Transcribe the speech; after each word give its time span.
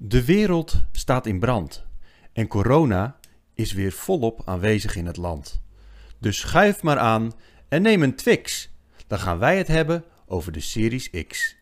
De 0.00 0.24
wereld 0.24 0.84
staat 0.92 1.26
in 1.26 1.38
brand 1.38 1.84
en 2.32 2.46
corona 2.46 3.16
is 3.54 3.72
weer 3.72 3.92
volop 3.92 4.42
aanwezig 4.44 4.96
in 4.96 5.06
het 5.06 5.16
land. 5.16 5.62
Dus 6.18 6.38
schuif 6.38 6.82
maar 6.82 6.98
aan 6.98 7.32
en 7.68 7.82
neem 7.82 8.02
een 8.02 8.14
Twix. 8.14 8.70
Dan 9.06 9.18
gaan 9.18 9.38
wij 9.38 9.58
het 9.58 9.68
hebben 9.68 10.04
over 10.26 10.52
de 10.52 10.60
Series 10.60 11.10
X. 11.28 11.56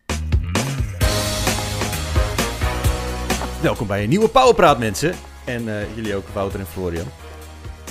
Welkom 3.61 3.87
bij 3.87 4.03
een 4.03 4.09
nieuwe 4.09 4.29
Powerpraat 4.29 4.79
mensen. 4.79 5.15
En 5.45 5.79
eh, 5.79 5.95
jullie 5.95 6.15
ook, 6.15 6.27
Wouter 6.27 6.59
en 6.59 6.67
Florian. 6.67 7.07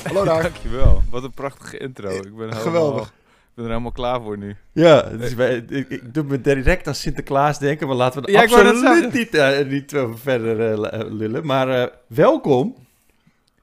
Hallo 0.03 0.25
daar. 0.25 0.43
Dankjewel. 0.53 1.03
Wat 1.11 1.23
een 1.23 1.35
prachtige 1.35 1.79
intro. 1.79 2.11
Ik 2.11 2.23
ben 2.23 2.33
helemaal, 2.33 2.63
Geweldig. 2.63 3.13
Ik 3.57 3.63
ben 3.63 3.71
er 3.71 3.77
helemaal 3.79 3.93
klaar 4.05 4.23
voor 4.23 4.39
nu. 4.39 4.57
Ja, 4.73 5.03
dus 5.03 5.35
wij, 5.35 5.57
ik, 5.69 5.89
ik 5.89 6.15
doe 6.15 6.25
me 6.25 6.41
direct 6.41 6.87
aan 6.87 6.95
Sinterklaas 6.95 7.59
denken, 7.59 7.87
maar 7.87 7.97
laten 7.97 8.23
we 8.23 8.31
Ja, 8.31 8.41
absoluut 8.43 9.13
niet, 9.13 9.35
eh, 9.35 9.67
niet 9.67 9.93
verder 10.15 10.73
eh, 10.85 11.01
lullen. 11.13 11.47
Maar 11.47 11.69
eh, 11.83 11.87
welkom. 12.07 12.77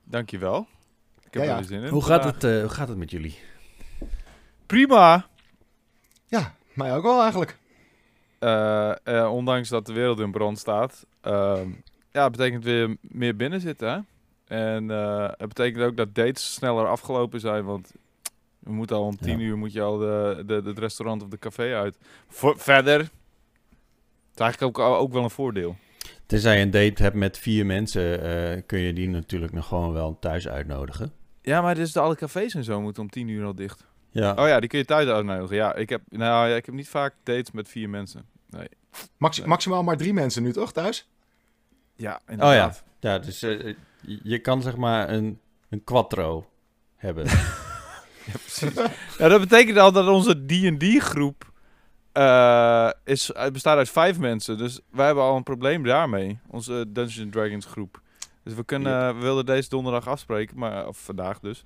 Dankjewel. 0.03 0.67
Ik 1.25 1.33
heb 1.33 1.43
Ja, 1.43 1.49
ja. 1.49 1.57
er 1.57 1.63
zin 1.63 1.81
in. 1.81 1.89
Hoe 1.89 2.03
gaat, 2.03 2.23
het, 2.23 2.43
eh, 2.43 2.59
hoe 2.59 2.69
gaat 2.69 2.87
het 2.87 2.97
met 2.97 3.11
jullie? 3.11 3.39
Prima. 4.65 5.25
Ja, 6.25 6.55
mij 6.73 6.95
ook 6.95 7.03
wel 7.03 7.21
eigenlijk. 7.21 7.57
Eh, 8.39 8.91
eh, 9.03 9.31
ondanks 9.33 9.69
dat 9.69 9.85
de 9.85 9.93
wereld 9.93 10.19
in 10.19 10.31
brand 10.31 10.59
staat. 10.59 11.05
ehm, 11.21 11.67
ja, 12.11 12.23
het 12.23 12.31
betekent 12.31 12.63
weer 12.63 12.95
meer 13.01 13.35
binnen 13.35 13.61
zitten, 13.61 13.89
hè? 13.89 13.99
En 14.55 14.91
eh, 14.91 15.27
het 15.37 15.47
betekent 15.47 15.83
ook 15.83 15.97
dat 15.97 16.15
dates 16.15 16.53
sneller 16.53 16.87
afgelopen 16.87 17.39
zijn, 17.39 17.63
want 17.65 17.91
we 18.63 18.71
moeten 18.73 18.95
al 18.95 19.03
om 19.05 19.17
tien 19.17 19.39
Ja. 19.39 19.45
uur 19.45 19.57
moet 19.57 19.73
je 19.73 19.81
al 19.81 19.97
de, 19.97 20.43
de, 20.45 20.61
het 20.65 20.79
restaurant 20.79 21.23
of 21.23 21.29
de 21.29 21.39
café 21.39 21.75
uit. 21.75 21.97
Voor, 22.27 22.59
verder, 22.59 22.99
het 22.99 23.09
is 24.33 24.39
eigenlijk 24.39 24.79
ook, 24.79 24.85
ook 24.87 25.13
wel 25.13 25.23
een 25.23 25.29
voordeel. 25.29 25.75
Tenzij 26.25 26.57
je 26.57 26.61
een 26.63 26.71
date 26.71 27.03
hebt 27.03 27.15
met 27.15 27.37
vier 27.37 27.65
mensen, 27.65 28.21
eh, 28.21 28.61
kun 28.65 28.79
je 28.79 28.93
die 28.93 29.09
natuurlijk 29.09 29.53
nog 29.53 29.67
gewoon 29.67 29.93
wel 29.93 30.17
thuis 30.19 30.47
uitnodigen. 30.47 31.11
Ja, 31.41 31.61
maar 31.61 31.75
dus 31.75 31.91
de 31.91 31.99
alle 31.99 32.15
cafés 32.15 32.53
en 32.53 32.63
zo 32.63 32.81
moeten 32.81 33.03
om 33.03 33.09
tien 33.09 33.27
uur 33.27 33.45
al 33.45 33.55
dicht. 33.55 33.85
Ja, 34.09 34.31
Oh 34.33 34.47
ja, 34.47 34.59
die 34.59 34.69
kun 34.69 34.79
je 34.79 34.85
thuis 34.85 35.07
uitnodigen. 35.07 35.55
Ja, 35.55 35.75
ik 35.75 35.89
heb, 35.89 36.01
nou, 36.09 36.49
ja, 36.49 36.55
ik 36.55 36.65
heb 36.65 36.75
niet 36.75 36.89
vaak 36.89 37.13
dates 37.23 37.51
met 37.51 37.69
vier 37.69 37.89
mensen. 37.89 38.25
Nee. 38.49 38.67
Maxi- 39.17 39.39
Nee. 39.39 39.49
Maximaal 39.49 39.83
maar 39.83 39.97
drie 39.97 40.13
mensen 40.13 40.43
nu 40.43 40.51
toch 40.53 40.71
thuis? 40.73 41.07
Ja, 41.95 42.21
inderdaad. 42.27 42.83
ja 42.99 43.19
dus 43.19 43.41
eh, 43.41 43.73
je- 44.01 44.19
je 44.23 44.39
kan 44.39 44.61
zeg 44.61 44.75
maar 44.77 45.09
een, 45.09 45.39
een 45.69 45.83
quattro 45.83 46.49
hebben. 46.95 47.25
Ja, 48.31 48.31
precies. 48.31 48.73
ja, 49.17 49.27
dat 49.27 49.39
betekent 49.41 49.77
al 49.77 49.91
dat 49.91 50.07
onze 50.07 50.45
D&D-groep 50.45 51.51
eh, 52.11 52.89
is, 53.03 53.29
het 53.33 53.53
bestaat 53.53 53.77
uit 53.77 53.89
vijf 53.89 54.19
mensen. 54.19 54.57
Dus 54.57 54.79
wij 54.91 55.05
hebben 55.05 55.23
al 55.23 55.35
een 55.35 55.43
probleem 55.43 55.83
daarmee. 55.83 56.39
Onze 56.47 56.85
Dungeons 56.87 57.31
Dragons 57.31 57.65
groep. 57.65 58.01
Dus 58.43 58.53
we, 58.53 58.63
kunnen, 58.63 59.15
we 59.15 59.21
wilden 59.21 59.45
deze 59.45 59.69
donderdag 59.69 60.07
afspreken, 60.07 60.59
maar, 60.59 60.87
of 60.87 60.97
vandaag 60.97 61.39
dus. 61.39 61.65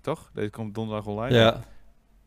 Toch? 0.00 0.30
Deze 0.34 0.50
komt 0.50 0.74
donderdag 0.74 1.06
online. 1.06 1.36
ja, 1.38 1.64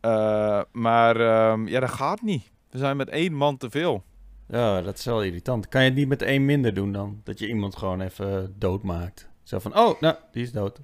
Eh, 0.02 0.62
maar 0.72 1.16
ehm, 1.20 1.68
ja, 1.68 1.80
dat 1.80 1.90
gaat 1.92 2.22
niet. 2.22 2.52
We 2.70 2.78
zijn 2.78 2.98
met 2.98 3.10
één 3.10 3.34
man 3.34 3.58
te 3.58 3.70
veel. 3.70 4.04
ja, 4.48 4.82
dat 4.82 4.98
is 4.98 5.06
wel 5.06 5.24
irritant. 5.24 5.68
Kan 5.68 5.82
je 5.84 5.88
het 5.90 5.98
niet 5.98 6.08
met 6.08 6.22
één 6.22 6.46
minder 6.46 6.74
doen 6.74 6.92
dan? 6.92 7.22
Dat 7.24 7.40
je 7.40 7.48
iemand 7.48 7.76
gewoon 7.76 8.02
even 8.02 8.56
doodmaakt. 8.58 9.30
Zo 9.44 9.60
van, 9.60 9.78
oh, 9.78 10.02
nou, 10.02 10.16
die 10.32 10.44
is 10.44 10.52
dood. 10.52 10.80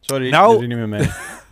Sorry, 0.00 0.30
Nou- 0.30 0.42
nou, 0.42 0.52
doe 0.52 0.62
er 0.62 0.68
niet 0.68 0.76
meer 0.88 0.88
mee. 0.98 1.08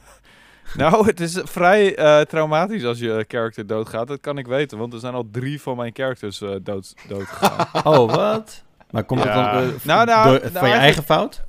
Nou, 0.76 1.06
het 1.06 1.20
is 1.20 1.40
vrij 1.44 1.96
eh, 1.96 2.20
traumatisch 2.20 2.84
als 2.84 2.98
je 2.98 3.24
character 3.28 3.66
doodgaat. 3.66 4.06
Dat 4.08 4.20
kan 4.20 4.38
ik 4.38 4.46
weten, 4.46 4.78
want 4.78 4.92
er 4.92 4.98
zijn 5.00 5.14
al 5.14 5.28
drie 5.30 5.60
van 5.62 5.76
mijn 5.76 5.90
characters 5.94 6.40
eh 6.40 6.50
dood, 6.62 6.94
doodgegaan. 7.08 7.66
Oh, 7.94 8.14
wat? 8.14 8.64
Maar 8.90 9.04
komt 9.04 9.22
het 9.22 9.32
Ja. 9.32 9.52
dan 9.52 9.62
eh, 9.62 9.68
Nou, 9.82 10.06
nou, 10.06 10.28
door- 10.30 10.40
nou, 10.40 10.52
van 10.52 10.68
je 10.68 10.74
eigen 10.74 11.02
fout? 11.02 11.44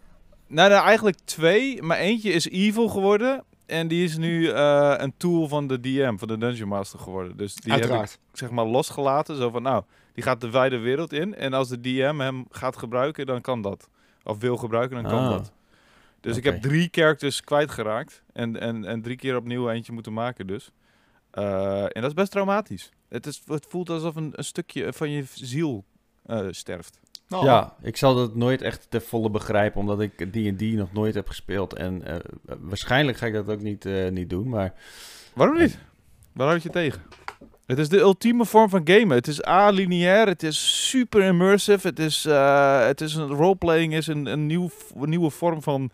nou, 0.48 0.70
nou, 0.70 0.86
eigenlijk 0.86 1.18
twee. 1.26 1.82
Maar 1.82 1.98
eentje 1.98 2.32
is 2.32 2.50
evil 2.50 2.88
geworden. 2.88 3.44
En 3.66 3.88
die 3.88 4.04
is 4.04 4.18
nu 4.18 4.50
eh, 4.50 4.94
een 4.98 5.14
tool 5.18 5.48
van 5.48 5.68
de 5.68 5.80
DM, 5.80 6.18
van 6.18 6.28
de 6.28 6.38
Dungeon 6.38 6.68
Master 6.70 7.00
geworden. 7.00 7.38
Dus 7.38 7.56
die 7.56 7.72
heb 7.72 7.82
Uiteraard. 7.82 8.12
ik 8.32 8.38
zeg 8.38 8.50
maar 8.50 8.66
losgelaten. 8.66 9.36
Zo 9.38 9.50
van, 9.50 9.62
nou, 9.62 9.84
die 10.14 10.24
gaat 10.24 10.42
de 10.42 10.50
wijde 10.50 10.78
wereld 10.78 11.14
in. 11.14 11.36
En 11.36 11.54
als 11.54 11.68
de 11.70 11.82
DM 11.82 12.20
hem 12.20 12.46
gaat 12.50 12.78
gebruiken, 12.78 13.26
dan 13.26 13.42
kan 13.42 13.62
dat. 13.62 13.90
Of 14.24 14.38
wil 14.40 14.58
gebruiken, 14.58 15.02
dan 15.04 15.12
kan 15.12 15.24
Ah. 15.24 15.30
dat. 15.30 15.52
Dus 16.22 16.38
ik 16.38 16.44
heb 16.44 16.62
drie 16.62 16.88
characters 16.92 17.42
kwijtgeraakt. 17.42 18.22
En, 18.34 18.60
en, 18.60 18.86
en 18.86 19.02
drie 19.02 19.16
keer 19.16 19.36
opnieuw 19.36 19.70
eentje 19.70 19.92
moeten 19.94 20.14
maken 20.14 20.48
dus. 20.48 20.72
Eh, 21.32 21.84
en 21.84 22.02
dat 22.02 22.06
is 22.06 22.14
best 22.14 22.32
traumatisch. 22.32 22.92
Het, 23.10 23.26
is, 23.26 23.42
het 23.46 23.66
voelt 23.70 23.90
alsof 23.90 24.16
een, 24.16 24.32
een 24.36 24.44
stukje 24.44 24.94
van 24.94 25.10
je 25.10 25.24
ziel 25.34 25.86
eh, 26.26 26.48
sterft. 26.50 27.00
Oh, 27.30 27.44
Ja, 27.44 27.76
ik 27.82 27.98
zal 27.98 28.16
dat 28.16 28.36
nooit 28.36 28.62
echt 28.62 28.86
ten 28.90 29.02
volle 29.02 29.30
begrijpen, 29.30 29.80
omdat 29.80 30.02
ik 30.02 30.18
D&D 30.18 30.62
nog 30.62 30.94
nooit 30.94 31.14
heb 31.14 31.28
gespeeld. 31.28 31.74
En 31.74 32.04
eh, 32.04 32.16
waarschijnlijk 32.46 33.18
ga 33.18 33.26
ik 33.26 33.34
dat 33.34 33.50
ook 33.50 33.62
niet, 33.62 33.86
eh, 33.86 34.10
niet 34.10 34.30
doen, 34.30 34.50
maar... 34.50 34.74
Waarom 35.34 35.58
niet? 35.58 35.78
Waar 36.34 36.48
houd 36.48 36.64
je 36.64 36.70
tegen? 36.70 37.02
Het 37.68 37.80
is 37.80 37.90
de 37.90 38.00
ultieme 38.00 38.46
vorm 38.46 38.70
van 38.70 38.82
gamen. 38.84 39.16
Het 39.18 39.28
is 39.28 39.42
alineair, 39.44 40.28
het 40.28 40.44
is 40.44 40.88
super 40.90 41.24
immersive, 41.24 41.88
het 41.88 42.00
is, 42.00 42.26
eh, 42.26 42.86
het 42.86 43.02
is 43.02 43.16
een 43.16 43.28
roleplaying 43.28 43.94
is 43.94 44.08
een, 44.08 44.26
een, 44.26 44.46
nieuw, 44.46 44.70
een 44.96 45.10
nieuwe 45.10 45.30
vorm 45.30 45.62
van, 45.62 45.90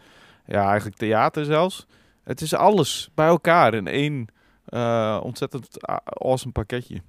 ja, 0.45 0.67
eigenlijk 0.67 0.97
theater 0.97 1.45
zelfs. 1.45 1.85
Het 2.23 2.41
is 2.41 2.53
alles 2.53 3.09
bij 3.15 3.27
elkaar 3.27 3.73
in 3.73 3.87
één 3.87 4.27
eh, 4.65 5.19
ontzettend 5.23 5.89
a- 5.89 6.01
awesome 6.05 6.51
pakketje. 6.51 7.01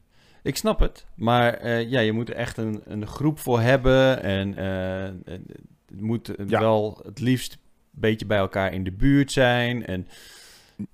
Ik 0.42 0.56
snap 0.56 0.80
het, 0.80 1.06
maar 1.14 1.54
eh, 1.54 1.90
ja, 1.90 2.00
je 2.00 2.12
moet 2.12 2.28
er 2.28 2.34
echt 2.36 2.56
een, 2.56 2.82
een 2.84 3.06
groep 3.06 3.38
voor 3.38 3.60
hebben 3.60 4.22
en 4.22 4.56
eh, 4.56 5.04
en 5.04 5.44
het 5.90 6.00
moet 6.00 6.32
Ja. 6.46 6.60
wel 6.60 7.00
het 7.04 7.20
liefst 7.20 7.52
een 7.52 7.58
beetje 8.00 8.26
bij 8.26 8.38
elkaar 8.38 8.72
in 8.72 8.84
de 8.84 8.92
buurt 8.92 9.32
zijn. 9.32 9.86
En 9.86 10.08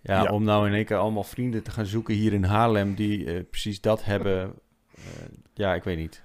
ja, 0.02 0.22
Ja. 0.22 0.30
om 0.30 0.44
nou 0.44 0.66
in 0.68 0.74
één 0.74 0.84
keer 0.84 0.96
allemaal 0.96 1.24
vrienden 1.24 1.62
te 1.62 1.70
gaan 1.70 1.86
zoeken 1.86 2.14
hier 2.14 2.32
in 2.32 2.44
Haarlem 2.44 2.94
die 2.94 3.26
eh, 3.34 3.40
precies 3.50 3.80
dat 3.80 4.04
hebben, 4.04 4.52
eh, 4.96 5.02
ja, 5.54 5.74
ik 5.74 5.82
weet 5.82 5.96
niet. 5.98 6.22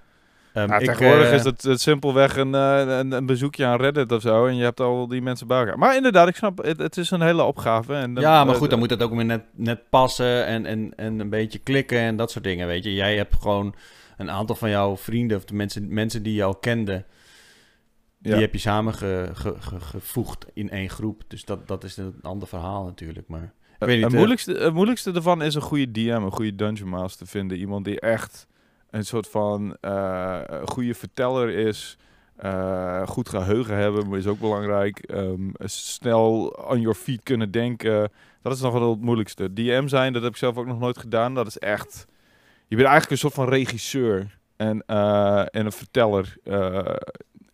Nou, 0.54 0.72
ik, 0.74 0.78
tegenwoordig 0.86 1.28
eh, 1.28 1.34
is 1.34 1.44
het, 1.44 1.62
het 1.62 1.80
simpelweg 1.80 2.36
een, 2.36 2.52
een, 2.52 3.12
een 3.12 3.26
bezoekje 3.26 3.64
aan 3.66 3.80
Reddit 3.80 4.12
of 4.12 4.20
zo 4.22 4.46
en 4.46 4.56
je 4.56 4.62
hebt 4.62 4.80
al 4.80 5.08
die 5.08 5.22
mensen 5.22 5.46
bij 5.46 5.58
elkaar. 5.58 5.78
Maar 5.78 5.96
inderdaad, 5.96 6.28
ik 6.28 6.36
snap, 6.36 6.64
het, 6.64 6.78
het 6.78 6.96
is 6.96 7.10
een 7.10 7.20
hele 7.22 7.42
opgave. 7.42 7.94
En 7.94 8.14
dan- 8.14 8.22
Ja, 8.22 8.44
maar 8.44 8.54
goed, 8.54 8.70
dan 8.70 8.78
moet 8.78 8.90
het 8.90 9.02
ook 9.02 9.14
weer 9.14 9.24
net, 9.24 9.42
net 9.54 9.80
passen 9.90 10.46
en, 10.46 10.66
en, 10.66 10.92
en 10.96 11.20
een 11.20 11.28
beetje 11.30 11.58
klikken 11.58 11.98
en 11.98 12.16
dat 12.16 12.30
soort 12.30 12.44
dingen, 12.44 12.66
weet 12.66 12.84
je. 12.84 12.94
Jij 12.94 13.16
hebt 13.16 13.34
gewoon 13.40 13.74
een 14.16 14.30
aantal 14.30 14.56
van 14.56 14.70
jouw 14.70 14.96
vrienden 14.96 15.36
of 15.36 15.44
de 15.44 15.54
mensen, 15.54 15.94
mensen 15.94 16.22
die 16.22 16.34
je 16.34 16.42
al 16.44 16.54
kende, 16.54 17.04
die 18.26 18.34
Ja. 18.34 18.40
heb 18.40 18.52
je 18.52 18.58
samengevoegd 18.58 20.46
in 20.54 20.70
één 20.70 20.90
groep. 20.90 21.22
Dus 21.26 21.44
dat, 21.44 21.68
dat 21.68 21.84
is 21.84 21.96
een 21.96 22.14
ander 22.22 22.48
verhaal 22.48 22.84
natuurlijk, 22.84 23.28
maar... 23.28 23.52
Ik 23.78 23.86
weet 23.86 23.94
niet, 23.94 24.04
het, 24.04 24.12
eh, 24.12 24.18
moeilijkste, 24.18 24.52
het 24.52 24.74
moeilijkste 24.74 25.12
ervan 25.12 25.42
is 25.42 25.54
een 25.54 25.62
goede 25.62 25.90
DM, 25.92 26.08
een 26.22 26.30
goede 26.32 26.54
Dungeon 26.54 26.88
Master 26.88 27.26
vinden. 27.26 27.58
Iemand 27.58 27.84
die 27.84 28.00
echt 28.00 28.46
een 28.90 29.04
soort 29.04 29.28
van 29.28 29.76
eh, 29.80 30.40
goede 30.64 30.94
verteller 30.94 31.48
is. 31.50 31.96
eh, 32.36 33.06
goed 33.06 33.28
geheugen 33.28 33.76
hebben, 33.76 34.08
maar 34.08 34.18
is 34.18 34.26
ook 34.26 34.40
belangrijk. 34.40 34.98
Ehm, 34.98 35.48
snel 35.64 36.46
on 36.68 36.80
your 36.80 36.94
feet 36.96 37.22
kunnen 37.22 37.50
denken. 37.50 38.10
Dat 38.42 38.52
is 38.54 38.60
nog 38.60 38.72
wel 38.72 38.90
het 38.90 39.00
moeilijkste. 39.00 39.52
DM 39.52 39.86
zijn, 39.86 40.12
dat 40.12 40.22
heb 40.22 40.30
ik 40.30 40.36
zelf 40.36 40.56
ook 40.56 40.66
nog 40.66 40.78
nooit 40.78 40.98
gedaan. 40.98 41.34
Dat 41.34 41.46
is 41.46 41.58
echt... 41.58 42.06
Je 42.66 42.76
bent 42.76 42.88
eigenlijk 42.88 43.10
een 43.10 43.18
soort 43.30 43.34
van 43.34 43.48
regisseur. 43.48 44.38
En, 44.56 44.82
eh, 44.86 45.38
en 45.40 45.64
een 45.66 45.72
verteller. 45.72 46.36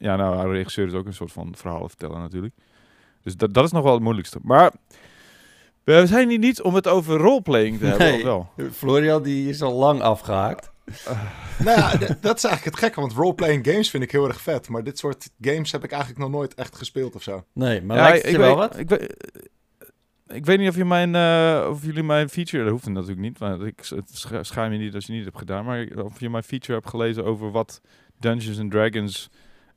Ja, 0.02 0.16
nou, 0.16 0.36
een 0.38 0.52
regisseur 0.52 0.86
is 0.86 0.92
ook 0.92 1.06
een 1.06 1.14
soort 1.14 1.32
van 1.32 1.54
verhalenverteller 1.56 2.18
natuurlijk. 2.18 2.54
Dus 3.22 3.36
dat, 3.36 3.54
dat 3.54 3.64
is 3.64 3.70
nog 3.72 3.82
wel 3.82 3.92
het 3.92 4.02
moeilijkste. 4.02 4.38
Maar 4.42 4.72
we 5.84 6.06
zijn 6.06 6.28
hier 6.28 6.38
niet 6.38 6.62
om 6.62 6.74
het 6.74 6.88
over 6.88 7.16
roleplaying 7.18 7.78
te 7.78 7.86
hebben, 7.86 8.06
Nee. 8.06 8.16
of 8.16 8.22
wel? 8.22 8.50
Florian 8.72 9.22
die 9.22 9.48
is 9.48 9.62
al 9.62 9.72
lang 9.74 10.00
afgehaakt. 10.00 10.70
Nou 11.64 11.78
ja, 11.78 11.90
dat 12.20 12.36
is 12.36 12.44
eigenlijk 12.44 12.64
het 12.64 12.78
gekke, 12.78 13.00
want 13.00 13.12
roleplaying 13.12 13.66
games 13.66 13.90
vind 13.90 14.02
ik 14.02 14.10
heel 14.12 14.28
erg 14.28 14.40
vet. 14.40 14.68
Maar 14.68 14.84
dit 14.84 14.98
soort 14.98 15.30
games 15.40 15.72
heb 15.72 15.84
ik 15.84 15.90
eigenlijk 15.90 16.20
nog 16.20 16.30
nooit 16.30 16.54
echt 16.54 16.76
gespeeld 16.76 17.14
of 17.14 17.22
zo. 17.22 17.44
Nee, 17.52 17.82
maar 17.82 17.96
Ja, 17.96 18.02
lijkt 18.02 18.16
het 18.18 18.26
ik 18.26 18.32
je 18.32 18.38
wel 18.38 18.48
weet- 18.58 18.68
wat? 18.68 18.78
Ik 18.78 18.88
weet, 18.88 19.16
ik 20.26 20.46
weet 20.46 20.58
niet 20.58 20.68
of, 20.68 20.76
je 20.76 20.84
mijn, 20.84 21.14
eh, 21.14 21.66
of 21.70 21.84
jullie 21.84 22.02
mijn 22.02 22.28
feature, 22.28 22.62
dat 22.62 22.72
hoeft 22.72 22.86
natuurlijk 22.88 23.20
niet, 23.20 23.38
want 23.38 23.62
ik 23.62 23.90
schaam 24.40 24.72
je 24.72 24.78
niet 24.78 24.94
als 24.94 25.06
je 25.06 25.12
niet 25.12 25.24
hebt 25.24 25.38
gedaan, 25.38 25.64
maar 25.64 25.86
of 25.96 26.20
je 26.20 26.30
mijn 26.30 26.42
feature 26.42 26.72
hebt 26.72 26.88
gelezen 26.88 27.24
over 27.24 27.50
wat 27.50 27.80
Dungeons 28.18 28.58
and 28.58 28.70
Dragons 28.70 29.30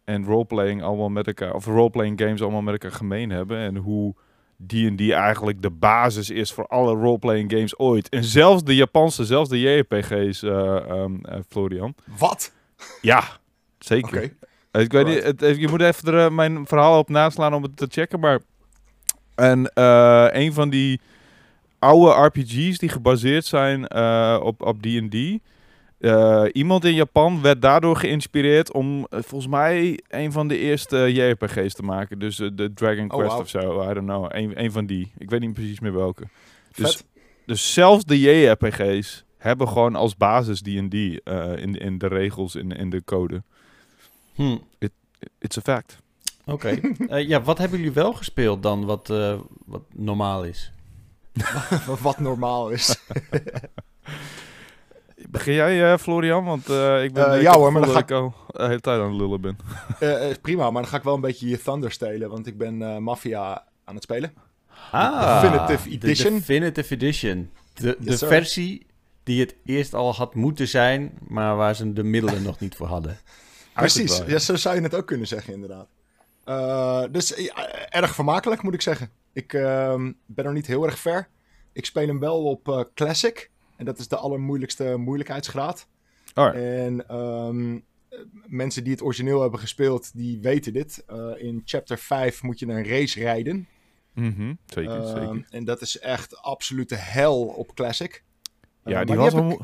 en 0.05 0.25
roleplaying 0.25 0.83
allemaal 0.83 1.09
met 1.09 1.27
elkaar, 1.27 1.53
of 1.53 1.65
roleplaying 1.65 2.21
games 2.21 2.41
allemaal 2.41 2.61
met 2.61 2.73
elkaar 2.73 2.97
gemeen 2.97 3.29
hebben 3.29 3.57
en 3.57 3.75
hoe 3.75 4.15
D&D 4.67 5.09
eigenlijk 5.11 5.61
de 5.61 5.69
basis 5.69 6.29
is 6.29 6.51
voor 6.53 6.67
alle 6.67 6.93
roleplaying 6.93 7.51
games 7.51 7.77
ooit. 7.77 8.09
En 8.09 8.23
zelfs 8.23 8.63
de 8.63 8.75
Japanse, 8.75 9.25
zelfs 9.25 9.49
de 9.49 9.59
JRPG's, 9.59 10.43
eh, 10.43 10.75
ehm, 10.75 11.15
eh, 11.21 11.39
Florian. 11.49 11.95
Wat? 12.17 12.53
Ja, 13.01 13.23
zeker. 13.79 14.17
Oké. 14.17 14.33
Eh, 14.71 14.81
Ik 14.81 14.91
weet 14.91 15.05
niet, 15.05 15.23
het, 15.23 15.39
je 15.57 15.67
moet 15.67 15.81
even 15.81 16.13
er, 16.13 16.33
mijn 16.33 16.67
verhaal 16.67 16.99
op 16.99 17.09
naslaan 17.09 17.53
om 17.53 17.63
het 17.63 17.77
te 17.77 17.87
checken, 17.89 18.19
maar 18.19 18.39
en 19.35 19.71
een 20.37 20.53
van 20.53 20.69
die 20.69 20.99
oude 21.79 22.25
RPG's 22.25 22.77
die 22.77 22.89
gebaseerd 22.89 23.45
zijn 23.45 23.93
op 24.41 24.61
op 24.61 24.83
Eh, 25.97 26.43
iemand 26.51 26.85
in 26.85 26.93
Japan 26.93 27.41
werd 27.41 27.61
daardoor 27.61 27.95
geïnspireerd 27.95 28.73
om 28.73 29.05
eh, 29.09 29.19
volgens 29.21 29.51
mij 29.51 29.99
een 30.07 30.31
van 30.31 30.47
de 30.47 30.57
eerste 30.57 30.97
JRPG's 31.13 31.73
te 31.73 31.83
maken. 31.83 32.19
Dus 32.19 32.39
eh, 32.39 32.49
de 32.53 32.73
Dragon 32.73 33.11
Oh, 33.11 33.17
Quest 33.17 33.27
wauw. 33.31 33.41
of 33.41 33.49
zo, 33.49 33.89
I 33.89 33.93
don't 33.93 34.07
know. 34.07 34.25
Een, 34.29 34.63
een 34.63 34.71
van 34.71 34.85
die. 34.85 35.11
Ik 35.17 35.29
weet 35.29 35.39
niet 35.39 35.53
precies 35.53 35.79
meer 35.79 35.93
welke. 35.93 36.23
Dus, 36.75 36.95
Vet. 36.95 37.05
dus 37.45 37.73
zelfs 37.73 38.05
de 38.05 38.19
JRPG's 38.19 39.23
hebben 39.37 39.67
gewoon 39.67 39.95
als 39.95 40.17
basis 40.17 40.61
D&D 40.61 40.93
eh, 41.23 41.57
in, 41.57 41.75
in 41.75 41.97
de 41.97 42.07
regels, 42.07 42.55
in, 42.55 42.71
in 42.71 42.89
de 42.89 43.03
code. 43.03 43.43
Hm. 44.33 44.57
It's 45.39 45.57
a 45.57 45.61
fact. 45.61 45.97
Oké. 46.45 46.79
Eh, 47.07 47.27
ja, 47.27 47.41
wat 47.41 47.57
hebben 47.57 47.77
jullie 47.77 47.93
wel 47.93 48.13
gespeeld 48.13 48.63
dan 48.63 48.85
wat, 48.85 49.09
eh, 49.09 49.39
wat 49.65 49.81
normaal 49.93 50.43
is? 50.43 50.71
Wat 52.01 52.19
normaal 52.19 52.69
is. 52.69 52.95
Begin 55.37 55.53
jij, 55.53 55.91
eh, 55.91 55.97
Florian? 55.97 56.45
Want 56.45 56.69
eh, 56.69 57.03
ik 57.03 57.13
ben 57.13 57.35
ik 57.35 57.41
ja 57.41 57.51
heb 57.51 57.59
hoor, 57.59 57.71
maar 57.71 57.81
dan 57.81 57.97
ik 57.97 58.11
al 58.11 58.33
de 58.47 58.63
hele 58.63 58.79
tijd 58.79 58.99
aan 58.99 59.07
het 59.07 59.21
lullen 59.21 59.41
ben. 59.41 59.57
Prima, 60.41 60.71
maar 60.71 60.81
dan 60.81 60.91
ga 60.91 60.97
ik 60.97 61.03
wel 61.03 61.13
een 61.13 61.21
beetje 61.21 61.47
je 61.47 61.61
Thunder 61.61 61.91
stelen, 61.91 62.29
want 62.29 62.47
ik 62.47 62.57
ben 62.57 62.81
eh 62.81 62.97
Mafia 62.97 63.63
aan 63.83 63.95
het 63.95 64.03
spelen. 64.03 64.33
Ah, 64.91 65.41
Definitive 65.41 65.89
de 65.89 65.95
Edition. 65.95 66.33
Definitive 66.33 66.93
Edition. 66.93 67.49
De, 67.73 67.95
de 67.99 68.09
Yes, 68.11 68.19
versie 68.19 68.85
die 69.23 69.39
het 69.39 69.55
eerst 69.65 69.93
al 69.93 70.13
had 70.13 70.35
moeten 70.35 70.67
zijn, 70.67 71.11
maar 71.27 71.55
waar 71.55 71.75
ze 71.75 71.93
de 71.93 72.03
middelen 72.03 72.43
nog 72.43 72.59
niet 72.59 72.75
voor 72.75 72.87
hadden. 72.87 73.17
Precies, 73.73 74.21
ja, 74.27 74.39
zo 74.39 74.55
zou 74.55 74.75
je 74.75 74.81
het 74.81 74.95
ook 74.95 75.07
kunnen 75.07 75.27
zeggen 75.27 75.53
inderdaad. 75.53 75.87
Eh, 76.43 77.03
dus 77.11 77.33
ja, 77.35 77.69
erg 77.89 78.15
vermakelijk 78.15 78.61
moet 78.61 78.73
ik 78.73 78.81
zeggen. 78.81 79.09
Ik 79.33 79.53
ehm, 79.53 80.11
ben 80.25 80.45
nog 80.45 80.53
niet 80.53 80.67
heel 80.67 80.85
erg 80.85 80.99
ver. 80.99 81.27
Ik 81.73 81.85
speel 81.85 82.07
hem 82.07 82.19
wel 82.19 82.43
op 82.43 82.69
eh, 82.69 82.81
Classic. 82.93 83.49
En 83.75 83.85
dat 83.85 83.99
is 83.99 84.07
de 84.07 84.15
allermoeilijkste 84.15 84.95
moeilijkheidsgraad. 84.97 85.87
Alright. 86.33 86.59
En 86.63 87.07
ehm, 87.07 87.73
eh, 88.09 88.19
mensen 88.45 88.83
die 88.83 88.91
het 88.93 89.01
origineel 89.01 89.41
hebben 89.41 89.59
gespeeld, 89.59 90.11
die 90.13 90.39
weten 90.41 90.73
dit. 90.73 91.03
Eh, 91.07 91.29
in 91.37 91.61
chapter 91.65 91.97
5 91.97 92.43
moet 92.43 92.59
je 92.59 92.67
een 92.67 92.85
race 92.87 93.19
rijden. 93.19 93.67
Mhm, 94.13 94.53
Zeker, 94.65 94.91
Ehm, 95.03 95.07
zeker. 95.19 95.45
En 95.49 95.63
dat 95.63 95.81
is 95.81 95.99
echt 95.99 96.41
absolute 96.41 96.95
hel 96.95 97.41
op 97.41 97.73
Classic. 97.75 98.23
Eh, 98.83 98.93
Ja, 98.93 99.03
die 99.03 99.15
was, 99.15 99.33
wel, 99.33 99.59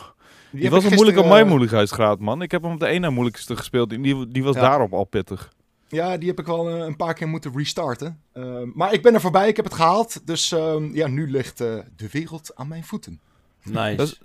die 0.52 0.70
was 0.70 0.84
wel 0.84 0.92
moeilijk 0.94 1.18
op 1.18 1.26
mijn 1.26 1.44
eh, 1.44 1.50
moeilijkheidsgraad, 1.50 2.20
man. 2.20 2.42
Ik 2.42 2.52
heb 2.52 2.62
hem 2.62 2.72
op 2.72 2.80
de 2.80 2.88
ene 2.88 3.10
moeilijkste 3.10 3.56
gespeeld 3.56 3.94
en 3.94 4.02
die, 4.02 4.28
die 4.28 4.44
was 4.44 4.56
Ja. 4.56 4.62
daarop 4.62 4.94
al 4.94 5.04
pittig. 5.04 5.54
Ja, 5.88 6.18
die 6.18 6.28
heb 6.28 6.40
ik 6.40 6.46
wel 6.46 6.70
een 6.72 6.96
paar 6.96 7.14
keer 7.14 7.28
moeten 7.28 7.52
restarten. 7.58 8.22
Ehm, 8.34 8.70
maar 8.74 8.94
ik 8.94 9.02
ben 9.02 9.14
er 9.14 9.22
voorbij, 9.22 9.48
ik 9.48 9.56
heb 9.56 9.66
het 9.66 9.74
gehaald. 9.74 10.28
Dus 10.28 10.50
ja, 10.94 11.08
nu 11.08 11.32
ligt 11.32 11.58
de 11.58 11.86
wereld 12.12 12.56
aan 12.56 12.68
mijn 12.68 12.84
voeten. 12.84 13.20
Nice. 13.64 13.96
Dat 13.96 14.08
is- 14.08 14.20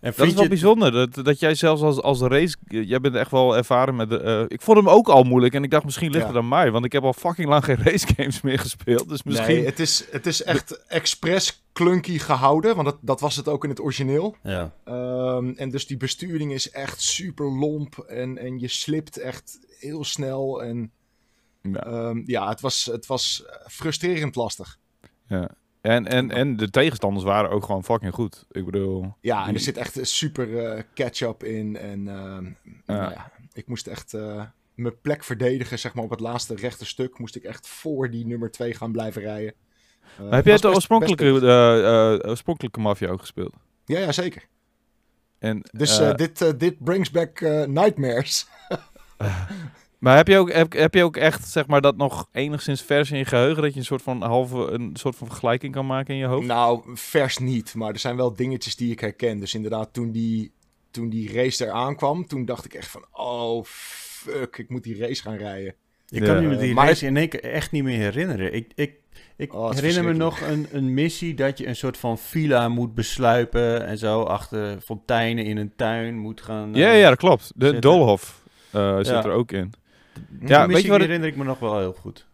en 0.00 0.12
Dat 0.16 0.26
is 0.26 0.34
wel 0.34 0.42
je- 0.42 0.48
bijzonder, 0.48 0.92
dat, 0.92 1.24
dat 1.24 1.38
jij 1.38 1.54
zelfs 1.54 1.82
als, 1.82 2.00
als 2.02 2.20
race... 2.20 2.56
Jij 2.66 3.00
bent 3.00 3.14
echt 3.14 3.30
wel 3.30 3.56
ervaren 3.56 3.96
met... 3.96 4.08
De, 4.10 4.20
eh, 4.20 4.44
ik 4.48 4.62
vond 4.62 4.76
hem 4.76 4.88
ook 4.88 5.08
al 5.08 5.22
moeilijk 5.22 5.54
en 5.54 5.62
ik 5.64 5.70
dacht 5.70 5.84
misschien 5.84 6.10
ligt 6.10 6.22
Ja. 6.22 6.28
het 6.28 6.36
aan 6.36 6.48
mij. 6.48 6.70
Want 6.70 6.84
ik 6.84 6.92
heb 6.92 7.02
al 7.02 7.12
fucking 7.12 7.48
lang 7.48 7.64
geen 7.64 7.76
race 7.84 8.06
games 8.16 8.40
meer 8.40 8.58
gespeeld. 8.58 9.08
Dus 9.08 9.22
misschien... 9.22 9.56
Nee, 9.56 9.64
het 9.64 9.78
is, 9.80 10.04
het 10.10 10.26
is 10.26 10.42
echt 10.42 10.86
expres 10.86 11.62
clunky 11.72 12.18
gehouden. 12.18 12.74
Want 12.74 12.86
dat, 12.88 12.98
dat 13.00 13.20
was 13.20 13.36
het 13.36 13.48
ook 13.48 13.64
in 13.64 13.70
het 13.70 13.80
origineel. 13.80 14.36
Ja. 14.42 14.72
Ehm, 14.84 15.50
en 15.56 15.70
dus 15.70 15.86
die 15.86 15.96
besturing 15.96 16.52
is 16.52 16.70
echt 16.70 17.02
super 17.02 17.46
lomp. 17.52 17.98
En, 17.98 18.38
en 18.38 18.58
je 18.58 18.68
slipt 18.68 19.16
echt 19.16 19.58
heel 19.78 20.04
snel. 20.04 20.62
En 20.62 20.90
Ja. 21.62 21.84
ehm, 21.84 22.22
ja, 22.26 22.48
het 22.48 22.60
was, 22.60 22.84
het 22.92 23.06
was 23.06 23.44
frustrerend 23.66 24.36
lastig. 24.36 24.78
Ja. 25.28 25.50
En, 25.88 26.06
en, 26.06 26.30
en 26.30 26.56
de 26.56 26.70
tegenstanders 26.70 27.24
waren 27.24 27.50
ook 27.50 27.64
gewoon 27.64 27.84
fucking 27.84 28.14
goed. 28.14 28.44
Ik 28.50 28.64
bedoel... 28.64 29.14
Ja, 29.20 29.46
en 29.46 29.54
er 29.54 29.60
zit 29.60 29.76
echt 29.76 29.96
een 29.96 30.06
super 30.06 30.64
eh, 30.66 30.82
catch-up 30.94 31.44
in. 31.44 31.76
En 31.76 32.02
nou 32.02 32.52
ja, 32.86 33.32
ik 33.52 33.66
moest 33.66 33.86
echt 33.86 34.14
eh, 34.14 34.42
mijn 34.74 35.00
plek 35.00 35.24
verdedigen, 35.24 35.78
zeg 35.78 35.94
maar, 35.94 36.04
op 36.04 36.10
het 36.10 36.20
laatste 36.20 36.54
rechte 36.54 36.86
stuk. 36.86 37.18
Moest 37.18 37.36
ik 37.36 37.42
echt 37.44 37.66
voor 37.68 38.10
die 38.10 38.26
nummer 38.26 38.50
2 38.50 38.74
gaan 38.74 38.92
blijven 38.92 39.22
rijden. 39.22 39.54
Eh, 40.16 40.24
Maar 40.24 40.34
heb 40.34 40.44
jij 40.44 40.54
het 40.54 40.62
best- 40.62 40.74
oorspronkelijke, 40.74 41.46
eh, 41.46 42.12
eh, 42.14 42.18
oorspronkelijke 42.30 42.80
Mafia 42.80 43.08
ook 43.10 43.20
gespeeld? 43.20 43.54
Ja, 43.84 43.98
ja, 43.98 44.12
zeker. 44.12 44.46
En, 45.38 45.60
Dus 45.72 45.98
eh, 45.98 46.08
eh, 46.10 46.16
dit, 46.16 46.40
eh, 46.42 46.50
dit 46.58 46.84
brings 46.84 47.10
back 47.10 47.40
eh, 47.40 47.64
nightmares. 47.64 48.46
Maar 49.98 50.16
heb 50.16 50.28
je, 50.28 50.38
ook, 50.38 50.52
heb, 50.52 50.72
heb 50.72 50.94
je 50.94 51.04
ook 51.04 51.16
echt, 51.16 51.48
zeg 51.48 51.66
maar, 51.66 51.80
dat 51.80 51.96
nog 51.96 52.28
enigszins 52.32 52.82
vers 52.82 53.10
in 53.10 53.18
je 53.18 53.24
geheugen? 53.24 53.62
Dat 53.62 53.72
je 53.72 53.78
een 53.78 53.84
soort 53.84 54.02
van 54.02 54.22
halve, 54.22 54.56
een 54.70 54.90
soort 54.94 55.16
van 55.16 55.26
vergelijking 55.26 55.72
kan 55.72 55.86
maken 55.86 56.14
in 56.14 56.20
je 56.20 56.26
hoofd? 56.26 56.46
Nou, 56.46 56.80
vers 56.94 57.38
niet, 57.38 57.74
maar 57.74 57.92
er 57.92 57.98
zijn 57.98 58.16
wel 58.16 58.34
dingetjes 58.34 58.76
die 58.76 58.90
ik 58.92 59.00
herken. 59.00 59.38
Dus 59.40 59.54
inderdaad, 59.54 59.92
toen 59.92 60.10
die, 60.12 60.52
toen 60.90 61.08
die 61.08 61.32
race 61.32 61.64
eraan 61.66 61.96
kwam, 61.96 62.26
toen 62.26 62.44
dacht 62.44 62.64
ik 62.64 62.74
echt 62.74 62.88
van, 62.88 63.04
oh 63.12 63.64
fuck, 63.64 64.58
ik 64.58 64.68
moet 64.68 64.82
die 64.82 64.98
race 64.98 65.22
gaan 65.22 65.36
rijden. 65.36 65.74
Ik 66.08 66.22
kan 66.22 66.48
me 66.48 66.56
die 66.56 66.74
Maar 66.74 66.86
race 66.86 67.06
in 67.06 67.16
één 67.16 67.28
keer 67.28 67.42
echt 67.42 67.70
niet 67.70 67.82
meer 67.84 67.98
herinneren. 67.98 68.54
Ik, 68.54 68.72
ik, 68.74 68.92
ik 69.36 69.54
Oh, 69.54 69.70
herinner 69.70 70.04
me 70.04 70.12
nog 70.12 70.40
een, 70.40 70.66
een 70.72 70.94
missie 70.94 71.34
dat 71.34 71.58
je 71.58 71.66
een 71.66 71.76
soort 71.76 71.96
van 71.96 72.18
villa 72.18 72.68
moet 72.68 72.94
besluipen 72.94 73.86
en 73.86 73.98
zo 73.98 74.22
achter 74.22 74.80
fonteinen 74.80 75.44
in 75.44 75.56
een 75.56 75.72
tuin 75.76 76.18
moet 76.18 76.40
gaan. 76.40 76.74
ja, 76.74 76.92
eh, 76.92 77.00
ja, 77.00 77.08
dat 77.08 77.18
klopt. 77.18 77.52
De 77.54 77.64
zitten. 77.64 77.80
Dolhof 77.80 78.42
eh, 78.70 78.96
zit 78.96 79.06
Ja. 79.06 79.24
er 79.24 79.30
ook 79.30 79.52
in. 79.52 79.72
Die 80.28 80.48
Ja, 80.48 80.66
weet 80.66 80.82
je 80.82 80.88
wat 80.88 81.00
herinner 81.00 81.28
ik 81.28 81.36
me 81.36 81.44
nog 81.44 81.58
wel 81.58 81.78
heel 81.78 81.92
goed. 81.92 82.26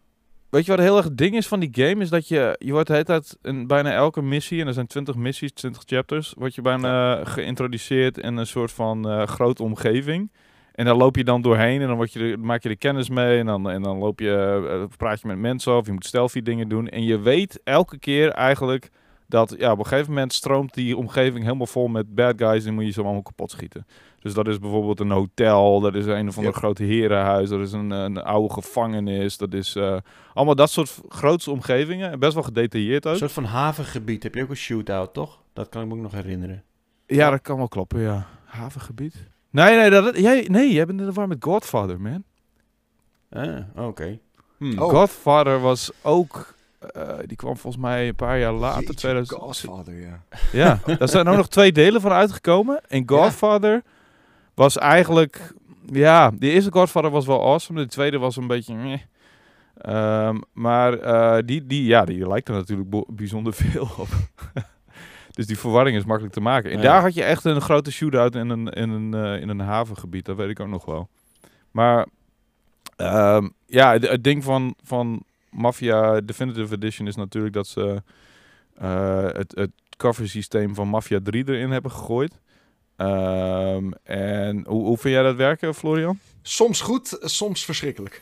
Weet 0.55 0.65
je 0.65 0.71
wat 0.71 0.81
heel 0.81 0.97
erg 0.97 1.05
het 1.05 1.19
ding 1.19 1.37
is 1.37 1.47
van 1.47 1.61
die 1.61 1.69
game? 1.73 2.03
Is 2.03 2.09
dat 2.09 2.29
je, 2.29 2.57
je 2.59 2.73
wordt 2.73 2.87
de 2.87 2.93
hele 2.93 3.05
tijd 3.05 3.39
in 3.43 3.67
bijna 3.67 3.93
elke 3.93 4.23
missie, 4.23 4.61
en 4.61 4.67
er 4.67 4.73
zijn 4.73 4.87
20 4.87 5.15
missies, 5.15 5.53
20 5.53 5.83
chapters, 5.87 6.35
word 6.39 6.55
je 6.55 6.63
bijna 6.63 7.25
geïntroduceerd 7.25 8.19
in 8.19 8.37
een 8.37 8.47
soort 8.47 8.73
van 8.73 9.09
eh, 9.09 9.27
grote 9.27 9.63
omgeving. 9.63 10.31
En 10.75 10.85
daar 10.85 10.95
loop 10.95 11.17
je 11.17 11.25
dan 11.25 11.43
doorheen 11.43 11.81
en 11.81 11.87
dan 11.87 11.97
word 11.97 12.13
je 12.13 12.37
maak 12.37 12.63
je 12.63 12.69
er 12.69 12.77
kennis 12.77 13.09
mee 13.09 13.39
en 13.39 13.47
dan, 13.47 13.71
en 13.71 13.83
dan 13.83 13.99
loop 13.99 14.21
je, 14.21 14.65
eh, 14.69 14.97
praat 14.97 15.21
je 15.21 15.27
met 15.27 15.39
mensen 15.39 15.77
of 15.77 15.87
je 15.87 15.93
moet 15.93 16.07
stealthy 16.07 16.43
dingen 16.43 16.69
doen. 16.69 16.89
En 16.89 17.05
je 17.05 17.19
weet 17.19 17.61
elke 17.65 17.99
keer 17.99 18.31
eigenlijk 18.31 18.91
dat 19.27 19.55
ja, 19.59 19.73
op 19.73 19.79
een 19.79 19.87
gegeven 19.87 20.13
moment 20.13 20.33
stroomt 20.33 20.75
die 20.75 20.97
omgeving 20.97 21.45
helemaal 21.45 21.67
vol 21.67 21.89
met 21.89 22.15
bad 22.15 22.35
guys 22.37 22.65
en 22.65 22.75
moet 22.75 22.85
je 22.85 22.91
ze 22.91 23.03
allemaal 23.03 23.23
kapot 23.23 23.51
schieten. 23.51 23.87
Dus 24.25 24.35
dat 24.35 24.49
is 24.49 24.59
bijvoorbeeld 24.59 25.01
een 25.01 25.11
hotel, 25.11 25.81
dat 25.81 25.95
is 25.95 26.07
een 26.07 26.29
of 26.29 26.37
ander 26.37 26.53
Yep. 26.53 26.55
grote 26.63 26.83
herenhuis, 26.85 27.49
dat 27.49 27.61
is 27.61 27.73
een, 27.73 27.91
een 27.91 28.23
oude 28.23 28.53
gevangenis, 28.55 29.37
dat 29.37 29.53
is 29.53 29.77
eh, 29.77 29.97
allemaal 30.35 30.55
dat 30.55 30.71
soort 30.71 31.01
grootste 31.09 31.51
omgevingen. 31.51 32.11
En 32.11 32.19
Best 32.19 32.35
wel 32.35 32.43
gedetailleerd 32.43 33.05
Een 33.05 33.11
ook. 33.13 33.17
soort 33.19 33.33
van 33.33 33.45
havengebied. 33.45 34.23
Heb 34.23 34.35
je 34.35 34.43
ook 34.43 34.49
een 34.51 34.57
shootout, 34.57 35.13
toch? 35.15 35.43
Dat 35.53 35.69
kan 35.69 35.83
ik 35.83 35.89
me 35.89 35.95
ook 35.95 36.01
nog 36.01 36.13
herinneren. 36.13 36.63
Ja, 37.07 37.31
dat 37.31 37.41
kan 37.43 37.57
wel 37.57 37.69
kloppen, 37.69 38.01
ja. 38.01 38.27
Havengebied? 38.45 39.15
Nee, 39.51 39.77
nee, 39.79 39.91
dat, 39.91 40.19
jij, 40.19 40.47
nee, 40.51 40.73
jij 40.73 40.87
bent 40.87 41.01
in 41.01 41.07
de 41.07 41.13
war 41.13 41.29
met 41.29 41.45
Godfather, 41.45 42.01
man. 42.01 42.25
Ah, 43.31 43.87
oké. 43.87 44.19
Hm. 44.59 44.79
Oh. 44.79 44.89
Godfather 44.91 45.61
was 45.61 45.91
ook... 46.03 46.55
eh, 46.93 47.09
die 47.27 47.37
kwam 47.37 47.57
volgens 47.57 47.83
mij 47.83 48.09
een 48.09 48.15
paar 48.15 48.39
jaar 48.39 48.53
later. 48.53 48.81
Jeetje, 48.81 48.95
2000, 48.95 49.39
Godfather, 49.41 50.01
ja. 50.01 50.23
Ja, 50.53 50.81
daar 50.99 51.09
zijn 51.09 51.29
ook 51.29 51.37
nog 51.37 51.49
twee 51.49 51.73
delen 51.73 52.01
van 52.01 52.13
uitgekomen. 52.13 52.81
En 52.89 53.03
Godfather 53.09 53.83
was 54.55 54.79
eigenlijk... 54.79 55.53
Ja, 55.87 56.31
de 56.31 56.51
eerste 56.51 56.73
Godfather 56.73 57.11
was 57.11 57.27
wel 57.27 57.41
awesome. 57.43 57.81
De 57.81 57.89
tweede 57.89 58.19
was 58.19 58.37
een 58.37 58.47
beetje... 58.47 58.75
meh. 58.75 59.01
Ehm, 59.75 60.41
maar 60.53 60.99
eh, 60.99 61.43
die, 61.45 61.67
die, 61.67 61.85
ja, 61.85 62.05
die 62.05 62.29
lijkt 62.29 62.49
er 62.49 62.55
natuurlijk 62.55 63.05
bijzonder 63.09 63.53
veel 63.53 63.89
op. 63.97 64.09
dus 65.37 65.47
die 65.47 65.59
verwarring 65.59 65.97
is 65.97 66.05
makkelijk 66.05 66.35
te 66.35 66.41
maken. 66.41 66.71
En 66.71 66.77
Ja. 66.77 66.83
daar 66.83 67.01
had 67.03 67.15
je 67.15 67.23
echt 67.23 67.45
een 67.45 67.61
grote 67.61 67.93
shootout 67.93 68.35
in 68.35 68.49
een, 68.49 68.69
in 68.69 68.91
een, 68.91 69.15
eh, 69.15 69.41
in 69.41 69.49
een 69.49 69.61
havengebied. 69.61 70.25
Dat 70.25 70.37
weet 70.37 70.49
ik 70.51 70.61
ook 70.61 70.69
nog 70.69 70.85
wel. 70.85 71.09
Maar 71.71 72.07
ehm, 72.97 73.49
ja, 73.67 73.93
het, 73.93 74.09
het 74.09 74.25
ding 74.25 74.45
van, 74.45 74.75
van 74.83 75.23
Mafia 75.51 76.21
Definitive 76.21 76.75
Edition 76.75 77.07
is 77.07 77.17
natuurlijk 77.17 77.55
dat 77.55 77.67
ze 77.67 78.03
eh, 78.77 79.25
het, 79.25 79.55
het 79.55 79.71
cover 79.97 80.29
systeem 80.29 80.75
van 80.75 80.89
Mafia 80.89 81.19
3 81.23 81.49
erin 81.49 81.71
hebben 81.71 81.91
gegooid. 81.91 82.41
Ehm, 82.97 83.91
en 84.03 84.65
hoe, 84.67 84.85
hoe 84.85 84.99
vind 84.99 85.15
jij 85.15 85.23
dat 85.23 85.37
werken, 85.37 85.75
Florian? 85.75 86.19
Soms 86.43 86.81
goed, 86.81 87.17
soms 87.21 87.65
verschrikkelijk. 87.65 88.21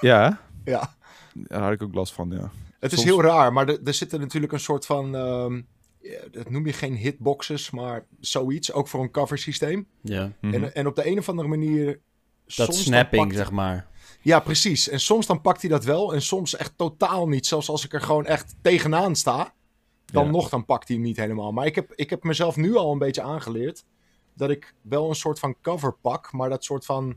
Ja, 0.00 0.40
Ja, 0.64 0.94
daar 1.32 1.62
had 1.62 1.72
ik 1.72 1.82
ook 1.82 1.94
last 1.94 2.12
van, 2.12 2.30
ja. 2.30 2.50
het 2.80 2.92
is 2.92 3.02
heel 3.04 3.22
raar, 3.22 3.52
maar 3.52 3.68
er, 3.68 3.78
er 3.84 3.94
zitten 3.94 4.20
natuurlijk 4.20 4.52
een 4.52 4.60
soort 4.60 4.86
van, 4.86 5.14
ehm, 5.16 5.54
ja, 6.00 6.18
dat 6.30 6.50
noem 6.50 6.66
je 6.66 6.72
geen 6.72 6.94
hitboxes, 6.96 7.70
maar 7.70 8.06
zoiets, 8.20 8.72
ook 8.72 8.88
voor 8.88 9.02
een 9.02 9.10
cover 9.10 9.38
systeem. 9.38 9.86
Ja. 10.00 10.32
Mhm. 10.40 10.54
En, 10.54 10.74
en 10.74 10.86
op 10.86 10.96
de 10.96 11.06
een 11.06 11.18
of 11.18 11.28
andere 11.28 11.48
manier... 11.48 12.00
Dat 12.56 12.74
snapping, 12.74 13.22
pakt- 13.24 13.36
zeg 13.36 13.50
maar. 13.50 13.86
Ja, 14.22 14.40
precies. 14.40 14.88
En 14.88 15.00
soms 15.00 15.26
dan 15.26 15.40
pakt 15.40 15.60
hij 15.60 15.70
dat 15.70 15.84
wel 15.84 16.14
en 16.14 16.22
soms 16.22 16.56
echt 16.56 16.72
totaal 16.76 17.28
niet. 17.28 17.46
Zelfs 17.46 17.68
als 17.68 17.84
ik 17.84 17.92
er 17.92 18.00
gewoon 18.00 18.26
echt 18.26 18.54
tegenaan 18.62 19.16
sta, 19.16 19.52
dan 20.04 20.24
Ja. 20.24 20.30
nog 20.30 20.48
dan 20.48 20.64
pakt 20.64 20.88
hij 20.88 20.96
hem 20.96 21.06
niet 21.06 21.16
helemaal. 21.16 21.52
Maar 21.52 21.66
ik 21.66 21.74
heb, 21.74 21.92
ik 21.94 22.10
heb 22.10 22.22
mezelf 22.22 22.56
nu 22.56 22.76
al 22.76 22.92
een 22.92 22.98
beetje 22.98 23.22
aangeleerd 23.22 23.84
dat 24.36 24.50
ik 24.50 24.74
wel 24.82 25.08
een 25.08 25.14
soort 25.14 25.38
van 25.38 25.56
cover 25.62 25.92
pak, 25.92 26.32
maar 26.32 26.48
dat 26.48 26.64
soort 26.64 26.84
van 26.84 27.16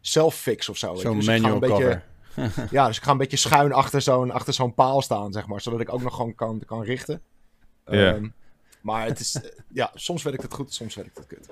self-fix 0.00 0.68
of 0.68 0.76
zo. 0.76 0.94
Zo'n 0.94 1.16
Dus 1.16 1.26
ik 1.26 1.32
ga 1.32 1.40
manual 1.40 1.54
een 1.54 1.60
beetje, 1.60 2.02
cover. 2.34 2.68
Ja, 2.70 2.86
dus 2.86 2.96
ik 2.96 3.02
ga 3.02 3.10
een 3.10 3.16
beetje 3.18 3.36
schuin 3.36 3.72
achter 3.72 4.00
zo'n, 4.00 4.30
achter 4.30 4.52
zo'n 4.52 4.74
paal 4.74 5.02
staan, 5.02 5.32
zeg 5.32 5.46
maar. 5.46 5.60
Zodat 5.60 5.80
ik 5.80 5.92
ook 5.92 6.02
nog 6.02 6.14
gewoon 6.14 6.34
kan, 6.34 6.62
kan 6.66 6.82
richten. 6.82 7.22
Ja. 7.86 8.14
Ehm, 8.14 8.28
maar 8.80 9.06
het 9.06 9.20
is, 9.20 9.40
ja, 9.72 9.90
soms 9.94 10.22
werkt 10.22 10.42
het 10.42 10.54
goed, 10.54 10.74
soms 10.74 10.94
werkt 10.94 11.16
het 11.16 11.26
kut. 11.26 11.48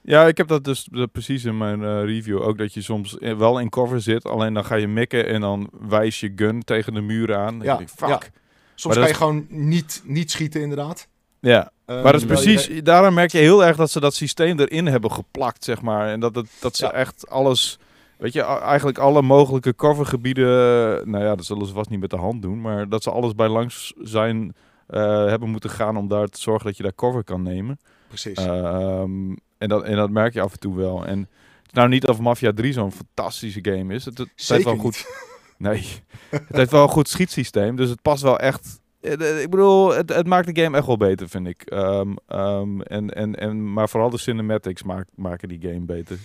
Ja, 0.00 0.26
ik 0.26 0.36
heb 0.36 0.48
dat 0.48 0.64
dus 0.64 0.88
precies 1.12 1.44
in 1.44 1.58
mijn 1.58 1.82
eh, 1.82 2.04
review 2.04 2.42
ook. 2.42 2.58
Dat 2.58 2.74
je 2.74 2.82
soms 2.82 3.18
eh, 3.18 3.36
wel 3.36 3.58
in 3.58 3.68
cover 3.68 4.00
zit, 4.00 4.24
alleen 4.24 4.54
dan 4.54 4.64
ga 4.64 4.74
je 4.74 4.88
mikken 4.88 5.26
en 5.26 5.40
dan 5.40 5.70
wijs 5.88 6.20
je 6.20 6.32
gun 6.36 6.62
tegen 6.62 6.94
de 6.94 7.00
muur 7.00 7.34
aan. 7.36 7.54
Ja, 7.54 7.76
denk 7.76 7.80
ik, 7.80 7.88
fuck. 7.88 8.08
ja. 8.08 8.14
Ja, 8.14 8.20
Soms 8.74 8.94
Maar 8.94 9.04
kan 9.04 9.12
je 9.12 9.18
gewoon 9.18 9.46
niet, 9.48 10.02
niet 10.04 10.30
schieten, 10.30 10.60
inderdaad. 10.60 11.08
Maar 11.86 12.02
dat 12.02 12.14
is 12.14 12.20
je- 12.20 12.26
precies, 12.26 12.82
daarom 12.82 13.14
merk 13.14 13.30
je 13.32 13.38
heel 13.38 13.64
erg 13.64 13.76
dat 13.76 13.90
ze 13.90 14.00
dat 14.00 14.14
systeem 14.14 14.58
erin 14.60 14.86
hebben 14.86 15.12
geplakt, 15.12 15.64
zeg 15.64 15.82
maar. 15.82 16.08
En 16.08 16.20
dat, 16.20 16.34
het, 16.34 16.46
dat 16.60 16.76
ze 16.76 16.84
Ja. 16.84 16.92
echt 16.92 17.28
alles, 17.28 17.78
weet 18.18 18.32
je, 18.32 18.42
eigenlijk 18.42 18.98
alle 18.98 19.22
mogelijke 19.22 19.74
covergebieden, 19.74 20.46
nou 21.10 21.24
ja, 21.24 21.34
dat 21.34 21.44
zullen 21.44 21.66
ze 21.66 21.72
vast 21.72 21.90
niet 21.90 22.00
met 22.00 22.10
de 22.10 22.16
hand 22.16 22.42
doen, 22.42 22.60
maar 22.60 22.88
dat 22.88 23.02
ze 23.02 23.10
alles 23.10 23.34
bij 23.34 23.48
langs 23.48 23.92
zijn 23.98 24.54
eh, 24.86 25.00
hebben 25.26 25.50
moeten 25.50 25.70
gaan 25.70 25.96
om 25.96 26.08
daar 26.08 26.26
te 26.26 26.40
zorgen 26.40 26.66
dat 26.66 26.76
je 26.76 26.82
daar 26.82 26.94
cover 26.94 27.24
kan 27.24 27.42
nemen. 27.42 27.78
Precies. 28.08 28.36
Ehm, 28.38 29.32
en, 29.58 29.68
dat, 29.68 29.82
en 29.82 29.96
dat 29.96 30.10
merk 30.10 30.34
je 30.34 30.40
af 30.40 30.52
en 30.52 30.58
toe 30.58 30.76
wel. 30.76 31.04
En 31.06 31.18
het 31.18 31.66
is 31.66 31.72
nou 31.72 31.88
niet 31.88 32.08
of 32.08 32.18
Mafia 32.18 32.52
3 32.52 32.72
zo'n 32.72 32.92
fantastische 32.92 33.58
game 33.62 33.94
is. 33.94 34.04
Het, 34.04 34.18
het 34.18 34.26
heeft 34.28 34.46
Zeker 34.46 34.64
wel 34.64 34.72
niet. 34.74 34.82
goed. 34.82 35.06
Nee, 35.58 35.84
het 36.30 36.56
heeft 36.56 36.70
wel 36.70 36.82
een 36.82 36.88
goed 36.88 37.08
schietsysteem. 37.08 37.76
Dus 37.76 37.88
het 37.90 38.02
past 38.02 38.22
wel 38.22 38.38
echt. 38.38 38.80
Eh, 39.04 39.42
Ik 39.42 39.50
bedoel, 39.50 39.94
het, 39.94 40.14
het 40.14 40.26
maakt 40.26 40.54
de 40.54 40.62
game 40.62 40.76
echt 40.76 40.86
wel 40.86 40.96
beter, 40.96 41.28
vind 41.28 41.46
ik. 41.46 41.62
Ehm, 41.62 42.14
ehm, 42.26 42.80
en, 42.80 43.10
en, 43.14 43.34
en, 43.34 43.72
maar 43.72 43.88
vooral 43.88 44.10
de 44.10 44.18
cinematics 44.18 44.82
maakt, 44.82 45.10
maken 45.14 45.48
die 45.48 45.60
game 45.60 45.80
beter. 45.80 46.18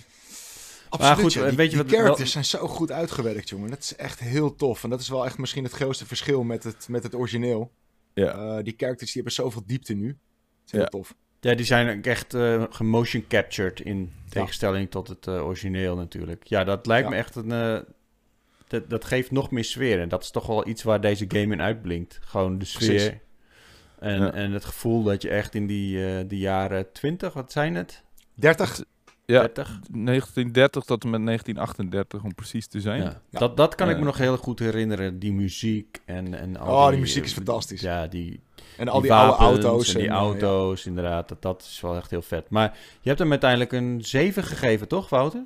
Absoluut, 0.88 1.18
goed, 1.20 1.32
ja. 1.32 1.48
Die, 1.48 1.56
weet 1.56 1.70
je 1.70 1.76
die 1.76 1.82
wat- 1.82 1.90
wel- 1.90 2.00
characters 2.00 2.32
zijn 2.32 2.44
zo 2.44 2.66
goed 2.66 2.92
uitgewerkt, 2.92 3.48
jongen. 3.48 3.70
Dat 3.70 3.78
is 3.78 3.96
echt 3.96 4.20
heel 4.20 4.54
tof. 4.54 4.84
En 4.84 4.90
dat 4.90 5.00
is 5.00 5.08
wel 5.08 5.24
echt 5.24 5.38
misschien 5.38 5.64
het 5.64 5.72
grootste 5.72 6.06
verschil 6.06 6.42
met 6.42 6.64
het, 6.64 6.86
met 6.88 7.02
het 7.02 7.14
origineel. 7.14 7.70
Ja. 8.14 8.32
Eh, 8.32 8.64
die 8.64 8.74
characters 8.76 9.12
die 9.12 9.22
hebben 9.22 9.32
zoveel 9.32 9.62
diepte 9.66 9.94
nu. 9.94 10.06
Dat 10.06 10.16
is 10.66 10.72
heel 10.72 10.80
Ja. 10.80 10.86
tof. 10.86 11.14
Ja, 11.40 11.54
die 11.54 11.66
zijn 11.66 11.98
ook 11.98 12.04
echt 12.04 12.34
eh 12.34 12.62
gemotion 12.70 13.24
captured 13.28 13.80
in 13.80 14.12
tegenstelling 14.28 14.90
tot 14.90 15.08
het 15.08 15.28
origineel 15.28 15.96
natuurlijk. 15.96 16.44
Ja, 16.44 16.64
dat 16.64 16.86
lijkt 16.86 17.04
Ja. 17.08 17.10
me 17.10 17.16
echt 17.16 17.34
een... 17.36 17.84
dat, 18.70 18.90
dat 18.90 19.04
geeft 19.04 19.30
nog 19.30 19.50
meer 19.50 19.64
sfeer. 19.64 20.00
En 20.00 20.08
dat 20.08 20.22
is 20.22 20.30
toch 20.30 20.46
wel 20.46 20.68
iets 20.68 20.82
waar 20.82 21.00
deze 21.00 21.24
game 21.28 21.52
in 21.54 21.62
uitblinkt. 21.62 22.18
Gewoon 22.22 22.58
de 22.58 22.64
sfeer. 22.64 22.86
Precies. 22.88 23.12
En, 23.98 24.20
Ja. 24.20 24.32
en 24.32 24.52
het 24.52 24.64
gevoel 24.64 25.02
dat 25.02 25.22
je 25.22 25.28
echt 25.28 25.54
in 25.54 25.66
die, 25.66 26.06
eh 26.06 26.24
die 26.26 26.38
jaren 26.38 26.92
20, 26.92 27.32
wat 27.32 27.52
zijn 27.52 27.74
het? 27.74 28.02
30? 28.34 28.82
Ja, 29.26 29.40
30? 29.40 29.66
1930 29.90 30.84
tot 30.84 31.04
en 31.04 31.10
met 31.10 31.24
1938 31.24 32.22
om 32.22 32.34
precies 32.34 32.66
te 32.66 32.80
zijn. 32.80 33.02
Ja. 33.02 33.20
Ja. 33.30 33.38
Dat, 33.38 33.56
dat 33.56 33.74
kan 33.74 33.90
ik 33.90 33.98
me 33.98 34.04
nog 34.04 34.18
heel 34.18 34.36
goed 34.36 34.58
herinneren. 34.58 35.18
Die 35.18 35.32
muziek 35.32 36.00
en, 36.04 36.34
en 36.34 36.56
al 36.56 36.74
Oh, 36.74 36.82
die 36.82 36.90
die, 36.90 37.00
muziek 37.00 37.24
is 37.24 37.32
fantastisch. 37.32 37.80
Ja, 37.80 38.06
die, 38.06 38.40
En 38.76 38.88
al 38.88 39.00
die, 39.00 39.10
die 39.10 39.18
oude 39.18 39.42
auto's. 39.44 39.88
En 39.94 40.00
die 40.00 40.08
en, 40.08 40.14
eh, 40.14 40.20
ja. 40.20 40.24
auto's, 40.24 40.86
inderdaad. 40.86 41.28
Dat, 41.28 41.42
dat 41.42 41.62
is 41.62 41.80
wel 41.80 41.96
echt 41.96 42.10
heel 42.10 42.22
vet. 42.22 42.50
Maar 42.50 42.76
je 43.00 43.08
hebt 43.08 43.18
hem 43.20 43.30
uiteindelijk 43.30 43.72
een 43.72 44.04
7 44.04 44.44
gegeven, 44.44 44.88
toch, 44.88 45.08
Wouter? 45.08 45.42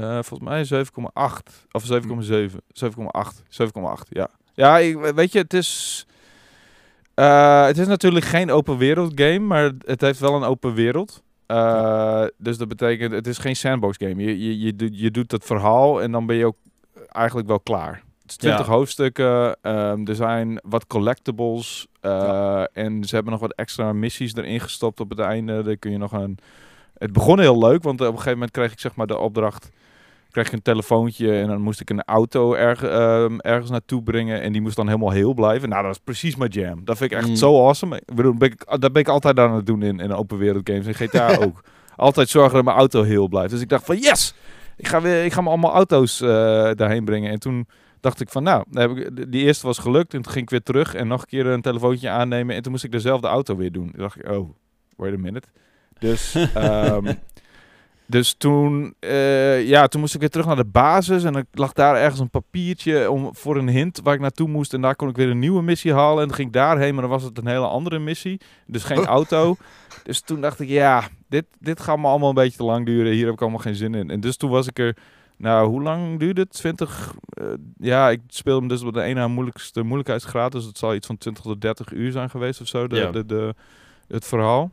Eh, 0.00 0.18
volgens 0.22 0.48
mij 0.48 0.64
7,8. 0.64 1.66
Of 1.72 1.84
7,7. 1.84 2.60
7,8. 2.72 3.42
7,8, 3.48 4.08
ja. 4.08 4.28
Ja, 4.54 4.78
ik, 4.78 4.96
weet 4.98 5.32
je, 5.32 5.38
het 5.38 5.54
is... 5.54 6.06
eh, 7.14 7.64
het 7.66 7.78
is 7.78 7.86
natuurlijk 7.86 8.24
geen 8.24 8.50
open 8.50 8.76
wereld 8.78 9.12
game, 9.14 9.38
maar 9.38 9.72
het 9.84 10.00
heeft 10.00 10.18
wel 10.20 10.34
een 10.34 10.42
open 10.44 10.74
wereld. 10.74 11.22
Eh, 11.46 12.24
Dus 12.38 12.58
dat 12.58 12.68
betekent, 12.68 13.12
het 13.12 13.26
is 13.26 13.38
geen 13.38 13.56
sandbox 13.56 13.96
game. 13.98 14.22
Je, 14.22 14.38
je, 14.44 14.58
je, 14.60 14.76
doet- 14.76 14.98
je 15.00 15.10
doet 15.10 15.30
het 15.32 15.44
verhaal 15.44 16.02
en 16.02 16.12
dan 16.12 16.26
ben 16.26 16.36
je 16.36 16.46
ook 16.46 16.56
eigenlijk 17.08 17.48
wel 17.48 17.60
klaar. 17.60 18.02
Het 18.22 18.30
is 18.30 18.36
20 18.36 18.66
Ja. 18.66 18.72
hoofdstukken, 18.72 19.56
ehm, 19.62 20.06
er 20.06 20.14
zijn 20.14 20.60
wat 20.62 20.86
collectibles 20.86 21.86
en 22.72 23.04
ze 23.04 23.14
hebben 23.14 23.32
nog 23.32 23.40
wat 23.40 23.52
extra 23.54 23.92
missies 23.92 24.34
erin 24.34 24.60
gestopt 24.60 25.00
op 25.00 25.10
het 25.10 25.18
einde. 25.18 25.62
Daar 25.62 25.76
kun 25.76 25.90
je 25.90 25.98
nog 25.98 26.12
een... 26.12 26.38
Het 26.98 27.12
begon 27.12 27.40
heel 27.40 27.58
leuk, 27.58 27.82
want 27.82 28.00
op 28.00 28.06
een 28.06 28.12
gegeven 28.12 28.32
moment 28.32 28.50
kreeg 28.50 28.72
ik 28.72 28.80
zeg 28.80 28.94
maar 28.94 29.06
de 29.06 29.18
opdracht 29.18 29.70
kreeg 30.30 30.46
ik 30.46 30.52
een 30.52 30.62
telefoontje 30.62 31.40
en 31.40 31.46
dan 31.46 31.60
moest 31.60 31.80
ik 31.80 31.90
een 31.90 32.04
auto 32.04 32.54
erg, 32.54 32.82
ehm, 32.82 33.38
ergens 33.38 33.70
naartoe 33.70 34.02
brengen 34.02 34.40
en 34.42 34.52
die 34.52 34.60
moest 34.60 34.76
dan 34.76 34.86
helemaal 34.86 35.10
heel 35.10 35.34
blijven. 35.34 35.68
Nou, 35.68 35.82
dat 35.82 35.92
is 35.92 36.00
precies 36.04 36.36
mijn 36.36 36.50
jam. 36.50 36.84
Dat 36.84 36.96
vind 36.96 37.10
ik 37.12 37.18
echt 37.18 37.28
Mm. 37.28 37.36
zo 37.36 37.64
awesome. 37.66 37.96
Ik 37.96 38.14
bedoel, 38.14 38.34
ben 38.34 38.50
ik, 38.50 38.64
dat 38.80 38.92
ben 38.92 39.02
ik 39.02 39.08
altijd 39.08 39.38
aan 39.38 39.54
het 39.54 39.66
doen 39.66 39.82
in, 39.82 40.00
in 40.00 40.12
open 40.12 40.38
wereld 40.38 40.68
games. 40.70 40.86
En 40.86 40.94
GTA 40.94 41.36
ook. 41.46 41.64
Altijd 41.96 42.28
zorgen 42.28 42.54
dat 42.54 42.64
mijn 42.64 42.76
auto 42.76 43.02
heel 43.02 43.28
blijft. 43.28 43.50
Dus 43.50 43.60
ik 43.60 43.68
dacht 43.68 43.84
van 43.84 43.96
yes! 43.98 44.34
Ik 44.76 44.88
ga, 44.88 45.00
weer, 45.00 45.24
ik 45.24 45.32
ga 45.32 45.40
me 45.40 45.48
allemaal 45.48 45.72
auto's 45.72 46.20
eh, 46.20 46.28
daarheen 46.74 47.04
brengen. 47.04 47.30
En 47.30 47.38
toen 47.38 47.68
dacht 48.00 48.20
ik 48.20 48.28
van 48.28 48.42
nou, 48.42 48.64
heb 48.72 48.90
ik, 48.90 49.32
die 49.32 49.44
eerste 49.44 49.66
was 49.66 49.78
gelukt. 49.78 50.14
En 50.14 50.22
toen 50.22 50.32
ging 50.32 50.44
ik 50.44 50.50
weer 50.50 50.62
terug 50.62 50.94
en 50.94 51.06
nog 51.06 51.20
een 51.20 51.26
keer 51.26 51.46
een 51.46 51.62
telefoontje 51.62 52.08
aannemen. 52.08 52.56
En 52.56 52.62
toen 52.62 52.72
moest 52.72 52.84
ik 52.84 52.92
dezelfde 52.92 53.26
auto 53.28 53.56
weer 53.56 53.72
doen. 53.72 53.90
Toen 53.90 54.00
dacht 54.02 54.18
ik, 54.18 54.30
oh, 54.30 54.50
wait 54.96 55.14
a 55.14 55.18
minute. 55.18 55.48
Dus, 55.98 56.34
ehm, 56.34 57.12
dus 58.06 58.34
toen, 58.34 58.94
eh, 59.00 59.68
ja, 59.68 59.86
toen 59.86 60.00
moest 60.00 60.14
ik 60.14 60.20
weer 60.20 60.30
terug 60.30 60.46
naar 60.46 60.56
de 60.56 60.64
basis. 60.64 61.24
En 61.24 61.32
dan 61.32 61.46
lag 61.52 61.72
daar 61.72 61.96
ergens 61.96 62.20
een 62.20 62.30
papiertje 62.30 63.10
om, 63.10 63.28
voor 63.34 63.56
een 63.56 63.68
hint 63.68 64.00
waar 64.02 64.14
ik 64.14 64.20
naartoe 64.20 64.48
moest. 64.48 64.74
En 64.74 64.80
daar 64.80 64.96
kon 64.96 65.08
ik 65.08 65.16
weer 65.16 65.30
een 65.30 65.38
nieuwe 65.38 65.62
missie 65.62 65.92
halen. 65.94 66.20
En 66.22 66.26
dan 66.26 66.36
ging 66.36 66.48
ik 66.48 66.54
daarheen, 66.54 66.92
maar 66.92 67.02
dan 67.02 67.10
was 67.10 67.22
het 67.22 67.38
een 67.38 67.46
hele 67.46 67.66
andere 67.66 67.98
missie. 67.98 68.40
Dus 68.66 68.84
geen 68.84 69.06
auto. 69.16 69.56
Dus 70.02 70.20
toen 70.20 70.40
dacht 70.40 70.60
ik, 70.60 70.68
ja, 70.68 71.08
dit, 71.28 71.44
dit 71.58 71.80
gaat 71.80 71.98
me 71.98 72.06
allemaal 72.06 72.28
een 72.28 72.34
beetje 72.34 72.58
te 72.58 72.64
lang 72.64 72.86
duren. 72.86 73.12
Hier 73.12 73.24
heb 73.24 73.34
ik 73.34 73.40
allemaal 73.40 73.58
geen 73.58 73.74
zin 73.74 73.94
in. 73.94 74.10
En 74.10 74.20
dus 74.20 74.36
toen 74.36 74.50
was 74.50 74.66
ik 74.66 74.78
er, 74.78 74.96
nou, 75.36 75.68
hoe 75.68 75.82
lang 75.82 76.18
duurde 76.18 76.40
het? 76.40 76.50
20, 76.52 77.14
eh, 77.28 77.46
ja, 77.78 78.10
ik 78.10 78.20
speel 78.26 78.58
hem 78.58 78.68
dus 78.68 78.82
op 78.82 78.92
de 78.94 79.02
ene 79.02 79.28
moeilijkste 79.28 79.82
moeilijkheidsgraad. 79.82 80.52
Dus 80.52 80.64
het 80.64 80.78
zal 80.78 80.94
iets 80.94 81.06
van 81.06 81.18
20 81.18 81.42
tot 81.44 81.60
30 81.60 81.92
uur 81.92 82.12
zijn 82.12 82.30
geweest 82.30 82.60
of 82.60 82.66
zo, 82.66 82.86
de, 82.86 82.96
Ja. 82.96 83.10
de, 83.10 83.26
de, 83.26 83.54
het 84.08 84.26
verhaal. 84.26 84.70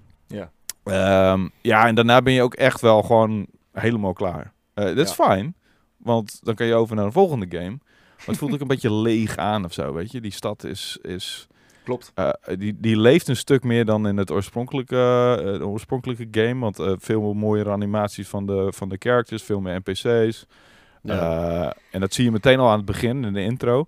Ja. 0.83 1.31
Ehm, 1.33 1.47
ja, 1.61 1.87
en 1.87 1.95
daarna 1.95 2.21
ben 2.21 2.33
je 2.33 2.41
ook 2.41 2.53
echt 2.53 2.81
wel 2.81 3.01
gewoon 3.01 3.47
helemaal 3.71 4.13
klaar. 4.13 4.53
Eh, 4.73 4.85
dat 4.85 4.97
is 4.97 5.11
fijn, 5.11 5.55
want 5.97 6.39
dan 6.41 6.55
kan 6.55 6.67
je 6.67 6.73
over 6.73 6.95
naar 6.95 7.05
de 7.05 7.11
volgende 7.11 7.45
game. 7.49 7.79
Maar 8.17 8.25
het 8.25 8.37
voelt 8.37 8.53
ook 8.53 8.61
een 8.61 8.67
beetje 8.77 8.93
leeg 8.93 9.37
aan 9.37 9.65
of 9.65 9.73
zo, 9.73 9.93
weet 9.93 10.11
je. 10.11 10.21
Die 10.21 10.31
stad 10.31 10.63
is, 10.63 10.97
is 11.01 11.47
Klopt. 11.83 12.11
eh, 12.15 12.29
die, 12.57 12.79
die 12.79 12.97
leeft 12.97 13.27
een 13.27 13.35
stuk 13.35 13.63
meer 13.63 13.85
dan 13.85 14.07
in 14.07 14.17
het 14.17 14.31
oorspronkelijke, 14.31 15.35
eh, 15.39 15.57
de 15.57 15.67
oorspronkelijke 15.67 16.27
game. 16.31 16.59
Want 16.59 16.79
eh, 16.79 16.91
veel 16.97 17.33
mooiere 17.33 17.69
animaties 17.69 18.27
van 18.27 18.45
de, 18.45 18.67
van 18.75 18.89
de 18.89 18.95
characters, 18.99 19.43
veel 19.43 19.59
meer 19.59 19.81
NPC's. 19.85 20.45
En 21.91 21.99
dat 21.99 22.13
zie 22.13 22.23
je 22.23 22.31
meteen 22.31 22.59
al 22.59 22.69
aan 22.69 22.77
het 22.77 22.85
begin, 22.85 23.23
in 23.23 23.33
de 23.33 23.41
intro. 23.41 23.85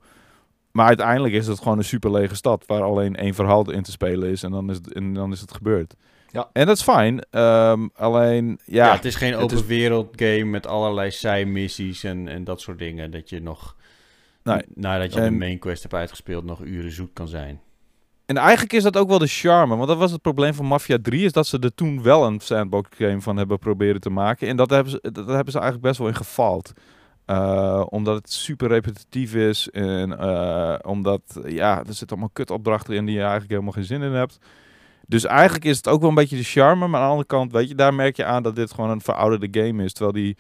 Maar 0.72 0.88
uiteindelijk 0.88 1.34
is 1.34 1.48
het 1.48 1.60
gewoon 1.60 1.78
een 1.78 1.84
super 1.84 2.12
lege 2.12 2.36
stad 2.36 2.64
waar 2.66 2.82
alleen 2.82 3.16
één 3.16 3.34
verhaal 3.34 3.72
in 3.72 3.84
te 3.84 3.92
spelen 3.92 4.30
is. 4.30 4.44
En 4.44 4.52
dan 4.52 4.70
is 4.70 4.75
het, 4.78 4.94
en 4.94 5.14
dan 5.14 5.32
is 5.32 5.42
het 5.42 5.54
gebeurd. 5.54 5.96
Ja. 6.36 6.50
En 6.54 6.65
dat 6.65 6.75
is 6.77 6.84
fijn. 6.84 7.22
ehm, 7.32 7.88
alleen, 7.96 8.60
ja, 8.65 8.86
Ja, 8.86 8.94
het 8.96 9.06
is 9.06 9.15
geen 9.15 9.36
open 9.36 9.58
is- 9.58 9.65
wereld 9.65 10.08
game 10.15 10.44
met 10.46 10.68
allerlei 10.68 11.12
zijmissies 11.12 12.04
en, 12.04 12.27
en 12.27 12.44
dat 12.44 12.62
soort 12.62 12.80
dingen. 12.80 13.12
Dat 13.12 13.30
je 13.30 13.42
nog, 13.42 13.75
Nee. 14.44 14.62
nadat 14.74 15.13
je 15.13 15.20
En- 15.20 15.32
de 15.32 15.38
main 15.38 15.60
quest 15.60 15.82
hebt 15.82 15.94
uitgespeeld, 15.94 16.44
nog 16.44 16.62
uren 16.63 16.92
zoet 16.92 17.10
kan 17.13 17.27
zijn. 17.27 17.60
En 18.25 18.38
eigenlijk 18.38 18.74
is 18.74 18.84
dat 18.84 18.98
ook 18.98 19.10
wel 19.10 19.18
de 19.20 19.27
charme. 19.27 19.75
Want 19.75 19.88
dat 19.88 19.98
was 19.98 20.12
het 20.12 20.22
probleem 20.22 20.54
van 20.54 20.65
Mafia 20.65 20.98
3. 21.01 21.25
Is 21.25 21.32
dat 21.32 21.48
ze 21.48 21.60
er 21.60 21.74
toen 21.75 22.04
wel 22.04 22.25
een 22.25 22.39
sandbox 22.39 22.89
game 22.98 23.22
van 23.22 23.38
hebben 23.38 23.60
proberen 23.60 24.01
te 24.01 24.10
maken. 24.10 24.48
En 24.48 24.56
dat 24.58 24.70
hebben 24.70 24.92
ze, 24.92 25.00
dat 25.12 25.27
hebben 25.27 25.51
ze 25.51 25.60
eigenlijk 25.60 25.82
best 25.88 25.98
wel 26.00 26.08
in 26.08 26.15
gefaald. 26.15 26.74
Eh, 27.25 27.84
omdat 27.89 28.15
het 28.15 28.32
super 28.32 28.68
repetitief 28.68 29.36
is. 29.36 29.70
En 29.70 30.18
eh, 30.20 30.75
omdat, 30.82 31.22
ja, 31.46 31.77
er 31.80 31.86
zitten 31.94 32.08
allemaal 32.10 32.30
kutopdrachten 32.34 32.96
in 32.96 33.06
die 33.06 33.13
je 33.15 33.20
eigenlijk 33.22 33.51
helemaal 33.51 33.72
geen 33.72 33.84
zin 33.84 34.01
in 34.01 34.12
hebt. 34.12 34.38
Dus 35.08 35.26
eigenlijk 35.26 35.66
is 35.66 35.78
het 35.78 35.88
ook 35.88 36.00
wel 36.00 36.10
een 36.10 36.16
beetje 36.16 36.38
de 36.38 36.44
charme. 36.44 36.88
Maar 36.88 37.00
aan 37.00 37.06
de 37.06 37.12
andere 37.12 37.28
kant, 37.28 37.52
weet 37.52 37.70
je, 37.70 37.76
daar 37.76 37.94
merk 37.94 38.16
je 38.16 38.26
aan 38.26 38.44
dat 38.44 38.56
dit 38.56 38.72
gewoon 38.72 38.90
een 38.90 39.02
verouderde 39.02 39.62
game 39.62 39.84
is. 39.84 39.94
Terwijl 39.94 40.14
die 40.14 40.38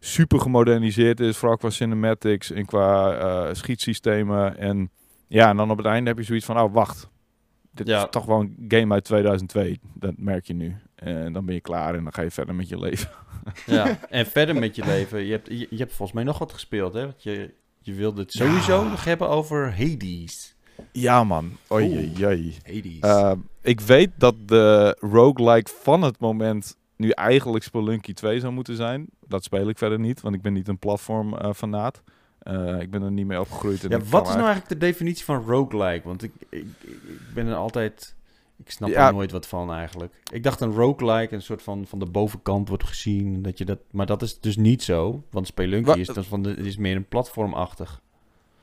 super 0.00 0.40
gemoderniseerd 0.40 1.20
is. 1.20 1.36
Vooral 1.36 1.56
qua 1.56 1.70
cinematics 1.70 2.50
en 2.50 2.66
qua 2.66 3.12
eh, 3.12 3.54
schietsystemen. 3.54 4.58
En 4.58 4.90
ja, 5.26 5.48
en 5.48 5.56
dan 5.56 5.70
op 5.70 5.76
het 5.76 5.86
einde 5.86 6.08
heb 6.08 6.18
je 6.18 6.24
zoiets 6.24 6.44
van, 6.44 6.60
oh 6.60 6.72
wacht. 6.74 7.08
Dit 7.70 7.86
Ja. 7.86 8.02
is 8.02 8.06
toch 8.10 8.24
gewoon 8.24 8.54
een 8.58 8.64
game 8.78 8.94
uit 8.94 9.04
2002. 9.04 9.80
Dat 9.94 10.14
merk 10.16 10.46
je 10.46 10.54
nu. 10.54 10.76
En 10.94 11.32
dan 11.32 11.44
ben 11.44 11.54
je 11.54 11.60
klaar 11.60 11.94
en 11.94 12.02
dan 12.02 12.12
ga 12.12 12.22
je 12.22 12.30
verder 12.30 12.54
met 12.54 12.68
je 12.68 12.78
leven. 12.78 13.08
Ja, 13.66 13.98
en 14.10 14.26
verder 14.26 14.54
met 14.56 14.76
je 14.76 14.84
leven. 14.84 15.24
Je 15.24 15.30
hebt, 15.32 15.46
je, 15.48 15.66
je 15.70 15.76
hebt 15.76 15.92
volgens 15.92 16.12
mij 16.12 16.24
nog 16.24 16.38
wat 16.38 16.52
gespeeld, 16.52 16.92
hè? 16.94 17.00
Want 17.00 17.22
je, 17.22 17.54
je 17.80 17.92
wilde 17.94 18.20
het 18.20 18.32
sowieso 18.32 18.88
nog 18.88 19.04
hebben 19.04 19.28
over 19.28 19.70
Hades. 19.76 20.54
Ja 20.92 21.24
man. 21.24 21.52
Oei, 21.72 22.12
oei. 22.24 22.56
Hades. 22.64 22.98
Eh, 23.00 23.32
ik 23.68 23.80
weet 23.80 24.10
dat 24.16 24.34
de 24.46 24.96
roguelike 25.00 25.70
van 25.80 26.02
het 26.02 26.18
moment 26.20 26.76
nu 26.96 27.10
eigenlijk 27.10 27.64
Spelunky 27.64 28.12
2 28.14 28.40
zou 28.40 28.52
moeten 28.52 28.76
zijn. 28.76 29.06
Dat 29.26 29.44
speel 29.44 29.68
ik 29.68 29.78
verder 29.78 29.98
niet, 30.00 30.20
want 30.20 30.34
ik 30.34 30.42
ben 30.42 30.52
niet 30.52 30.68
een 30.68 30.78
platform 30.78 31.34
eh 31.36 31.52
fanaat. 31.52 32.02
Eh, 32.38 32.80
ik 32.80 32.90
ben 32.90 33.02
er 33.02 33.10
niet 33.10 33.26
mee 33.26 33.40
opgegroeid. 33.40 33.84
en 33.84 33.90
Ja, 33.90 33.98
wat 33.98 34.22
is 34.26 34.34
nou 34.34 34.44
eigenlijk 34.46 34.68
de 34.68 34.86
definitie 34.86 35.24
van 35.24 35.44
roguelike? 35.46 36.08
Want 36.08 36.22
ik, 36.22 36.32
ik, 36.48 36.64
ik 36.80 36.88
ik 37.08 37.34
ben 37.34 37.46
er 37.46 37.54
altijd... 37.54 38.16
Ik 38.64 38.70
snap 38.70 38.88
Ja. 38.88 39.06
er 39.06 39.12
nooit 39.12 39.30
wat 39.32 39.46
van 39.46 39.72
eigenlijk. 39.72 40.14
Ik 40.32 40.42
dacht 40.42 40.60
een 40.60 40.72
roguelike 40.72 41.34
een 41.34 41.42
soort 41.42 41.62
van 41.62 41.86
van 41.86 41.98
de 41.98 42.06
bovenkant 42.06 42.68
wordt 42.68 42.84
gezien. 42.84 43.42
Dat 43.42 43.58
je 43.58 43.64
dat, 43.64 43.78
maar 43.90 44.06
dat 44.06 44.22
is 44.22 44.40
dus 44.40 44.56
niet 44.56 44.82
zo. 44.82 45.22
Want 45.30 45.46
Spelunky 45.46 45.86
Wa- 45.88 45.94
is, 45.96 46.06
dat 46.06 46.26
van 46.26 46.42
de, 46.42 46.54
is 46.54 46.76
meer 46.76 46.96
een 46.96 47.08
platformachtig. 47.08 48.00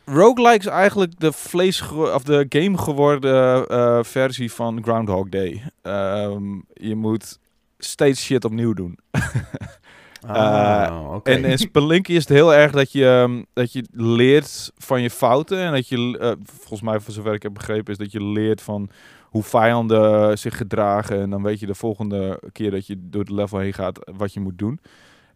Roguelike 0.05 0.59
is 0.59 0.65
eigenlijk 0.65 1.19
de 1.19 1.31
vlees 1.31 1.91
of 1.91 2.23
de 2.23 2.45
game 2.49 2.77
geworden 2.77 3.67
eh, 3.67 3.99
versie 4.03 4.51
van 4.51 4.83
Groundhog 4.83 5.29
Day. 5.29 5.61
Ehm, 5.81 6.59
je 6.73 6.95
moet 6.95 7.39
steeds 7.77 8.23
shit 8.23 8.45
opnieuw 8.45 8.73
doen. 8.73 8.97
Ah, 10.27 11.13
oké. 11.13 11.31
En 11.31 11.45
in 11.45 11.57
Spelunky 11.57 12.11
is 12.11 12.19
het 12.19 12.29
heel 12.29 12.53
erg 12.53 12.71
dat 12.71 12.91
je, 12.91 13.05
ehm, 13.05 13.43
dat 13.53 13.73
je 13.73 13.85
leert 13.91 14.71
van 14.77 15.01
je 15.01 15.09
fouten. 15.09 15.59
En 15.59 15.71
dat 15.71 15.87
je, 15.87 16.17
eh, 16.19 16.31
volgens 16.43 16.81
mij, 16.81 16.99
voor 16.99 17.13
zover 17.13 17.33
ik 17.33 17.43
heb 17.43 17.53
begrepen, 17.53 17.91
is 17.91 17.97
dat 17.97 18.11
je 18.11 18.23
leert 18.23 18.61
van 18.61 18.89
hoe 19.21 19.43
vijanden 19.43 20.37
zich 20.37 20.57
gedragen. 20.57 21.21
En 21.21 21.29
dan 21.29 21.43
weet 21.43 21.59
je 21.59 21.65
de 21.65 21.75
volgende 21.75 22.39
keer 22.51 22.71
dat 22.71 22.87
je 22.87 22.95
door 22.99 23.21
het 23.21 23.29
level 23.31 23.59
heen 23.59 23.73
gaat, 23.73 24.11
wat 24.17 24.33
je 24.33 24.39
moet 24.39 24.57
doen. 24.57 24.79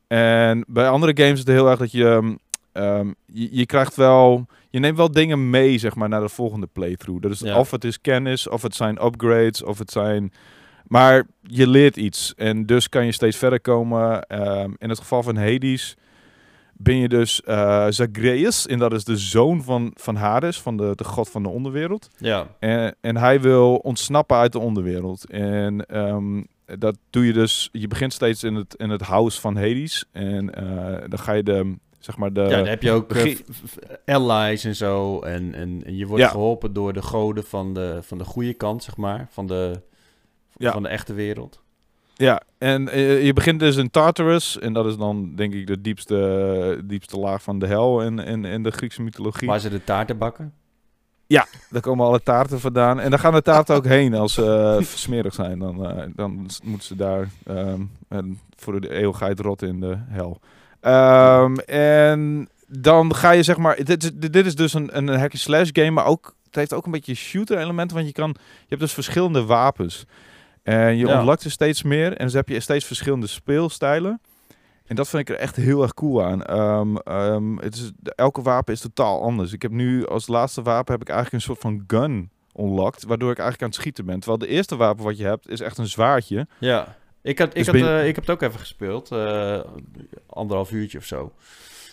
En 0.08 0.66
bij 0.68 0.90
andere 0.90 1.12
games 1.16 1.34
is 1.34 1.40
het 1.40 1.48
heel 1.48 1.70
erg 1.70 1.80
dat 1.80 1.92
je, 1.92 2.08
ehm, 2.08 2.36
ehm, 2.72 3.12
je, 3.26 3.48
je 3.52 3.66
krijgt 3.66 3.96
wel, 3.96 4.46
je 4.70 4.80
neemt 4.80 4.98
wel 4.98 5.12
dingen 5.12 5.50
mee, 5.50 5.78
zeg 5.78 5.96
maar, 5.96 6.10
naar 6.10 6.22
de 6.22 6.30
volgende 6.30 6.68
playthrough. 6.68 7.22
Dat 7.22 7.32
is 7.32 7.40
Ja. 7.40 7.60
of 7.60 7.72
het 7.72 7.84
is 7.84 8.02
kennis, 8.02 8.48
of 8.50 8.62
het 8.62 8.76
zijn 8.76 9.06
upgrades, 9.06 9.64
of 9.64 9.78
het 9.78 9.92
zijn... 9.92 10.34
Maar 10.88 11.24
je 11.42 11.68
leert 11.68 11.98
iets 11.98 12.34
en 12.36 12.66
dus 12.66 12.90
kan 12.90 13.06
je 13.06 13.12
steeds 13.12 13.38
verder 13.38 13.62
komen. 13.62 14.22
Ehm, 14.22 14.72
in 14.78 14.90
het 14.90 15.00
geval 15.00 15.24
van 15.24 15.36
Hades 15.38 15.96
ben 16.74 16.96
je 16.96 17.10
dus 17.10 17.42
eh 17.42 17.86
Zagreus 17.90 18.68
en 18.68 18.80
dat 18.80 18.94
is 18.94 19.04
de 19.04 19.18
zoon 19.18 19.64
van, 19.64 19.92
van 19.96 20.16
Hades, 20.16 20.62
van 20.62 20.78
de, 20.78 20.92
de 20.96 21.04
god 21.04 21.30
van 21.30 21.44
de 21.44 21.50
onderwereld. 21.50 22.10
Ja. 22.18 22.48
En, 22.60 22.96
en 23.02 23.18
hij 23.18 23.42
wil 23.42 23.76
ontsnappen 23.76 24.38
uit 24.38 24.52
de 24.52 24.60
onderwereld. 24.60 25.30
En 25.30 25.86
ehm, 25.86 26.44
dat 26.66 26.98
doe 27.10 27.26
je 27.26 27.34
dus. 27.34 27.70
Je 27.72 27.88
begint 27.88 28.14
steeds 28.14 28.44
in 28.44 28.56
het, 28.56 28.76
in 28.76 28.90
het 28.90 29.02
house 29.02 29.42
van 29.42 29.56
Hades. 29.56 30.06
En 30.12 30.54
eh, 30.56 31.04
dan 31.08 31.20
ga 31.20 31.32
je 31.34 31.44
de. 31.44 31.76
Zeg 32.00 32.18
maar 32.18 32.34
de. 32.34 32.42
ja, 32.42 32.48
dan 32.50 32.68
heb 32.68 32.82
je 32.84 32.92
ook 32.92 33.12
eh, 33.12 34.16
allies 34.16 34.64
en 34.64 34.76
zo. 34.76 35.20
En, 35.20 35.54
en, 35.54 35.82
en 35.86 35.96
je 35.98 36.06
wordt 36.06 36.24
Ja. 36.24 36.30
geholpen 36.30 36.74
door 36.74 36.94
de 36.94 37.02
goden 37.02 37.44
van 37.44 37.74
de, 37.74 38.00
van 38.02 38.18
de 38.18 38.24
goede 38.24 38.54
kant, 38.54 38.84
zeg 38.84 38.98
maar. 38.98 39.28
Van 39.30 39.48
de, 39.48 39.82
Ja. 40.58 40.72
van 40.72 40.84
de 40.84 40.90
echte 40.90 41.14
wereld. 41.14 41.62
Ja, 42.16 42.42
en 42.58 42.90
eh, 42.90 43.26
je 43.26 43.34
begint 43.34 43.60
dus 43.60 43.76
in 43.76 43.90
Tartarus. 43.92 44.60
En 44.60 44.74
dat 44.74 44.86
is 44.86 44.98
dan 44.98 45.36
denk 45.36 45.54
ik 45.54 45.68
de 45.68 45.82
diepste, 45.82 46.82
diepste 46.86 47.20
laag 47.20 47.44
van 47.44 47.60
de 47.60 47.68
hel 47.68 48.02
in, 48.02 48.20
in, 48.20 48.46
in 48.46 48.64
de 48.64 48.72
Griekse 48.72 49.02
mythologie. 49.02 49.48
Waar 49.48 49.60
ze 49.60 49.70
de 49.70 49.84
taarten 49.84 50.18
bakken. 50.18 50.54
Daar 51.70 51.82
komen 51.82 52.06
alle 52.06 52.22
taarten 52.24 52.60
vandaan. 52.60 53.00
En 53.00 53.10
daar 53.10 53.20
gaan 53.20 53.34
de 53.34 53.42
taarten 53.42 53.76
ook 53.76 53.86
heen 53.86 54.14
als 54.14 54.34
ze 54.34 54.76
eh, 54.80 54.86
smerig 54.86 55.34
zijn. 55.34 55.60
Dan, 55.60 56.12
dan 56.16 56.32
moeten 56.64 56.88
ze 56.88 56.96
daar 56.96 57.30
ehm, 57.46 57.82
voor 58.56 58.82
de 58.82 58.90
eeuwigheid 58.90 59.40
rotten 59.40 59.68
in 59.68 59.80
de 59.80 59.98
hel. 59.98 60.40
Ehm, 60.82 61.56
en 61.66 62.50
dan 62.68 63.16
ga 63.16 63.32
je 63.32 63.44
zeg 63.44 63.58
maar... 63.58 63.84
Dit, 63.84 64.04
is- 64.04 64.12
dit 64.14 64.46
is 64.46 64.56
dus 64.56 64.74
een, 64.74 64.98
een 64.98 65.08
hack-and-slash 65.08 65.70
game, 65.74 65.92
maar 65.92 66.06
ook, 66.06 66.36
het 66.46 66.56
heeft 66.56 66.74
ook 66.74 66.86
een 66.86 66.92
beetje 66.92 67.14
shooter 67.16 67.58
elementen. 67.58 67.96
Want 67.96 68.08
je, 68.08 68.14
kan, 68.14 68.30
je 68.38 68.66
hebt 68.68 68.82
dus 68.82 68.94
verschillende 68.94 69.46
wapens. 69.46 70.06
En 70.64 70.98
je 70.98 71.06
Ja. 71.08 71.18
ontlokt 71.18 71.44
er 71.44 71.52
steeds 71.52 71.84
meer. 71.84 72.14
En 72.18 72.26
dus 72.26 72.34
heb 72.34 72.50
je 72.50 72.60
steeds 72.60 72.86
verschillende 72.86 73.28
speelstijlen. 73.28 74.22
En 74.86 74.96
dat 74.96 75.08
vind 75.10 75.30
ik 75.30 75.36
er 75.36 75.42
echt 75.42 75.56
heel 75.56 75.82
erg 75.82 75.94
cool 75.94 76.24
aan. 76.24 76.44
Ehm, 76.44 76.96
ehm, 76.96 77.58
het 77.58 77.76
is, 77.76 77.92
elke 78.16 78.42
wapen 78.42 78.74
is 78.74 78.80
totaal 78.82 79.22
anders. 79.22 79.54
Ik 79.54 79.62
heb 79.62 79.72
nu 79.72 80.08
als 80.08 80.28
laatste 80.28 80.62
wapen 80.62 80.92
heb 80.94 81.02
ik 81.02 81.10
eigenlijk 81.10 81.36
een 81.44 81.50
soort 81.56 81.62
van 81.62 81.84
gun 81.88 82.30
unlocked, 82.60 83.04
waardoor 83.04 83.32
ik 83.32 83.38
eigenlijk 83.38 83.62
aan 83.62 83.70
het 83.70 83.78
schieten 83.78 84.06
ben. 84.06 84.20
Terwijl 84.20 84.38
de 84.38 84.48
eerste 84.48 84.76
wapen 84.76 85.04
wat 85.04 85.18
je 85.18 85.24
hebt 85.26 85.50
is 85.50 85.60
echt 85.62 85.78
een 85.78 85.88
zwaardje. 85.88 86.48
Ja. 86.60 86.96
Ik, 87.22 87.40
had, 87.40 87.48
ik, 87.48 87.54
Dus 87.56 87.66
had, 87.66 87.76
ben- 87.76 88.00
eh, 88.00 88.08
ik 88.08 88.16
heb 88.16 88.26
het 88.26 88.30
ook 88.36 88.42
even 88.42 88.60
gespeeld. 88.60 89.12
eh, 89.12 89.60
anderhalf 90.28 90.72
uurtje 90.72 90.98
of 90.98 91.06
zo. 91.06 91.34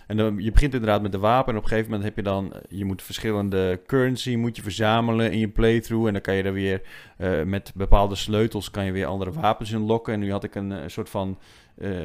En 0.06 0.16
dan, 0.16 0.38
je 0.38 0.52
begint 0.52 0.74
inderdaad 0.74 1.02
met 1.02 1.12
de 1.12 1.18
wapen. 1.18 1.52
En 1.52 1.56
op 1.58 1.62
een 1.62 1.68
gegeven 1.68 1.90
moment 1.90 2.08
heb 2.08 2.16
je 2.16 2.30
dan... 2.30 2.52
Je 2.68 2.84
moet 2.84 3.02
verschillende 3.02 3.80
currency 3.86 4.34
moet 4.36 4.56
je 4.56 4.62
verzamelen 4.62 5.32
in 5.32 5.38
je 5.38 5.48
playthrough. 5.48 6.06
En 6.06 6.12
dan 6.12 6.22
kan 6.22 6.34
je 6.34 6.42
er 6.42 6.52
weer... 6.52 6.82
eh, 7.16 7.42
met 7.42 7.72
bepaalde 7.74 8.14
sleutels 8.14 8.70
kan 8.70 8.84
je 8.84 8.92
weer 8.92 9.06
andere 9.06 9.32
wapens 9.32 9.72
unlocken. 9.72 10.12
En 10.12 10.20
nu 10.20 10.30
had 10.30 10.44
ik 10.44 10.54
een 10.54 10.90
soort 10.90 11.08
van 11.10 11.38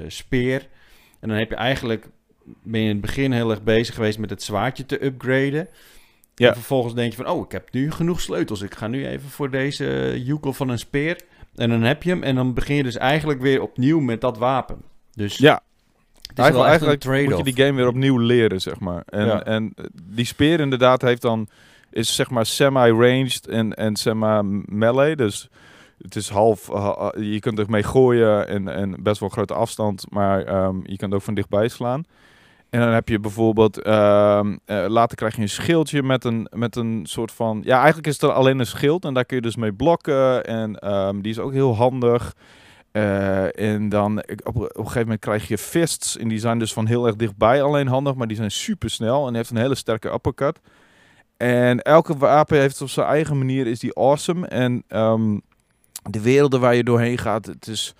speer. 0.07 0.67
En 1.19 1.29
dan 1.29 1.37
heb 1.37 1.49
je 1.49 1.55
eigenlijk... 1.55 2.07
Ben 2.63 2.79
je 2.81 2.87
in 2.87 2.91
het 2.91 3.01
begin 3.01 3.31
heel 3.31 3.49
erg 3.49 3.63
bezig 3.63 3.95
geweest 3.95 4.19
met 4.19 4.29
het 4.29 4.43
zwaardje 4.43 4.85
te 4.85 5.05
upgraden. 5.05 5.67
Ja. 6.35 6.47
En 6.47 6.53
vervolgens 6.53 6.93
denk 6.95 7.11
je 7.11 7.17
van... 7.23 7.27
Oh, 7.33 7.45
ik 7.45 7.51
heb 7.51 7.73
nu 7.73 7.91
genoeg 7.91 8.22
sleutels. 8.22 8.61
Ik 8.61 8.75
ga 8.75 8.87
nu 8.87 9.05
even 9.07 9.29
voor 9.29 9.50
deze 9.50 10.13
joekel 10.24 10.53
van 10.53 10.69
een 10.69 10.79
speer. 10.79 11.22
En 11.55 11.70
dan 11.70 11.81
heb 11.81 12.03
je 12.03 12.09
hem. 12.09 12.24
En 12.24 12.35
dan 12.35 12.53
begin 12.53 12.75
je 12.75 12.83
dus 12.83 12.98
eigenlijk 12.98 13.42
weer 13.42 13.61
opnieuw 13.61 14.00
met 14.00 14.22
dat 14.22 14.37
wapen. 14.37 14.81
Dus 15.14 15.37
Ja, 15.37 15.53
het 16.22 16.40
is 16.40 16.51
wel 16.53 16.66
eigenlijk, 16.66 17.03
eigenlijk 17.05 17.29
moet 17.37 17.37
je 17.48 17.53
die 17.53 17.66
game 17.66 17.77
weer 17.77 17.87
opnieuw 17.87 18.18
leren, 18.18 18.61
zeg 18.61 18.79
maar. 18.79 19.03
En, 19.05 19.25
Ja. 19.25 19.44
en 19.44 19.72
eh, 19.75 19.85
die 20.03 20.25
speer 20.25 20.59
inderdaad 20.59 21.01
heeft 21.01 21.22
dan, 21.22 21.48
is 21.90 22.16
zeg 22.16 22.29
maar 22.29 22.46
semi-ranged 22.46 23.48
en, 23.48 23.74
en 23.74 23.96
semi-melee. 23.96 25.16
Dus 25.16 25.50
het 26.01 26.16
is 26.16 26.29
half, 26.29 26.68
ha- 26.68 27.14
je 27.20 27.40
kunt 27.40 27.59
ermee 27.59 27.83
gooien 27.83 28.48
en, 28.48 28.68
en 28.68 29.03
best 29.03 29.20
wel 29.20 29.29
grote 29.29 29.53
afstand, 29.53 30.05
maar 30.09 30.44
ehm, 30.44 30.75
je 30.83 30.98
kunt 30.98 31.14
ook 31.14 31.22
van 31.22 31.33
dichtbij 31.33 31.68
slaan. 31.68 32.03
En 32.72 32.79
dan 32.79 32.90
heb 32.90 33.10
je 33.10 33.20
bijvoorbeeld, 33.20 33.81
ehm, 33.81 34.57
eh, 34.66 34.86
later 34.88 35.18
krijg 35.18 35.36
je 35.36 35.42
een 35.42 35.50
schildje 35.50 36.03
met 36.03 36.24
een, 36.24 36.48
met 36.51 36.75
een 36.75 37.01
soort 37.03 37.31
van, 37.31 37.62
ja 37.64 37.77
eigenlijk 37.77 38.07
is 38.07 38.22
het 38.22 38.31
alleen 38.31 38.60
een 38.60 38.66
schild 38.66 39.05
en 39.05 39.14
daar 39.14 39.25
kun 39.25 39.36
je 39.36 39.42
dus 39.42 39.55
mee 39.55 39.74
blokken 39.74 40.46
en 40.46 40.75
ehm, 40.75 41.22
die 41.22 41.31
is 41.31 41.40
ook 41.40 41.51
heel 41.51 41.75
handig. 41.75 42.34
Eh, 42.92 43.60
en 43.60 43.90
dan 43.90 44.18
op, 44.44 44.55
op 44.55 44.62
een 44.62 44.84
gegeven 44.84 45.01
moment 45.01 45.20
krijg 45.20 45.48
je 45.48 45.57
fists. 45.57 46.18
En 46.18 46.27
die 46.27 46.40
zijn 46.40 46.60
dus 46.60 46.74
van 46.74 46.86
heel 46.86 47.05
erg 47.05 47.16
dichtbij 47.16 47.64
alleen 47.64 47.88
handig. 47.88 48.16
Maar 48.16 48.27
die 48.27 48.38
zijn 48.38 48.51
super 48.51 48.90
snel. 48.90 49.27
En 49.27 49.36
heeft 49.36 49.50
een 49.50 49.57
hele 49.57 49.75
sterke 49.75 50.14
uppercut. 50.14 50.60
En 51.38 51.81
elke 51.81 52.18
wapen 52.18 52.60
heeft 52.60 52.81
op 52.81 52.90
zijn 52.90 53.07
eigen 53.07 53.38
manier 53.38 53.68
is 53.68 53.79
die 53.79 53.98
awesome. 53.98 54.48
En 54.48 54.84
ehm, 54.88 55.40
de 56.10 56.22
werelden 56.22 56.60
waar 56.60 56.75
je 56.75 56.84
doorheen 56.84 57.18
gaat. 57.18 57.46
Het 57.46 57.68
is... 57.68 57.96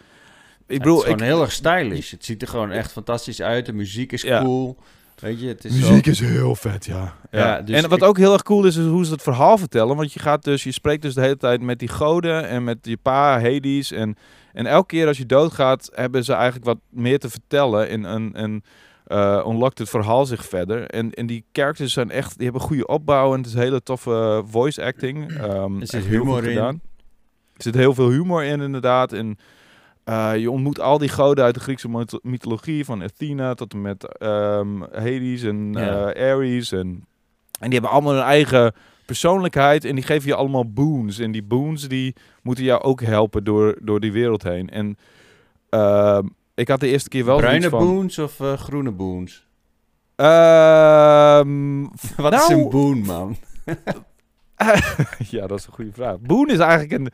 Ik 0.72 0.78
bedoel, 0.80 0.96
het 0.98 1.06
is 1.06 1.12
gewoon 1.12 1.28
ik, 1.28 1.34
heel 1.34 1.42
erg 1.42 1.52
stylish. 1.52 2.12
Het 2.12 2.26
ziet 2.26 2.42
er 2.42 2.48
gewoon 2.48 2.72
echt 2.72 2.92
fantastisch 2.92 3.42
uit. 3.42 3.66
De 3.66 3.74
muziek 3.74 4.12
is 4.12 4.22
Ja. 4.22 4.42
cool. 4.44 4.78
Weet 5.20 5.42
je, 5.42 5.48
het 5.48 5.66
is 5.66 5.72
muziek 5.74 6.04
zo- 6.06 6.12
is 6.12 6.20
heel 6.20 6.56
vet, 6.56 6.86
ja. 6.86 7.16
Ja, 7.32 7.62
dus 7.62 7.82
en 7.84 7.90
wat 7.90 7.98
ik- 7.98 8.04
ook 8.04 8.18
heel 8.18 8.34
erg 8.34 8.44
cool 8.44 8.66
is, 8.66 8.76
is 8.76 8.86
hoe 8.86 9.06
ze 9.06 9.12
het 9.12 9.22
verhaal 9.22 9.58
vertellen. 9.58 9.96
Want 9.96 10.14
je 10.14 10.20
gaat 10.20 10.44
dus, 10.44 10.64
je 10.64 10.72
spreekt 10.72 11.02
dus 11.02 11.14
de 11.14 11.22
hele 11.22 11.38
tijd 11.38 11.62
met 11.62 11.80
die 11.80 11.88
goden 11.88 12.48
en 12.48 12.64
met 12.64 12.78
je 12.82 12.98
pa, 12.98 13.42
Hades. 13.42 13.92
En, 13.92 14.16
en 14.54 14.66
elke 14.66 14.86
keer 14.88 15.08
als 15.08 15.18
je 15.18 15.26
doodgaat, 15.26 15.90
hebben 15.94 16.24
ze 16.24 16.34
eigenlijk 16.34 16.66
wat 16.66 16.78
meer 16.90 17.20
te 17.20 17.30
vertellen. 17.30 17.90
En, 17.90 18.06
en, 18.06 18.30
en 18.34 18.64
eh, 19.06 19.46
unlockt 19.48 19.78
het 19.78 19.90
verhaal 19.90 20.26
zich 20.26 20.46
verder. 20.46 20.88
En, 20.90 21.12
en 21.12 21.26
die 21.26 21.46
characters 21.52 21.94
zijn 21.94 22.12
echt, 22.12 22.34
die 22.36 22.44
hebben 22.44 22.62
goede 22.62 22.88
opbouw. 22.88 23.32
En 23.34 23.38
het 23.38 23.48
is 23.48 23.54
hele 23.54 23.82
toffe 23.84 24.44
voice 24.46 24.84
acting. 24.84 25.32
Ehm, 25.38 25.80
Er 25.82 25.88
zit 25.88 26.06
humor 26.06 26.44
in. 26.44 26.50
gedaan. 26.50 26.82
Er 27.56 27.64
zit 27.64 27.76
heel 27.76 27.94
veel 27.94 28.10
humor 28.10 28.44
in, 28.44 28.62
inderdaad. 28.62 29.14
En 29.14 29.38
eh, 30.12 30.38
je 30.38 30.52
ontmoet 30.52 30.80
al 30.80 30.97
die 30.97 31.10
goden 31.10 31.43
uit 31.43 31.54
de 31.54 31.60
Griekse 31.60 31.89
mytho- 31.89 32.19
mythologie, 32.21 32.86
van 32.86 33.04
Athena 33.04 33.54
tot 33.54 33.74
en 33.74 33.82
met 33.82 34.17
ehm, 34.17 34.82
Hades 34.93 35.43
en 35.43 35.74
Ja. 35.74 36.12
eh, 36.13 36.32
Ares. 36.32 36.71
En, 36.71 36.80
en 37.60 37.69
die 37.69 37.74
hebben 37.74 37.89
allemaal 37.91 38.13
hun 38.13 38.24
eigen 38.24 38.74
persoonlijkheid 39.06 39.86
en 39.86 39.95
die 39.95 40.04
geven 40.04 40.28
je 40.28 40.36
allemaal 40.36 40.71
boons. 40.71 41.19
En 41.19 41.32
die 41.32 41.43
boons 41.43 41.88
die 41.88 42.15
moeten 42.43 42.63
jou 42.63 42.82
ook 42.82 43.02
helpen 43.02 43.43
door, 43.43 43.78
door 43.82 44.00
die 44.00 44.12
wereld 44.12 44.43
heen. 44.43 44.69
En 44.69 44.97
ehm, 45.69 46.26
ik 46.56 46.67
had 46.67 46.80
de 46.80 46.88
eerste 46.88 47.10
keer 47.10 47.26
wel 47.26 47.38
Bruine 47.38 47.69
van... 47.69 47.80
boons 47.86 48.17
of 48.19 48.39
eh, 48.39 48.54
groene 48.54 48.91
boons? 48.91 49.45
Ehm, 50.15 51.82
Wat 52.26 52.34
is 52.34 52.47
Nou- 52.47 52.54
een 52.63 52.69
boon, 52.69 53.00
man? 53.00 53.36
ja, 55.36 55.47
dat 55.47 55.60
is 55.60 55.65
een 55.65 55.74
goede 55.74 55.91
vraag. 55.93 56.19
Boon 56.19 56.50
is 56.50 56.58
eigenlijk 56.60 56.91
een, 56.91 57.12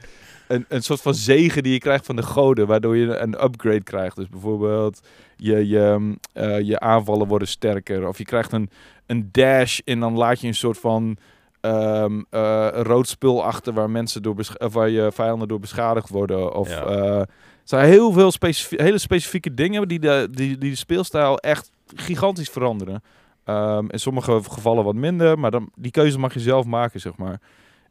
een, 0.47 0.65
een 0.67 0.83
soort 0.83 1.01
van 1.01 1.13
zegen 1.13 1.63
die 1.63 1.73
je 1.73 1.79
krijgt 1.79 2.05
van 2.05 2.15
de 2.15 2.23
goden, 2.23 2.67
waardoor 2.67 2.97
je 2.97 3.17
een 3.17 3.43
upgrade 3.43 3.83
krijgt. 3.83 4.15
Dus 4.15 4.29
bijvoorbeeld 4.29 5.07
je, 5.35 5.67
je, 5.67 5.95
mm, 5.99 6.17
eh, 6.33 6.59
je 6.59 6.79
aanvallen 6.79 7.27
worden 7.27 7.47
sterker. 7.47 8.07
Of 8.07 8.17
je 8.17 8.23
krijgt 8.25 8.51
een, 8.51 8.69
een 9.05 9.29
dash 9.31 9.79
en 9.85 9.99
dan 9.99 10.17
laat 10.17 10.41
je 10.41 10.47
een 10.47 10.55
soort 10.55 10.77
van 10.77 11.17
eh, 11.61 12.67
rood 12.71 13.07
spul 13.07 13.43
achter 13.43 13.73
waar, 13.73 13.89
mensen 13.89 14.21
door 14.21 14.35
of 14.57 14.73
waar 14.73 14.89
je 14.89 15.11
vijanden 15.13 15.47
door 15.47 15.59
beschadigd 15.59 16.09
worden. 16.09 16.53
Of 16.53 16.69
Ja. 16.69 16.85
eh, 16.85 17.19
er 17.19 17.27
zijn 17.63 17.89
heel 17.89 18.11
veel 18.11 18.31
hele 18.69 18.97
specifieke 18.97 19.53
dingen 19.53 19.87
die 19.87 19.99
de, 19.99 20.27
die, 20.31 20.57
die 20.57 20.69
de 20.69 20.75
speelstijl 20.77 21.37
echt 21.37 21.71
gigantisch 21.95 22.49
veranderen. 22.49 23.03
Ehm, 23.43 23.85
in 23.89 23.99
sommige 23.99 24.41
gevallen 24.43 24.83
wat 24.83 24.95
minder, 24.95 25.39
maar 25.39 25.51
dan, 25.51 25.69
die 25.75 25.91
keuze 25.91 26.19
mag 26.19 26.33
je 26.33 26.39
zelf 26.39 26.65
maken, 26.65 26.99
zeg 26.99 27.17
maar. 27.17 27.39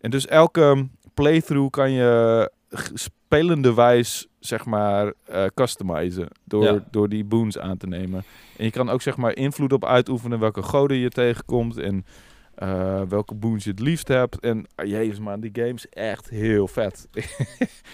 En 0.00 0.10
dus 0.10 0.26
elke 0.26 0.88
playthrough 1.16 1.70
kan 1.70 1.90
je 1.90 2.50
g- 2.74 2.90
spelende 2.94 3.74
wijs, 3.74 4.26
zeg 4.40 4.64
maar, 4.64 5.12
eh 5.24 5.44
customizen. 5.54 6.28
Door, 6.44 6.64
Ja. 6.64 6.84
door 6.90 7.08
die 7.08 7.24
boons 7.24 7.58
aan 7.58 7.76
te 7.76 7.86
nemen. 7.86 8.24
En 8.56 8.64
je 8.64 8.70
kan 8.70 8.90
ook, 8.90 9.02
zeg 9.02 9.16
maar, 9.16 9.36
invloed 9.36 9.72
op 9.72 9.84
uitoefenen 9.84 10.38
welke 10.38 10.62
goden 10.62 10.96
je 10.96 11.08
tegenkomt. 11.08 11.76
En 11.78 12.06
eh, 12.54 13.00
welke 13.08 13.34
boons 13.34 13.64
je 13.64 13.70
het 13.70 13.80
liefst 13.80 14.08
hebt. 14.08 14.40
En 14.40 14.66
ah, 14.74 14.86
jezus 14.86 15.18
man, 15.18 15.40
die 15.40 15.50
game 15.52 15.72
is 15.74 15.88
echt 15.88 16.28
heel 16.30 16.68
vet. 16.68 17.08
Ik 17.12 17.28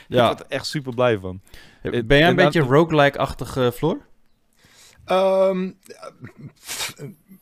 Ja. 0.08 0.26
word 0.26 0.40
er 0.40 0.46
echt 0.48 0.66
super 0.66 0.94
blij 0.94 1.18
van. 1.18 1.40
Ben 1.82 2.04
jij 2.06 2.20
een 2.22 2.26
en 2.28 2.36
beetje 2.36 2.60
roguelike-achtig, 2.60 3.56
eh, 3.56 3.70
Floor? 3.70 3.98
Ehm, 5.04 5.70
pff, 6.54 6.94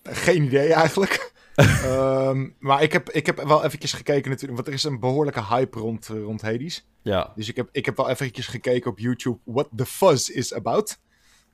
geen 0.02 0.42
idee 0.42 0.72
eigenlijk. 0.72 1.32
Ehm, 1.54 2.48
maar 2.58 2.82
ik 2.82 2.92
heb, 2.92 3.10
ik 3.10 3.26
heb 3.26 3.42
wel 3.42 3.64
eventjes 3.64 3.92
gekeken 3.92 4.30
natuurlijk, 4.30 4.54
want 4.56 4.68
er 4.68 4.74
is 4.74 4.82
een 4.82 5.00
behoorlijke 5.00 5.44
hype 5.44 5.78
rond, 5.78 6.08
eh, 6.08 6.22
rond 6.22 6.42
Hades. 6.42 6.86
Ja. 7.02 7.32
Dus 7.34 7.48
ik 7.48 7.56
heb, 7.56 7.68
ik 7.72 7.84
heb 7.84 7.96
wel 7.96 8.08
eventjes 8.08 8.46
gekeken 8.46 8.90
op 8.90 8.98
YouTube 8.98 9.38
what 9.44 9.68
the 9.76 9.86
fuzz 9.86 10.28
is 10.28 10.54
about. 10.54 10.98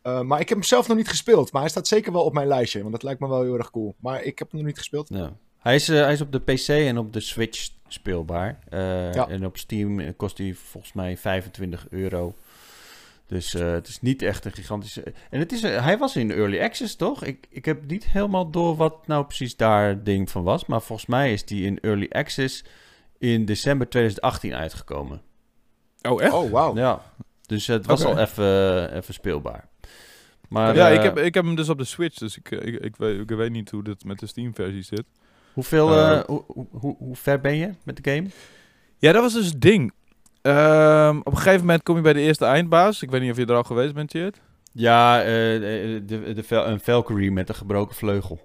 Uh, 0.03 0.21
maar 0.21 0.41
ik 0.41 0.49
heb 0.49 0.59
hem 0.59 0.67
zelf 0.67 0.89
nog 0.89 0.97
niet 0.97 1.09
gespeeld. 1.09 1.53
Maar 1.53 1.61
hij 1.61 1.71
staat 1.71 1.87
zeker 1.87 2.13
wel 2.13 2.25
op 2.25 2.33
mijn 2.33 2.47
lijstje. 2.47 2.81
Want 2.81 2.93
dat 2.93 3.03
lijkt 3.03 3.21
me 3.21 3.29
wel 3.29 3.43
heel 3.43 3.59
erg 3.59 3.71
cool. 3.71 3.95
Maar 3.99 4.23
ik 4.23 4.39
heb 4.39 4.51
hem 4.51 4.61
nog 4.61 4.69
niet 4.69 4.79
gespeeld. 4.79 5.09
ja. 5.09 5.37
Hij, 5.59 5.75
is, 5.75 5.89
uh, 5.89 6.01
hij 6.01 6.13
is 6.13 6.21
op 6.21 6.33
de 6.33 6.41
PC 6.41 6.69
en 6.69 6.99
op 6.99 7.13
de 7.13 7.21
Switch 7.21 7.69
speelbaar. 7.89 8.59
Ja. 8.71 9.29
En 9.29 9.47
op 9.47 9.57
Steam 9.57 10.17
kost 10.17 10.39
hij 10.39 10.55
volgens 10.55 10.93
mij 10.93 11.17
25 11.17 11.87
euro. 11.91 12.35
Dus 13.27 13.55
uh, 13.55 13.71
het 13.71 13.89
is 13.89 14.01
niet 14.01 14.23
echt 14.23 14.45
een 14.45 14.53
gigantische... 14.53 15.15
En 15.31 15.39
het 15.39 15.53
is, 15.53 15.63
uh, 15.65 15.85
hij 15.85 15.99
was 15.99 16.17
in 16.17 16.31
Early 16.31 16.61
Access, 16.61 16.97
toch? 16.97 17.25
Ik, 17.25 17.47
ik 17.51 17.65
heb 17.65 17.87
niet 17.87 18.07
helemaal 18.07 18.51
door 18.51 18.77
wat 18.77 19.07
nou 19.07 19.25
precies 19.25 19.57
daar 19.57 20.05
ding 20.05 20.31
van 20.31 20.43
was. 20.43 20.67
Maar 20.67 20.83
volgens 20.83 21.09
mij 21.09 21.33
is 21.33 21.45
die 21.45 21.65
in 21.65 21.79
Early 21.81 22.07
Access 22.11 22.65
in 23.19 23.45
december 23.45 23.89
2018 23.89 24.55
uitgekomen. 24.55 25.23
Oh, 26.03 26.23
echt? 26.23 26.33
Oh, 26.33 26.51
wauw. 26.51 26.77
Ja, 26.77 27.03
dus 27.47 27.67
het 27.67 27.87
was 27.87 28.05
al 28.05 28.19
even, 28.19 28.93
even 28.97 29.15
speelbaar. 29.15 29.69
Maar 30.49 30.75
ja, 30.75 30.89
eh, 30.89 30.95
ik 30.95 31.03
heb, 31.03 31.19
ik 31.19 31.35
heb 31.35 31.45
hem 31.45 31.55
dus 31.55 31.69
op 31.69 31.79
de 31.79 31.85
Switch, 31.85 32.19
dus 32.19 32.37
ik, 32.37 32.51
ik, 32.51 32.81
ik, 32.81 32.97
weet, 32.97 33.21
ik 33.21 33.29
weet 33.37 33.51
niet 33.51 33.71
hoe 33.71 33.83
dat 33.83 34.05
met 34.05 34.19
de 34.19 34.27
Steam-versie 34.27 34.83
zit. 34.83 35.05
hoeveel, 35.53 35.93
eh, 35.93 36.19
eh, 36.19 36.25
hoe, 36.25 36.45
hoe, 36.47 36.67
hoe, 36.71 36.97
hoe 36.99 37.17
ver 37.17 37.41
ben 37.41 37.57
je 37.57 37.71
met 37.83 38.05
de 38.05 38.11
game? 38.11 38.29
Ja, 38.99 39.13
dat 39.13 39.23
was 39.23 39.33
dus 39.33 39.47
het 39.47 39.61
ding. 39.61 39.93
Ehm, 40.47 41.19
op 41.19 41.33
een 41.33 41.37
gegeven 41.37 41.61
moment 41.61 41.83
kom 41.83 41.97
je 41.97 42.03
bij 42.03 42.13
de 42.13 42.21
eerste 42.21 42.45
eindbaas. 42.45 43.03
Ik 43.03 43.11
weet 43.11 43.21
niet 43.21 43.31
of 43.31 43.37
je 43.37 43.47
er 43.47 43.55
al 43.55 43.63
geweest 43.63 43.95
bent, 43.95 44.11
Tjeerd. 44.11 44.41
Ja, 44.73 45.21
eh, 45.21 45.27
de, 45.27 46.07
de, 46.07 46.55
een 46.55 46.81
Valkyrie 46.81 47.33
met 47.33 47.49
een 47.49 47.55
gebroken 47.55 47.95
vleugel. 47.95 48.41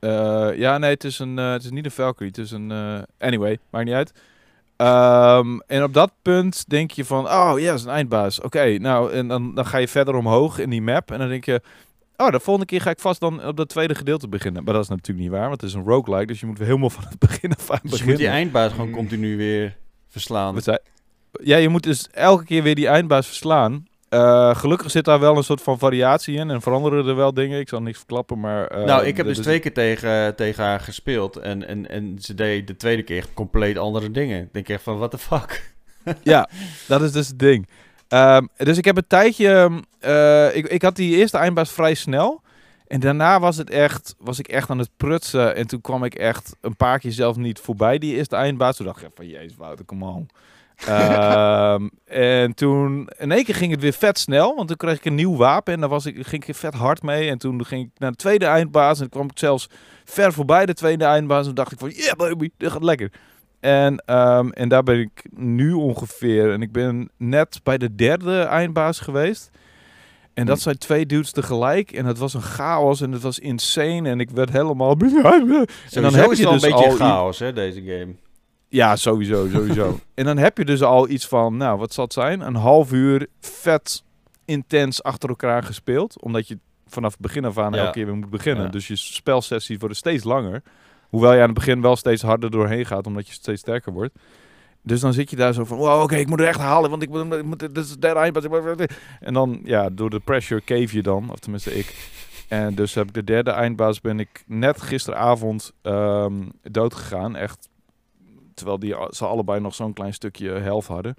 Eh, 0.00 0.58
ja, 0.58 0.78
nee, 0.78 0.90
het 0.90 1.04
is, 1.04 1.18
een, 1.18 1.38
eh, 1.38 1.52
het 1.52 1.64
is 1.64 1.70
niet 1.70 1.84
een 1.84 1.90
Valkyrie. 1.90 2.28
Het 2.28 2.38
is 2.38 2.50
een... 2.50 2.72
anyway, 3.18 3.58
maakt 3.70 3.84
niet 3.84 3.94
uit. 3.94 4.12
Ehm, 4.76 5.58
en 5.66 5.82
op 5.82 5.94
dat 5.94 6.12
punt 6.22 6.64
denk 6.68 6.90
je 6.90 7.04
van... 7.04 7.24
Oh, 7.26 7.52
ja, 7.56 7.74
is 7.74 7.84
een 7.84 7.90
eindbaas. 7.90 8.40
Oké, 8.40 8.78
nou, 8.78 9.12
en 9.12 9.28
dan, 9.28 9.54
dan 9.54 9.66
ga 9.66 9.78
je 9.78 9.88
verder 9.88 10.14
omhoog 10.14 10.58
in 10.58 10.70
die 10.70 10.82
map. 10.82 11.10
En 11.10 11.18
dan 11.18 11.28
denk 11.28 11.44
je... 11.44 11.60
Oh, 12.16 12.30
de 12.30 12.40
volgende 12.40 12.68
keer 12.68 12.80
ga 12.80 12.90
ik 12.90 13.00
vast 13.00 13.20
dan 13.20 13.46
op 13.46 13.56
dat 13.56 13.68
tweede 13.68 13.94
gedeelte 13.94 14.28
beginnen. 14.28 14.64
Maar 14.64 14.74
dat 14.74 14.82
is 14.82 14.88
natuurlijk 14.88 15.18
niet 15.18 15.30
waar, 15.30 15.48
want 15.48 15.60
het 15.60 15.70
is 15.70 15.76
een 15.76 15.84
roguelike. 15.84 16.26
Dus 16.26 16.40
je 16.40 16.46
moet 16.46 16.58
weer 16.58 16.66
helemaal 16.66 16.90
van 16.90 17.04
het 17.08 17.18
begin 17.18 17.54
af 17.54 17.70
aan 17.70 17.78
Dus 17.82 17.90
je 17.90 17.90
moet 17.90 17.90
beginnen. 17.90 18.16
die 18.16 18.28
eindbaas 18.28 18.72
gewoon 18.72 18.90
continu 18.90 19.36
weer 19.36 19.76
verslaan. 20.20 20.62
Zei- 20.62 20.78
Ja, 21.42 21.56
je 21.56 21.68
moet 21.68 21.82
dus 21.82 22.08
elke 22.12 22.44
keer 22.44 22.62
weer 22.62 22.74
die 22.74 22.86
eindbaas 22.88 23.26
verslaan. 23.26 23.86
Eh, 24.08 24.56
gelukkig 24.56 24.90
zit 24.90 25.04
daar 25.04 25.20
wel 25.20 25.36
een 25.36 25.44
soort 25.44 25.62
van 25.62 25.78
variatie 25.78 26.36
in 26.36 26.50
en 26.50 26.60
veranderen 26.62 27.06
er 27.06 27.16
wel 27.16 27.34
dingen. 27.34 27.60
Ik 27.60 27.68
zal 27.68 27.82
niks 27.82 27.98
verklappen, 27.98 28.40
maar... 28.40 28.66
eh, 28.66 28.84
nou, 28.84 29.04
ik 29.04 29.16
heb 29.16 29.26
dus 29.26 29.36
twee 29.38 29.58
keer 29.58 29.72
tegen, 29.72 30.36
tegen 30.36 30.64
haar 30.64 30.80
gespeeld. 30.80 31.36
En, 31.36 31.68
en, 31.68 31.88
en 31.90 32.16
ze 32.20 32.34
deed 32.34 32.66
de 32.66 32.76
tweede 32.76 33.02
keer 33.02 33.24
compleet 33.34 33.78
andere 33.78 34.10
dingen. 34.10 34.42
Ik 34.42 34.52
denk 34.52 34.68
echt 34.68 34.82
van, 34.82 34.98
what 34.98 35.10
the 35.10 35.18
fuck? 35.18 35.72
Ja, 36.22 36.48
dat 36.86 37.02
is 37.02 37.12
dus 37.12 37.28
het 37.28 37.38
ding. 37.38 37.68
Ehm, 38.08 38.46
dus 38.56 38.78
ik 38.78 38.84
heb 38.84 38.96
een 38.96 39.06
tijdje... 39.06 39.70
eh, 40.00 40.56
ik, 40.56 40.66
ik 40.66 40.82
had 40.82 40.96
die 40.96 41.16
eerste 41.16 41.38
eindbaas 41.38 41.72
vrij 41.72 41.94
snel. 41.94 42.42
En 42.86 43.00
daarna 43.00 43.40
was, 43.40 43.56
het 43.56 43.70
echt, 43.70 44.14
was 44.18 44.38
ik 44.38 44.48
echt 44.48 44.70
aan 44.70 44.78
het 44.78 44.90
prutsen. 44.96 45.54
En 45.54 45.66
toen 45.66 45.80
kwam 45.80 46.04
ik 46.04 46.14
echt 46.14 46.56
een 46.60 46.76
paar 46.76 46.98
keer 46.98 47.12
zelf 47.12 47.36
niet 47.36 47.58
voorbij 47.58 47.98
die 47.98 48.14
eerste 48.14 48.36
eindbaas. 48.36 48.76
Toen 48.76 48.86
dacht 48.86 49.02
ik 49.02 49.10
van, 49.14 49.28
jezus 49.28 49.56
Wouter, 49.56 49.84
kom 49.84 50.02
on. 50.02 50.28
Ehm, 50.86 51.88
en 52.04 52.54
toen, 52.54 53.08
in 53.18 53.32
één 53.32 53.44
keer 53.44 53.54
ging 53.54 53.70
het 53.70 53.80
weer 53.80 53.92
vet 53.92 54.18
snel, 54.18 54.54
want 54.54 54.68
toen 54.68 54.76
kreeg 54.76 54.96
ik 54.96 55.04
een 55.04 55.14
nieuw 55.14 55.36
wapen 55.36 55.72
en 55.72 55.80
daar 55.80 55.88
was 55.88 56.06
ik, 56.06 56.26
ging 56.26 56.44
ik 56.44 56.54
vet 56.54 56.74
hard 56.74 57.02
mee. 57.02 57.30
En 57.30 57.38
toen 57.38 57.64
ging 57.64 57.84
ik 57.84 57.90
naar 57.98 58.10
de 58.10 58.16
tweede 58.16 58.44
eindbaas 58.44 59.00
en 59.00 59.08
kwam 59.08 59.24
ik 59.24 59.38
zelfs 59.38 59.68
ver 60.04 60.32
voorbij 60.32 60.66
de 60.66 60.74
tweede 60.74 61.04
eindbaas. 61.04 61.46
En 61.46 61.54
dacht 61.54 61.72
ik 61.72 61.78
van, 61.78 61.90
yeah 61.90 62.16
baby, 62.16 62.50
dit 62.56 62.70
gaat 62.70 62.82
lekker. 62.82 63.10
En, 63.60 63.96
ehm, 64.06 64.48
en 64.48 64.68
daar 64.68 64.82
ben 64.82 65.00
ik 65.00 65.24
nu 65.30 65.72
ongeveer. 65.72 66.52
En 66.52 66.62
ik 66.62 66.72
ben 66.72 67.10
net 67.16 67.60
bij 67.62 67.78
de 67.78 67.94
derde 67.94 68.40
eindbaas 68.40 69.00
geweest. 69.00 69.50
En 70.34 70.46
dat 70.46 70.56
Hm. 70.56 70.62
zijn 70.62 70.78
twee 70.78 71.06
dudes 71.06 71.30
tegelijk. 71.30 71.92
En 71.92 72.06
het 72.06 72.18
was 72.18 72.34
een 72.34 72.42
chaos 72.42 73.00
en 73.00 73.12
het 73.12 73.22
was 73.22 73.38
insane. 73.38 74.08
En 74.08 74.20
ik 74.20 74.30
werd 74.30 74.50
helemaal... 74.50 74.96
En 75.00 75.06
Sowieso 75.06 76.00
dan 76.00 76.14
heb 76.14 76.30
is 76.30 76.38
je 76.38 76.44
dus 76.46 76.62
een 76.62 76.70
beetje 76.70 76.86
al 76.88 76.96
chaos, 76.96 77.38
hè, 77.38 77.52
deze 77.52 77.82
game. 77.82 78.14
Ja, 78.68 78.96
sowieso, 78.96 79.48
sowieso. 79.48 79.98
en 80.14 80.24
dan 80.24 80.36
heb 80.36 80.58
je 80.58 80.64
dus 80.64 80.82
al 80.82 81.08
iets 81.08 81.26
van, 81.26 81.56
nou, 81.56 81.78
wat 81.78 81.92
zal 81.92 82.04
het 82.04 82.12
zijn? 82.12 82.40
Een 82.40 82.54
half 82.54 82.92
uur 82.92 83.26
vet 83.40 84.02
intens 84.44 85.02
achter 85.02 85.28
elkaar 85.28 85.62
gespeeld. 85.62 86.22
Omdat 86.22 86.48
je 86.48 86.58
vanaf 86.86 87.10
het 87.12 87.20
begin 87.20 87.44
af 87.44 87.58
aan 87.58 87.72
Ja. 87.72 87.78
elke 87.78 87.92
keer 87.92 88.06
weer 88.06 88.14
moet 88.16 88.30
beginnen. 88.30 88.64
Ja. 88.64 88.70
Dus 88.70 88.86
je 88.88 88.96
spelsessies 88.96 89.78
worden 89.78 89.96
steeds 89.96 90.24
langer. 90.24 90.62
Hoewel 91.08 91.32
je 91.32 91.38
aan 91.40 91.44
het 91.44 91.54
begin 91.54 91.80
wel 91.80 91.96
steeds 91.96 92.22
harder 92.22 92.50
doorheen 92.50 92.86
gaat, 92.86 93.06
omdat 93.06 93.26
je 93.26 93.32
steeds 93.32 93.60
sterker 93.60 93.92
wordt. 93.92 94.14
Dus 94.86 95.00
dan 95.00 95.12
zit 95.12 95.30
je 95.30 95.36
daar 95.36 95.52
zo 95.52 95.64
van, 95.64 95.76
wow, 95.76 96.02
oké, 96.02 96.16
ik 96.16 96.28
moet 96.28 96.40
er 96.40 96.46
echt 96.46 96.58
halen, 96.58 96.90
want 96.90 97.02
ik 97.02 97.08
moet, 97.08 97.32
ik 97.32 97.44
moet 97.44 97.58
dit 97.58 97.76
is 97.76 97.98
derde 97.98 98.88
En 99.20 99.34
dan, 99.34 99.60
ja, 99.64 99.90
door 99.90 100.10
de 100.10 100.20
pressure 100.20 100.60
cave 100.64 100.96
je 100.96 101.02
dan, 101.02 101.30
of 101.30 101.38
tenminste 101.38 101.78
ik. 101.78 102.12
En 102.48 102.74
dus 102.74 102.94
heb 102.94 103.08
ik 103.08 103.14
de 103.14 103.24
derde 103.24 103.50
eindbaas 103.50 104.00
ben 104.00 104.20
ik 104.20 104.44
net 104.46 104.82
gisteravond 104.82 105.72
ehm 105.82 106.42
dood 106.62 106.94
gegaan. 106.94 107.36
Echt, 107.36 107.68
terwijl 108.54 108.78
die, 108.78 108.94
ze 109.10 109.26
allebei 109.26 109.60
nog 109.60 109.74
zo'n 109.74 109.92
klein 109.92 110.14
stukje 110.14 110.50
helft 110.50 110.88
hadden. 110.88 111.16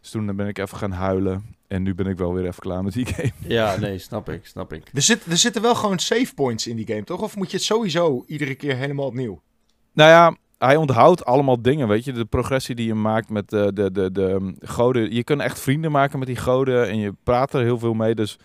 Dus 0.00 0.10
toen 0.10 0.36
ben 0.36 0.46
ik 0.46 0.58
even 0.58 0.78
gaan 0.78 0.92
huilen. 0.92 1.56
En 1.68 1.82
nu 1.82 1.94
ben 1.94 2.06
ik 2.06 2.16
wel 2.16 2.34
weer 2.34 2.46
even 2.46 2.62
klaar 2.62 2.84
met 2.84 2.92
die 2.92 3.06
game. 3.14 3.32
Ja, 3.38 3.76
nee, 3.76 3.98
snap 3.98 4.28
ik, 4.28 4.46
snap 4.46 4.72
ik. 4.72 4.82
Er, 4.92 5.02
zit, 5.02 5.24
er 5.24 5.36
zitten 5.36 5.62
wel 5.62 5.74
gewoon 5.74 5.98
save 5.98 6.34
points 6.34 6.66
in 6.66 6.76
die 6.76 6.86
game, 6.86 7.04
toch? 7.04 7.22
Of 7.22 7.36
moet 7.36 7.50
je 7.50 7.56
het 7.56 7.66
sowieso 7.66 8.24
iedere 8.26 8.54
keer 8.54 8.76
helemaal 8.76 9.06
opnieuw? 9.06 9.40
Nou 9.92 10.10
ja, 10.10 10.36
hij 10.58 10.76
onthoudt 10.76 11.24
allemaal 11.24 11.62
dingen, 11.62 11.88
weet 11.88 12.04
je. 12.04 12.12
De 12.12 12.24
progressie 12.24 12.74
die 12.74 12.86
je 12.86 12.94
maakt 12.94 13.30
met 13.30 13.50
de, 13.50 13.70
de, 13.74 13.92
de, 13.92 14.12
de 14.12 14.22
um, 14.22 14.56
goden. 14.60 15.14
Je 15.14 15.24
kunt 15.24 15.40
echt 15.40 15.60
vrienden 15.60 15.90
maken 15.90 16.18
met 16.18 16.28
die 16.28 16.36
goden 16.36 16.88
en 16.88 16.98
je 16.98 17.12
praat 17.22 17.54
er 17.54 17.62
heel 17.62 17.78
veel 17.78 17.94
mee. 17.94 18.14
Dus 18.14 18.38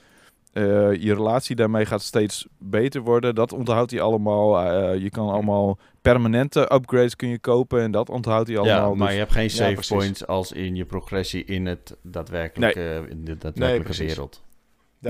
eh, 0.54 0.93
je 0.93 1.13
relatie 1.13 1.56
daarmee 1.56 1.86
gaat 1.86 2.02
steeds 2.02 2.47
beter 2.60 3.02
worden. 3.02 3.36
Dat 3.36 3.54
onthoudt 3.54 3.91
hij 3.91 4.02
allemaal. 4.02 4.60
Eh, 4.60 5.02
je 5.02 5.10
kan 5.10 5.30
allemaal 5.30 5.78
permanente 6.02 6.73
upgrades 6.73 7.15
kun 7.15 7.30
je 7.30 7.39
kopen 7.39 7.82
en 7.82 7.91
dat 7.91 8.10
onthoudt 8.10 8.47
hij 8.47 8.58
allemaal. 8.58 8.89
Ja, 8.89 8.95
maar 8.95 9.08
Dus- 9.08 9.15
je 9.15 9.21
hebt 9.21 9.32
geen 9.32 9.49
save 9.49 9.95
points 9.95 10.28
als 10.28 10.52
in 10.52 10.76
je 10.76 10.86
progressie 10.86 11.45
in, 11.45 11.65
het 11.65 11.97
daadwerkelijke, 12.02 13.06
in 13.10 13.26
de 13.26 13.38
daadwerkelijke 13.38 14.06
wereld. 14.06 14.43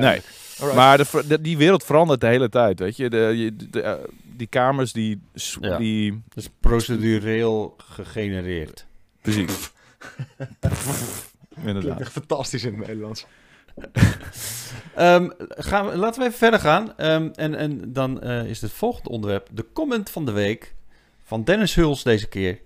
Nee, 0.01 0.21
Alright. 0.59 0.75
maar 0.75 1.27
de, 1.27 1.41
die 1.41 1.57
wereld 1.57 1.83
verandert 1.83 2.21
de 2.21 2.27
hele 2.27 2.49
tijd, 2.49 2.79
weet 2.79 2.97
je. 2.97 3.09
De, 3.09 3.53
eh, 3.81 3.93
die 4.23 4.47
kamers, 4.47 4.93
die... 4.93 5.21
Ja. 5.59 5.77
die 5.77 6.21
Dus 6.33 6.49
procedureel 6.59 7.75
gegenereerd. 7.77 8.85
precies. 9.21 9.71
Inderdaad. 11.55 11.81
Klinkt 11.81 12.01
echt 12.01 12.11
fantastisch 12.11 12.63
in 12.63 12.73
het 12.77 12.87
Nederlands. 12.87 13.25
Ehm, 14.95 15.29
gaan 15.49 15.87
we, 15.87 15.97
laten 15.97 16.21
we 16.21 16.27
even 16.27 16.37
verder 16.37 16.59
gaan. 16.59 16.97
Ehm, 16.97 17.29
en, 17.35 17.55
en 17.55 17.93
dan 17.93 18.21
eh, 18.21 18.45
is 18.45 18.61
het 18.61 18.71
volgende 18.71 19.09
onderwerp 19.09 19.49
de 19.51 19.65
comment 19.73 20.09
van 20.09 20.25
de 20.25 20.31
week 20.31 20.75
van 21.23 21.43
Dennis 21.43 21.75
Huls 21.75 22.03
deze 22.03 22.27
keer. 22.27 22.59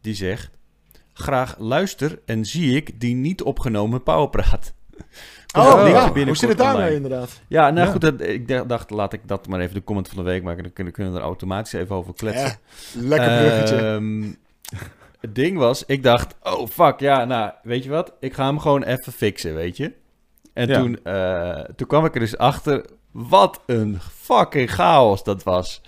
Die 0.00 0.14
zegt: 0.14 0.50
Graag 1.12 1.58
luister 1.58 2.20
en 2.24 2.44
zie 2.44 2.76
ik 2.76 3.00
die 3.00 3.14
niet 3.14 3.42
opgenomen 3.42 4.02
powerpraat. 4.02 4.74
Oh, 5.56 5.62
Oh, 5.74 5.88
ja. 5.88 6.12
binnenkort 6.12 6.26
Hoe 6.26 6.36
zit 6.36 6.48
het 6.48 6.58
daarmee 6.58 6.94
inderdaad? 6.94 7.40
Ja, 7.48 7.70
nou 7.70 7.86
Ja. 7.86 7.92
goed, 7.92 8.00
dat, 8.00 8.20
ik 8.20 8.68
dacht, 8.68 8.90
laat 8.90 9.12
ik 9.12 9.20
dat 9.24 9.46
maar 9.48 9.60
even 9.60 9.74
de 9.74 9.84
comment 9.84 10.08
van 10.08 10.16
de 10.16 10.30
week 10.30 10.42
maken. 10.42 10.62
Dan 10.62 10.72
kunnen, 10.72 10.92
kunnen 10.92 11.12
we 11.12 11.18
er 11.18 11.24
automatisch 11.24 11.72
even 11.72 11.96
over 11.96 12.14
kletsen. 12.14 12.58
Ja, 12.92 13.00
lekker 13.00 13.38
bruggetje. 13.38 13.76
Ehm, 13.76 14.22
het 15.20 15.34
ding 15.34 15.58
was, 15.58 15.84
ik 15.86 16.02
dacht, 16.02 16.34
oh 16.42 16.68
fuck, 16.68 17.00
ja, 17.00 17.24
nou, 17.24 17.50
weet 17.62 17.84
je 17.84 17.90
wat? 17.90 18.12
Ik 18.20 18.34
ga 18.34 18.46
hem 18.46 18.58
gewoon 18.58 18.82
even 18.82 19.12
fixen, 19.12 19.54
weet 19.54 19.76
je? 19.76 19.92
En 20.52 20.68
Ja. 20.68 20.80
toen, 20.80 20.98
eh, 21.04 21.60
toen 21.76 21.86
kwam 21.86 22.04
ik 22.04 22.14
er 22.14 22.20
dus 22.20 22.38
achter, 22.38 22.84
wat 23.10 23.62
een 23.66 23.98
fucking 24.12 24.70
chaos 24.70 25.24
dat 25.24 25.42
was. 25.42 25.82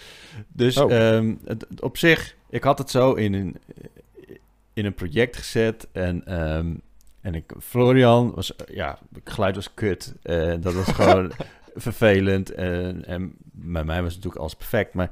Dus 0.49 0.77
Oh. 0.77 0.93
ehm, 0.93 1.35
het, 1.45 1.67
het 1.69 1.81
op 1.83 1.97
zich, 1.97 2.37
ik 2.51 2.63
had 2.65 2.79
het 2.79 2.91
zo 2.91 3.13
in 3.13 3.35
een, 3.35 3.57
in 4.73 4.85
een 4.85 4.95
project 4.95 5.37
gezet 5.37 5.89
en... 5.93 6.23
ehm, 6.27 6.75
en 7.29 7.35
ik, 7.35 7.53
Florian 7.61 8.33
was, 8.35 8.53
ja, 8.67 8.99
het 9.14 9.31
geluid 9.33 9.55
was 9.55 9.75
kut. 9.75 10.14
Eh, 10.23 10.55
dat 10.61 10.75
was 10.75 10.87
gewoon 10.99 11.33
vervelend. 11.75 12.51
En, 12.55 13.05
en 13.07 13.33
bij 13.53 13.85
mij 13.85 13.97
was 14.03 14.05
het 14.14 14.25
natuurlijk 14.25 14.37
alles 14.41 14.55
perfect. 14.55 14.95
Maar 14.95 15.11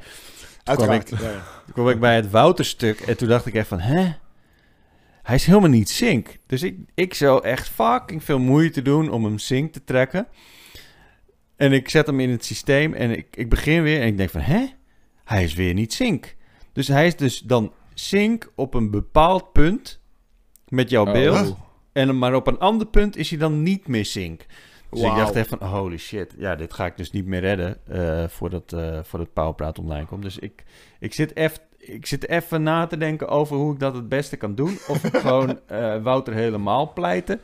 Uiteraard. 0.64 1.12
ik- 1.12 1.18
Ja, 1.20 1.30
ja. 1.30 1.42
toen 1.64 1.72
kwam 1.72 1.88
ik 1.88 2.00
bij 2.00 2.14
het 2.14 2.30
Wouterstuk 2.30 3.00
en 3.00 3.16
toen 3.16 3.28
dacht 3.28 3.46
ik 3.46 3.54
echt 3.54 3.68
van, 3.68 3.80
hè? 3.80 4.12
Hij 5.22 5.34
is 5.34 5.46
helemaal 5.46 5.68
niet 5.70 5.88
sync. 5.90 6.36
Dus 6.46 6.62
ik, 6.62 6.76
ik 6.94 7.14
zou 7.14 7.44
echt 7.44 7.68
fucking 7.68 8.24
veel 8.24 8.38
moeite 8.38 8.82
doen 8.82 9.10
om 9.10 9.24
hem 9.24 9.38
sync 9.38 9.72
te 9.72 9.84
trekken. 9.84 10.26
En 11.56 11.72
ik 11.72 11.88
zet 11.88 12.06
hem 12.06 12.20
in 12.20 12.30
het 12.30 12.44
systeem 12.44 12.94
en 12.94 13.10
ik, 13.10 13.26
ik 13.36 13.48
begin 13.48 13.82
weer 13.82 14.00
en 14.00 14.06
ik 14.06 14.16
denk 14.16 14.30
van, 14.30 14.40
hè? 14.40 14.66
Hij 15.24 15.44
is 15.44 15.54
weer 15.54 15.74
niet 15.74 15.92
sync. 15.92 16.34
Dus 16.72 16.88
hij 16.88 17.06
is 17.06 17.16
dus 17.16 17.40
dan 17.40 17.72
sync 17.94 18.52
op 18.54 18.74
een 18.74 18.90
bepaald 18.90 19.52
punt 19.52 20.00
met 20.68 20.90
jouw 20.90 21.06
Oh. 21.06 21.12
beeld. 21.12 21.56
En, 21.96 22.18
maar 22.18 22.34
op 22.34 22.46
een 22.46 22.58
ander 22.58 22.86
punt 22.86 23.16
is 23.16 23.30
hij 23.30 23.38
dan 23.38 23.62
niet 23.62 23.88
meer 23.88 24.04
sync. 24.04 24.46
Dus 24.90 25.00
ik 25.00 25.14
dacht 25.14 25.34
even 25.34 25.58
van, 25.58 25.68
holy 25.68 25.96
shit, 25.96 26.34
ja, 26.38 26.54
dit 26.56 26.72
ga 26.72 26.86
ik 26.86 26.96
dus 26.96 27.10
niet 27.10 27.26
meer 27.26 27.40
redden 27.40 27.78
eh, 27.86 28.28
voordat, 28.28 28.72
eh 28.72 28.98
voordat 29.02 29.32
Powerpraat 29.32 29.78
online 29.78 30.06
komt. 30.06 30.22
Dus 30.22 30.38
ik, 30.38 30.64
ik 31.00 31.14
zit 31.14 31.36
even... 31.36 31.58
Ik 31.78 32.06
zit 32.06 32.28
even 32.28 32.62
na 32.62 32.86
te 32.86 32.96
denken 32.96 33.28
over 33.28 33.56
hoe 33.56 33.72
ik 33.72 33.80
dat 33.80 33.94
het 33.94 34.08
beste 34.08 34.36
kan 34.36 34.54
doen. 34.54 34.78
Of 34.88 35.04
ik 35.04 35.16
gewoon 35.26 35.60
eh, 35.66 36.02
Wouter 36.02 36.34
helemaal 36.34 36.92
pleiten. 36.92 37.40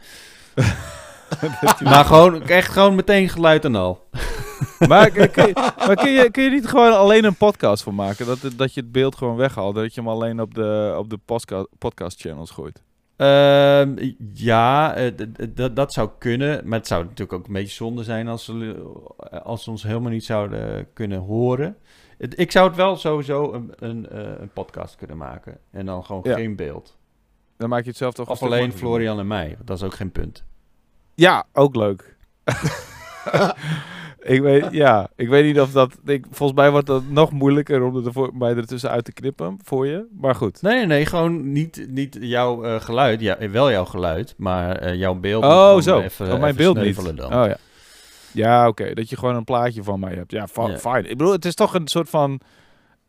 maar 1.84 2.04
gewoon, 2.04 2.42
echt 2.42 2.72
gewoon 2.72 2.94
meteen 2.94 3.28
geluid 3.28 3.64
en 3.64 3.74
al. 3.74 4.00
Maar, 4.88 5.10
kun 5.10 5.46
je, 5.46 5.52
maar 5.86 5.96
kun, 5.96 6.10
je, 6.10 6.30
kun 6.30 6.42
je 6.42 6.50
niet 6.50 6.66
gewoon 6.66 6.92
alleen 6.92 7.24
een 7.24 7.36
podcast 7.36 7.82
van 7.82 7.94
maken? 7.94 8.26
Dat, 8.26 8.38
dat 8.56 8.74
je 8.74 8.80
het 8.80 8.92
beeld 8.92 9.16
gewoon 9.16 9.36
weghaalt. 9.36 9.74
Dat 9.74 9.94
je 9.94 10.00
hem 10.00 10.10
alleen 10.10 10.40
op 10.40 10.54
de, 10.54 10.94
op 10.98 11.10
de 11.10 11.18
podcast, 11.24 11.66
podcast 11.78 12.20
channels 12.20 12.50
gooit. 12.50 12.82
Ehm, 13.22 14.12
ja, 14.32 14.94
eh, 14.94 15.12
dat 15.72 15.92
zou 15.92 16.10
kunnen. 16.18 16.68
Maar 16.68 16.78
het 16.78 16.86
zou 16.88 17.02
natuurlijk 17.02 17.32
ook 17.32 17.46
een 17.46 17.52
beetje 17.52 17.74
zonde 17.74 18.02
zijn 18.04 18.28
als 18.28 18.44
ze, 18.44 18.82
als 19.42 19.62
ze 19.64 19.70
ons 19.70 19.82
helemaal 19.82 20.10
niet 20.10 20.24
zouden 20.24 20.86
kunnen 20.92 21.18
horen. 21.18 21.76
Ik 22.18 22.50
zou 22.50 22.66
het 22.66 22.76
wel 22.76 22.96
sowieso 22.96 23.52
een, 23.52 23.72
een, 23.78 24.08
eh, 24.08 24.40
een 24.40 24.52
podcast 24.52 24.96
kunnen 24.96 25.16
maken. 25.16 25.58
En 25.70 25.86
dan 25.86 26.04
gewoon 26.04 26.22
Ja. 26.24 26.34
geen 26.34 26.56
beeld. 26.56 26.98
Dan 27.56 27.68
maak 27.68 27.82
je 27.82 27.88
het 27.88 27.98
zelf 27.98 28.14
toch 28.14 28.28
Of 28.28 28.42
alleen. 28.42 28.72
Florian 28.72 29.18
en 29.18 29.26
mij. 29.26 29.56
Dat 29.64 29.76
is 29.76 29.82
ook 29.82 29.94
geen 29.94 30.12
punt. 30.12 30.44
Ja, 31.14 31.44
ook 31.52 31.76
leuk. 31.76 32.16
ik, 34.22 34.40
weet, 34.40 34.66
ja, 34.70 35.10
ik 35.16 35.28
weet 35.28 35.44
niet 35.44 35.60
of 35.60 35.72
dat... 35.72 35.98
Ik, 36.04 36.24
volgens 36.30 36.58
mij 36.58 36.70
wordt 36.70 36.86
dat 36.86 37.02
nog 37.08 37.30
moeilijker 37.32 37.82
om 37.82 38.06
er 38.06 38.12
voor, 38.12 38.30
mij 38.34 38.56
ertussen 38.56 38.90
uit 38.90 39.04
te 39.04 39.12
knippen 39.12 39.58
voor 39.64 39.86
je. 39.86 40.06
Maar 40.20 40.34
goed. 40.34 40.62
Nee, 40.62 40.74
nee, 40.76 40.86
nee. 40.86 41.06
Gewoon 41.06 41.52
niet, 41.52 41.86
niet 41.88 42.16
jouw 42.20 42.64
eh, 42.64 42.80
geluid. 42.80 43.20
Ja, 43.20 43.50
wel 43.50 43.70
jouw 43.70 43.84
geluid. 43.84 44.34
Maar 44.36 44.76
eh, 44.76 44.94
jouw 44.94 45.14
beeld. 45.14 45.44
Oh, 45.44 45.80
zo. 45.80 46.00
Even, 46.00 46.32
oh, 46.32 46.40
mijn 46.40 46.56
beeld 46.56 46.80
niet. 46.80 47.16
dan. 47.16 47.34
Oh 47.34 47.46
ja. 47.46 47.56
Ja, 48.32 48.68
oké. 48.68 48.94
Dat 48.94 49.08
je 49.10 49.16
gewoon 49.16 49.34
een 49.36 49.44
plaatje 49.44 49.82
van 49.82 50.00
mij 50.00 50.14
hebt. 50.14 50.30
Ja, 50.32 50.46
Ja. 50.54 50.78
fine. 50.78 51.02
Ik 51.08 51.16
bedoel, 51.18 51.32
het 51.32 51.44
is 51.44 51.54
toch 51.54 51.74
een 51.74 51.88
soort 51.88 52.08
van... 52.08 52.40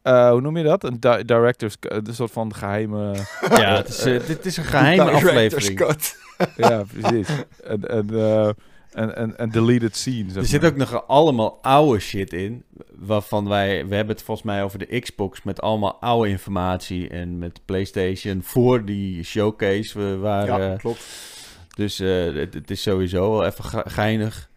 eh, 0.02 0.30
hoe 0.30 0.42
noem 0.42 0.58
je 0.58 0.64
dat? 0.64 0.84
Een 0.84 0.98
di- 1.00 1.24
director's... 1.26 1.80
cut, 1.80 2.08
Een 2.08 2.14
soort 2.16 2.32
van 2.32 2.54
geheime... 2.56 3.14
Ja, 3.62 3.76
het 3.76 3.88
is, 3.88 4.06
eh, 4.06 4.20
dit 4.28 4.46
is 4.46 4.58
een 4.58 4.64
geheime 4.76 5.04
Director's 5.06 5.26
aflevering. 5.30 5.78
cut. 5.80 6.16
ja, 6.58 6.84
precies. 7.00 7.28
En, 7.64 7.88
en, 7.90 8.10
eh, 8.14 8.50
en, 8.94 9.16
en, 9.16 9.38
en 9.38 9.50
deleted 9.50 9.96
scene, 9.96 10.30
zeg 10.32 10.42
Er 10.44 10.46
zit 10.50 10.62
maar. 10.62 10.70
ook 10.72 10.78
nog 10.78 11.08
allemaal 11.08 11.60
oude 11.62 12.00
shit 12.00 12.34
in. 12.34 12.64
Waarvan 12.96 13.48
wij. 13.50 13.88
We 13.88 13.96
hebben 13.96 14.16
het 14.16 14.26
volgens 14.26 14.48
mij 14.48 14.64
over 14.64 14.80
de 14.80 15.00
Xbox. 15.00 15.44
Met 15.44 15.62
allemaal 15.62 15.96
oude 16.02 16.30
informatie. 16.30 17.10
En 17.10 17.38
met 17.38 17.60
PlayStation. 17.66 18.42
Voor 18.44 18.86
die 18.86 19.24
showcase. 19.24 20.00
We 20.00 20.18
waren. 20.18 20.70
Ja, 20.70 20.76
klopt. 20.76 21.06
Dus 21.76 22.00
eh, 22.00 22.34
het, 22.34 22.54
het 22.54 22.72
is 22.72 22.82
sowieso 22.82 23.32
wel 23.32 23.46
even 23.46 23.64
ge- 23.64 23.84
geinig. 23.90 24.50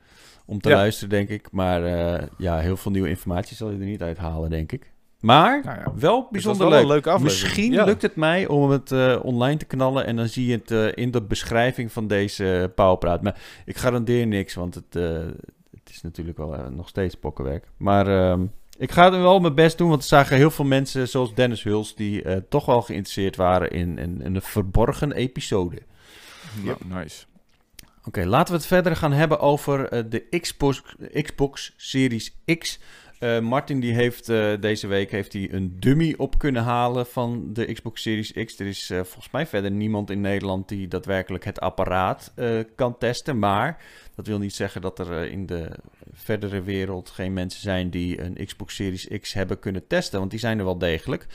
Om 0.46 0.60
te 0.60 0.68
Ja. 0.68 0.74
luisteren, 0.74 1.08
denk 1.08 1.28
ik. 1.28 1.48
Maar 1.52 1.84
eh, 1.84 2.26
ja, 2.38 2.58
heel 2.58 2.76
veel 2.76 2.90
nieuwe 2.90 3.08
informatie 3.08 3.56
zal 3.56 3.70
je 3.70 3.78
er 3.78 3.84
niet 3.84 4.02
uithalen, 4.02 4.50
denk 4.50 4.72
ik. 4.72 4.92
Maar 5.26 5.64
Nou 5.64 5.78
ja. 5.78 5.92
wel 5.94 6.28
bijzonder 6.30 6.68
wel 6.70 6.80
een 6.80 6.86
leuk. 6.86 7.18
Misschien 7.18 7.72
Ja. 7.72 7.84
lukt 7.84 8.02
het 8.02 8.16
mij 8.16 8.46
om 8.46 8.70
het 8.70 8.92
eh, 8.92 9.18
online 9.22 9.56
te 9.56 9.64
knallen. 9.64 10.06
En 10.06 10.16
dan 10.16 10.28
zie 10.28 10.46
je 10.46 10.52
het 10.56 10.70
eh, 10.70 11.04
in 11.04 11.10
de 11.10 11.22
beschrijving 11.22 11.92
van 11.92 12.06
deze 12.06 12.72
Powerpraat. 12.74 13.22
Maar 13.22 13.40
ik 13.64 13.76
garandeer 13.76 14.26
niks, 14.26 14.54
want 14.54 14.74
het, 14.74 14.96
eh, 14.96 15.02
het 15.70 15.90
is 15.90 16.02
natuurlijk 16.02 16.38
wel 16.38 16.54
eh, 16.54 16.66
nog 16.66 16.88
steeds 16.88 17.14
pokkenwerk. 17.14 17.66
Maar 17.76 18.06
ehm, 18.06 18.44
ik 18.78 18.90
ga 18.92 19.04
er 19.12 19.22
wel 19.22 19.40
mijn 19.40 19.54
best 19.54 19.78
doen, 19.78 19.88
want 19.88 20.00
er 20.02 20.08
zagen 20.08 20.36
heel 20.36 20.50
veel 20.50 20.64
mensen, 20.64 21.08
zoals 21.08 21.34
Dennis 21.34 21.62
Huls, 21.62 21.94
die 21.94 22.22
eh, 22.22 22.36
toch 22.48 22.66
wel 22.66 22.82
geïnteresseerd 22.82 23.36
waren 23.36 23.70
in, 23.70 23.98
in, 23.98 24.20
in 24.22 24.34
een 24.34 24.42
verborgen 24.42 25.12
episode. 25.12 25.78
Ja, 26.62 26.76
nice. 26.84 27.24
Oké, 28.04 28.24
laten 28.24 28.52
we 28.52 28.58
het 28.58 28.68
verder 28.68 28.96
gaan 28.96 29.12
hebben 29.12 29.40
over 29.40 29.88
eh, 29.88 30.02
de 30.08 30.38
Xbox, 30.40 30.82
Xbox 31.22 31.74
Series 31.76 32.36
X. 32.58 32.78
Eh, 33.26 33.40
Martin 33.40 33.80
die 33.80 33.92
heeft 33.92 34.28
eh, 34.28 34.52
deze 34.60 34.86
week 34.86 35.10
heeft 35.10 35.32
hij 35.32 35.52
een 35.52 35.76
dummy 35.80 36.14
op 36.16 36.38
kunnen 36.38 36.62
halen 36.62 37.06
van 37.06 37.52
de 37.52 37.72
Xbox 37.72 38.02
Series 38.02 38.32
X. 38.32 38.58
Er 38.58 38.66
is 38.66 38.90
eh, 38.90 38.96
volgens 38.98 39.30
mij 39.30 39.46
verder 39.46 39.70
niemand 39.70 40.10
in 40.10 40.20
Nederland 40.20 40.68
die 40.68 40.88
daadwerkelijk 40.88 41.44
het 41.44 41.60
apparaat 41.60 42.32
kan 42.74 42.98
testen. 42.98 43.38
Maar 43.38 43.82
dat 44.14 44.26
wil 44.26 44.38
niet 44.38 44.54
zeggen 44.54 44.80
dat 44.80 44.98
er 44.98 45.30
in 45.30 45.46
de 45.46 45.70
verdere 46.12 46.62
wereld 46.62 47.10
geen 47.10 47.32
mensen 47.32 47.60
zijn 47.60 47.90
die 47.90 48.20
een 48.22 48.46
Xbox 48.46 48.74
Series 48.74 49.08
X 49.20 49.32
hebben 49.32 49.58
kunnen 49.58 49.86
testen. 49.86 50.18
Want 50.18 50.30
die 50.30 50.40
zijn 50.40 50.58
er 50.58 50.64
wel 50.64 50.78
degelijk. 50.78 51.26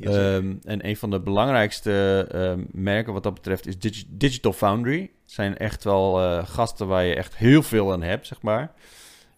Ehm, 0.00 0.54
en 0.64 0.86
een 0.88 0.96
van 0.96 1.10
de 1.10 1.20
belangrijkste 1.20 2.26
ehm, 2.30 2.64
merken 2.70 3.12
wat 3.12 3.22
dat 3.22 3.34
betreft 3.34 3.66
is 3.66 3.78
Digi- 3.78 4.06
Digital 4.08 4.52
Foundry. 4.52 5.00
Het 5.00 5.32
zijn 5.32 5.56
echt 5.56 5.84
wel 5.84 6.42
gasten 6.44 6.86
waar 6.86 7.04
je 7.04 7.14
echt 7.14 7.36
heel 7.36 7.62
veel 7.62 7.92
aan 7.92 8.02
hebt, 8.02 8.26
zeg 8.26 8.42
maar. 8.42 8.62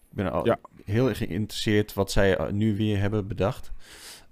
Ik 0.09 0.15
ben 0.15 0.31
al 0.31 0.45
Ja. 0.45 0.59
Heel 0.89 1.09
erg 1.09 1.17
geïnteresseerd 1.17 1.93
wat 1.93 2.11
zij 2.11 2.37
eh, 2.37 2.51
nu 2.51 2.75
weer 2.75 2.99
hebben 2.99 3.27
bedacht. 3.27 3.71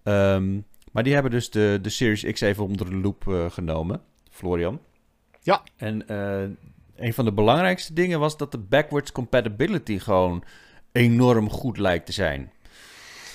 Ehm, 0.04 0.60
maar 0.92 1.04
die 1.04 1.14
hebben 1.14 1.32
dus 1.32 1.50
de, 1.50 1.80
de 1.82 1.90
Series 1.90 2.24
X 2.24 2.42
even 2.42 2.64
onder 2.64 2.90
de 2.90 2.96
loep 2.96 3.28
eh, 3.28 3.50
genomen, 3.50 4.02
Florian. 4.32 4.82
Ja. 5.42 5.64
En 5.76 6.08
eh, 6.08 6.50
een 6.96 7.14
van 7.14 7.26
de 7.26 7.34
belangrijkste 7.34 7.94
dingen 7.94 8.20
was 8.20 8.38
dat 8.38 8.52
de 8.52 8.58
backwards 8.58 9.12
compatibility 9.12 10.00
gewoon 10.00 10.44
enorm 10.92 11.50
goed 11.50 11.78
lijkt 11.78 12.06
te 12.06 12.12
zijn 12.12 12.52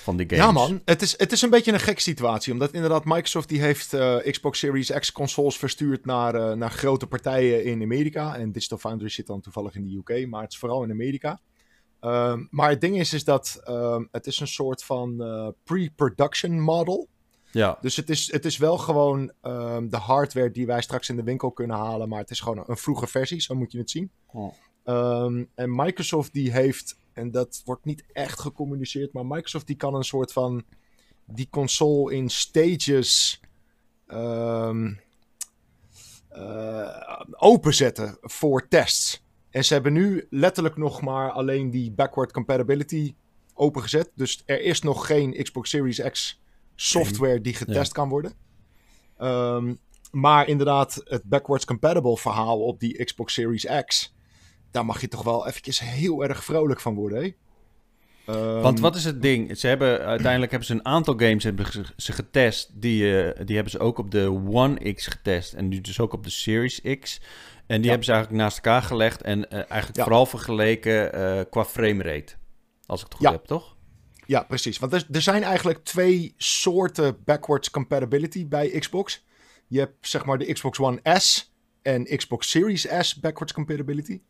van 0.03 0.17
die 0.17 0.29
games. 0.29 0.45
Ja 0.45 0.51
man, 0.51 0.81
het 0.85 1.01
is, 1.01 1.17
het 1.17 1.31
is 1.31 1.41
een 1.41 1.49
beetje 1.49 1.71
een 1.71 1.79
gek 1.79 1.99
situatie. 1.99 2.53
Omdat 2.53 2.73
inderdaad 2.73 3.05
Microsoft 3.05 3.49
die 3.49 3.61
heeft 3.61 3.95
Xbox 4.31 4.59
Series 4.59 4.91
X 4.91 5.11
consoles 5.11 5.57
verstuurd 5.57 6.05
naar, 6.05 6.57
naar 6.57 6.71
grote 6.71 7.07
partijen 7.07 7.63
in 7.63 7.81
Amerika. 7.81 8.35
En 8.35 8.51
Digital 8.51 8.77
Foundry 8.77 9.09
zit 9.09 9.27
dan 9.27 9.41
toevallig 9.41 9.75
in 9.75 9.83
de 9.83 9.95
UK, 9.97 10.27
maar 10.27 10.41
het 10.41 10.51
is 10.51 10.57
vooral 10.57 10.83
in 10.83 10.91
Amerika. 10.91 11.39
Ehm, 12.03 12.43
maar 12.49 12.69
het 12.69 12.81
ding 12.81 12.99
is, 12.99 13.13
is 13.13 13.23
dat 13.23 13.61
ehm, 13.63 14.03
het 14.11 14.27
is 14.27 14.39
een 14.39 14.47
soort 14.47 14.83
van 14.83 15.23
eh, 15.23 15.47
pre-production 15.63 16.59
model. 16.59 17.07
Ja, 17.51 17.77
Dus 17.81 17.95
het 17.95 18.09
is, 18.09 18.31
het 18.31 18.45
is 18.45 18.57
wel 18.57 18.77
gewoon 18.77 19.31
ehm, 19.41 19.89
de 19.89 19.97
hardware 19.97 20.51
die 20.51 20.65
wij 20.65 20.81
straks 20.81 21.09
in 21.09 21.15
de 21.15 21.23
winkel 21.23 21.51
kunnen 21.51 21.77
halen. 21.77 22.09
Maar 22.09 22.19
het 22.19 22.29
is 22.29 22.39
gewoon 22.39 22.63
een 22.67 22.77
vroege 22.77 23.07
versie, 23.07 23.41
zo 23.41 23.55
moet 23.55 23.71
je 23.71 23.77
het 23.77 23.89
zien. 23.89 24.11
Oh. 24.25 24.53
En 25.55 25.75
Microsoft 25.75 26.33
die 26.33 26.51
heeft, 26.51 26.97
en 27.13 27.31
dat 27.31 27.61
wordt 27.65 27.85
niet 27.85 28.03
echt 28.13 28.39
gecommuniceerd, 28.39 29.13
maar 29.13 29.25
Microsoft 29.25 29.67
die 29.67 29.75
kan 29.75 29.95
een 29.95 30.03
soort 30.03 30.31
van 30.33 30.63
die 31.25 31.47
console 31.49 32.15
in 32.15 32.29
stages 32.29 33.39
eh, 34.05 34.75
openzetten 37.31 38.17
voor 38.21 38.67
tests. 38.67 39.22
En 39.53 39.65
ze 39.65 39.73
hebben 39.73 39.93
nu 39.93 40.27
letterlijk 40.29 40.77
nog 40.77 41.01
maar 41.01 41.31
alleen 41.31 41.69
die 41.69 41.91
backward 41.91 42.31
compatibility 42.31 43.15
opengezet. 43.53 44.11
Dus 44.15 44.43
er 44.45 44.61
is 44.61 44.81
nog 44.81 45.05
geen 45.05 45.43
Xbox 45.43 45.69
Series 45.69 46.01
X 46.01 46.41
software 46.75 47.41
die 47.41 47.53
getest 47.53 47.91
kan 47.91 48.09
worden. 48.09 48.33
Ehm, 49.17 49.73
maar 50.11 50.47
inderdaad, 50.47 51.01
het 51.03 51.23
backwards 51.23 51.65
compatible 51.65 52.17
verhaal 52.17 52.61
op 52.61 52.79
die 52.79 53.03
Xbox 53.03 53.33
Series 53.33 53.65
X, 53.85 54.15
daar 54.71 54.85
mag 54.85 55.01
je 55.01 55.07
toch 55.07 55.23
wel 55.23 55.47
eventjes 55.47 55.79
heel 55.79 56.23
erg 56.23 56.43
vrolijk 56.43 56.79
van 56.79 56.95
worden, 56.95 57.23
hè? 57.23 57.33
Ehm, 58.25 58.61
Want 58.61 58.79
wat 58.79 58.95
is 58.95 59.03
het 59.05 59.21
ding? 59.21 59.57
Ze 59.57 59.67
hebben, 59.67 59.99
uiteindelijk 60.05 60.51
hebben 60.51 60.67
ze 60.69 60.73
een 60.73 60.85
aantal 60.85 61.13
games 61.17 61.43
hebben 61.43 61.65
ze, 61.95 62.11
getest. 62.11 62.69
Die, 62.81 63.21
eh, 63.21 63.45
die 63.45 63.55
hebben 63.55 63.71
ze 63.73 63.79
ook 63.79 63.97
op 63.97 64.11
de 64.11 64.29
One 64.47 64.93
X 64.93 65.07
getest. 65.07 65.53
En 65.53 65.67
nu 65.67 65.81
dus 65.81 65.99
ook 65.99 66.13
op 66.13 66.23
de 66.23 66.29
Series 66.29 66.81
X. 66.99 67.21
En 67.67 67.75
die 67.75 67.83
Ja. 67.83 67.87
hebben 67.89 68.05
ze 68.05 68.11
eigenlijk 68.11 68.43
naast 68.43 68.55
elkaar 68.55 68.81
gelegd. 68.81 69.21
En 69.21 69.49
eh, 69.49 69.57
eigenlijk 69.57 69.95
Ja. 69.95 70.03
vooral 70.03 70.25
vergeleken 70.25 71.13
eh, 71.13 71.41
qua 71.49 71.65
framerate. 71.65 72.33
Als 72.85 72.99
ik 72.99 73.05
het 73.05 73.15
goed 73.15 73.25
Ja. 73.25 73.31
heb, 73.31 73.45
toch? 73.45 73.75
Ja, 74.25 74.43
precies. 74.43 74.79
Want 74.79 74.93
er, 74.93 75.05
er 75.11 75.21
zijn 75.21 75.43
eigenlijk 75.43 75.83
twee 75.83 76.33
soorten 76.37 77.17
backwards 77.25 77.69
compatibility 77.69 78.47
bij 78.47 78.69
Xbox. 78.79 79.25
Je 79.67 79.79
hebt 79.79 80.07
zeg 80.07 80.25
maar 80.25 80.37
de 80.37 80.53
Xbox 80.53 80.79
One 80.79 80.99
S 81.19 81.53
en 81.81 82.03
Xbox 82.17 82.49
Series 82.49 82.87
S 82.99 83.15
backwards 83.19 83.53
compatibility. 83.53 84.21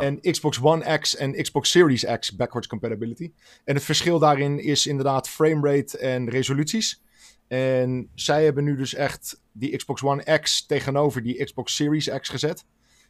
En 0.00 0.20
Xbox 0.20 0.60
One 0.60 0.98
X 0.98 1.16
en 1.16 1.42
Xbox 1.42 1.70
Series 1.70 2.04
X 2.04 2.36
backwards 2.36 2.66
compatibility. 2.66 3.32
En 3.64 3.74
het 3.74 3.84
verschil 3.84 4.18
daarin 4.18 4.58
is 4.58 4.86
inderdaad 4.86 5.28
framerate 5.28 5.98
en 5.98 6.30
resoluties. 6.30 7.02
En 7.48 8.10
zij 8.14 8.44
hebben 8.44 8.64
nu 8.64 8.76
dus 8.76 8.94
echt 8.94 9.40
die 9.52 9.76
Xbox 9.76 10.02
One 10.02 10.38
X 10.38 10.66
tegenover 10.66 11.22
die 11.22 11.44
Xbox 11.44 11.74
Series 11.74 12.08
X 12.08 12.28
gezet. 12.28 12.64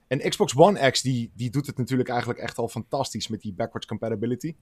En 0.09 0.29
Xbox 0.29 0.57
One 0.57 0.91
X 0.91 1.03
die, 1.03 1.31
die 1.35 1.51
doet 1.51 1.67
het 1.67 1.79
natuurlijk 1.79 2.09
eigenlijk 2.09 2.41
echt 2.41 2.59
al 2.59 2.69
fantastisch 2.69 3.29
met 3.29 3.41
die 3.41 3.53
backwards 3.53 3.87
compatibility. 3.87 4.55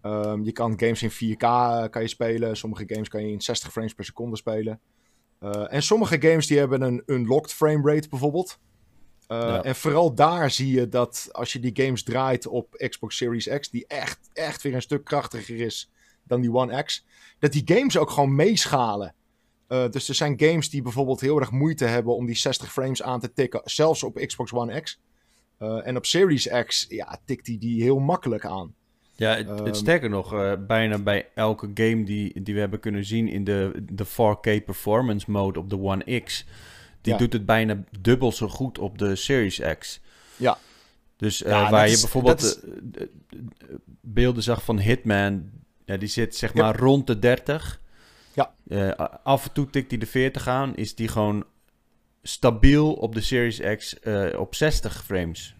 Ehm, 0.00 0.42
je 0.42 0.52
kan 0.52 0.78
games 0.78 1.02
in 1.02 1.10
4K 1.10 1.42
eh, 1.42 1.84
kan 1.90 2.02
je 2.02 2.08
spelen. 2.08 2.56
Sommige 2.56 2.84
games 2.86 3.08
kan 3.08 3.26
je 3.26 3.32
in 3.32 3.40
60 3.40 3.72
frames 3.72 3.94
per 3.94 4.04
seconde 4.04 4.36
spelen. 4.36 4.80
Eh, 5.38 5.72
en 5.72 5.82
sommige 5.82 6.20
games 6.20 6.46
die 6.46 6.58
hebben 6.58 6.82
een 6.82 7.02
unlocked 7.06 7.52
frame 7.52 7.92
rate 7.94 8.08
bijvoorbeeld. 8.08 8.58
Eh, 9.28 9.38
Ja. 9.38 9.62
En 9.62 9.76
vooral 9.76 10.14
daar 10.14 10.50
zie 10.50 10.72
je 10.72 10.88
dat 10.88 11.28
als 11.32 11.52
je 11.52 11.60
die 11.60 11.84
games 11.84 12.02
draait 12.02 12.46
op 12.46 12.84
Xbox 12.88 13.16
Series 13.16 13.48
X, 13.58 13.70
die 13.70 13.84
echt, 13.86 14.18
echt 14.32 14.62
weer 14.62 14.74
een 14.74 14.82
stuk 14.82 15.04
krachtiger 15.04 15.56
is 15.60 15.90
dan 16.22 16.40
die 16.40 16.52
One 16.52 16.82
X, 16.82 17.06
dat 17.38 17.52
die 17.52 17.62
games 17.64 17.96
ook 17.96 18.10
gewoon 18.10 18.34
meeschalen. 18.34 19.14
Eh, 19.66 19.88
dus 19.90 20.08
er 20.08 20.14
zijn 20.14 20.34
games 20.40 20.70
die 20.70 20.82
bijvoorbeeld 20.82 21.20
heel 21.20 21.40
erg 21.40 21.50
moeite 21.50 21.84
hebben 21.84 22.14
om 22.14 22.26
die 22.26 22.36
60 22.36 22.72
frames 22.72 23.02
aan 23.02 23.20
te 23.20 23.32
tikken, 23.32 23.60
zelfs 23.64 24.02
op 24.02 24.14
Xbox 24.26 24.52
One 24.52 24.80
X. 24.80 25.00
Eh, 25.58 25.86
en 25.86 25.96
op 25.96 26.06
Series 26.06 26.48
X, 26.66 26.86
ja, 26.88 27.20
tikt 27.24 27.46
hij 27.46 27.58
die 27.58 27.82
heel 27.82 27.98
makkelijk 27.98 28.44
aan. 28.46 28.74
Ja, 29.16 29.36
het, 29.36 29.48
het 29.48 29.60
Ehm, 29.60 29.74
sterker 29.74 30.10
nog, 30.10 30.56
bijna 30.66 30.98
bij 30.98 31.28
elke 31.34 31.70
game 31.74 32.04
die, 32.04 32.42
die 32.42 32.54
we 32.54 32.60
hebben 32.60 32.80
kunnen 32.80 33.04
zien 33.04 33.28
in 33.28 33.44
de, 33.44 33.84
de 33.92 34.06
4K 34.06 34.64
performance 34.64 35.30
mode 35.30 35.58
op 35.58 35.70
de 35.70 35.78
One 35.80 36.20
X, 36.20 36.46
die 37.00 37.12
Ja. 37.12 37.18
doet 37.18 37.32
het 37.32 37.46
bijna 37.46 37.84
dubbel 38.00 38.32
zo 38.32 38.48
goed 38.48 38.78
op 38.78 38.98
de 38.98 39.16
Series 39.16 39.60
X. 39.78 40.00
Ja. 40.36 40.58
Dus 41.16 41.42
eh, 41.42 41.50
Ja, 41.52 41.60
dat 41.62 41.70
waar 41.70 41.86
je 41.86 41.92
is- 41.92 42.00
bijvoorbeeld 42.00 42.40
dat 42.40 42.58
is- 42.64 42.70
eh, 42.94 43.02
eh, 43.02 43.08
beelden 44.00 44.42
zag 44.42 44.64
van 44.64 44.78
Hitman, 44.78 45.50
ja, 45.84 45.96
die 45.96 46.08
zit 46.08 46.36
zeg 46.36 46.54
Ja. 46.54 46.62
maar 46.62 46.76
rond 46.76 47.06
de 47.06 47.18
30. 47.18 47.80
Ja. 48.34 48.54
Eh, 48.68 48.90
af 49.22 49.44
en 49.46 49.52
toe 49.52 49.70
tikt 49.70 49.90
hij 49.90 49.98
de 50.00 50.06
40 50.06 50.48
aan, 50.48 50.76
is 50.76 50.94
die 50.94 51.08
gewoon 51.08 51.44
stabiel 52.22 52.92
op 52.92 53.14
de 53.14 53.20
Series 53.20 53.60
X 53.76 53.98
eh, 54.00 54.38
op 54.40 54.54
60 54.54 55.04
frames. 55.04 55.54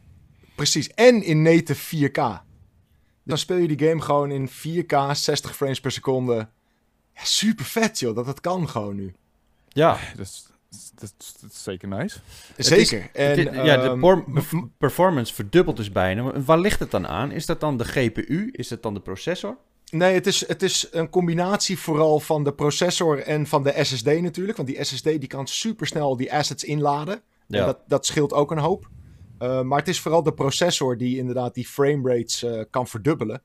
Precies, 0.57 0.89
en 0.95 1.23
in 1.23 1.43
native 1.43 1.81
4K. 1.97 2.43
Dan 3.25 3.39
speel 3.39 3.57
je 3.57 3.77
die 3.77 3.89
game 3.89 4.01
gewoon 4.01 4.31
in 4.31 4.49
4K, 4.49 4.93
60 5.15 5.57
frames 5.57 5.81
per 5.81 5.91
seconde. 5.93 6.49
Ja, 7.15 7.25
super 7.25 7.65
vet 7.65 7.99
joh, 7.99 8.15
dat 8.15 8.27
het 8.27 8.41
kan 8.41 8.69
gewoon 8.69 8.97
nu. 8.97 9.15
Ja, 9.69 9.99
Dat 10.17 10.27
is, 10.27 10.47
dat, 10.95 11.15
is- 11.19 11.35
dat 11.41 11.51
is 11.51 11.63
zeker 11.63 11.89
nice. 11.89 12.19
Zeker. 12.57 13.11
en, 13.13 13.65
ja, 13.65 13.77
de 13.77 13.89
ehm, 13.89 14.65
performance 14.79 15.35
verdubbelt 15.35 15.77
dus 15.77 15.93
bijna. 15.93 16.23
Maar 16.23 16.45
Waar 16.45 16.59
ligt 16.59 16.81
het 16.81 16.91
dan 16.91 17.07
aan? 17.07 17.31
Is 17.33 17.47
dat 17.47 17.61
dan 17.61 17.77
de 17.77 17.85
GPU? 17.85 18.49
Is 18.53 18.69
dat 18.69 18.83
dan 18.83 18.95
de 18.95 19.01
processor? 19.01 19.57
Nee, 19.91 20.15
het 20.15 20.27
is, 20.27 20.47
het 20.49 20.63
is 20.63 20.89
een 20.91 21.11
combinatie 21.11 21.79
vooral 21.79 22.21
van 22.21 22.45
de 22.45 22.53
processor 22.53 23.19
en 23.23 23.47
van 23.47 23.63
de 23.63 23.75
SSD 23.85 24.21
natuurlijk. 24.21 24.57
Want 24.57 24.69
die 24.69 24.85
SSD 24.85 25.05
die 25.05 25.27
kan 25.27 25.47
supersnel 25.47 26.17
die 26.17 26.33
assets 26.33 26.65
inladen. 26.65 27.15
En 27.15 27.67
dat, 27.67 27.79
dat 27.87 28.07
scheelt 28.07 28.33
ook 28.33 28.51
een 28.51 28.59
hoop. 28.59 28.89
Uh, 29.43 29.63
maar 29.63 29.79
het 29.79 29.89
is 29.89 30.01
vooral 30.01 30.23
de 30.23 30.33
processor 30.33 30.97
die 30.97 31.19
inderdaad 31.19 31.55
die 31.55 31.67
frame 31.67 32.09
rates 32.15 32.43
uh, 32.43 32.61
kan 32.71 32.87
verdubbelen. 32.87 33.43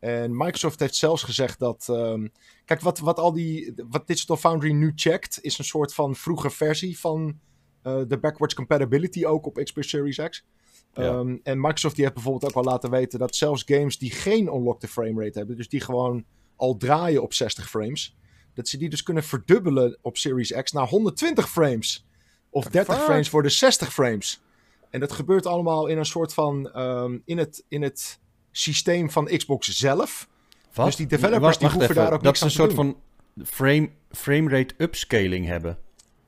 En 0.00 0.36
Microsoft 0.36 0.80
heeft 0.80 0.94
zelfs 0.94 1.22
gezegd 1.22 1.58
dat. 1.58 1.86
Um, 1.90 2.32
kijk, 2.64 2.80
wat, 2.80 2.98
wat, 2.98 3.18
al 3.18 3.32
die, 3.32 3.74
wat 3.88 4.06
Digital 4.06 4.36
Foundry 4.36 4.72
nu 4.72 4.92
checkt, 4.94 5.38
is 5.42 5.58
een 5.58 5.64
soort 5.64 5.94
van 5.94 6.16
vroege 6.16 6.50
versie 6.50 6.98
van 6.98 7.38
uh, 7.82 8.00
de 8.08 8.18
backwards 8.18 8.54
compatibility 8.54 9.24
ook 9.24 9.46
op 9.46 9.60
Xbox 9.64 9.88
Series 9.88 10.16
X. 10.16 10.44
Ja. 10.94 11.14
Um, 11.14 11.40
en 11.42 11.60
Microsoft 11.60 11.94
die 11.94 12.04
heeft 12.04 12.16
bijvoorbeeld 12.16 12.52
ook 12.52 12.64
al 12.64 12.70
laten 12.70 12.90
weten 12.90 13.18
dat 13.18 13.36
zelfs 13.36 13.62
games 13.66 13.98
die 13.98 14.10
geen 14.10 14.46
unlocked 14.46 14.90
frame 14.90 15.24
rate 15.24 15.38
hebben, 15.38 15.56
dus 15.56 15.68
die 15.68 15.80
gewoon 15.80 16.24
al 16.56 16.76
draaien 16.76 17.22
op 17.22 17.34
60 17.34 17.68
frames, 17.68 18.16
dat 18.54 18.68
ze 18.68 18.78
die 18.78 18.88
dus 18.88 19.02
kunnen 19.02 19.24
verdubbelen 19.24 19.98
op 20.02 20.16
Series 20.16 20.52
X 20.52 20.72
naar 20.72 20.88
120 20.88 21.50
frames. 21.50 22.06
Of 22.50 22.64
30 22.64 22.94
fuck? 22.94 23.04
frames 23.04 23.28
voor 23.28 23.42
de 23.42 23.48
60 23.48 23.92
frames. 23.92 24.42
En 24.90 25.00
dat 25.00 25.12
gebeurt 25.12 25.46
allemaal 25.46 25.86
in 25.86 25.98
een 25.98 26.06
soort 26.06 26.34
van. 26.34 26.78
Um, 26.80 27.22
in, 27.24 27.38
het, 27.38 27.64
in 27.68 27.82
het 27.82 28.20
systeem 28.52 29.10
van 29.10 29.24
Xbox 29.24 29.78
zelf. 29.78 30.28
Wat? 30.74 30.86
Dus 30.86 30.96
die 30.96 31.06
developers 31.06 31.40
wacht, 31.42 31.58
die 31.58 31.68
hoeven 31.68 31.90
even. 31.90 32.02
daar 32.02 32.12
ook 32.12 32.22
Dat 32.22 32.22
niks 32.22 32.38
is 32.38 32.44
een 32.44 32.50
soort 32.50 32.76
doen. 32.76 32.96
van 33.36 33.44
frame, 33.46 33.90
frame 34.10 34.50
rate 34.50 34.74
upscaling 34.78 35.46
hebben. 35.46 35.78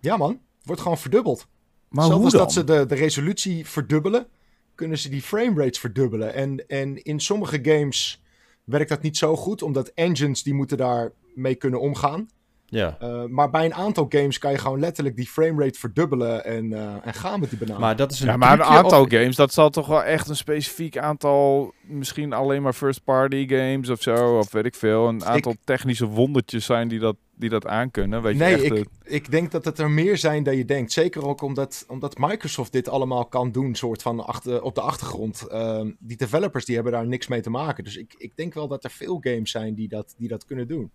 Ja, 0.01 0.17
man. 0.17 0.41
Wordt 0.63 0.81
gewoon 0.83 0.99
verdubbeld. 0.99 1.47
Maar 1.89 2.05
Zelfs 2.05 2.21
hoe 2.23 2.31
dan? 2.31 2.41
dat 2.41 2.53
ze 2.53 2.65
de, 2.65 2.87
de 2.87 2.95
resolutie 2.95 3.67
verdubbelen, 3.67 4.27
kunnen 4.75 4.99
ze 4.99 5.09
die 5.09 5.23
frame 5.23 5.61
rates 5.63 5.79
verdubbelen. 5.79 6.35
En, 6.35 6.69
en 6.69 7.03
in 7.05 7.21
sommige 7.21 7.59
games 7.63 8.23
werkt 8.65 8.89
dat 8.89 9.03
niet 9.03 9.17
zo 9.17 9.37
goed, 9.37 9.63
omdat 9.63 9.89
engines 9.89 10.43
die 10.43 10.55
moeten 10.55 10.77
daar 10.77 11.13
mee 11.35 11.55
kunnen 11.55 11.81
omgaan. 11.81 12.29
Ja. 12.73 12.97
Uh, 13.03 13.25
maar 13.25 13.51
bij 13.51 13.65
een 13.65 13.75
aantal 13.75 14.07
games 14.09 14.39
kan 14.39 14.51
je 14.51 14.59
gewoon 14.59 14.81
letterlijk 14.81 15.17
die 15.17 15.27
framerate 15.27 15.79
verdubbelen 15.79 16.45
en, 16.45 16.71
uh, 16.71 17.07
en 17.07 17.15
gaan 17.15 17.41
met 17.41 17.51
die 17.51 17.59
banaan. 17.59 17.81
Maar 17.81 17.97
dat 17.97 18.13
is 18.13 18.21
een 18.21 18.27
ja, 18.27 18.37
maar 18.37 18.53
een 18.53 18.65
aantal 18.65 19.03
of- 19.03 19.11
games, 19.11 19.37
dat 19.37 19.53
zal 19.53 19.71
toch 19.71 19.87
wel 19.87 20.05
echt 20.05 20.29
een 20.29 20.37
specifiek 20.37 20.99
aantal, 20.99 21.73
misschien 21.81 22.33
alleen 22.33 22.63
maar 22.63 22.73
first 22.73 23.05
party 23.05 23.49
games 23.49 23.89
of 23.89 24.03
zo, 24.03 24.39
of 24.39 24.53
weet 24.53 24.65
ik 24.65 24.75
veel, 24.75 25.09
een 25.09 25.25
aantal 25.25 25.55
technische 25.65 26.07
wondertjes 26.07 26.65
zijn 26.65 26.89
die 26.89 26.99
dat, 26.99 27.17
die 27.35 27.49
dat 27.49 27.67
aankunnen. 27.67 28.23
Weet 28.23 28.37
nee, 28.37 28.57
je, 28.57 28.63
echt, 28.63 28.65
ik, 28.65 28.87
eh, 29.03 29.15
ik 29.15 29.31
denk 29.31 29.51
dat 29.51 29.65
het 29.65 29.79
er 29.79 29.91
meer 29.91 30.17
zijn 30.17 30.43
dan 30.43 30.57
je 30.57 30.65
denkt. 30.65 30.93
Zeker 30.93 31.27
ook 31.27 31.43
omdat, 31.43 31.85
omdat 31.89 32.19
Microsoft 32.19 32.73
dit 32.73 32.89
allemaal 32.89 33.25
kan 33.27 33.53
doen, 33.53 33.75
soort 33.75 34.03
van 34.03 34.27
achter, 34.27 34.63
op 34.63 34.75
de 34.75 34.81
achtergrond. 34.81 35.47
Uh, 35.51 35.81
die 35.99 36.17
developers 36.17 36.65
die 36.65 36.75
hebben 36.75 36.93
daar 36.93 37.07
niks 37.07 37.27
mee 37.27 37.41
te 37.41 37.51
maken. 37.51 37.85
Dus 37.85 37.97
ik, 37.97 38.15
ik 38.17 38.37
denk 38.37 38.55
wel 38.55 38.69
dat 38.69 38.85
er 38.85 38.91
veel 38.91 39.19
games 39.21 39.51
zijn 39.51 39.75
die 39.75 39.89
dat, 39.89 40.15
die 40.19 40.29
dat 40.29 40.45
kunnen 40.45 40.69
doen. 40.69 40.91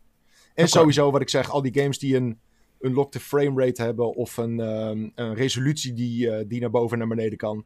En 0.58 0.68
sowieso 0.68 1.12
wat 1.12 1.22
ik 1.22 1.30
zeg, 1.30 1.50
al 1.50 1.62
die 1.62 1.80
games 1.80 2.00
die 2.00 2.16
een 2.16 2.40
unlocked 2.80 3.22
frame 3.22 3.66
rate 3.66 3.82
hebben 3.82 4.16
of 4.16 4.38
een, 4.38 4.60
um, 4.60 5.12
een 5.16 5.34
resolutie 5.34 5.94
die, 5.94 6.28
uh, 6.28 6.44
die 6.48 6.60
naar 6.60 6.70
boven 6.70 6.92
en 6.92 7.08
naar 7.08 7.16
beneden 7.16 7.38
kan. 7.38 7.66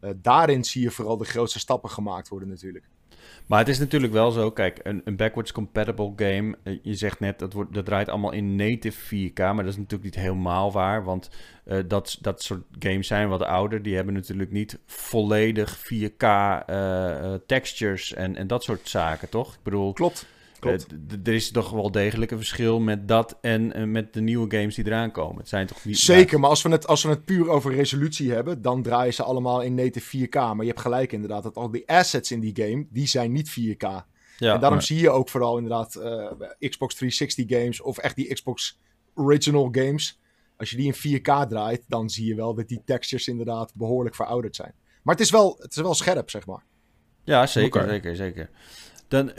Uh, 0.00 0.10
daarin 0.16 0.64
zie 0.64 0.82
je 0.82 0.90
vooral 0.90 1.16
de 1.16 1.24
grootste 1.24 1.58
stappen 1.58 1.90
gemaakt 1.90 2.28
worden 2.28 2.48
natuurlijk. 2.48 2.88
Maar 3.46 3.58
het 3.58 3.68
is 3.68 3.78
natuurlijk 3.78 4.12
wel 4.12 4.30
zo, 4.30 4.50
kijk, 4.50 4.80
een, 4.82 5.00
een 5.04 5.16
backwards 5.16 5.52
compatible 5.52 6.12
game, 6.16 6.56
eh, 6.62 6.78
je 6.82 6.94
zegt 6.94 7.20
net, 7.20 7.38
dat, 7.38 7.52
wordt, 7.52 7.74
dat 7.74 7.84
draait 7.84 8.08
allemaal 8.08 8.32
in 8.32 8.56
native 8.56 9.30
4K, 9.30 9.38
maar 9.38 9.56
dat 9.56 9.72
is 9.72 9.76
natuurlijk 9.76 10.02
niet 10.02 10.14
helemaal 10.14 10.72
waar, 10.72 11.04
want 11.04 11.30
dat, 11.86 12.18
dat 12.20 12.42
soort 12.42 12.62
games 12.78 13.06
zijn 13.06 13.28
wat 13.28 13.42
ouder, 13.42 13.82
die 13.82 13.94
hebben 13.94 14.14
natuurlijk 14.14 14.50
niet 14.50 14.78
volledig 14.86 15.78
4K 15.78 16.24
uh, 16.70 17.34
textures 17.46 18.14
en, 18.14 18.36
en 18.36 18.46
dat 18.46 18.62
soort 18.62 18.88
zaken, 18.88 19.28
toch? 19.28 19.54
Ik 19.54 19.62
bedoel, 19.62 19.92
Klopt. 19.92 20.26
Klopt. 20.58 20.86
Uh, 20.92 21.18
er 21.24 21.34
is 21.34 21.50
toch 21.50 21.70
wel 21.70 21.90
degelijk 21.90 22.30
een 22.30 22.38
verschil 22.38 22.80
met 22.80 23.08
dat 23.08 23.38
en 23.40 23.78
uh, 23.78 23.84
met 23.84 24.12
de 24.12 24.20
nieuwe 24.20 24.56
games 24.56 24.74
die 24.74 24.86
eraan 24.86 25.10
komen. 25.10 25.38
Het 25.38 25.48
zijn 25.48 25.66
toch 25.66 25.84
niet. 25.84 25.98
Zeker, 25.98 26.40
maar 26.40 26.50
als 26.50 26.62
we, 26.62 26.68
het, 26.68 26.86
als 26.86 27.02
we 27.02 27.08
het 27.08 27.24
puur 27.24 27.48
over 27.48 27.74
resolutie 27.74 28.32
hebben, 28.32 28.62
dan 28.62 28.82
draaien 28.82 29.14
ze 29.14 29.22
allemaal 29.22 29.60
in 29.60 29.74
native 29.74 30.26
4K. 30.26 30.30
Maar 30.30 30.60
je 30.60 30.66
hebt 30.66 30.80
gelijk 30.80 31.12
inderdaad, 31.12 31.42
dat 31.42 31.56
al 31.56 31.70
die 31.70 31.88
assets 31.88 32.30
in 32.30 32.40
die 32.40 32.56
game, 32.56 32.86
die 32.90 33.06
zijn 33.06 33.32
niet 33.32 33.50
4K. 33.50 33.76
Ja, 34.38 34.54
en 34.54 34.60
daarom 34.60 34.70
maar... 34.70 34.82
zie 34.82 35.00
je 35.00 35.10
ook 35.10 35.28
vooral 35.28 35.56
inderdaad 35.56 35.96
uh, 35.96 36.68
Xbox 36.68 36.94
360 36.94 37.44
games 37.48 37.80
of 37.80 37.98
echt 37.98 38.16
die 38.16 38.34
Xbox 38.34 38.80
original 39.14 39.68
games. 39.72 40.20
Als 40.56 40.70
je 40.70 40.76
die 40.76 40.94
in 40.94 41.20
4K 41.20 41.48
draait, 41.48 41.84
dan 41.88 42.10
zie 42.10 42.26
je 42.26 42.34
wel 42.34 42.54
dat 42.54 42.68
die 42.68 42.82
textures 42.84 43.28
inderdaad 43.28 43.74
behoorlijk 43.74 44.14
verouderd 44.14 44.56
zijn. 44.56 44.74
Maar 45.02 45.14
het 45.14 45.24
is 45.24 45.30
wel, 45.30 45.56
het 45.58 45.70
is 45.70 45.82
wel 45.82 45.94
scherp, 45.94 46.30
zeg 46.30 46.46
maar. 46.46 46.64
Ja, 47.24 47.46
zeker, 47.46 47.80
okay. 47.82 47.94
zeker, 47.94 48.16
zeker. 48.16 48.50
Dan, 49.08 49.32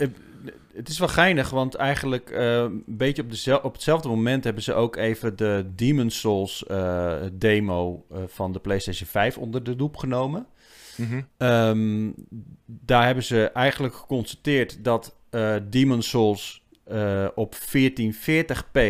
het 0.74 0.88
is 0.88 0.98
wel 0.98 1.08
geinig, 1.08 1.50
want 1.50 1.74
eigenlijk 1.74 2.30
uh, 2.30 2.56
een 2.56 2.84
beetje 2.86 3.22
op, 3.22 3.30
de, 3.30 3.62
op 3.62 3.72
hetzelfde 3.72 4.08
moment 4.08 4.44
hebben 4.44 4.62
ze 4.62 4.74
ook 4.74 4.96
even 4.96 5.36
de 5.36 5.70
Demon 5.74 6.10
Souls 6.10 6.64
uh, 6.70 7.14
demo 7.32 8.06
uh, 8.12 8.18
van 8.26 8.52
de 8.52 8.58
PlayStation 8.58 9.08
5 9.08 9.38
onder 9.38 9.62
de 9.62 9.76
loep 9.76 9.96
genomen. 9.96 10.46
Mm 10.96 11.06
-hmm. 11.06 11.48
um, 11.48 12.14
daar 12.66 13.04
hebben 13.04 13.24
ze 13.24 13.50
eigenlijk 13.50 13.94
geconstateerd 13.94 14.84
dat 14.84 15.16
Demon 15.62 16.02
Souls 16.02 16.64
op 17.34 17.54
1440p 17.54 18.80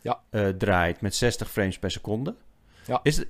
ja. 0.00 0.20
draait 0.58 1.00
met 1.00 1.14
60 1.14 1.50
frames 1.50 1.78
per 1.78 1.90
seconde. 1.90 2.34
Ja. 2.86 3.00
Is 3.02 3.16
het, 3.16 3.28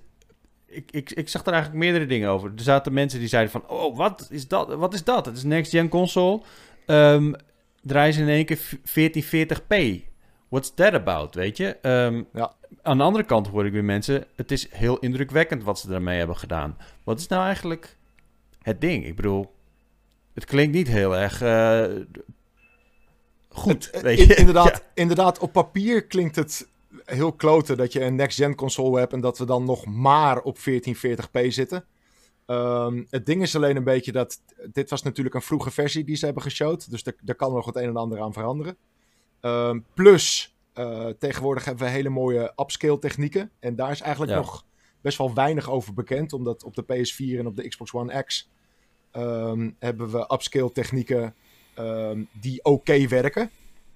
ik, 0.70 0.90
ik, 0.90 1.10
ik 1.10 1.28
zag 1.28 1.46
er 1.46 1.52
eigenlijk 1.52 1.82
meerdere 1.82 2.06
dingen 2.06 2.30
over. 2.30 2.52
Er 2.56 2.62
zaten 2.62 2.92
mensen 2.92 3.18
die 3.18 3.28
zeiden 3.28 3.52
van... 3.52 3.68
Oh, 3.68 3.96
wat 3.96 4.28
is 4.30 4.48
dat? 4.48 4.74
Wat 4.74 4.94
is 4.94 5.04
dat? 5.04 5.26
Het 5.26 5.36
is 5.36 5.42
een 5.42 5.48
next-gen 5.48 5.88
console. 5.88 6.40
Um, 6.90 7.34
draaien 7.82 8.14
ze 8.14 8.20
in 8.20 8.28
één 8.28 8.44
keer 8.44 8.58
1440p. 8.58 10.04
What's 10.48 10.74
that 10.74 10.92
about, 10.94 11.34
weet 11.34 11.56
je? 11.56 11.78
Um, 11.82 12.26
ja. 12.32 12.52
Aan 12.82 12.98
de 12.98 13.04
andere 13.04 13.24
kant 13.24 13.46
hoor 13.46 13.66
ik 13.66 13.72
weer 13.72 13.84
mensen... 13.84 14.24
Het 14.36 14.50
is 14.50 14.68
heel 14.70 14.98
indrukwekkend 14.98 15.62
wat 15.62 15.78
ze 15.78 15.88
daarmee 15.88 16.18
hebben 16.18 16.36
gedaan. 16.36 16.76
Wat 17.04 17.18
is 17.18 17.26
nou 17.26 17.44
eigenlijk 17.44 17.96
het 18.62 18.80
ding? 18.80 19.06
Ik 19.06 19.16
bedoel... 19.16 19.54
Het 20.34 20.44
klinkt 20.44 20.74
niet 20.74 20.88
heel 20.88 21.16
erg 21.16 21.42
uh, 21.42 21.84
goed, 23.48 23.88
het, 23.92 24.02
weet 24.02 24.18
je? 24.18 24.34
Inderdaad, 24.34 24.66
ja. 24.76 24.80
inderdaad, 24.94 25.38
op 25.38 25.52
papier 25.52 26.04
klinkt 26.04 26.36
het 26.36 26.68
heel 27.04 27.32
kloten 27.32 27.76
dat 27.76 27.92
je 27.92 28.04
een 28.04 28.14
next-gen 28.14 28.54
console 28.54 28.98
hebt... 28.98 29.12
en 29.12 29.20
dat 29.20 29.38
we 29.38 29.44
dan 29.44 29.64
nog 29.64 29.86
maar 29.86 30.40
op 30.40 30.58
1440p 30.58 31.46
zitten. 31.48 31.84
Um, 32.50 33.06
het 33.10 33.26
ding 33.26 33.42
is 33.42 33.56
alleen 33.56 33.76
een 33.76 33.84
beetje 33.84 34.12
dat... 34.12 34.40
Dit 34.72 34.90
was 34.90 35.02
natuurlijk 35.02 35.34
een 35.34 35.42
vroege 35.42 35.70
versie 35.70 36.04
die 36.04 36.16
ze 36.16 36.24
hebben 36.24 36.42
geshowd. 36.42 36.90
Dus 36.90 37.02
daar 37.02 37.34
kan 37.34 37.52
nog 37.52 37.66
het 37.66 37.76
een 37.76 37.88
en 37.88 37.96
ander 37.96 38.20
aan 38.20 38.32
veranderen. 38.32 38.76
Um, 39.40 39.84
plus, 39.94 40.56
uh, 40.74 41.06
tegenwoordig 41.06 41.64
hebben 41.64 41.84
we 41.84 41.90
hele 41.90 42.08
mooie 42.08 42.52
upscale 42.56 42.98
technieken. 42.98 43.50
En 43.60 43.76
daar 43.76 43.90
is 43.90 44.00
eigenlijk 44.00 44.32
Ja. 44.32 44.38
nog 44.38 44.64
best 45.00 45.18
wel 45.18 45.34
weinig 45.34 45.70
over 45.70 45.94
bekend. 45.94 46.32
Omdat 46.32 46.64
op 46.64 46.74
de 46.74 46.82
PS4 46.82 47.38
en 47.38 47.46
op 47.46 47.56
de 47.56 47.68
Xbox 47.68 47.92
One 47.92 48.22
X... 48.22 48.50
um, 49.12 49.76
hebben 49.78 50.10
we 50.10 50.32
upscale 50.32 50.72
technieken 50.72 51.34
die 52.32 52.64
oké 52.64 53.06
werken. 53.08 53.50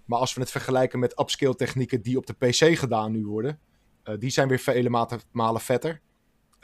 Maar 0.04 0.18
als 0.18 0.34
we 0.34 0.40
het 0.40 0.50
vergelijken 0.50 0.98
met 0.98 1.20
upscale 1.20 1.54
technieken 1.54 2.02
die 2.02 2.16
op 2.16 2.26
de 2.26 2.32
PC 2.32 2.78
gedaan 2.78 3.12
nu 3.12 3.26
worden... 3.26 3.58
Uh, 4.04 4.14
die 4.18 4.30
zijn 4.30 4.48
weer 4.48 4.58
vele 4.58 5.18
malen 5.32 5.60
vetter. 5.60 6.00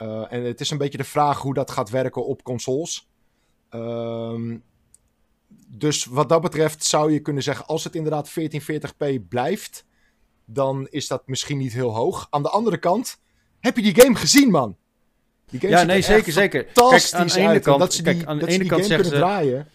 Uh, 0.01 0.33
en 0.33 0.43
het 0.43 0.61
is 0.61 0.69
een 0.69 0.77
beetje 0.77 0.97
de 0.97 1.03
vraag 1.03 1.39
hoe 1.39 1.53
dat 1.53 1.71
gaat 1.71 1.89
werken 1.89 2.25
op 2.25 2.43
consoles. 2.43 3.09
Um, 3.69 4.63
dus 5.67 6.05
wat 6.05 6.29
dat 6.29 6.41
betreft 6.41 6.83
zou 6.85 7.11
je 7.11 7.19
kunnen 7.19 7.43
zeggen, 7.43 7.65
als 7.65 7.83
het 7.83 7.95
inderdaad 7.95 8.29
1440p 8.39 9.27
blijft, 9.29 9.85
dan 10.45 10.87
is 10.89 11.07
dat 11.07 11.27
misschien 11.27 11.57
niet 11.57 11.73
heel 11.73 11.95
hoog. 11.95 12.27
Aan 12.29 12.43
de 12.43 12.49
andere 12.49 12.77
kant, 12.77 13.19
heb 13.59 13.75
je 13.75 13.81
die 13.81 14.01
game 14.01 14.15
gezien, 14.15 14.49
man? 14.49 14.77
Die 15.49 15.69
Ja, 15.69 15.83
nee, 15.83 15.97
er 15.97 16.03
zeker, 16.03 16.31
zeker. 16.31 16.65
fantastisch 16.73 17.09
Kijk, 17.09 17.21
aan 17.21 17.27
de 17.27 17.39
ene 17.39 17.47
uit. 17.47 17.63
Kant, 17.63 17.79
dat 17.79 17.93
ze 17.93 18.03
die, 18.03 18.13
kijk, 18.13 18.27
aan 18.27 18.37
de 18.37 18.47
ene 18.47 18.65
kant 18.65 18.85
zeggen 18.85 19.05
ze... 19.05 19.11
draaien 19.11 19.67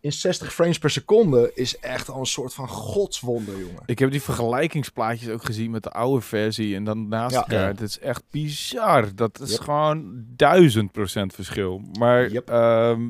in 0.00 0.12
60 0.12 0.52
frames 0.54 0.78
per 0.78 0.90
seconde 0.90 1.50
is 1.54 1.78
echt 1.78 2.08
al 2.10 2.20
een 2.20 2.26
soort 2.26 2.54
van 2.54 2.68
godswonder, 2.68 3.58
jongen. 3.58 3.82
Ik 3.86 3.98
heb 3.98 4.10
die 4.10 4.22
vergelijkingsplaatjes 4.22 5.28
ook 5.28 5.44
gezien 5.44 5.70
met 5.70 5.82
de 5.82 5.90
oude 5.90 6.20
versie 6.20 6.74
en 6.74 6.84
dan 6.84 7.08
naast 7.08 7.34
Ja. 7.34 7.40
elkaar. 7.40 7.60
Ja. 7.60 7.66
Het 7.66 7.80
is 7.80 7.98
echt 7.98 8.22
bizar. 8.30 9.14
Dat 9.14 9.40
is 9.40 9.50
Yep. 9.50 9.60
gewoon 9.60 10.24
duizend 10.36 10.92
procent 10.92 11.34
verschil. 11.34 11.82
Maar 11.98 12.30
Yep. 12.30 12.48
ehm, 12.50 13.00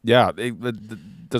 ja, 0.00 0.32
ik, 0.36 0.62
dat- 0.62 0.74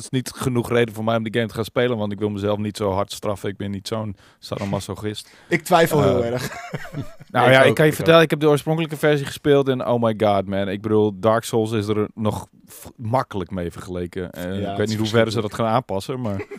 is 0.03 0.09
niet 0.11 0.31
genoeg 0.35 0.69
reden 0.71 0.95
voor 0.95 1.05
mij 1.05 1.17
om 1.17 1.23
die 1.23 1.33
game 1.35 1.47
te 1.47 1.55
gaan 1.55 1.65
spelen, 1.65 1.97
want 1.97 2.13
ik 2.13 2.19
wil 2.19 2.29
mezelf 2.31 2.59
niet 2.59 2.77
zo 2.77 2.91
hard 2.91 3.13
straffen. 3.13 3.49
Ik 3.49 3.57
ben 3.57 3.71
niet 3.71 3.89
zo'n 3.89 4.17
sadomasochist. 4.39 5.31
Ik 5.49 5.63
twijfel 5.63 6.03
heel 6.03 6.23
Eh, 6.25 6.33
erg. 6.33 6.49
Nou 7.31 7.47
Ik 7.49 7.53
ja, 7.53 7.61
ook, 7.61 7.67
ik 7.67 7.75
kan 7.75 7.87
je 7.87 7.93
vertellen, 7.93 8.23
ik 8.23 8.31
heb 8.31 8.41
de 8.41 8.49
oorspronkelijke 8.49 8.97
versie 8.97 9.27
gespeeld 9.27 9.69
en 9.69 9.87
oh 9.87 10.03
my 10.03 10.15
god 10.19 10.47
man. 10.47 10.69
Ik 10.69 10.81
bedoel, 10.83 11.19
Dark 11.21 11.45
Souls 11.45 11.71
is 11.73 11.87
er 11.87 12.09
nog 12.15 12.47
makkelijk 12.97 13.51
mee 13.51 13.71
vergeleken. 13.71 14.31
Eh, 14.31 14.71
ik 14.71 14.77
weet 14.77 14.89
niet 14.89 14.99
hoe 14.99 15.07
ver 15.07 15.31
ze 15.31 15.41
dat 15.41 15.55
gaan 15.55 15.67
aanpassen, 15.67 16.21
maar... 16.21 16.47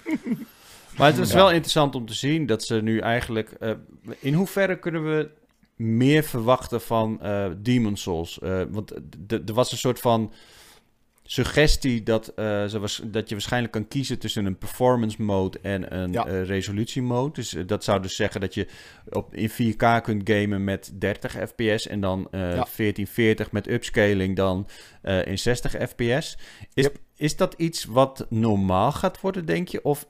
Maar 0.98 1.08
het 1.12 1.18
is 1.18 1.30
Ja. 1.30 1.36
wel 1.36 1.52
interessant 1.52 1.96
om 1.96 2.06
te 2.06 2.14
zien 2.14 2.46
dat 2.46 2.64
ze 2.64 2.76
nu 2.76 3.00
eigenlijk... 3.00 3.52
eh, 3.52 3.72
in 4.20 4.34
hoeverre 4.34 4.80
kunnen 4.80 5.04
we 5.04 5.30
meer 5.76 6.24
verwachten 6.24 6.82
van 6.82 7.22
eh 7.22 7.46
Demon 7.58 7.96
Souls? 7.98 8.40
Eh, 8.40 8.62
want 8.70 8.92
er 9.30 9.54
was 9.54 9.72
een 9.72 9.78
soort 9.78 10.00
van 10.00 10.34
suggestie 11.34 12.04
dat, 12.04 12.28
eh, 12.28 12.66
ze 12.66 12.80
was, 12.80 13.02
dat 13.06 13.30
je 13.30 13.36
waarschijnlijk 13.36 13.74
kan 13.74 13.88
kiezen 13.88 14.20
tussen 14.20 14.46
een 14.46 14.58
performance 14.58 15.22
mode 15.22 15.60
en 15.62 15.96
een 15.98 16.12
Ja. 16.12 16.26
eh, 16.26 16.44
resolutie 16.46 17.02
mode. 17.02 17.34
Dus 17.34 17.54
eh, 17.54 17.68
dat 17.68 17.84
zou 17.84 18.02
dus 18.02 18.16
zeggen 18.16 18.42
dat 18.42 18.54
je 18.54 18.68
op, 19.10 19.36
in 19.36 19.50
4K 19.50 20.02
kunt 20.04 20.30
gamen 20.30 20.64
met 20.64 20.92
30 21.00 21.32
fps 21.32 21.88
en 21.88 22.00
dan 22.00 22.28
Ja. 22.32 22.40
1440 22.40 23.52
met 23.52 23.68
upscaling 23.70 24.36
dan 24.36 24.68
in 25.26 25.40
60 25.40 25.72
fps. 25.72 26.38
Is, 26.74 26.84
Yep. 26.84 26.98
is 27.16 27.36
dat 27.36 27.54
iets 27.58 27.84
wat 27.86 28.26
normaal 28.30 28.92
gaat 28.92 29.22
worden, 29.22 29.46
denk 29.46 29.68
je? 29.68 29.84
Of 29.84 30.08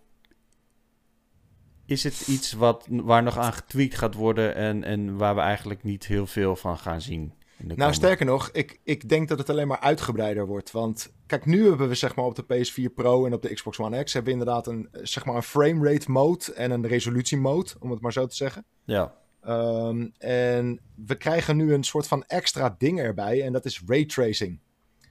is 1.85 2.03
het 2.03 2.27
iets 2.27 2.53
wat, 2.53 2.87
waar 2.89 3.23
nog 3.23 3.37
aan 3.37 3.53
getweakt 3.53 3.97
gaat 3.97 4.13
worden 4.13 4.55
en, 4.55 4.83
en 4.83 5.17
waar 5.17 5.35
we 5.35 5.41
eigenlijk 5.41 5.83
niet 5.83 6.05
heel 6.05 6.27
veel 6.27 6.55
van 6.55 6.77
gaan 6.77 7.01
zien? 7.01 7.33
Nou, 7.65 7.93
sterker 7.93 8.25
nog, 8.25 8.49
ik, 8.51 8.79
ik 8.83 9.09
denk 9.09 9.27
dat 9.27 9.37
het 9.37 9.49
alleen 9.49 9.67
maar 9.67 9.79
uitgebreider 9.79 10.45
wordt. 10.45 10.71
Want 10.71 11.13
kijk, 11.25 11.45
nu 11.45 11.67
hebben 11.67 11.87
we 11.87 11.95
zeg 11.95 12.15
maar 12.15 12.25
op 12.25 12.35
de 12.35 12.43
PS4 12.43 12.93
Pro 12.93 13.25
en 13.25 13.33
op 13.33 13.41
de 13.41 13.53
Xbox 13.53 13.79
One 13.79 14.03
X... 14.03 14.13
hebben 14.13 14.33
we 14.33 14.39
inderdaad 14.39 14.67
een, 14.67 14.89
zeg 14.91 15.25
maar 15.25 15.35
een 15.35 15.43
framerate 15.43 16.11
mode 16.11 16.53
en 16.53 16.71
een 16.71 16.87
resolutie 16.87 17.37
mode, 17.37 17.69
om 17.79 17.91
het 17.91 18.01
maar 18.01 18.13
zo 18.13 18.25
te 18.25 18.35
zeggen. 18.35 18.65
Ja, 18.85 19.13
Ehm, 19.43 20.07
en 20.17 20.79
we 20.95 21.15
krijgen 21.15 21.57
nu 21.57 21.73
een 21.73 21.83
soort 21.83 22.07
van 22.07 22.23
extra 22.23 22.75
ding 22.77 22.99
erbij 22.99 23.43
en 23.43 23.53
dat 23.53 23.65
is 23.65 23.81
raytracing. 23.85 24.59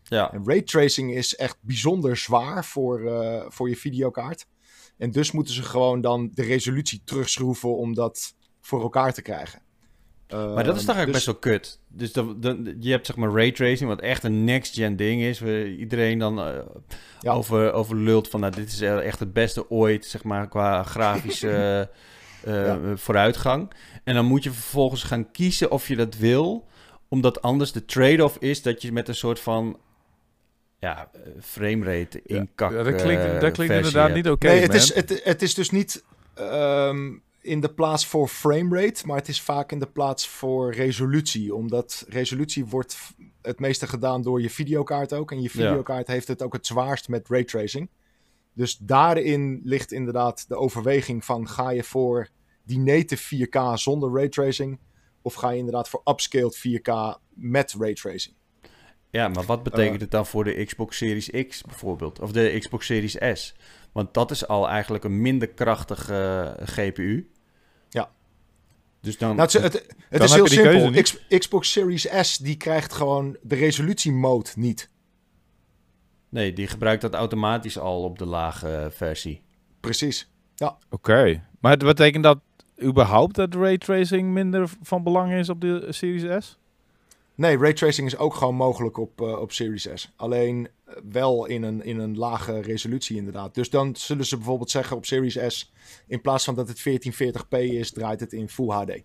ja. 0.02 0.32
En 0.32 0.42
raytracing 0.44 1.14
is 1.14 1.36
echt 1.36 1.58
bijzonder 1.60 2.16
zwaar 2.16 2.64
voor, 2.64 3.06
eh, 3.06 3.44
voor 3.48 3.68
je 3.68 3.76
videokaart. 3.76 4.46
En 4.98 5.10
dus 5.10 5.32
moeten 5.32 5.54
ze 5.54 5.62
gewoon 5.62 6.00
dan 6.00 6.30
de 6.34 6.42
resolutie 6.42 7.02
terugschroeven 7.04 7.76
om 7.76 7.94
dat 7.94 8.34
voor 8.60 8.82
elkaar 8.82 9.12
te 9.12 9.22
krijgen. 9.22 9.62
Maar 10.32 10.64
dat 10.64 10.76
is 10.76 10.84
toch 10.84 10.96
eigenlijk 10.96 11.12
best 11.12 11.26
wel 11.26 11.34
kut. 11.34 11.78
Dus 11.88 12.12
dan, 12.12 12.40
dan, 12.40 12.76
je 12.80 12.90
hebt 12.90 13.06
zeg 13.06 13.16
maar 13.16 13.30
raytracing, 13.30 13.88
wat 13.88 14.00
echt 14.00 14.24
een 14.24 14.44
next-gen 14.44 14.96
ding 14.96 15.22
is. 15.22 15.40
Waar 15.40 15.66
iedereen 15.66 16.18
dan 16.18 16.40
eh, 16.40 16.58
Ja. 17.20 17.32
over, 17.32 17.72
over 17.72 17.96
lult 17.96 18.28
van, 18.28 18.40
nou, 18.40 18.52
dit 18.52 18.72
is 18.72 18.80
echt 18.80 19.18
het 19.18 19.32
beste 19.32 19.70
ooit, 19.70 20.04
zeg 20.06 20.22
maar, 20.24 20.48
qua 20.48 20.82
grafische 20.82 21.50
eh, 22.44 22.66
Ja. 22.66 22.78
vooruitgang. 22.96 23.70
En 24.04 24.14
dan 24.14 24.24
moet 24.24 24.42
je 24.44 24.50
vervolgens 24.52 25.02
gaan 25.02 25.30
kiezen 25.30 25.70
of 25.70 25.88
je 25.88 25.96
dat 25.96 26.16
wil, 26.16 26.66
omdat 27.08 27.42
anders 27.42 27.72
de 27.72 27.84
trade-off 27.84 28.36
is 28.38 28.62
dat 28.62 28.82
je 28.82 28.92
met 28.92 29.08
een 29.08 29.14
soort 29.14 29.40
van, 29.40 29.78
ja, 30.78 31.08
eh, 31.12 31.20
framerate 31.40 32.22
inkak 32.22 32.72
Ja, 32.72 32.82
dat 32.82 33.02
klinkt, 33.02 33.24
eh, 33.24 33.40
dat 33.40 33.52
klinkt 33.52 33.74
inderdaad 33.74 34.02
hebt. 34.10 34.14
niet 34.14 34.28
oké, 34.28 34.46
nee, 34.46 34.58
het 34.60 34.66
man. 34.68 34.76
is, 34.76 34.94
het, 34.94 35.20
het 35.24 35.42
is 35.42 35.54
dus 35.54 35.70
niet 35.70 36.04
ehm, 36.34 37.10
in 37.42 37.60
de 37.60 37.74
plaats 37.74 38.06
voor 38.06 38.28
framerate, 38.28 39.06
maar 39.06 39.16
het 39.16 39.28
is 39.28 39.40
vaak 39.40 39.72
in 39.72 39.78
de 39.78 39.86
plaats 39.86 40.28
voor 40.28 40.74
resolutie. 40.74 41.54
Omdat 41.54 42.04
resolutie 42.08 42.66
wordt 42.66 42.96
het 43.42 43.60
meeste 43.60 43.86
gedaan 43.86 44.22
door 44.22 44.40
je 44.42 44.50
videokaart 44.50 45.12
ook. 45.12 45.30
En 45.30 45.36
je 45.36 45.42
Ja. 45.42 45.48
videokaart 45.48 46.06
heeft 46.06 46.28
het 46.28 46.42
ook 46.42 46.52
het 46.52 46.66
zwaarst 46.66 47.08
met 47.08 47.28
raytracing. 47.28 47.90
Dus 48.52 48.76
daarin 48.76 49.60
ligt 49.64 49.92
inderdaad 49.92 50.48
de 50.48 50.56
overweging 50.56 51.24
van 51.24 51.48
ga 51.48 51.70
je 51.70 51.84
voor 51.84 52.28
die 52.64 52.78
native 52.78 53.22
4K 53.22 53.78
zonder 53.78 54.12
raytracing... 54.12 54.78
of 55.22 55.34
ga 55.34 55.50
je 55.50 55.58
inderdaad 55.58 55.88
voor 55.88 56.00
upscaled 56.04 56.58
4K 56.58 57.20
met 57.28 57.74
raytracing. 57.78 58.34
Ja, 59.10 59.28
maar 59.28 59.44
wat 59.44 59.62
betekent 59.62 60.00
het 60.00 60.10
dan 60.10 60.26
voor 60.26 60.44
de 60.44 60.64
Xbox 60.64 60.96
Series 60.96 61.30
X 61.48 61.62
bijvoorbeeld? 61.62 62.20
Of 62.20 62.32
de 62.32 62.56
Xbox 62.58 62.86
Series 62.86 63.16
S? 63.32 63.54
Want 63.92 64.14
dat 64.14 64.30
is 64.30 64.46
al 64.46 64.68
eigenlijk 64.68 65.04
een 65.04 65.20
minder 65.20 65.48
krachtige 65.48 66.14
eh, 66.58 66.66
GPU. 66.66 67.30
Ja. 69.02 69.08
Dus 69.08 69.18
dan... 69.18 69.36
Nou, 69.36 69.48
het, 69.52 69.62
het, 69.62 69.72
het 70.08 70.18
Dan 70.18 70.22
is 70.22 70.34
heel 70.34 70.46
simpel. 70.46 71.02
X- 71.02 71.26
Xbox 71.28 71.72
Series 71.72 72.08
S 72.20 72.38
die 72.38 72.56
krijgt 72.56 72.92
gewoon 72.92 73.36
de 73.42 73.54
resolutiemode 73.54 74.50
niet. 74.54 74.90
Nee, 76.28 76.52
die 76.52 76.66
gebruikt 76.66 77.02
dat 77.02 77.14
automatisch 77.14 77.78
al 77.78 78.02
op 78.02 78.18
de 78.18 78.26
lage 78.26 78.88
versie. 78.92 79.42
Precies. 79.80 80.30
Oké, 80.90 81.42
maar 81.60 81.70
het 81.70 81.84
betekent 81.84 82.24
dat 82.24 82.38
überhaupt 82.82 83.34
dat 83.34 83.54
raytracing 83.54 84.28
minder 84.32 84.70
van 84.82 85.02
belang 85.02 85.32
is 85.32 85.48
op 85.48 85.60
de 85.60 85.86
Series 85.88 86.44
S? 86.44 86.58
Nee, 87.34 87.58
raytracing 87.58 88.06
is 88.06 88.16
ook 88.16 88.34
gewoon 88.34 88.54
mogelijk 88.54 88.96
op, 88.98 89.20
eh, 89.20 89.40
op 89.40 89.52
Series 89.52 89.88
S. 89.94 90.12
Alleen 90.16 90.68
wel 91.10 91.46
in 91.46 91.62
een, 91.62 91.84
in 91.84 91.98
een 91.98 92.16
lage 92.16 92.60
resolutie 92.60 93.16
inderdaad. 93.16 93.54
Dus 93.54 93.70
dan 93.70 93.96
zullen 93.96 94.26
ze 94.26 94.36
bijvoorbeeld 94.36 94.70
zeggen 94.70 94.96
op 94.96 95.04
Series 95.06 95.38
S... 95.46 95.72
in 96.06 96.20
plaats 96.20 96.44
van 96.44 96.54
dat 96.54 96.68
het 96.68 96.78
1440p 96.88 97.58
is, 97.58 97.90
draait 97.92 98.20
het 98.20 98.32
in 98.32 98.48
Full 98.48 98.68
HD. 98.68 99.02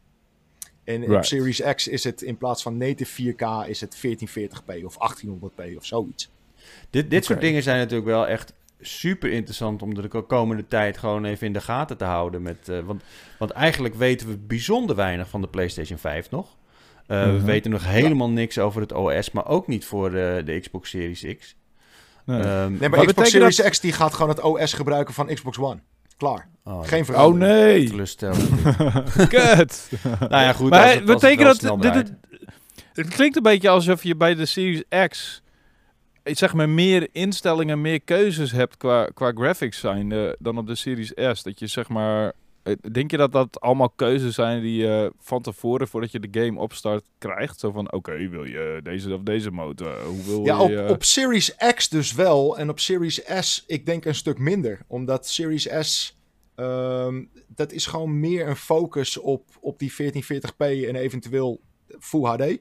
En 0.83 1.15
op. 1.15 1.23
Series 1.25 1.61
X 1.75 1.87
is 1.87 2.03
het 2.03 2.21
in 2.21 2.37
plaats 2.37 2.61
van 2.63 2.77
native 2.77 3.33
4K... 3.33 3.69
is 3.69 3.81
het 3.81 3.97
1440p 4.07 4.83
of 4.83 4.95
1800p 4.95 5.75
of 5.77 5.85
zoiets. 5.85 6.29
Dit, 6.89 7.09
dit 7.09 7.25
soort 7.25 7.41
dingen 7.41 7.63
zijn 7.63 7.77
natuurlijk 7.77 8.07
wel 8.07 8.27
echt 8.27 8.53
super 8.79 9.31
interessant 9.31 9.81
om 9.81 9.93
de 9.93 10.07
komende 10.27 10.67
tijd 10.67 10.97
gewoon 10.97 11.25
even 11.25 11.47
in 11.47 11.53
de 11.53 11.61
gaten 11.61 11.97
te 11.97 12.03
houden. 12.03 12.41
Met, 12.41 12.69
eh, 12.69 12.79
want, 12.79 13.03
want 13.39 13.51
eigenlijk 13.51 13.95
weten 13.95 14.27
we 14.27 14.37
bijzonder 14.37 14.95
weinig 14.95 15.29
van 15.29 15.41
de 15.41 15.47
PlayStation 15.47 15.97
5 15.97 16.29
nog. 16.29 16.55
Eh, 17.07 17.25
We 17.25 17.31
Mhm. 17.31 17.45
weten 17.45 17.71
nog 17.71 17.85
helemaal 17.85 18.29
niks 18.29 18.59
over 18.59 18.81
het 18.81 18.91
OS, 18.93 19.31
maar 19.31 19.47
ook 19.47 19.67
niet 19.67 19.85
voor 19.85 20.11
de 20.11 20.57
Xbox 20.61 20.89
Series 20.89 21.25
X. 21.39 21.55
Nee. 22.27 22.41
Ehm, 22.41 22.71
Nee, 22.71 22.79
maar 22.79 22.89
Wat 22.89 22.99
Xbox 22.99 23.13
betekent 23.13 23.53
Series 23.53 23.69
X 23.71 23.79
die 23.79 23.91
gaat 23.91 24.13
gewoon 24.13 24.29
het 24.29 24.41
OS 24.41 24.73
gebruiken 24.73 25.13
van 25.13 25.27
Xbox 25.27 25.57
One. 25.59 25.79
Klaar. 26.17 26.49
oh, 26.63 26.83
Geen 26.87 26.99
oh 26.99 27.05
verandering. 27.05 27.57
nee, 27.57 27.89
teleurstellend. 27.89 28.49
kut. 29.29 29.89
nou 30.19 30.29
ja, 30.29 30.53
goed. 30.53 30.69
maar 30.69 30.93
het 30.93 31.05
betekent 31.05 31.61
dat 31.61 31.81
dit, 31.81 31.93
het, 31.93 32.13
het 32.93 33.07
klinkt 33.07 33.35
een 33.35 33.43
beetje 33.43 33.69
alsof 33.69 34.03
je 34.03 34.15
bij 34.15 34.35
de 34.35 34.45
Series 34.45 34.83
X 35.07 35.41
zeg 36.23 36.53
maar 36.53 36.69
meer 36.69 37.07
instellingen, 37.11 37.81
meer 37.81 38.01
keuzes 38.01 38.51
hebt 38.51 38.77
qua, 38.77 39.05
qua 39.13 39.31
graphics 39.35 39.79
zijn 39.79 40.35
dan 40.39 40.57
op 40.57 40.67
de 40.67 40.75
Series 40.75 41.11
S. 41.15 41.43
Dat 41.43 41.59
je 41.59 41.67
zeg 41.67 41.87
maar, 41.89 42.33
denk 42.91 43.11
je 43.11 43.17
dat 43.17 43.31
dat 43.31 43.59
allemaal 43.59 43.89
keuzes 43.89 44.35
zijn 44.35 44.61
die 44.61 44.75
je 44.81 45.13
van 45.19 45.41
tevoren 45.41 45.87
voordat 45.87 46.11
je 46.11 46.19
de 46.19 46.39
game 46.43 46.59
opstart 46.59 47.05
krijgt? 47.17 47.59
Zo 47.59 47.71
van, 47.71 47.91
oké, 47.91 48.29
wil 48.29 48.43
je 48.45 48.79
deze 48.83 49.13
of 49.13 49.21
deze? 49.21 49.49
Eh, 49.49 50.05
hoe 50.05 50.23
wil 50.25 50.45
Ja, 50.45 50.67
je? 50.67 50.81
eh, 50.83 50.89
op 50.89 51.03
Series 51.03 51.55
X 51.75 51.89
dus 51.89 52.13
wel. 52.13 52.57
En 52.57 52.69
op 52.69 52.79
Series 52.79 53.21
S, 53.39 53.63
ik 53.67 53.85
denk 53.85 54.05
een 54.05 54.15
stuk 54.15 54.37
minder. 54.39 54.79
Omdat 54.87 55.27
Series 55.27 55.67
S, 55.79 56.17
ehm, 56.55 57.23
dat 57.47 57.71
is 57.71 57.85
gewoon 57.85 58.19
meer 58.19 58.47
een 58.47 58.55
focus 58.55 59.17
op, 59.17 59.43
op 59.59 59.79
die 59.79 59.91
1440p 59.93 60.87
en 60.87 60.95
eventueel 60.95 61.61
Full 61.99 62.23
HD. 62.23 62.57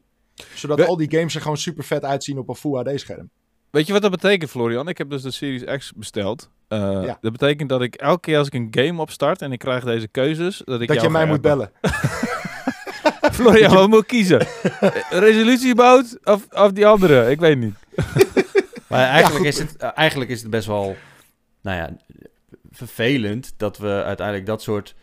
Zodat 0.55 0.79
We- 0.79 0.87
al 0.87 0.97
die 0.97 1.11
games 1.11 1.35
er 1.35 1.41
gewoon 1.41 1.57
super 1.57 1.85
vet 1.85 2.05
uitzien 2.05 2.39
op 2.39 2.49
een 2.49 2.55
Full 2.55 2.77
HD 2.85 3.01
scherm. 3.01 3.31
Weet 3.77 3.87
je 3.87 3.93
wat 3.93 4.03
dat 4.03 4.11
betekent, 4.11 4.51
Florian? 4.51 4.89
Ik 4.89 4.99
heb 4.99 5.11
dus 5.11 5.23
de 5.23 5.31
Series 5.31 5.65
X 5.77 5.93
besteld. 5.97 6.51
Eh, 6.69 6.79
Ja. 7.03 7.19
Dat 7.21 7.33
betekent 7.33 7.69
dat 7.69 7.83
ik 7.83 7.95
elke 7.95 8.21
keer 8.21 8.39
als 8.39 8.47
ik 8.47 8.55
een 8.55 8.69
game 8.71 9.01
opstart 9.01 9.43
en 9.43 9.53
ik 9.53 9.59
krijg 9.59 9.85
deze 9.85 10.09
keuzes, 10.09 10.63
dat 10.65 10.81
ik 10.81 10.89
Dat 10.89 10.97
jou 10.97 11.09
je 11.09 11.13
mij 11.13 11.27
moet 11.27 11.41
bellen. 11.41 11.71
Florian, 13.37 13.75
wat 13.75 13.89
moet 13.89 14.01
ik 14.01 14.07
kiezen? 14.07 14.41
Eh, 14.41 14.91
Resolutieboot 15.11 16.19
of, 16.25 16.47
of 16.51 16.73
die 16.73 16.87
andere? 16.87 17.31
Ik 17.31 17.41
weet 17.41 17.59
niet. 17.59 17.75
Maar 18.89 19.09
eigenlijk, 19.09 19.45
is 19.45 19.59
het, 19.59 19.77
eh, 19.77 19.91
eigenlijk 19.95 20.31
is 20.31 20.41
het 20.41 20.51
best 20.51 20.67
wel, 20.67 20.97
nou 21.63 21.77
ja, 21.77 21.97
vervelend 22.71 23.55
dat 23.57 23.79
we 23.79 24.03
uiteindelijk 24.03 24.47
dat 24.47 24.63
soort 24.63 24.95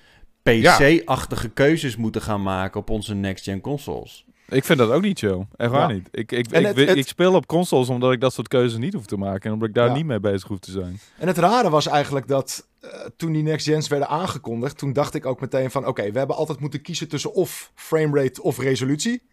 PC-achtige 0.44 1.50
keuzes 1.50 1.96
moeten 1.96 2.22
gaan 2.22 2.42
maken 2.42 2.80
op 2.80 2.90
onze 2.90 3.14
next-gen 3.14 3.62
consoles. 3.62 4.26
Ik 4.54 4.64
vind 4.64 4.80
dat 4.80 4.92
ook 4.92 5.02
niet 5.02 5.20
chill. 5.20 5.46
Echt 5.56 5.72
waar 5.72 5.90
Ja. 5.90 5.96
niet. 5.96 6.08
Ik, 6.12 6.32
ik, 6.32 6.48
ik, 6.52 6.66
het- 6.66 6.76
wi- 6.76 6.86
het- 6.86 6.98
ik 6.98 7.08
speel 7.08 7.34
op 7.34 7.46
consoles 7.48 7.90
omdat 7.90 8.12
ik 8.12 8.20
dat 8.22 8.34
soort 8.34 8.48
keuzes 8.48 8.80
niet 8.80 8.94
hoef 8.94 9.06
te 9.06 9.18
maken. 9.18 9.42
En 9.48 9.52
omdat 9.54 9.68
ik 9.68 9.74
daar 9.76 9.88
Ja. 9.88 9.94
niet 9.94 10.06
mee 10.06 10.20
bezig 10.20 10.48
hoef 10.48 10.60
te 10.60 10.72
zijn. 10.72 11.00
En 11.18 11.28
het 11.28 11.38
rare 11.38 11.70
was 11.70 11.88
eigenlijk 11.88 12.28
dat 12.28 12.68
eh, 12.80 12.90
toen 13.18 13.32
die 13.34 13.44
next 13.44 13.68
gens 13.68 13.88
werden 13.88 14.08
aangekondigd, 14.08 14.78
toen 14.78 14.94
dacht 14.94 15.14
ik 15.14 15.26
ook 15.26 15.42
meteen 15.42 15.72
van 15.72 15.88
oké, 15.88 16.12
we 16.12 16.18
hebben 16.18 16.36
altijd 16.36 16.60
moeten 16.60 16.82
kiezen 16.82 17.08
tussen 17.08 17.34
of 17.34 17.72
framerate 17.76 18.42
of 18.44 18.58
resolutie. 18.60 19.24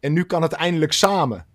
En 0.00 0.12
nu 0.12 0.24
kan 0.24 0.42
het 0.42 0.52
eindelijk 0.52 0.92
samen. 0.92 1.46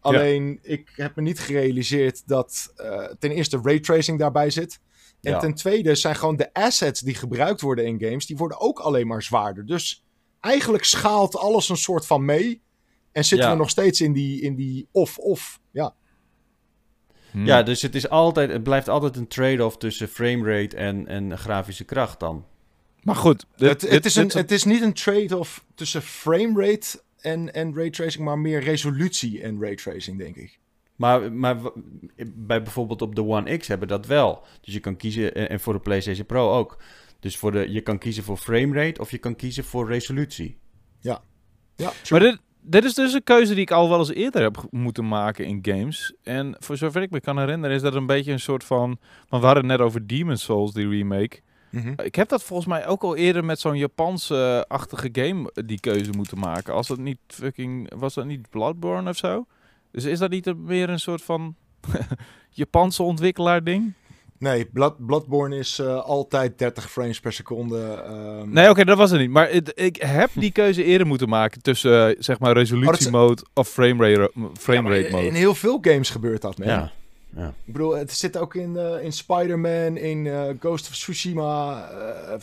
Alleen, 0.00 0.58
ik 0.62 0.92
heb 0.96 1.16
me 1.16 1.22
niet 1.22 1.40
gerealiseerd 1.40 2.22
dat 2.28 2.72
eh, 2.76 3.04
ten 3.18 3.30
eerste 3.30 3.60
raytracing 3.62 4.18
daarbij 4.18 4.50
zit. 4.50 4.80
En 5.22 5.38
ten 5.38 5.54
tweede 5.54 5.94
zijn 5.94 6.16
gewoon 6.16 6.36
de 6.36 6.52
assets 6.52 7.00
die 7.00 7.14
gebruikt 7.14 7.60
worden 7.60 7.86
in 7.86 8.00
games, 8.00 8.26
die 8.26 8.36
worden 8.36 8.60
ook 8.60 8.78
alleen 8.78 9.06
maar 9.06 9.22
zwaarder. 9.22 9.66
Dus 9.66 10.05
eigenlijk 10.46 10.84
schaalt 10.84 11.36
alles 11.36 11.68
een 11.68 11.76
soort 11.76 12.06
van 12.06 12.24
mee. 12.24 12.60
En 13.12 13.24
zitten 13.24 13.46
Ja. 13.48 13.52
we 13.54 13.58
nog 13.60 13.70
steeds 13.70 14.00
in 14.00 14.12
die, 14.12 14.40
in 14.40 14.54
die 14.54 14.88
of-of. 14.92 15.60
Ja. 15.70 15.94
Hm. 17.30 17.44
Ja, 17.44 17.62
dus 17.62 17.82
het, 17.82 17.94
is 17.94 18.08
altijd, 18.08 18.50
het 18.50 18.62
blijft 18.62 18.88
altijd 18.88 19.16
een 19.16 19.28
trade-off 19.28 19.76
tussen 19.76 20.08
framerate 20.08 20.76
en, 20.76 21.06
en 21.06 21.38
grafische 21.38 21.84
kracht 21.84 22.20
dan. 22.20 22.44
Maar 23.02 23.14
goed. 23.16 23.46
dit- 23.56 23.68
het, 23.68 23.80
het, 23.80 23.90
dit- 23.90 24.04
is 24.04 24.14
dit- 24.14 24.34
een, 24.34 24.40
het 24.40 24.50
is 24.50 24.64
niet 24.64 24.82
een 24.82 24.92
trade-off 24.92 25.64
tussen 25.74 26.02
framerate 26.02 27.02
en, 27.20 27.54
en 27.54 27.74
raytracing, 27.74 28.24
maar 28.24 28.38
meer 28.38 28.60
resolutie 28.62 29.42
en 29.42 29.60
raytracing, 29.60 30.18
denk 30.18 30.36
ik. 30.36 30.58
Maar, 30.96 31.32
maar 31.32 31.56
bij 32.26 32.62
bijvoorbeeld 32.62 33.02
op 33.02 33.14
de 33.14 33.24
One 33.24 33.56
X 33.56 33.68
hebben 33.68 33.88
we 33.88 33.94
dat 33.94 34.06
wel. 34.06 34.42
Dus 34.60 34.74
je 34.74 34.80
kan 34.80 34.96
kiezen, 34.96 35.34
en 35.34 35.48
en 35.48 35.60
voor 35.60 35.72
de 35.72 35.78
PlayStation 35.80 36.26
Pro 36.26 36.52
ook. 36.52 36.82
Dus 37.20 37.36
voor 37.36 37.52
de, 37.52 37.72
je 37.72 37.80
kan 37.80 37.98
kiezen 37.98 38.24
voor 38.24 38.36
framerate 38.36 39.00
of 39.00 39.10
je 39.10 39.18
kan 39.18 39.36
kiezen 39.36 39.64
voor 39.64 39.88
resolutie. 39.88 40.58
Ja, 41.00 41.22
Maar 42.10 42.20
dit, 42.20 42.38
dit 42.60 42.84
is 42.84 42.94
dus 42.94 43.12
een 43.12 43.24
keuze 43.24 43.52
die 43.54 43.62
ik 43.62 43.70
al 43.70 43.88
wel 43.88 43.98
eens 43.98 44.12
eerder 44.12 44.42
heb 44.42 44.66
moeten 44.70 45.08
maken 45.08 45.44
in 45.44 45.58
games. 45.62 46.14
En 46.22 46.56
voor 46.58 46.76
zover 46.76 47.02
ik 47.02 47.10
me 47.10 47.20
kan 47.20 47.38
herinneren 47.38 47.76
is 47.76 47.82
dat 47.82 47.94
een 47.94 48.06
beetje 48.06 48.32
een 48.32 48.40
soort 48.40 48.64
van... 48.64 48.98
Want 49.28 49.42
we 49.42 49.48
hadden 49.48 49.68
het 49.68 49.78
net 49.78 49.86
over 49.86 50.06
Demon's 50.06 50.42
Souls, 50.42 50.72
die 50.72 50.88
remake. 50.88 51.40
Mhm. 51.70 51.92
Ik 52.02 52.14
heb 52.14 52.28
dat 52.28 52.42
volgens 52.42 52.68
mij 52.68 52.86
ook 52.86 53.02
al 53.02 53.16
eerder 53.16 53.44
met 53.44 53.60
zo'n 53.60 53.76
Japanse-achtige 53.76 55.08
game 55.12 55.50
eh, 55.52 55.64
die 55.66 55.80
keuze 55.80 56.10
moeten 56.10 56.38
maken. 56.38 56.74
Als 56.74 56.86
dat 56.86 56.98
niet 56.98 57.18
fucking... 57.26 57.92
Was 57.96 58.14
dat 58.14 58.26
niet 58.26 58.50
Bloodborne 58.50 59.10
of 59.10 59.16
zo? 59.16 59.46
Dus 59.90 60.04
is 60.04 60.18
dat 60.18 60.30
niet 60.30 60.56
meer 60.56 60.90
een 60.90 61.00
soort 61.00 61.22
van 61.22 61.54
Japanse 62.50 63.02
ontwikkelaar 63.02 63.64
ding? 63.64 63.92
Nee, 64.38 64.64
Blood, 64.66 65.06
Bloodborne 65.06 65.56
is 65.58 65.78
eh, 65.78 66.00
altijd 66.04 66.58
30 66.58 66.90
frames 66.90 67.20
per 67.20 67.32
seconde. 67.32 68.02
ehm. 68.06 68.50
Nee, 68.52 68.70
oké, 68.70 68.84
dat 68.84 68.96
was 68.98 69.10
het 69.10 69.20
niet. 69.20 69.30
Maar 69.30 69.50
het- 69.50 69.72
ik 69.74 69.96
heb 69.96 70.30
die 70.34 70.50
keuze 70.50 70.84
eerder 70.84 71.06
moeten 71.06 71.28
maken 71.28 71.62
tussen, 71.62 72.08
eh, 72.08 72.16
zeg 72.18 72.38
maar, 72.38 72.52
resolutiemode 72.52 73.42
of 73.54 73.68
framerate 73.68 74.30
Ja, 74.34 74.48
frame 74.58 74.80
maar 74.82 74.92
rate 74.92 75.06
in, 75.06 75.12
mode. 75.14 75.26
in 75.26 75.34
heel 75.34 75.54
veel 75.54 75.78
games 75.80 76.10
gebeurt 76.10 76.42
dat, 76.42 76.58
man. 76.58 76.68
Ja. 76.68 76.92
Ik 77.66 77.72
bedoel, 77.72 77.96
het 77.96 78.12
zit 78.12 78.36
ook 78.36 78.54
in, 78.54 78.76
eh, 78.76 79.04
in 79.04 79.12
Spider-Man, 79.12 79.96
in 79.96 80.26
eh, 80.26 80.42
Ghost 80.60 80.88
of 80.88 80.94
Tsushima. 80.94 81.88
eh, 81.90 82.34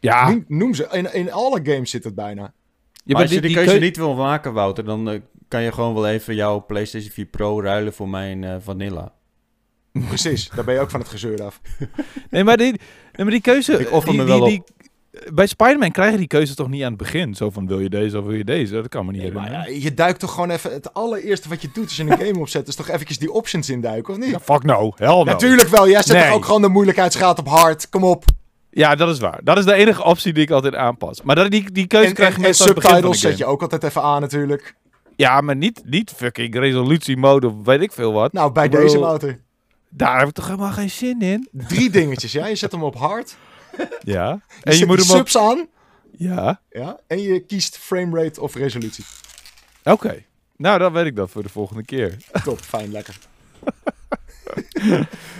Ja, 0.00 0.28
noem, 0.30 0.44
noem 0.48 0.74
ze. 0.74 0.88
In, 0.92 1.14
in 1.14 1.32
alle 1.32 1.60
games 1.62 1.90
zit 1.90 2.04
het 2.04 2.14
bijna. 2.14 2.42
Ja, 2.42 3.12
maar 3.12 3.22
als 3.22 3.30
je 3.32 3.40
die, 3.40 3.54
keuze 3.54 3.70
keu- 3.70 3.80
niet 3.80 3.96
wil 3.96 4.14
maken, 4.14 4.52
Wouter, 4.52 4.84
dan 4.84 5.10
eh, 5.10 5.20
kan 5.48 5.62
je 5.62 5.72
gewoon 5.72 5.94
wel 5.94 6.08
even 6.08 6.34
jouw 6.34 6.60
PlayStation 6.64 7.10
4 7.12 7.24
Pro 7.26 7.60
ruilen 7.62 7.92
voor 7.92 8.08
mijn 8.08 8.44
eh, 8.44 8.56
Vanilla. 8.60 9.12
Precies, 9.92 10.50
daar 10.54 10.64
ben 10.64 10.74
je 10.74 10.80
ook 10.80 10.90
van 10.90 11.00
het 11.00 11.08
gezeur 11.08 11.42
af. 11.44 11.60
Nee, 12.30 12.44
maar 12.44 12.56
die, 12.56 12.66
nee, 12.66 12.78
maar 13.16 13.30
die 13.30 13.40
keuze... 13.40 13.72
Ik 13.80 13.90
offer 13.92 14.10
die, 14.12 14.20
me 14.20 14.26
wel 14.26 14.44
die, 14.44 14.62
die- 15.10 15.32
Bij 15.32 15.46
Spider-Man 15.46 15.90
krijg 15.90 16.10
je 16.12 16.16
die 16.18 16.26
keuze 16.26 16.54
toch 16.54 16.68
niet 16.68 16.82
aan 16.82 16.88
het 16.88 16.96
begin? 16.96 17.34
Zo 17.34 17.50
van, 17.50 17.66
wil 17.66 17.80
je 17.80 17.88
deze 17.88 18.18
of 18.18 18.24
wil 18.24 18.34
je 18.34 18.44
deze? 18.44 18.74
Dat 18.74 18.88
kan 18.88 19.06
me 19.06 19.12
niet 19.12 19.22
Nee, 19.22 19.32
maar 19.32 19.42
herinneren. 19.44 19.74
ja, 19.74 19.82
je 19.82 19.94
duikt 19.94 20.20
toch 20.20 20.32
gewoon 20.32 20.50
even... 20.50 20.72
Het 20.72 20.94
allereerste 20.94 21.48
wat 21.48 21.62
je 21.62 21.68
doet 21.72 21.84
als 21.84 21.96
je 21.96 22.02
een 22.02 22.18
game 22.18 22.38
opzet... 22.38 22.68
is 22.68 22.74
toch 22.74 22.88
eventjes 22.88 23.18
die 23.18 23.32
options 23.32 23.68
induiken, 23.70 24.12
of 24.14 24.20
niet? 24.20 24.30
Ja, 24.30 24.40
fuck 24.40 24.62
no. 24.62 24.92
Hell 24.96 25.06
no. 25.08 25.24
Natuurlijk 25.24 25.68
wel. 25.68 25.88
Jij 25.88 26.02
zet 26.02 26.16
Nee. 26.16 26.24
toch 26.26 26.34
ook 26.34 26.44
gewoon 26.44 26.62
de 26.62 26.68
moeilijkheidsgraad 26.68 27.38
op 27.38 27.48
hard. 27.48 27.88
Kom 27.88 28.04
op. 28.04 28.24
Ja, 28.70 28.94
dat 28.94 29.08
is 29.08 29.18
waar. 29.18 29.40
Dat 29.44 29.58
is 29.58 29.64
de 29.64 29.74
enige 29.74 30.04
optie 30.04 30.32
die 30.32 30.42
ik 30.42 30.50
altijd 30.50 30.74
aanpas. 30.74 31.22
Maar 31.22 31.34
dat, 31.36 31.50
die, 31.50 31.70
die 31.72 31.86
keuze 31.86 32.08
En, 32.08 32.14
krijg 32.14 32.28
en, 32.34 32.36
je 32.36 32.42
en 32.42 32.48
meestal 32.48 32.74
de 32.74 32.80
subtitles 32.80 33.20
zet 33.20 33.38
je 33.38 33.44
ook 33.44 33.62
altijd 33.62 33.82
even 33.84 34.02
aan 34.02 34.20
natuurlijk. 34.20 34.74
Ja, 35.16 35.40
maar 35.40 35.56
niet, 35.56 35.82
niet 35.84 36.10
fucking 36.16 36.54
resolutiemode 36.54 37.46
of 37.46 37.52
weet 37.64 37.80
ik 37.80 37.92
veel 37.92 38.12
wat. 38.12 38.32
Nou, 38.32 38.52
bij 38.52 38.64
Ik 38.64 38.70
deze 38.70 38.84
bedoel- 38.94 39.10
motor. 39.10 39.38
Daar 39.90 40.18
heb 40.18 40.28
ik 40.28 40.34
toch 40.34 40.46
helemaal 40.46 40.72
geen 40.72 40.90
zin 40.90 41.20
in? 41.20 41.48
Drie 41.52 41.90
dingetjes, 41.90 42.32
ja. 42.32 42.46
Je 42.46 42.54
zet 42.54 42.72
hem 42.72 42.82
op 42.82 42.96
hard. 42.96 43.36
Ja. 44.02 44.40
Je 44.58 44.70
En 44.70 44.76
je 44.78 44.86
moet 44.86 44.96
hem 44.96 45.06
subs 45.06 45.36
aan. 45.36 45.66
Ja. 46.16 46.60
Ja. 46.70 47.00
En 47.06 47.20
je 47.20 47.40
kiest 47.40 47.76
framerate 47.78 48.40
of 48.40 48.54
resolutie. 48.54 49.04
Oké. 49.84 50.24
Nou, 50.56 50.78
dan 50.78 50.92
weet 50.92 51.06
ik 51.06 51.16
dat 51.16 51.30
voor 51.30 51.42
de 51.42 51.48
volgende 51.48 51.84
keer. 51.84 52.16
Top, 52.44 52.60
fijn, 52.60 52.92
lekker. 52.92 53.18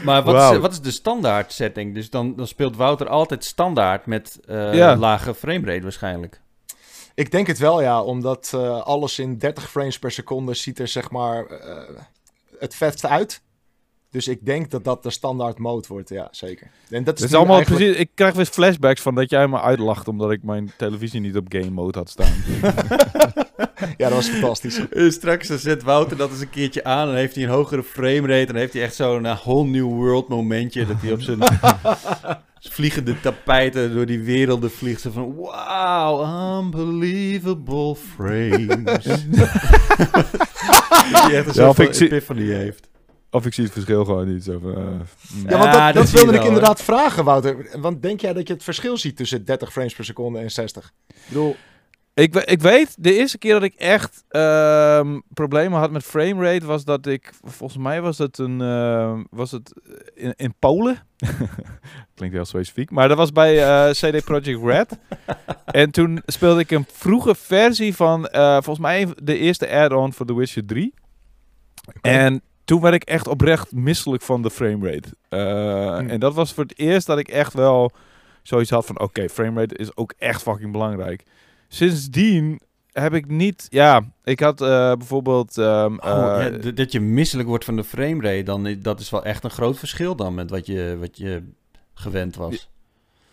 Maar 0.05 0.23
wat, 0.23 0.53
is, 0.53 0.59
wat 0.59 0.73
is 0.73 0.81
de 0.81 0.91
standaard 0.91 1.53
setting? 1.53 1.95
Dus 1.95 2.11
dan, 2.11 2.37
dan 2.37 2.47
speelt 2.47 2.77
Wouter 2.77 3.09
altijd 3.09 3.45
standaard 3.45 4.07
met 4.07 4.39
eh, 4.47 4.75
Ja. 4.75 4.97
lage 4.97 5.35
framerate 5.35 5.83
waarschijnlijk. 5.83 6.41
Ik 7.15 7.31
denk 7.31 7.47
het 7.47 7.59
wel, 7.59 7.81
ja. 7.81 8.03
Omdat 8.03 8.51
eh, 8.55 8.83
alles 8.83 9.19
in 9.19 9.39
30 9.39 9.71
frames 9.71 9.99
per 9.99 10.11
seconde 10.11 10.55
ziet 10.55 10.79
er 10.79 10.89
zeg 10.89 11.11
maar 11.11 11.47
eh, 11.47 11.95
het 12.59 12.75
vetst 12.75 13.07
uit. 13.07 13.43
Dus 14.11 14.29
ik 14.29 14.47
denk 14.47 14.71
dat 14.71 14.85
dat 14.85 15.03
de 15.03 15.11
standaard 15.11 15.59
mode 15.59 15.89
wordt, 15.89 16.09
ja, 16.09 16.29
zeker. 16.31 16.71
En 16.89 17.05
dat 17.05 17.21
is, 17.21 17.35
allemaal 17.35 17.57
eigenlijk- 17.57 17.85
precies... 17.85 18.03
Ik 18.03 18.11
krijg 18.15 18.35
weer 18.35 18.45
flashbacks 18.45 19.01
van 19.01 19.15
dat 19.15 19.31
jij 19.31 19.49
me 19.49 19.61
uitlacht 19.61 20.09
omdat 20.09 20.31
ik 20.31 20.43
mijn 20.43 20.73
televisie 20.77 21.21
niet 21.21 21.37
op 21.37 21.47
game 21.49 21.71
mode 21.71 21.99
had 21.99 22.11
staan. 22.11 22.33
Ja, 23.97 24.09
dat 24.09 24.13
was 24.13 24.29
fantastisch. 24.29 24.89
Eh, 24.89 25.11
straks 25.11 25.49
dan 25.49 25.59
zet 25.59 25.83
Wouter 25.83 26.17
dat 26.17 26.31
eens 26.31 26.41
een 26.41 26.51
keertje 26.51 26.85
aan 26.85 27.09
en 27.09 27.15
heeft 27.15 27.35
hij 27.35 27.45
een 27.45 27.51
hogere 27.51 27.83
framerate. 27.83 28.41
En 28.41 28.47
dan 28.47 28.57
heeft 28.57 28.73
hij 28.73 28.83
echt 28.83 28.95
zo'n 28.95 29.27
eh, 29.27 29.39
whole 29.41 29.69
new 29.69 29.87
world 29.87 30.29
momentje. 30.29 30.87
Dat 30.87 30.97
hij 31.01 31.13
op 31.13 31.21
zijn 31.21 31.39
vliegende 32.77 33.21
tapijten 33.21 33.95
door 33.95 34.07
die 34.07 34.21
werelden 34.21 34.71
vliegt. 34.71 35.01
Zo 35.01 35.11
van, 35.11 35.35
wow, 35.35 36.65
unbelievable 36.65 37.97
frames. 37.97 39.05
dat 39.05 39.49
hij 41.23 41.35
echt 41.37 41.47
een 41.47 41.63
Ja, 41.63 41.73
soort 41.73 41.77
van 41.77 42.07
epiphany 42.07 42.47
heeft. 42.47 42.89
Of 43.31 43.47
ik 43.47 43.55
zie 43.55 43.64
het 43.64 43.72
verschil 43.72 44.05
gewoon 44.05 44.33
niet. 44.33 44.45
Zo 44.45 44.59
van, 44.59 44.76
eh, 44.76 44.83
mm. 44.83 45.49
Ja, 45.49 45.59
want 45.59 45.74
Ja, 45.74 45.93
dat, 45.93 46.11
wilde 46.11 46.33
ik 46.33 46.39
wel, 46.39 46.47
inderdaad 46.47 46.83
vragen, 46.83 47.24
Wouter. 47.24 47.81
Want 47.81 48.03
denk 48.03 48.20
jij 48.20 48.33
dat 48.33 48.47
je 48.47 48.55
het 48.55 48.64
verschil 48.64 48.97
ziet 48.97 49.16
tussen 49.16 49.45
30 49.45 49.72
frames 49.72 49.95
per 49.95 50.05
seconde 50.05 50.39
en 50.39 50.51
60? 50.51 50.93
Ik 51.09 51.14
bedoel, 51.28 51.57
Ik, 52.14 52.35
ik 52.35 52.61
weet, 52.61 52.95
de 52.99 53.14
eerste 53.14 53.39
keer 53.39 53.53
dat 53.53 53.62
ik 53.62 53.74
echt 53.74 54.24
ehm, 54.28 55.18
problemen 55.35 55.78
had 55.78 55.91
met 55.91 56.03
framerate 56.03 56.66
was 56.66 56.85
dat 56.85 57.07
ik, 57.07 57.33
volgens 57.45 57.83
mij 57.83 58.01
was 58.01 58.18
het 58.18 58.39
een, 58.39 58.61
ehm, 58.61 59.24
was 59.31 59.51
het 59.51 59.72
in, 60.14 60.35
in 60.37 60.55
Polen. 60.59 61.07
Klinkt 62.14 62.35
heel 62.35 62.45
specifiek, 62.45 62.91
maar 62.91 63.09
dat 63.09 63.16
was 63.16 63.33
bij 63.33 63.62
eh, 63.62 63.91
CD 63.91 64.24
Projekt 64.24 64.64
Red. 64.64 64.99
en 65.64 65.91
toen 65.91 66.22
speelde 66.26 66.61
ik 66.61 66.70
een 66.70 66.87
vroege 66.93 67.35
versie 67.35 67.97
van, 67.97 68.26
eh, 68.26 68.53
volgens 68.53 68.78
mij 68.78 69.09
de 69.22 69.39
eerste 69.39 69.70
add-on 69.70 70.12
voor 70.12 70.26
The 70.26 70.35
Witcher 70.35 70.66
3. 70.66 70.95
En 72.01 72.43
toen 72.71 72.81
werd 72.81 72.95
ik 72.95 73.03
echt 73.03 73.27
oprecht 73.29 73.73
misselijk 73.73 74.23
van 74.23 74.43
de 74.43 74.51
framerate. 74.51 75.09
Eh 75.29 75.97
Hmm. 75.99 76.09
En 76.11 76.21
dat 76.21 76.35
was 76.35 76.53
voor 76.53 76.62
het 76.64 76.79
eerst 76.79 77.07
dat 77.07 77.18
ik 77.18 77.29
echt 77.29 77.53
wel 77.55 77.91
zoiets 78.43 78.71
had 78.71 78.87
van... 78.87 79.01
Oké, 79.01 79.29
framerate 79.29 79.77
is 79.77 79.97
ook 79.97 80.14
echt 80.18 80.43
fucking 80.43 80.73
belangrijk. 80.73 81.23
Sindsdien 81.68 82.61
heb 82.93 83.14
ik 83.14 83.27
niet... 83.27 83.66
Ja, 83.68 84.03
ik 84.25 84.41
had 84.41 84.61
eh, 84.61 84.93
bijvoorbeeld... 84.93 85.59
ehm, 85.59 85.95
Oh, 85.99 86.37
eh, 86.45 86.53
ja, 86.53 86.59
d- 86.73 86.77
dat 86.77 86.93
je 86.93 87.01
misselijk 87.01 87.49
wordt 87.49 87.64
van 87.64 87.77
de 87.77 87.85
framerate, 87.85 88.43
dan 88.43 88.77
dat 88.79 89.01
is 89.01 89.11
wel 89.11 89.25
echt 89.25 89.45
een 89.45 89.51
groot 89.51 89.79
verschil 89.79 90.16
dan 90.16 90.35
met 90.35 90.51
wat 90.51 90.66
je, 90.66 90.97
wat 91.01 91.16
je 91.18 91.43
gewend 91.95 92.37
was. 92.37 92.71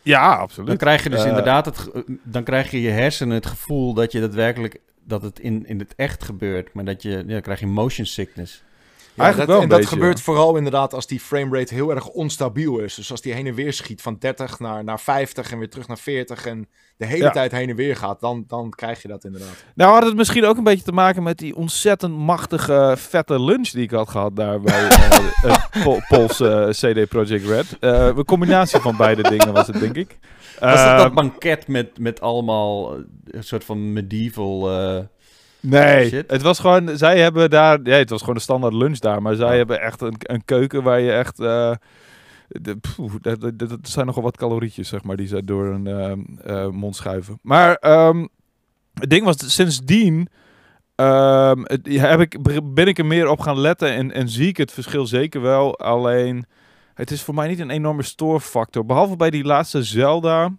ja, 0.01 0.29
Dan 0.31 0.39
absoluut. 0.39 0.77
krijg 0.77 1.03
je 1.03 1.09
dus 1.09 1.21
Eh, 1.21 1.27
inderdaad 1.27 1.65
het, 1.65 1.89
dan 2.23 2.43
krijg 2.43 2.71
je 2.71 2.81
je 2.81 2.89
hersenen 2.89 3.35
het 3.35 3.45
gevoel 3.45 3.93
dat 3.93 4.11
je 4.11 4.19
daadwerkelijk 4.19 4.79
dat 5.03 5.21
het 5.21 5.39
in, 5.39 5.65
in 5.67 5.79
het 5.79 5.95
echt 5.95 6.23
gebeurt, 6.23 6.73
maar 6.73 6.85
dat 6.85 7.01
je 7.01 7.09
ja, 7.09 7.23
dan 7.23 7.41
krijg 7.41 7.59
je 7.59 7.67
motion 7.67 8.05
sickness. 8.05 8.63
Ja, 9.17 9.23
Eigenlijk 9.23 9.37
dat, 9.37 9.47
wel 9.47 9.77
en 9.77 9.81
dat 9.81 9.89
gebeurt 9.89 10.17
ja. 10.17 10.23
vooral 10.23 10.55
inderdaad 10.55 10.93
als 10.93 11.07
die 11.07 11.19
framerate 11.19 11.73
heel 11.73 11.89
erg 11.91 12.07
onstabiel 12.07 12.79
is. 12.79 12.95
Dus 12.95 13.11
als 13.11 13.21
die 13.21 13.33
heen 13.33 13.47
en 13.47 13.53
weer 13.53 13.73
schiet 13.73 14.01
van 14.01 14.15
30 14.19 14.59
naar, 14.59 14.83
naar 14.83 14.99
50 14.99 15.51
en 15.51 15.57
weer 15.57 15.69
terug 15.69 15.87
naar 15.87 15.97
40 15.97 16.45
en 16.45 16.67
de 16.97 17.05
hele 17.05 17.23
Ja. 17.23 17.29
tijd 17.29 17.51
heen 17.51 17.69
en 17.69 17.75
weer 17.75 17.95
gaat, 17.95 18.19
dan, 18.19 18.43
dan 18.47 18.69
krijg 18.69 19.01
je 19.01 19.07
dat 19.07 19.23
inderdaad. 19.23 19.65
Nou 19.75 19.93
had 19.93 20.03
het 20.05 20.15
misschien 20.15 20.45
ook 20.45 20.57
een 20.57 20.63
beetje 20.63 20.83
te 20.83 20.91
maken 20.91 21.23
met 21.23 21.37
die 21.37 21.55
ontzettend 21.55 22.17
machtige, 22.17 22.93
vette 22.97 23.41
lunch 23.41 23.69
die 23.69 23.83
ik 23.83 23.91
had 23.91 24.09
gehad 24.09 24.35
daar 24.35 24.61
bij 24.61 24.87
eh, 24.87 25.19
het 25.41 25.83
Pol- 25.83 26.01
Poolse 26.07 26.49
eh, 26.49 26.69
CD 26.93 27.07
Projekt 27.09 27.45
Red. 27.45 27.77
Eh, 27.79 28.05
een 28.05 28.25
combinatie 28.25 28.79
van 28.79 28.97
beide 28.97 29.21
dingen 29.37 29.53
was 29.53 29.67
het, 29.67 29.79
denk 29.79 29.95
ik. 29.95 30.17
Was 30.59 30.69
dat 30.75 30.79
Eh, 30.79 30.97
dat 30.97 31.13
banket 31.13 31.67
met, 31.67 31.99
met 31.99 32.21
allemaal 32.21 32.93
eh, 32.95 32.99
een 33.25 33.43
soort 33.43 33.63
van 33.63 33.93
medieval... 33.93 34.69
eh, 35.61 35.69
Nee, 35.69 36.07
Shit. 36.09 36.31
het 36.31 36.41
was 36.41 36.59
gewoon, 36.59 36.97
zij 36.97 37.19
hebben 37.19 37.49
daar, 37.49 37.79
ja, 37.83 37.95
het 37.95 38.09
was 38.09 38.19
gewoon 38.19 38.35
een 38.35 38.41
standaard 38.41 38.73
lunch 38.73 38.97
daar, 38.99 39.21
maar 39.21 39.35
zij 39.35 39.57
hebben 39.57 39.81
echt 39.81 40.01
een, 40.01 40.15
een 40.19 40.45
keuken 40.45 40.83
waar 40.83 40.99
je 40.99 41.11
echt, 41.11 41.39
eh, 41.39 41.71
de, 42.47 42.77
poeh, 42.95 43.13
dat, 43.21 43.41
dat, 43.41 43.59
dat 43.59 43.79
zijn 43.81 44.05
nogal 44.05 44.23
wat 44.23 44.37
calorietjes, 44.37 44.87
zeg 44.89 45.03
maar, 45.03 45.15
die 45.15 45.27
ze 45.27 45.43
door 45.43 45.65
een 45.65 45.87
ehm, 45.87 46.19
eh, 46.43 46.67
mond 46.67 46.95
schuiven. 46.95 47.39
Maar 47.41 47.75
ehm, 47.75 48.25
het 48.93 49.09
ding 49.09 49.25
was, 49.25 49.53
sindsdien 49.53 50.27
ehm, 50.95 51.59
het- 51.63 51.87
heb 51.87 52.19
ik, 52.19 52.37
ben 52.73 52.87
ik 52.87 52.97
er 52.97 53.05
meer 53.05 53.27
op 53.29 53.39
gaan 53.39 53.59
letten 53.59 53.91
en, 53.93 54.11
en 54.11 54.29
zie 54.29 54.47
ik 54.47 54.57
het 54.57 54.71
verschil 54.71 55.05
zeker 55.05 55.41
wel, 55.41 55.77
alleen 55.79 56.45
het 56.93 57.11
is 57.11 57.21
voor 57.21 57.33
mij 57.33 57.47
niet 57.47 57.59
een 57.59 57.69
enorme 57.69 58.03
stoorfactor, 58.03 58.85
behalve 58.85 59.15
bij 59.15 59.29
die 59.29 59.43
laatste 59.43 59.83
Zelda... 59.83 60.51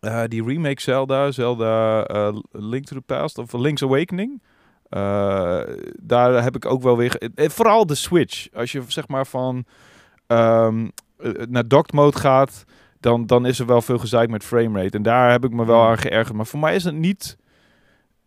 Eh, 0.00 0.22
die 0.28 0.44
remake 0.44 0.80
Zelda, 0.80 1.30
Zelda 1.30 2.04
eh, 2.04 2.36
Link 2.50 2.84
to 2.84 2.96
the 2.96 3.02
Past 3.02 3.38
of 3.38 3.52
Link's 3.52 3.82
Awakening. 3.82 4.42
Eh, 4.88 5.60
daar 6.02 6.42
heb 6.42 6.56
ik 6.56 6.66
ook 6.66 6.82
wel 6.82 6.96
weer... 6.96 7.20
Vooral 7.34 7.86
de 7.86 7.94
Switch. 7.94 8.48
Als 8.54 8.72
je 8.72 8.82
zeg 8.86 9.08
maar 9.08 9.26
van 9.26 9.64
ehm, 10.26 10.88
eh, 11.18 11.32
naar 11.48 11.68
docked 11.68 11.92
mode 11.92 12.18
gaat, 12.18 12.64
dan, 13.00 13.26
dan 13.26 13.46
is 13.46 13.58
er 13.58 13.66
wel 13.66 13.82
veel 13.82 13.98
gezeik 13.98 14.30
met 14.30 14.44
framerate. 14.44 14.96
En 14.96 15.02
daar 15.02 15.30
heb 15.30 15.44
ik 15.44 15.52
me 15.52 15.64
wel 15.64 15.80
Hmm. 15.80 15.90
aan 15.90 15.98
geërgerd. 15.98 16.36
Maar 16.36 16.46
voor 16.46 16.60
mij 16.60 16.74
is 16.74 16.84
het 16.84 16.94
niet... 16.94 17.36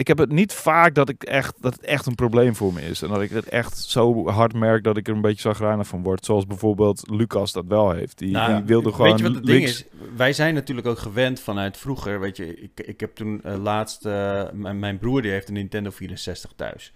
Ik 0.02 0.08
heb 0.08 0.18
het 0.18 0.32
niet 0.32 0.54
vaak 0.54 0.96
dat, 0.96 1.10
ik 1.10 1.24
echt, 1.24 1.56
dat 1.60 1.74
het 1.74 1.86
echt 1.86 2.06
een 2.06 2.16
probleem 2.16 2.56
voor 2.56 2.74
me 2.74 2.82
is. 2.82 3.02
En 3.02 3.10
dat 3.10 3.22
ik 3.22 3.30
het 3.30 3.50
echt 3.50 3.78
zo 3.78 4.28
hard 4.28 4.54
merk 4.54 4.84
dat 4.84 4.98
ik 4.98 5.08
er 5.08 5.14
een 5.14 5.22
beetje 5.22 5.42
zagrijnig 5.42 5.88
van 5.88 6.04
word. 6.04 6.26
Zoals 6.26 6.46
bijvoorbeeld 6.46 7.04
Lucas 7.10 7.52
dat 7.52 7.66
wel 7.68 7.92
heeft. 7.92 8.18
Die, 8.18 8.32
Nou, 8.32 8.56
die 8.56 8.64
wilde 8.64 8.92
gewoon 8.92 9.10
Weet 9.10 9.20
je 9.20 9.24
wat 9.26 9.36
het 9.36 9.46
ding 9.46 9.64
is? 9.64 9.86
Wij 10.16 10.34
zijn 10.34 10.54
natuurlijk 10.54 10.88
ook 10.88 10.98
gewend 11.00 11.40
vanuit 11.40 11.78
vroeger. 11.78 12.20
Weet 12.20 12.38
je, 12.38 12.56
ik, 12.56 12.80
ik 12.86 13.00
heb 13.00 13.16
toen 13.16 13.44
eh, 13.44 13.58
laatst... 13.58 14.06
eh, 14.06 14.44
mijn, 14.54 14.80
mijn 14.80 14.98
broer 14.98 15.22
die 15.22 15.32
heeft 15.32 15.48
een 15.48 15.54
Nintendo 15.54 15.90
64 15.90 16.52
thuis. 16.56 16.94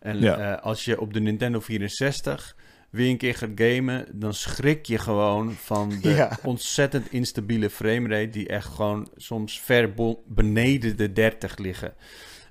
En 0.00 0.20
Ja. 0.20 0.36
eh, 0.56 0.62
als 0.62 0.84
je 0.84 1.00
op 1.00 1.12
de 1.12 1.20
Nintendo 1.20 1.60
64 1.60 2.56
weer 2.90 3.10
een 3.10 3.16
keer 3.16 3.34
gaat 3.34 3.50
gamen... 3.54 4.06
dan 4.12 4.34
schrik 4.34 4.86
je 4.86 4.98
gewoon 4.98 5.52
van 5.52 5.92
de 6.02 6.08
Ja. 6.18 6.38
ontzettend 6.42 7.12
instabiele 7.12 7.70
framerate... 7.70 8.30
die 8.30 8.48
echt 8.48 8.68
gewoon 8.68 9.08
soms 9.16 9.60
ver 9.60 9.94
beneden 10.26 10.96
de 10.96 11.12
30 11.12 11.56
liggen. 11.58 11.94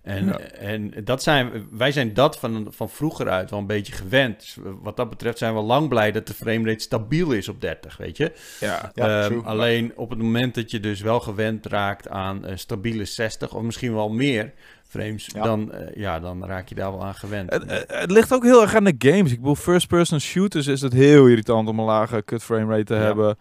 En, 0.07 0.25
Ja. 0.25 0.39
en 0.39 0.93
dat 1.03 1.23
zijn, 1.23 1.67
wij 1.71 1.91
zijn 1.91 2.13
dat 2.13 2.39
van, 2.39 2.67
van 2.69 2.89
vroeger 2.89 3.29
uit 3.29 3.49
wel 3.49 3.59
een 3.59 3.65
beetje 3.67 3.93
gewend. 3.93 4.39
Dus 4.39 4.57
wat 4.81 4.95
dat 4.97 5.09
betreft 5.09 5.37
zijn 5.37 5.53
we 5.55 5.61
lang 5.61 5.89
blij 5.89 6.11
dat 6.11 6.27
de 6.27 6.33
framerate 6.33 6.83
stabiel 6.83 7.31
is 7.31 7.49
op 7.49 7.61
30, 7.61 7.97
weet 7.97 8.17
je. 8.17 8.31
Ja, 8.59 8.91
Ja, 8.93 9.23
Ehm, 9.23 9.39
alleen 9.39 9.91
op 9.95 10.09
het 10.09 10.19
moment 10.19 10.55
dat 10.55 10.71
je 10.71 10.79
dus 10.79 11.01
wel 11.01 11.19
gewend 11.19 11.65
raakt 11.65 12.09
aan 12.09 12.45
eh, 12.45 12.55
stabiele 12.55 13.05
60 13.05 13.53
of 13.53 13.61
misschien 13.61 13.93
wel 13.93 14.09
meer 14.09 14.51
frames, 14.87 15.29
Ja. 15.33 15.43
dan, 15.43 15.71
eh, 15.73 15.95
ja, 15.95 16.19
dan 16.19 16.45
raak 16.45 16.67
je 16.69 16.75
daar 16.75 16.91
wel 16.91 17.03
aan 17.05 17.15
gewend. 17.15 17.53
Het, 17.53 17.63
het- 17.71 17.85
het 17.87 18.11
ligt 18.11 18.33
ook 18.33 18.43
heel 18.43 18.61
erg 18.61 18.75
aan 18.75 18.83
de 18.83 18.95
games. 18.99 19.31
Ik 19.31 19.37
bedoel, 19.39 19.55
first-person 19.55 20.19
shooters 20.19 20.67
is 20.67 20.81
het 20.81 20.93
heel 20.93 21.27
irritant 21.27 21.67
om 21.67 21.79
een 21.79 21.85
lage 21.85 22.21
cut 22.25 22.43
frame 22.43 22.71
rate 22.71 22.83
te 22.83 22.93
Ja. 22.95 23.35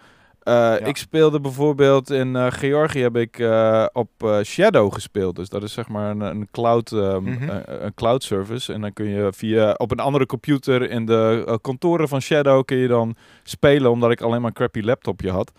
Eh, 0.47 0.75
Ik 0.87 0.97
speelde 0.97 1.41
bijvoorbeeld 1.41 2.11
in 2.11 2.37
eh, 2.37 2.47
Georgië 2.49 3.01
heb 3.01 3.17
ik 3.17 3.39
eh, 3.39 3.85
op 3.93 4.41
Shadow 4.45 4.93
gespeeld. 4.93 5.37
Dus 5.37 5.49
dat 5.49 5.63
is 5.63 5.73
zeg 5.73 5.89
maar 5.89 6.11
een, 6.11 6.21
een 6.21 6.49
cloud, 6.51 6.93
ehm, 6.93 7.23
Mhm. 7.23 7.49
een, 7.49 7.85
een 7.85 7.95
cloud 7.95 8.23
service. 8.23 8.73
En 8.73 8.81
dan 8.81 8.93
kun 8.93 9.07
je 9.09 9.29
via 9.33 9.73
op 9.77 9.91
een 9.91 9.99
andere 10.01 10.27
computer 10.27 10.91
in 10.91 11.07
de 11.07 11.59
kantoren 11.63 12.09
van 12.09 12.21
Shadow 12.21 12.65
kun 12.65 12.77
je 12.77 12.89
dan 12.89 13.17
spelen, 13.43 13.91
omdat 13.91 14.11
ik 14.11 14.21
alleen 14.21 14.41
maar 14.41 14.49
een 14.49 14.57
crappy 14.57 14.81
laptopje 14.81 15.31
had. 15.31 15.53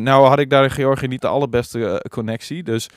Nou 0.00 0.26
had 0.28 0.38
ik 0.38 0.50
daar 0.50 0.64
in 0.64 0.70
Georgië 0.70 1.06
niet 1.06 1.20
de 1.20 1.28
allerbeste 1.28 2.04
connectie, 2.10 2.62
dus 2.62 2.88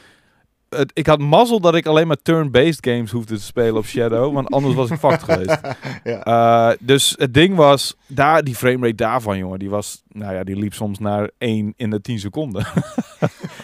het, 0.75 0.91
ik 0.93 1.07
had 1.07 1.19
mazzel 1.19 1.59
dat 1.59 1.75
ik 1.75 1.85
alleen 1.85 2.07
maar 2.07 2.21
turn-based 2.21 2.85
games 2.85 3.11
hoefde 3.11 3.35
te 3.35 3.41
spelen 3.41 3.75
op 3.75 3.85
Shadow, 3.85 4.33
want 4.33 4.51
anders 4.51 4.75
was 4.75 4.89
ik 4.89 4.99
fucked 4.99 5.23
geweest. 5.23 5.59
ja. 6.03 6.23
Eh, 6.23 6.77
dus 6.79 7.15
het 7.17 7.33
ding 7.33 7.55
was, 7.55 7.95
daar, 8.07 8.43
die 8.43 8.55
framerate 8.55 8.95
daarvan, 8.95 9.37
jongen, 9.37 9.59
die 9.59 9.69
was, 9.69 10.03
nou 10.07 10.33
ja, 10.33 10.43
die 10.43 10.55
liep 10.55 10.73
soms 10.73 10.99
naar 10.99 11.29
1 11.37 11.73
in 11.75 11.89
de 11.89 12.01
10 12.01 12.19
seconden. 12.19 12.65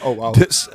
Oh, 0.03 0.17
wauw. 0.17 0.31
Dus, 0.31 0.69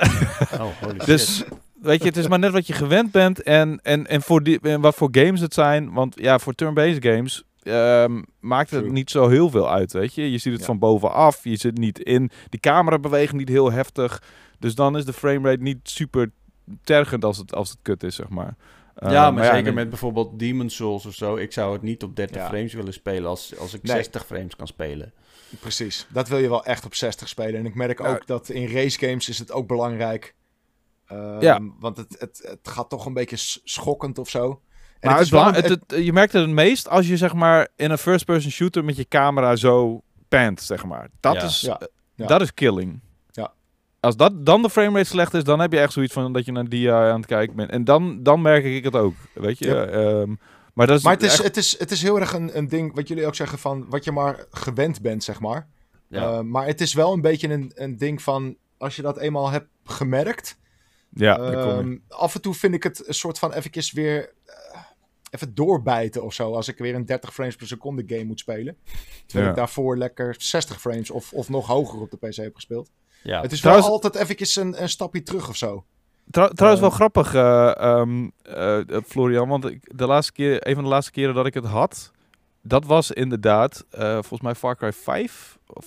oh, 0.53 0.59
holy 0.81 0.93
shit. 0.97 1.05
dus 1.05 1.43
weet 1.81 1.99
je, 2.01 2.07
het 2.07 2.17
is 2.17 2.27
maar 2.27 2.39
net 2.39 2.51
wat 2.51 2.67
je 2.67 2.73
gewend 2.73 3.11
bent 3.11 3.43
en, 3.43 3.79
en, 3.83 4.07
en, 4.07 4.21
voor 4.21 4.43
die, 4.43 4.59
en 4.61 4.81
wat 4.81 4.95
voor 4.95 5.09
games 5.11 5.39
het 5.39 5.53
zijn. 5.53 5.93
Want 5.93 6.15
ja, 6.19 6.39
voor 6.39 6.53
turn-based 6.53 7.05
games 7.05 7.43
ehm, 7.63 8.21
maakt 8.39 8.69
het 8.71 8.79
True. 8.79 8.91
niet 8.91 9.09
zo 9.09 9.27
heel 9.29 9.49
veel 9.49 9.71
uit, 9.71 9.93
weet 9.93 10.13
je. 10.13 10.31
Je 10.31 10.37
ziet 10.37 10.51
het 10.51 10.61
Ja. 10.61 10.67
van 10.67 10.79
bovenaf, 10.79 11.43
je 11.43 11.55
zit 11.55 11.77
niet 11.77 11.99
in. 11.99 12.29
Die 12.49 12.59
camera 12.59 12.99
beweegt 12.99 13.33
niet 13.33 13.49
heel 13.49 13.71
heftig. 13.71 14.21
Dus 14.63 14.75
dan 14.75 14.97
is 14.97 15.05
de 15.05 15.13
framerate 15.13 15.61
niet 15.61 15.77
super 15.89 16.31
tergend 16.83 17.25
als 17.25 17.37
het, 17.37 17.55
als 17.55 17.69
het 17.69 17.77
kut 17.81 18.03
is, 18.03 18.15
zeg 18.15 18.29
maar. 18.29 18.55
Eh, 18.95 19.11
ja, 19.11 19.31
maar, 19.31 19.43
zeker 19.45 19.63
nee, 19.63 19.73
met 19.73 19.89
bijvoorbeeld 19.89 20.39
Demon's 20.39 20.75
Souls 20.75 21.05
of 21.05 21.13
zo. 21.13 21.35
Ik 21.35 21.51
zou 21.51 21.73
het 21.73 21.81
niet 21.81 22.03
op 22.03 22.15
30 22.15 22.35
Ja. 22.41 22.47
frames 22.47 22.73
willen 22.73 22.93
spelen 22.93 23.29
als, 23.29 23.57
als 23.57 23.73
ik 23.73 23.83
Nee. 23.83 23.95
60 23.95 24.25
frames 24.25 24.55
kan 24.55 24.67
spelen. 24.67 25.11
Precies. 25.59 26.07
Dat 26.09 26.27
wil 26.27 26.37
je 26.37 26.49
wel 26.49 26.65
echt 26.65 26.85
op 26.85 26.95
60 26.95 27.27
spelen. 27.27 27.55
En 27.59 27.65
ik 27.65 27.75
merk 27.75 27.99
Ja. 27.99 28.07
ook 28.07 28.27
dat 28.27 28.49
in 28.49 28.67
race 28.73 28.99
games 28.99 29.29
is 29.29 29.39
het 29.39 29.51
ook 29.51 29.67
belangrijk. 29.67 30.35
Ehm, 31.07 31.41
Ja. 31.41 31.59
Want 31.79 31.97
het, 31.97 32.15
het, 32.19 32.41
het 32.43 32.67
gaat 32.67 32.89
toch 32.89 33.05
een 33.05 33.13
beetje 33.13 33.37
schokkend 33.63 34.17
of 34.17 34.29
zo. 34.29 34.43
En 34.99 35.09
Maar 35.09 35.09
het 35.09 35.11
het 35.11 35.21
is 35.21 35.29
wel 35.29 35.53
het, 35.53 35.69
het- 35.91 36.03
je 36.05 36.13
merkt 36.13 36.33
het 36.33 36.41
het 36.41 36.51
meest 36.51 36.89
als 36.89 37.07
je 37.07 37.17
zeg 37.17 37.33
maar 37.33 37.67
in 37.75 37.91
een 37.91 37.97
first-person 37.97 38.51
shooter 38.51 38.83
met 38.83 38.95
je 38.95 39.07
camera 39.07 39.55
zo 39.55 40.01
pant, 40.27 40.61
zeg 40.61 40.85
maar. 40.85 41.09
Dat, 41.19 41.33
Ja. 41.35 41.43
is, 41.43 41.61
Ja, 41.61 41.79
eh, 41.79 41.87
ja. 42.15 42.27
dat 42.27 42.41
is 42.41 42.53
killing. 42.53 42.99
Als 44.03 44.15
dat, 44.17 44.45
dan 44.45 44.61
de 44.61 44.69
framerate 44.69 45.09
slecht 45.09 45.33
is, 45.33 45.43
dan 45.43 45.59
heb 45.59 45.71
je 45.71 45.79
echt 45.79 45.93
zoiets 45.93 46.13
van 46.13 46.33
dat 46.33 46.45
je 46.45 46.51
naar 46.51 46.69
die 46.69 46.91
aan 46.91 47.17
het 47.17 47.25
kijken 47.25 47.55
bent. 47.55 47.69
En 47.69 47.83
dan, 47.83 48.23
dan 48.23 48.41
merk 48.41 48.63
ik 48.63 48.83
het 48.83 48.95
ook, 48.95 49.13
weet 49.33 49.57
je. 49.59 49.75
Ehm, 49.75 50.35
maar 50.73 50.87
dat 50.87 50.97
is, 50.97 51.03
Maar 51.03 51.13
het 51.13 51.23
is, 51.23 51.31
echt- 51.33 51.43
het, 51.43 51.57
is, 51.57 51.79
het 51.79 51.91
is 51.91 52.01
heel 52.01 52.19
erg 52.19 52.33
een, 52.33 52.57
een 52.57 52.67
ding, 52.67 52.95
wat 52.95 53.07
jullie 53.07 53.25
ook 53.25 53.35
zeggen, 53.35 53.57
van 53.59 53.85
wat 53.89 54.03
je 54.03 54.11
maar 54.11 54.45
gewend 54.51 55.01
bent, 55.01 55.23
zeg 55.23 55.39
maar. 55.39 55.67
Ja. 56.07 56.21
Eh, 56.31 56.39
maar 56.39 56.65
het 56.65 56.81
is 56.81 56.93
wel 56.93 57.13
een 57.13 57.21
beetje 57.21 57.49
een, 57.49 57.71
een 57.75 57.97
ding 57.97 58.21
van, 58.21 58.57
als 58.77 58.95
je 58.95 59.01
dat 59.01 59.17
eenmaal 59.17 59.49
hebt 59.49 59.67
gemerkt, 59.83 60.59
ja, 61.09 61.37
daar 61.37 61.51
kom 61.67 61.89
je. 61.89 61.95
ehm, 61.95 61.97
af 62.07 62.35
en 62.35 62.41
toe 62.41 62.53
vind 62.53 62.73
ik 62.73 62.83
het 62.83 63.07
een 63.07 63.13
soort 63.13 63.39
van 63.39 63.53
eventjes 63.53 63.91
weer 63.91 64.33
eh, 64.45 64.79
even 65.29 65.55
doorbijten 65.55 66.23
of 66.23 66.33
zo. 66.33 66.53
Als 66.53 66.67
ik 66.67 66.77
weer 66.77 66.95
een 66.95 67.05
30 67.05 67.33
frames 67.33 67.55
per 67.55 67.67
seconde 67.67 68.03
game 68.07 68.23
moet 68.23 68.39
spelen. 68.39 68.77
Terwijl 69.25 69.43
Ja. 69.45 69.49
ik 69.51 69.57
daarvoor 69.57 69.97
lekker 69.97 70.35
60 70.37 70.81
frames 70.81 71.11
of, 71.11 71.33
of 71.33 71.49
nog 71.49 71.67
hoger 71.67 71.99
op 72.01 72.11
de 72.11 72.17
PC 72.27 72.35
heb 72.35 72.55
gespeeld. 72.55 72.89
Ja. 73.23 73.41
Het 73.41 73.51
is 73.51 73.59
Trouwens- 73.59 73.87
wel 73.87 73.95
altijd 73.95 74.15
eventjes 74.15 74.55
een, 74.55 74.81
een 74.81 74.89
stapje 74.89 75.23
terug 75.23 75.49
of 75.49 75.55
zo. 75.55 75.83
Trou- 76.31 76.53
trouwens 76.53 76.81
wel 76.81 76.89
eh, 76.91 76.95
grappig, 76.95 77.33
eh, 77.33 77.77
ehm, 77.77 78.29
eh, 78.43 78.77
Florian, 79.07 79.47
want 79.49 79.65
ik, 79.65 79.97
de 79.97 80.05
laatste 80.07 80.31
keer, 80.33 80.67
een 80.67 80.73
van 80.75 80.83
de 80.83 80.89
laatste 80.89 81.11
keren 81.11 81.35
dat 81.35 81.45
ik 81.45 81.53
het 81.53 81.65
had, 81.65 82.11
dat 82.61 82.85
was 82.85 83.11
inderdaad 83.11 83.85
eh, 83.89 84.11
volgens 84.11 84.41
mij 84.41 84.55
Far 84.55 84.75
Cry 84.75 84.93
5 84.93 85.57
of 85.67 85.85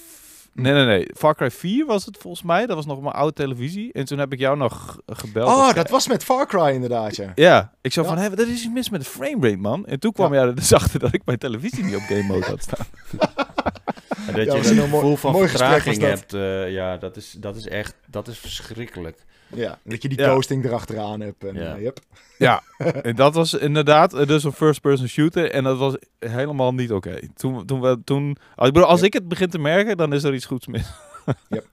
Nee, 0.52 0.72
nee, 0.72 0.84
nee. 0.86 1.08
Far 1.16 1.34
Cry 1.34 1.50
4 1.50 1.86
was 1.86 2.04
het 2.04 2.16
volgens 2.18 2.42
mij. 2.42 2.66
Dat 2.66 2.76
was 2.76 2.86
nog 2.86 2.96
op 2.96 3.02
mijn 3.02 3.14
oude 3.14 3.32
televisie. 3.32 3.92
En 3.92 4.04
toen 4.04 4.18
heb 4.18 4.32
ik 4.32 4.38
jou 4.38 4.56
nog 4.56 4.98
gebeld. 5.06 5.48
Oh, 5.48 5.72
dat 5.74 5.90
was 5.90 6.08
met 6.08 6.24
Far 6.24 6.46
Cry 6.46 6.68
inderdaad, 6.74 7.16
ja. 7.16 7.32
Ja, 7.34 7.72
ik 7.80 7.92
zo 7.92 8.02
Ja. 8.02 8.08
van, 8.08 8.18
hé, 8.18 8.30
wat 8.30 8.38
is 8.38 8.48
iets 8.48 8.68
mis 8.68 8.90
met 8.90 9.00
de 9.00 9.06
framerate, 9.10 9.56
man? 9.56 9.86
En 9.86 10.00
toen 10.00 10.12
kwam 10.12 10.32
jij 10.32 10.42
er 10.42 10.54
dus 10.54 10.72
achter 10.80 10.98
dat 11.00 11.12
ik 11.14 11.22
mijn 11.24 11.38
televisie 11.38 11.84
niet 11.84 11.94
op 11.96 12.00
game 12.02 12.22
mode 12.22 12.46
had 12.46 12.62
staan. 12.62 12.86
En 14.26 14.34
dat 14.34 14.46
Ja, 14.64 14.74
je 14.74 14.82
een 14.82 14.88
mooi- 14.90 15.16
van 15.16 15.32
mooi 15.32 15.48
vertraging 15.48 16.00
hebt, 16.00 16.32
eh, 16.34 16.70
ja, 16.72 16.96
dat 16.96 17.16
is, 17.16 17.36
dat 17.38 17.56
is 17.56 17.66
echt, 17.68 17.94
dat 18.06 18.28
is 18.28 18.38
verschrikkelijk. 18.38 19.24
Ja, 19.54 19.78
dat 19.84 20.02
je 20.02 20.08
die 20.08 20.18
Ja. 20.18 20.28
coasting 20.28 20.64
erachteraan 20.64 21.20
hebt. 21.20 21.44
En, 21.44 21.54
Ja. 21.54 21.74
eh, 21.76 21.82
yep. 21.82 21.98
Ja, 22.38 22.62
en 23.02 23.16
dat 23.16 23.34
was 23.34 23.54
inderdaad 23.54 24.14
eh, 24.14 24.26
dus 24.26 24.44
een 24.44 24.52
first-person 24.52 25.08
shooter. 25.08 25.50
En 25.50 25.64
dat 25.64 25.78
was 25.78 25.96
helemaal 26.18 26.74
niet 26.74 26.92
oké. 26.92 27.18
Toen, 27.34 27.66
toen, 27.66 27.80
we, 27.80 28.00
toen, 28.04 28.36
als, 28.56 28.68
ik 28.68 28.74
bedoel, 28.74 28.88
als 28.88 29.00
Ja. 29.00 29.06
ik 29.06 29.12
het 29.12 29.28
begin 29.28 29.48
te 29.50 29.58
merken, 29.58 29.96
dan 29.96 30.12
is 30.12 30.22
er 30.24 30.34
iets 30.34 30.46
goeds 30.46 30.66
mis. 30.66 30.86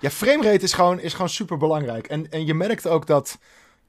Ja, 0.00 0.10
framerate 0.10 0.64
is 0.64 0.72
gewoon, 0.72 1.00
is 1.00 1.12
gewoon 1.12 1.28
super 1.28 1.56
belangrijk. 1.56 2.06
En, 2.06 2.30
en 2.30 2.46
je 2.46 2.54
merkt 2.54 2.86
ook 2.88 3.06
dat 3.06 3.38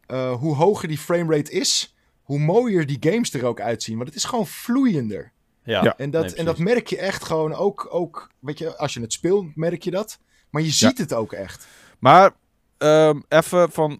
eh, 0.05 0.33
hoe 0.33 0.55
hoger 0.55 0.87
die 0.87 0.97
framerate 0.97 1.51
is, 1.51 1.95
hoe 2.21 2.39
mooier 2.39 2.85
die 2.85 2.97
games 2.99 3.33
er 3.33 3.45
ook 3.45 3.59
uitzien. 3.61 3.95
Want 3.95 4.07
het 4.07 4.17
is 4.17 4.23
gewoon 4.23 4.47
vloeiender. 4.47 5.31
Ja, 5.65 5.83
Ja. 5.83 5.97
En 5.97 6.09
dat, 6.11 6.25
nee, 6.25 6.35
en 6.35 6.45
dat 6.45 6.57
merk 6.57 6.87
je 6.87 6.97
echt 6.97 7.23
gewoon 7.23 7.53
ook, 7.53 7.87
ook, 7.89 8.29
weet 8.39 8.57
je, 8.57 8.77
als 8.77 8.93
je 8.93 9.01
het 9.01 9.13
speelt, 9.13 9.55
merk 9.55 9.83
je 9.83 9.91
dat. 9.91 10.19
Maar 10.49 10.61
je 10.61 10.71
ziet 10.71 10.97
het 10.97 11.13
ook 11.13 11.33
echt. 11.33 11.67
Maar 11.99 12.31
ehm, 12.77 13.19
even 13.29 13.71
van 13.71 13.99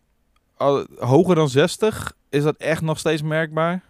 hoger 0.97 1.35
dan 1.35 1.49
60, 1.49 2.13
is 2.29 2.43
dat 2.43 2.55
echt 2.57 2.81
nog 2.81 2.99
steeds 2.99 3.21
merkbaar? 3.21 3.83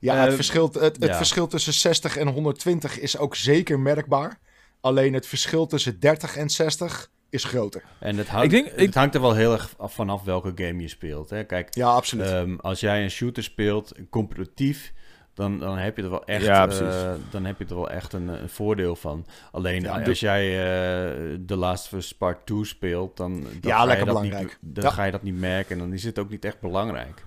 Ja, 0.00 0.14
Eh, 0.16 0.24
het, 0.24 0.34
verschil, 0.34 0.66
het, 0.72 0.82
het 0.82 1.04
ja. 1.04 1.16
verschil 1.16 1.46
tussen 1.46 1.72
60 1.72 2.16
en 2.16 2.28
120 2.28 2.98
is 2.98 3.18
ook 3.18 3.34
zeker 3.36 3.80
merkbaar. 3.80 4.38
Alleen 4.80 5.12
het 5.14 5.26
verschil 5.26 5.66
tussen 5.66 6.00
30 6.00 6.36
en 6.36 6.50
60 6.50 7.10
is 7.30 7.44
groter. 7.44 7.82
En 8.00 8.16
het 8.16 8.28
hangt, 8.28 8.44
Ik 8.44 8.50
denk- 8.50 8.66
ik- 8.66 8.86
het 8.86 8.94
hangt 8.94 9.14
er 9.14 9.20
wel 9.20 9.34
heel 9.34 9.52
erg 9.52 9.74
af 9.78 9.94
vanaf 9.94 10.22
welke 10.22 10.52
game 10.54 10.80
je 10.82 10.88
speelt. 10.88 11.30
Hè? 11.30 11.44
Kijk, 11.44 11.74
Ja, 11.74 11.88
absoluut. 11.88 12.26
ehm, 12.26 12.56
als 12.56 12.80
jij 12.80 13.02
een 13.02 13.10
shooter 13.10 13.42
speelt, 13.42 13.92
competitief, 14.10 14.92
dan, 15.40 15.58
dan 15.58 15.78
heb 15.78 15.96
je 15.96 16.02
er 16.02 16.10
wel 16.10 16.24
echt, 16.24 16.44
Ja, 16.44 16.68
eh, 16.68 17.12
dan 17.30 17.44
heb 17.44 17.58
je 17.58 17.64
er 17.64 17.74
wel 17.74 17.90
echt 17.90 18.12
een, 18.12 18.28
een 18.28 18.48
voordeel 18.48 18.96
van. 18.96 19.26
Alleen 19.52 19.82
Ja, 19.82 20.02
als 20.02 20.20
jij 20.20 20.44
eh 20.58 21.38
The 21.46 21.56
Last 21.56 21.86
of 21.86 21.92
Us 21.98 22.14
Part 22.14 22.46
2 22.46 22.64
speelt, 22.64 23.16
dan, 23.16 23.40
dan 23.42 23.50
Ja, 23.60 23.76
ga 23.76 23.80
je 23.80 23.86
lekker 23.86 24.06
dat 24.06 24.14
belangrijk. 24.14 24.58
Niet, 24.60 24.74
dan 24.74 24.92
ga 24.92 25.04
je 25.04 25.12
dat 25.12 25.22
niet 25.22 25.38
merken 25.38 25.72
en 25.72 25.78
dan 25.78 25.92
is 25.92 26.04
het 26.04 26.18
ook 26.18 26.30
niet 26.30 26.44
echt 26.44 26.60
belangrijk. 26.60 27.24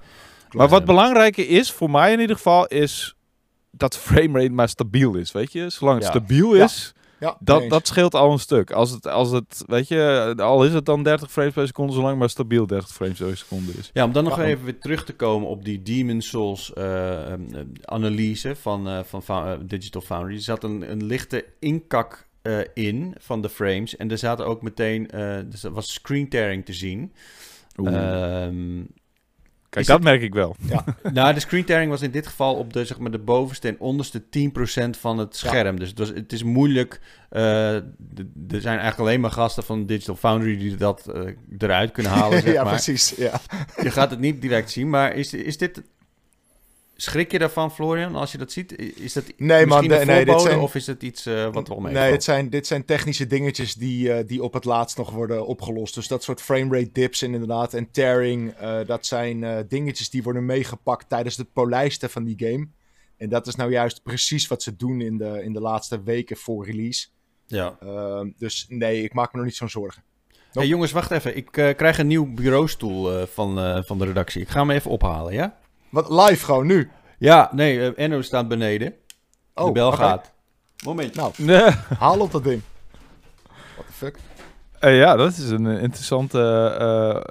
Maar 0.52 0.68
wat 0.68 0.86
belangrijker 0.86 1.50
is, 1.50 1.72
voor 1.72 1.90
mij 1.90 2.14
in 2.14 2.20
ieder 2.20 2.36
geval, 2.36 2.68
is 2.68 3.16
dat 3.72 3.98
framerate 3.98 4.52
maar 4.52 4.70
stabiel 4.70 5.16
is, 5.16 5.32
weet 5.32 5.52
je? 5.52 5.70
Zolang 5.70 6.00
het 6.00 6.08
stabiel 6.08 6.54
is, 6.54 6.94
ja, 7.24 7.38
dat, 7.40 7.62
eens. 7.62 7.70
dat 7.70 7.88
scheelt 7.88 8.16
al 8.16 8.32
een 8.32 8.40
stuk. 8.40 8.72
Als 8.72 8.92
het, 8.92 9.08
als 9.08 9.32
het, 9.32 9.64
weet 9.68 9.88
je, 9.88 10.34
al 10.38 10.66
is 10.66 10.74
het 10.74 10.86
dan 10.86 11.04
30 11.04 11.32
frames 11.32 11.54
per 11.54 11.68
seconde, 11.68 11.94
zolang 11.94 12.20
maar 12.20 12.30
stabiel 12.30 12.68
30 12.68 12.90
frames 12.90 13.18
per 13.20 13.38
seconde 13.38 13.72
is. 13.78 13.90
Ja, 13.94 14.04
om 14.06 14.12
dan 14.12 14.24
nog 14.24 14.38
Ja. 14.38 14.44
even 14.44 14.64
weer 14.64 14.80
terug 14.80 15.06
te 15.06 15.14
komen 15.16 15.48
op 15.48 15.66
die 15.66 15.82
Demon 15.82 16.22
Souls 16.22 16.74
eh, 16.74 17.34
eh, 17.34 17.40
analyse 17.86 18.56
van, 18.56 18.88
eh, 18.88 19.00
van 19.04 19.24
Digital 19.66 20.02
Foundry. 20.02 20.36
Er 20.36 20.42
zat 20.42 20.64
een, 20.64 20.92
een 20.92 21.04
lichte 21.04 21.46
inkak 21.60 22.28
eh, 22.42 22.60
in 22.74 23.16
van 23.20 23.42
de 23.42 23.50
frames. 23.50 23.98
En 23.98 24.12
er 24.12 24.18
zaten 24.18 24.46
ook 24.46 24.62
meteen, 24.62 25.10
eh, 25.10 25.38
dus 25.46 25.64
er 25.64 25.72
was 25.72 25.94
screen 25.94 26.30
tearing 26.30 26.66
te 26.66 26.74
zien. 26.74 27.12
Ehm, 27.76 28.82
Kijk, 29.74 29.86
dat 29.86 30.04
merk 30.04 30.22
ik 30.22 30.34
wel. 30.34 30.56
Nou, 31.14 31.34
de 31.34 31.40
screen 31.40 31.66
tearing 31.66 31.90
was 31.92 32.02
in 32.02 32.12
dit 32.12 32.28
geval 32.28 32.56
op 32.56 32.74
de, 32.74 32.86
zeg 32.86 33.00
maar, 33.00 33.12
de 33.12 33.20
bovenste 33.20 33.68
en 33.68 33.80
onderste 33.80 34.22
10% 34.22 34.90
van 35.00 35.18
het 35.18 35.36
scherm. 35.36 35.80
Dus 35.80 35.90
het, 35.90 35.98
was, 36.00 36.10
het 36.10 36.34
is 36.34 36.44
moeilijk. 36.44 37.00
eh, 37.30 37.76
er 37.76 37.84
zijn 38.48 38.66
eigenlijk 38.80 39.00
alleen 39.00 39.22
maar 39.22 39.32
gasten 39.32 39.64
van 39.64 39.86
Digital 39.86 40.16
Foundry 40.16 40.58
die 40.58 40.76
dat 40.76 41.08
eh, 41.08 41.22
eruit 41.58 41.92
kunnen 41.92 42.12
halen. 42.12 42.42
Zeg 42.42 42.54
ja, 42.54 42.64
maar. 42.64 42.74
precies. 42.74 43.14
Ja. 43.18 43.42
Je 43.82 43.92
gaat 43.92 44.10
het 44.10 44.20
niet 44.20 44.42
direct 44.42 44.72
zien, 44.72 44.90
maar 44.90 45.14
is, 45.16 45.34
is 45.34 45.58
dit... 45.58 45.82
Schrik 46.96 47.32
je 47.32 47.40
daarvan, 47.40 47.72
Florian, 47.72 48.16
als 48.16 48.32
je 48.32 48.38
dat 48.38 48.52
ziet? 48.52 48.80
Is 49.00 49.14
dat 49.14 49.24
Nee, 49.38 49.66
man, 49.66 49.88
misschien 49.88 50.08
nee, 50.08 50.26
dit 50.26 50.42
zijn- 50.42 50.60
of 50.60 50.76
is 50.76 50.88
het 50.88 51.04
iets 51.04 51.26
eh, 51.26 51.54
wat 51.54 51.68
wel 51.68 51.80
mee? 51.80 51.94
Nee, 51.94 52.12
dit 52.12 52.24
zijn, 52.24 52.50
dit 52.50 52.68
zijn 52.68 52.86
technische 52.86 53.28
dingetjes 53.28 53.74
die, 53.74 54.14
eh, 54.14 54.28
die 54.28 54.44
op 54.44 54.54
het 54.54 54.66
laatst 54.66 54.98
nog 54.98 55.10
worden 55.12 55.46
opgelost. 55.46 55.96
Dus 55.96 56.08
dat 56.08 56.24
soort 56.24 56.42
framerate 56.42 56.90
dips 56.92 57.22
en 57.22 57.34
inderdaad 57.34 57.74
en 57.74 57.92
tearing, 57.92 58.52
eh, 58.52 58.80
dat 58.86 59.06
zijn 59.06 59.44
eh, 59.44 59.58
dingetjes 59.68 60.10
die 60.10 60.24
worden 60.24 60.46
meegepakt 60.46 61.10
tijdens 61.10 61.38
het 61.38 61.54
polijsten 61.54 62.10
van 62.10 62.24
die 62.24 62.36
game. 62.38 62.68
En 63.18 63.30
dat 63.30 63.48
is 63.48 63.56
nou 63.56 63.72
juist 63.72 64.04
precies 64.04 64.48
wat 64.48 64.64
ze 64.64 64.76
doen 64.76 65.02
in 65.02 65.18
de, 65.18 65.44
in 65.44 65.54
de 65.54 65.62
laatste 65.62 66.04
weken 66.04 66.38
voor 66.38 66.66
release. 66.66 67.08
Ja. 67.48 67.78
Ehm, 67.80 68.30
dus 68.38 68.66
nee, 68.70 69.04
ik 69.04 69.14
maak 69.14 69.32
me 69.32 69.38
nog 69.38 69.48
niet 69.48 69.58
zo'n 69.58 69.70
zorgen. 69.70 70.04
Hey, 70.52 70.68
jongens, 70.68 70.92
wacht 70.92 71.12
even. 71.12 71.38
Ik 71.38 71.58
eh, 71.58 71.76
krijg 71.76 71.98
een 71.98 72.08
nieuw 72.08 72.34
bureaustoel 72.34 73.20
eh, 73.20 73.26
van, 73.26 73.60
eh, 73.60 73.84
van 73.84 73.98
de 73.98 74.06
redactie. 74.06 74.42
Ik 74.42 74.50
ga 74.50 74.60
hem 74.60 74.70
even 74.70 74.92
ophalen, 74.92 75.34
ja? 75.34 75.58
Wat 75.94 76.10
live 76.10 76.46
gewoon 76.46 76.66
nu? 76.68 76.90
Ja, 77.18 77.50
nee, 77.52 77.80
eh, 77.94 78.04
Enno 78.04 78.22
staat 78.22 78.48
beneden. 78.48 78.94
Oh, 79.56 79.66
de 79.66 79.72
bel 79.72 79.88
oké. 79.88 79.98
gaat. 79.98 80.32
Moment. 80.86 81.16
Nou, 81.16 81.32
Nee. 81.38 81.70
haal 82.00 82.20
op 82.20 82.32
dat 82.32 82.44
ding. 82.44 82.62
What 83.76 83.86
the 83.88 83.94
fuck? 83.94 84.18
Eh, 84.80 84.98
ja, 84.98 85.16
dat 85.16 85.32
is 85.32 85.50
een 85.50 85.68
eh, 85.68 85.82
interessante, 85.84 86.40
eh, 86.80 87.22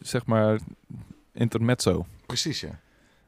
zeg 0.00 0.26
maar, 0.26 0.58
intermezzo. 1.32 2.06
Precies, 2.26 2.60
ja. 2.60 2.68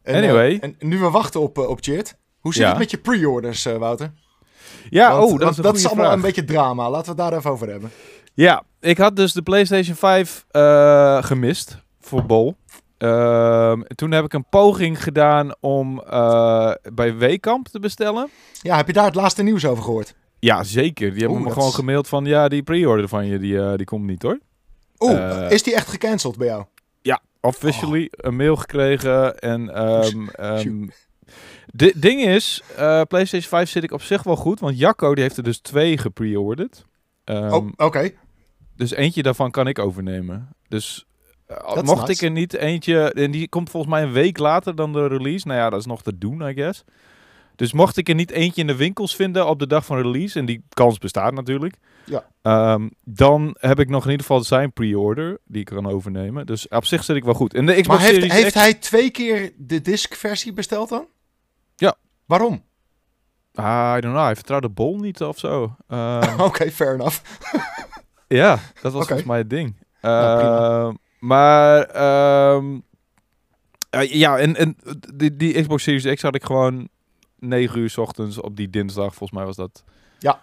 En, 0.02 0.14
Anyway. 0.14 0.58
eh, 0.60 0.62
en 0.62 0.76
nu 0.78 0.98
we 0.98 1.10
wachten 1.10 1.40
op, 1.40 1.58
eh, 1.58 1.68
op 1.68 1.78
Cheert. 1.80 2.16
Hoe 2.40 2.52
zit 2.52 2.62
Ja. 2.62 2.68
het 2.68 2.78
met 2.78 2.90
je 2.90 2.98
pre-orders, 2.98 3.64
eh, 3.66 3.76
Wouter? 3.76 4.12
Ja, 4.90 5.10
Want- 5.10 5.24
oh, 5.24 5.30
dat 5.30 5.38
want 5.40 5.50
is 5.50 5.56
een 5.56 5.62
dat 5.62 5.76
is 5.76 5.86
allemaal 5.86 6.04
vraag. 6.04 6.16
een 6.16 6.22
beetje 6.22 6.44
drama. 6.44 6.90
Laten 6.90 7.14
we 7.16 7.22
het 7.22 7.30
daar 7.30 7.38
even 7.38 7.50
over 7.50 7.68
hebben. 7.68 7.90
Ja, 8.34 8.62
ik 8.80 8.98
had 8.98 9.16
dus 9.16 9.32
de 9.32 9.42
PlayStation 9.42 9.96
5 9.96 10.44
eh, 10.50 11.22
gemist 11.22 11.78
voor 12.00 12.26
Bol. 12.26 12.56
Ehm, 13.04 13.80
toen 13.94 14.10
heb 14.10 14.24
ik 14.24 14.32
een 14.32 14.48
poging 14.48 15.02
gedaan 15.02 15.54
om 15.60 16.00
eh, 16.00 16.72
bij 16.92 17.16
Weekamp 17.16 17.68
te 17.68 17.80
bestellen. 17.80 18.28
Ja, 18.62 18.76
heb 18.76 18.86
je 18.86 18.92
daar 18.92 19.04
het 19.04 19.14
laatste 19.14 19.42
nieuws 19.42 19.66
over 19.66 19.84
gehoord? 19.84 20.14
Ja, 20.38 20.62
zeker. 20.64 21.10
Die 21.10 21.18
hebben 21.18 21.30
Oeh, 21.30 21.40
me 21.40 21.44
dat 21.48 21.56
gewoon 21.58 21.72
gemaild 21.72 22.08
van... 22.08 22.24
Ja, 22.24 22.48
die 22.48 22.62
pre-order 22.62 23.08
van 23.08 23.26
je, 23.26 23.38
die, 23.38 23.58
eh, 23.60 23.76
die 23.76 23.86
komt 23.86 24.04
niet 24.06 24.22
hoor. 24.22 24.38
Oeh, 24.98 25.44
Eh, 25.46 25.50
is 25.50 25.62
die 25.62 25.74
echt 25.74 25.88
gecanceld 25.88 26.36
bij 26.36 26.46
jou? 26.46 26.64
Officially 27.40 28.08
een 28.10 28.36
mail 28.36 28.56
gekregen. 28.56 29.38
En 29.38 29.66
di- 31.66 31.92
ding 31.96 32.20
is, 32.22 32.62
PlayStation 33.08 33.40
5 33.42 33.70
zit 33.70 33.82
ik 33.84 33.92
op 33.92 34.02
zich 34.02 34.22
wel 34.22 34.36
goed. 34.36 34.60
Want 34.60 34.78
Jacco 34.78 35.14
die 35.14 35.22
heeft 35.22 35.36
er 35.36 35.42
dus 35.42 35.58
twee 35.58 35.98
gepre-orderd. 35.98 36.84
Ehm, 37.24 37.52
oh, 37.52 37.68
oké. 37.76 38.10
Dus 38.76 38.90
eentje 38.90 39.22
daarvan 39.22 39.50
kan 39.50 39.66
ik 39.66 39.78
overnemen. 39.78 40.48
Dus 40.68 41.06
Dat 41.46 41.84
mocht 41.84 42.06
nice. 42.06 42.12
ik 42.12 42.20
er 42.20 42.30
niet 42.30 42.54
eentje... 42.54 43.12
En 43.12 43.30
die 43.30 43.48
komt 43.48 43.70
volgens 43.70 43.92
mij 43.92 44.02
een 44.02 44.12
week 44.12 44.38
later 44.38 44.74
dan 44.74 44.92
de 44.92 45.06
release. 45.06 45.46
Nou 45.46 45.58
ja, 45.58 45.70
dat 45.70 45.80
is 45.80 45.86
nog 45.86 46.02
te 46.02 46.18
doen, 46.18 46.48
I 46.48 46.54
guess. 46.54 46.84
Dus 47.56 47.72
mocht 47.72 47.96
ik 47.96 48.08
er 48.08 48.14
niet 48.14 48.30
eentje 48.30 48.60
in 48.60 48.66
de 48.66 48.76
winkels 48.76 49.16
vinden 49.16 49.46
op 49.46 49.58
de 49.58 49.66
dag 49.66 49.84
van 49.84 49.96
release... 49.96 50.38
En 50.38 50.44
die 50.44 50.64
kans 50.68 50.98
bestaat 50.98 51.32
natuurlijk. 51.34 51.76
Ja. 52.04 52.24
ehm, 52.42 52.88
dan 53.04 53.56
heb 53.58 53.80
ik 53.80 53.88
nog 53.88 54.04
in 54.04 54.10
ieder 54.10 54.26
geval 54.26 54.44
zijn 54.44 54.72
pre-order 54.72 55.38
die 55.44 55.60
ik 55.60 55.66
kan 55.66 55.86
overnemen. 55.86 56.46
Dus 56.46 56.68
op 56.68 56.84
zich 56.84 57.04
zit 57.04 57.16
ik 57.16 57.24
wel 57.24 57.34
goed. 57.34 57.54
En 57.54 57.66
de 57.66 57.72
Xbox 57.72 57.88
Maar 57.88 58.10
heeft, 58.10 58.32
heeft 58.32 58.48
X... 58.48 58.54
hij 58.54 58.74
twee 58.74 59.10
keer 59.10 59.52
de 59.56 59.80
disc-versie 59.80 60.52
besteld 60.52 60.88
dan? 60.88 61.06
Ja. 61.76 61.94
Waarom? 62.26 62.64
Ah, 63.54 63.94
I 63.96 64.00
don't 64.00 64.14
know. 64.14 64.24
Hij 64.24 64.34
vertrouwde 64.34 64.68
Bol 64.68 64.98
niet 64.98 65.22
of 65.22 65.38
zo. 65.38 65.76
Ehm, 65.88 66.40
Oké, 66.40 66.70
fair 66.70 66.94
enough. 66.94 67.20
Ja, 68.28 68.58
dat 68.82 68.92
was 68.92 68.94
Oké. 68.94 69.04
volgens 69.04 69.28
mij 69.28 69.38
het 69.38 69.50
ding. 69.50 69.76
Ja, 70.00 70.36
prima. 70.36 70.94
Maar 71.24 71.82
ehm, 71.82 72.78
eh, 73.90 74.12
ja, 74.12 74.38
en, 74.38 74.56
en 74.56 74.76
die, 75.14 75.36
die 75.36 75.60
Xbox 75.60 75.82
Series 75.82 76.14
X 76.14 76.22
had 76.22 76.34
ik 76.34 76.44
gewoon 76.44 76.88
9 77.38 77.78
uur 77.78 77.90
's 77.90 77.96
ochtends 77.96 78.40
op 78.40 78.56
die 78.56 78.70
dinsdag, 78.70 79.14
volgens 79.14 79.30
mij 79.30 79.44
was 79.44 79.56
dat. 79.56 79.84
Ja. 80.18 80.42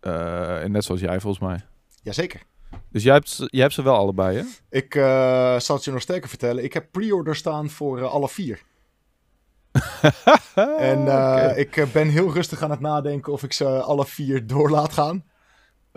Eh, 0.00 0.62
en 0.62 0.70
net 0.72 0.84
zoals 0.84 1.00
jij, 1.00 1.20
volgens 1.20 1.42
mij. 1.48 1.60
Jazeker. 2.02 2.42
Dus 2.90 3.02
jij 3.02 3.12
hebt, 3.14 3.28
ze- 3.28 3.48
jij 3.50 3.60
hebt 3.62 3.74
ze 3.74 3.82
wel 3.82 3.96
allebei, 3.96 4.36
hè? 4.36 4.44
Ik 4.70 4.94
eh, 4.94 5.58
zal 5.58 5.76
het 5.76 5.84
je 5.84 5.90
nog 5.92 6.00
sterker 6.02 6.28
vertellen. 6.28 6.64
Ik 6.64 6.72
heb 6.72 6.86
pre-order 6.90 7.36
staan 7.36 7.70
voor 7.70 7.98
eh, 7.98 8.04
alle 8.12 8.28
vier. 8.28 8.62
En 10.78 11.06
ik 11.58 11.86
ben 11.92 12.08
heel 12.08 12.32
rustig 12.32 12.62
aan 12.62 12.70
het 12.70 12.80
nadenken 12.80 13.32
of 13.32 13.42
ik 13.42 13.52
ze 13.52 13.66
alle 13.82 14.06
vier 14.06 14.46
door 14.46 14.70
laat 14.70 14.92
gaan. 14.92 15.24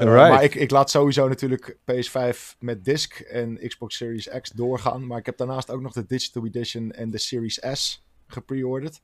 Eh. 0.08 0.30
Maar 0.30 0.44
ik, 0.44 0.56
ik 0.56 0.72
laat 0.72 0.90
sowieso 0.90 1.28
natuurlijk 1.28 1.78
PS5 1.92 2.38
met 2.60 2.86
disc 2.86 3.20
en 3.20 3.68
Xbox 3.68 3.96
Series 3.98 4.28
X 4.42 4.50
doorgaan. 4.50 5.08
Maar 5.08 5.18
ik 5.18 5.26
heb 5.26 5.38
daarnaast 5.38 5.72
ook 5.72 5.82
nog 5.82 5.94
de 5.94 6.06
Digital 6.08 6.46
Edition 6.46 6.92
en 6.92 7.10
de 7.10 7.18
Series 7.18 7.60
S 7.74 8.06
gepreorderd. 8.28 9.02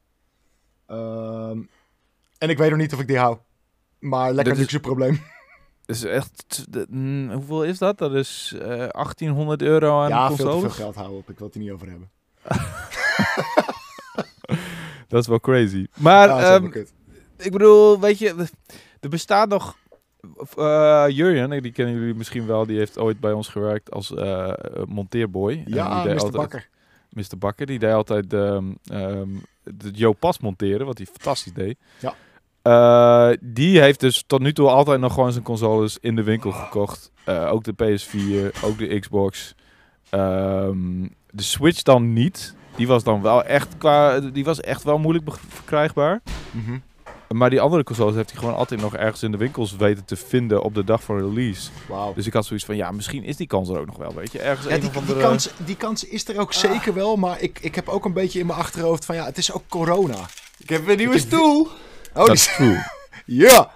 Ehm, 0.88 1.62
en 2.38 2.50
ik 2.50 2.58
weet 2.58 2.70
nog 2.70 2.80
niet 2.80 2.94
of 2.94 3.00
ik 3.00 3.08
die 3.08 3.18
hou. 3.18 3.38
Maar 4.00 4.34
lekker 4.34 4.54
is- 4.54 4.60
luxe 4.60 4.80
probleem. 4.80 5.20
Is 5.86 6.04
echt... 6.04 6.66
de- 6.74 6.86
mm, 6.90 7.32
hoeveel 7.32 7.64
is 7.64 7.78
dat? 7.78 7.98
Dat 7.98 8.14
is 8.14 8.54
eh 8.62 8.68
1800 8.68 9.62
euro 9.62 10.02
aan 10.02 10.10
ja, 10.10 10.28
veel 10.32 10.36
te 10.54 10.60
veel 10.60 10.70
geld 10.70 10.96
houden 10.96 11.18
op. 11.18 11.30
Ik 11.30 11.38
wil 11.38 11.48
het 11.48 11.56
er 11.56 11.62
niet 11.62 11.72
over 11.72 11.88
hebben. 11.90 12.10
Dat 15.08 15.22
is 15.22 15.28
wel 15.28 15.40
crazy. 15.40 15.88
Maar 15.96 16.28
Ja, 16.28 16.56
ehm, 16.56 16.66
ik 17.38 17.52
bedoel, 17.52 18.00
weet 18.00 18.20
je, 18.20 18.48
er 19.00 19.10
bestaat 19.10 19.50
nog. 19.50 19.78
Jurjen, 21.14 21.62
die 21.62 21.72
kennen 21.72 21.96
jullie 21.96 22.14
misschien 22.14 22.46
wel, 22.48 22.66
die 22.66 22.78
heeft 22.78 22.98
ooit 23.00 23.20
bij 23.20 23.32
ons 23.32 23.48
gewerkt 23.48 23.92
als 23.92 24.14
eh, 24.14 24.52
monteerboy. 24.88 25.64
Die 25.66 25.76
Ja, 25.76 26.04
deed 26.04 26.14
Mr. 26.14 26.20
altijd- 26.20 26.34
Bakker. 26.42 26.68
Mr. 27.10 27.38
Bakker, 27.40 27.66
die 27.66 27.80
deed 27.80 27.94
altijd 27.94 28.34
ehm 28.34 28.66
ehm 28.86 29.28
de 29.64 29.92
Joe 29.92 30.14
Pas 30.14 30.40
monteren, 30.40 30.86
wat 30.86 30.98
hij 30.98 31.06
fantastisch 31.08 31.54
deed. 31.54 31.78
Ja. 32.00 32.14
Eh, 32.62 33.38
die 33.42 33.80
heeft 33.82 34.00
dus 34.00 34.24
tot 34.28 34.40
nu 34.42 34.54
toe 34.54 34.68
altijd 34.70 35.00
nog 35.00 35.14
gewoon 35.14 35.32
zijn 35.32 35.44
consoles 35.44 35.98
in 36.02 36.16
de 36.16 36.24
winkel 36.24 36.52
gekocht. 36.52 37.12
Ook 37.26 37.64
de 37.64 37.74
PS4, 37.74 38.64
ook 38.64 38.78
de 38.78 39.00
Xbox. 39.00 39.56
Ehm, 40.10 41.02
de 41.30 41.44
Switch 41.44 41.82
dan 41.82 42.14
niet. 42.14 42.56
Die 42.76 42.88
was 42.88 43.04
dan 43.04 43.22
wel 43.22 43.44
echt 43.44 43.78
qua, 43.78 44.20
die 44.20 44.44
was 44.46 44.62
echt 44.62 44.84
wel 44.84 44.98
moeilijk 44.98 45.30
verkrijgbaar. 45.48 46.22
Mhm. 46.52 46.78
Maar 47.36 47.50
die 47.50 47.62
andere 47.62 47.84
consoles 47.84 48.16
heeft 48.16 48.30
hij 48.32 48.40
gewoon 48.40 48.56
altijd 48.56 48.82
nog 48.82 48.96
ergens 48.96 49.24
in 49.24 49.32
de 49.32 49.38
winkels 49.38 49.76
weten 49.76 50.06
te 50.06 50.16
vinden 50.16 50.64
op 50.64 50.74
de 50.76 50.84
dag 50.84 51.04
van 51.04 51.18
release. 51.18 51.70
Wauw. 51.88 52.14
Dus 52.14 52.28
ik 52.28 52.34
had 52.34 52.46
zoiets 52.46 52.66
van, 52.66 52.76
ja, 52.76 52.92
misschien 52.92 53.24
is 53.24 53.36
die 53.38 53.48
kans 53.48 53.70
er 53.70 53.80
ook 53.80 53.86
nog 53.86 53.98
wel, 53.98 54.14
weet 54.14 54.32
je. 54.32 54.40
Ergens 54.40 54.68
Ja, 54.68 54.78
die, 54.78 54.90
die, 54.90 55.00
andere... 55.00 55.20
kans, 55.20 55.50
die 55.66 55.78
kans 55.78 56.04
is 56.04 56.28
er 56.28 56.40
ook 56.40 56.54
zeker 56.54 56.94
wel, 56.94 57.16
maar 57.16 57.42
ik, 57.42 57.60
ik 57.62 57.76
heb 57.76 57.88
ook 57.90 58.06
een 58.06 58.14
beetje 58.14 58.40
in 58.40 58.46
mijn 58.46 58.60
achterhoofd 58.60 59.06
van 59.06 59.16
ja, 59.16 59.26
het 59.26 59.38
is 59.38 59.52
ook 59.52 59.64
corona. 59.68 60.18
Ik 60.58 60.70
heb 60.70 60.88
een 60.88 60.98
nieuwe 60.98 61.20
stoel. 61.20 61.68
Oh, 62.14 62.26
die, 62.26 62.36
true. 62.36 62.78
ja! 63.26 63.72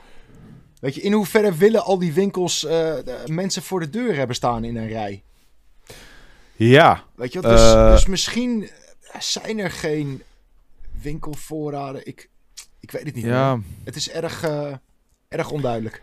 Weet 0.79 0.95
je, 0.95 1.01
in 1.01 1.13
hoeverre 1.13 1.53
willen 1.55 1.83
al 1.83 1.99
die 1.99 2.13
winkels 2.13 2.65
eh, 2.65 2.71
de 2.71 3.23
mensen 3.25 3.61
voor 3.63 3.79
de 3.79 3.89
deur 3.89 4.15
hebben 4.15 4.35
staan 4.35 4.63
in 4.63 4.77
een 4.77 4.87
rij? 4.87 5.23
Ja, 6.55 7.03
Weet 7.15 7.33
je, 7.33 7.41
dus, 7.41 7.61
Eh. 7.73 7.91
dus 7.91 8.05
misschien 8.05 8.69
zijn 9.19 9.59
er 9.59 9.71
geen 9.71 10.23
winkelvoorraden. 11.01 12.07
Ik, 12.07 12.29
ik 12.89 12.95
weet 12.95 13.05
het 13.05 13.15
niet. 13.15 13.23
ja. 13.25 13.59
Het 13.83 13.95
is 13.95 14.09
erg, 14.09 14.43
eh, 14.43 14.73
erg 15.27 15.49
onduidelijk. 15.51 16.01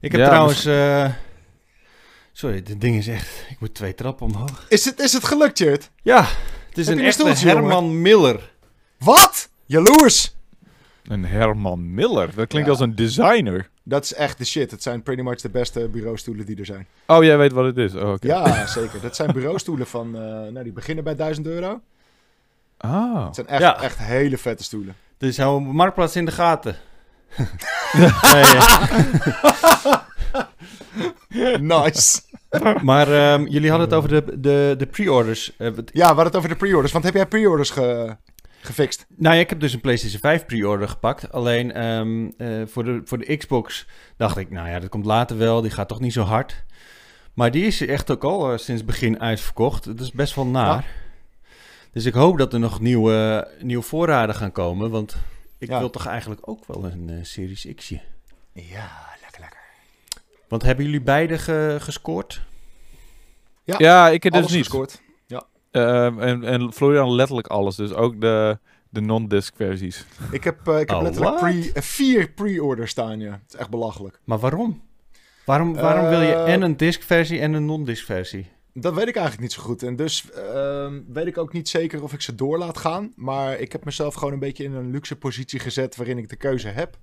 Ik 0.00 0.12
heb 0.12 0.20
Ja, 0.20 0.26
trouwens... 0.26 0.64
eh, 0.64 1.10
sorry, 2.32 2.62
dit 2.62 2.80
ding 2.80 2.96
is 2.96 3.08
echt... 3.08 3.46
Ik 3.48 3.60
moet 3.60 3.74
twee 3.74 3.94
trappen 3.94 4.26
omhoog. 4.26 4.66
Is 4.68 4.84
het, 4.84 4.98
is 5.00 5.12
het 5.12 5.24
gelukt, 5.24 5.58
Jurt? 5.58 5.90
Ja, 6.02 6.22
het 6.68 6.78
is 6.78 6.86
Heb 6.86 6.98
een 6.98 7.04
echte 7.04 7.20
stoeltje, 7.20 7.48
Herman 7.48 8.02
Miller. 8.02 8.52
Wat? 8.98 9.48
Jaloers! 9.66 10.34
Een 11.04 11.24
Herman 11.24 11.94
Miller. 11.94 12.34
Dat 12.34 12.46
klinkt 12.48 12.66
Ja. 12.68 12.72
als 12.74 12.80
een 12.80 12.94
designer. 12.94 13.70
Dat 13.82 14.04
is 14.04 14.14
echt 14.14 14.38
de 14.38 14.44
shit. 14.44 14.70
Het 14.70 14.82
zijn 14.82 15.02
pretty 15.02 15.22
much 15.22 15.40
de 15.40 15.48
beste 15.48 15.88
bureaustoelen 15.88 16.46
die 16.46 16.56
er 16.58 16.66
zijn. 16.66 16.86
Oh, 17.06 17.24
jij 17.24 17.38
weet 17.38 17.52
wat 17.52 17.64
het 17.64 17.76
is. 17.76 17.94
Oh, 17.94 18.12
oké. 18.12 18.26
Ja, 18.26 18.66
zeker. 18.66 19.00
Dat 19.00 19.16
zijn 19.16 19.32
bureaustoelen 19.32 19.86
van, 19.86 20.14
eh, 20.14 20.20
nou, 20.22 20.62
die 20.62 20.72
beginnen 20.72 21.04
bij 21.04 21.14
1000 21.16 21.46
euro. 21.46 21.80
Ah. 22.76 23.24
Het 23.26 23.34
zijn 23.34 23.46
echt, 23.46 23.60
Ja. 23.62 23.80
echt 23.82 23.98
hele 23.98 24.38
vette 24.38 24.62
stoelen. 24.64 24.94
Dus 25.20 25.36
hou 25.38 25.60
Marktplaats 25.60 26.16
in 26.16 26.24
de 26.24 26.30
gaten. 26.32 26.76
nee, 28.32 28.44
Nice. 31.60 32.20
maar 32.82 33.12
ehm, 33.12 33.46
jullie 33.46 33.70
hadden 33.70 33.88
het 33.88 33.96
over 33.96 34.08
de, 34.08 34.40
de, 34.40 34.74
de 34.78 34.86
pre-orders. 34.86 35.56
Eh, 35.56 35.68
wat- 35.74 35.90
Ja, 35.92 36.00
we 36.00 36.04
hadden 36.06 36.24
het 36.24 36.36
over 36.36 36.48
de 36.48 36.56
pre-orders. 36.56 36.92
Want 36.92 37.04
heb 37.04 37.14
jij 37.14 37.26
pre-orders 37.26 37.70
ge 37.70 38.16
gefixt? 38.60 39.06
nou 39.16 39.34
ja, 39.34 39.40
ik 39.40 39.48
heb 39.50 39.60
dus 39.60 39.72
een 39.72 39.80
PlayStation 39.80 40.20
5 40.20 40.46
pre-order 40.46 40.88
gepakt. 40.88 41.32
Alleen 41.32 41.72
ehm, 41.72 42.28
eh, 42.38 42.48
voor, 42.66 42.84
de, 42.84 43.00
voor 43.04 43.18
de 43.18 43.36
Xbox 43.36 43.86
dacht 44.16 44.36
ik, 44.36 44.50
nou 44.50 44.68
ja, 44.68 44.78
dat 44.80 44.88
komt 44.88 45.04
later 45.04 45.38
wel. 45.38 45.60
Die 45.60 45.70
gaat 45.70 45.88
toch 45.88 46.00
niet 46.00 46.12
zo 46.12 46.22
hard. 46.22 46.64
Maar 47.34 47.50
die 47.50 47.64
is 47.66 47.86
echt 47.86 48.10
ook 48.10 48.24
al 48.24 48.52
eh, 48.52 48.58
sinds 48.58 48.84
begin 48.84 49.20
uitverkocht. 49.20 49.84
Dat 49.84 50.00
is 50.00 50.10
best 50.12 50.34
wel 50.34 50.46
naar. 50.46 50.84
Dus 51.92 52.04
ik 52.04 52.14
hoop 52.14 52.38
dat 52.38 52.52
er 52.52 52.58
nog 52.60 52.80
nieuwe, 52.80 53.48
nieuwe 53.62 53.82
voorraden 53.82 54.34
gaan 54.34 54.52
komen. 54.52 54.90
Want 54.90 55.16
ik 55.58 55.68
Ja. 55.68 55.78
wil 55.78 55.90
toch 55.90 56.06
eigenlijk 56.06 56.40
ook 56.48 56.66
wel 56.66 56.84
een 56.84 57.08
eh, 57.10 57.16
Series 57.22 57.66
X'je. 57.74 58.00
Ja, 58.52 58.90
lekker, 59.20 59.40
lekker. 59.40 59.58
Want 60.48 60.62
hebben 60.62 60.84
jullie 60.84 61.00
beide 61.02 61.38
ge- 61.38 61.76
gescoord? 61.80 62.42
Ja, 63.64 64.08
ik 64.08 64.22
heb 64.22 64.32
dus 64.32 64.40
Alles 64.42 64.52
niet. 64.54 64.64
gescoord. 64.64 65.00
Ehm, 65.70 66.18
en, 66.20 66.44
en 66.44 66.72
Florian 66.72 67.12
letterlijk 67.14 67.46
alles. 67.46 67.76
Dus 67.76 67.92
ook 67.92 68.20
de, 68.20 68.58
de 68.88 69.00
non-disc 69.00 69.56
versies. 69.56 70.04
Ik 70.30 70.44
heb, 70.44 70.68
eh, 70.68 70.80
ik 70.80 70.88
heb 70.88 70.96
Oh, 70.98 71.02
letterlijk 71.02 71.36
pre, 71.36 71.70
eh, 71.74 71.82
vier 71.82 72.30
pre-orders 72.30 72.90
staan, 72.90 73.20
ja. 73.20 73.30
Het 73.32 73.54
is 73.54 73.60
echt 73.60 73.70
belachelijk. 73.70 74.20
Maar 74.24 74.38
waarom? 74.38 74.82
Waarom, 75.46 75.74
waarom 75.74 76.08
wil 76.08 76.20
je 76.20 76.34
en 76.34 76.62
een 76.62 76.76
disc 76.76 77.02
versie 77.02 77.40
en 77.40 77.52
een 77.52 77.64
non-disc 77.66 78.04
versie? 78.04 78.46
Dat 78.72 78.94
weet 78.94 79.08
ik 79.08 79.16
eigenlijk 79.16 79.42
niet 79.42 79.52
zo 79.52 79.62
goed. 79.62 79.82
En 79.82 79.96
dus 79.96 80.30
ehm, 80.30 81.00
weet 81.08 81.26
ik 81.26 81.38
ook 81.38 81.52
niet 81.52 81.68
zeker 81.68 82.02
of 82.02 82.12
ik 82.12 82.20
ze 82.20 82.34
door 82.34 82.58
laat 82.58 82.78
gaan. 82.78 83.12
Maar 83.16 83.58
ik 83.58 83.72
heb 83.72 83.84
mezelf 83.84 84.14
gewoon 84.14 84.32
een 84.32 84.38
beetje 84.38 84.64
in 84.64 84.72
een 84.72 84.90
luxe 84.90 85.16
positie 85.16 85.60
gezet 85.60 85.96
waarin 85.96 86.18
ik 86.18 86.28
de 86.28 86.36
keuze 86.36 86.68
heb. 86.68 86.98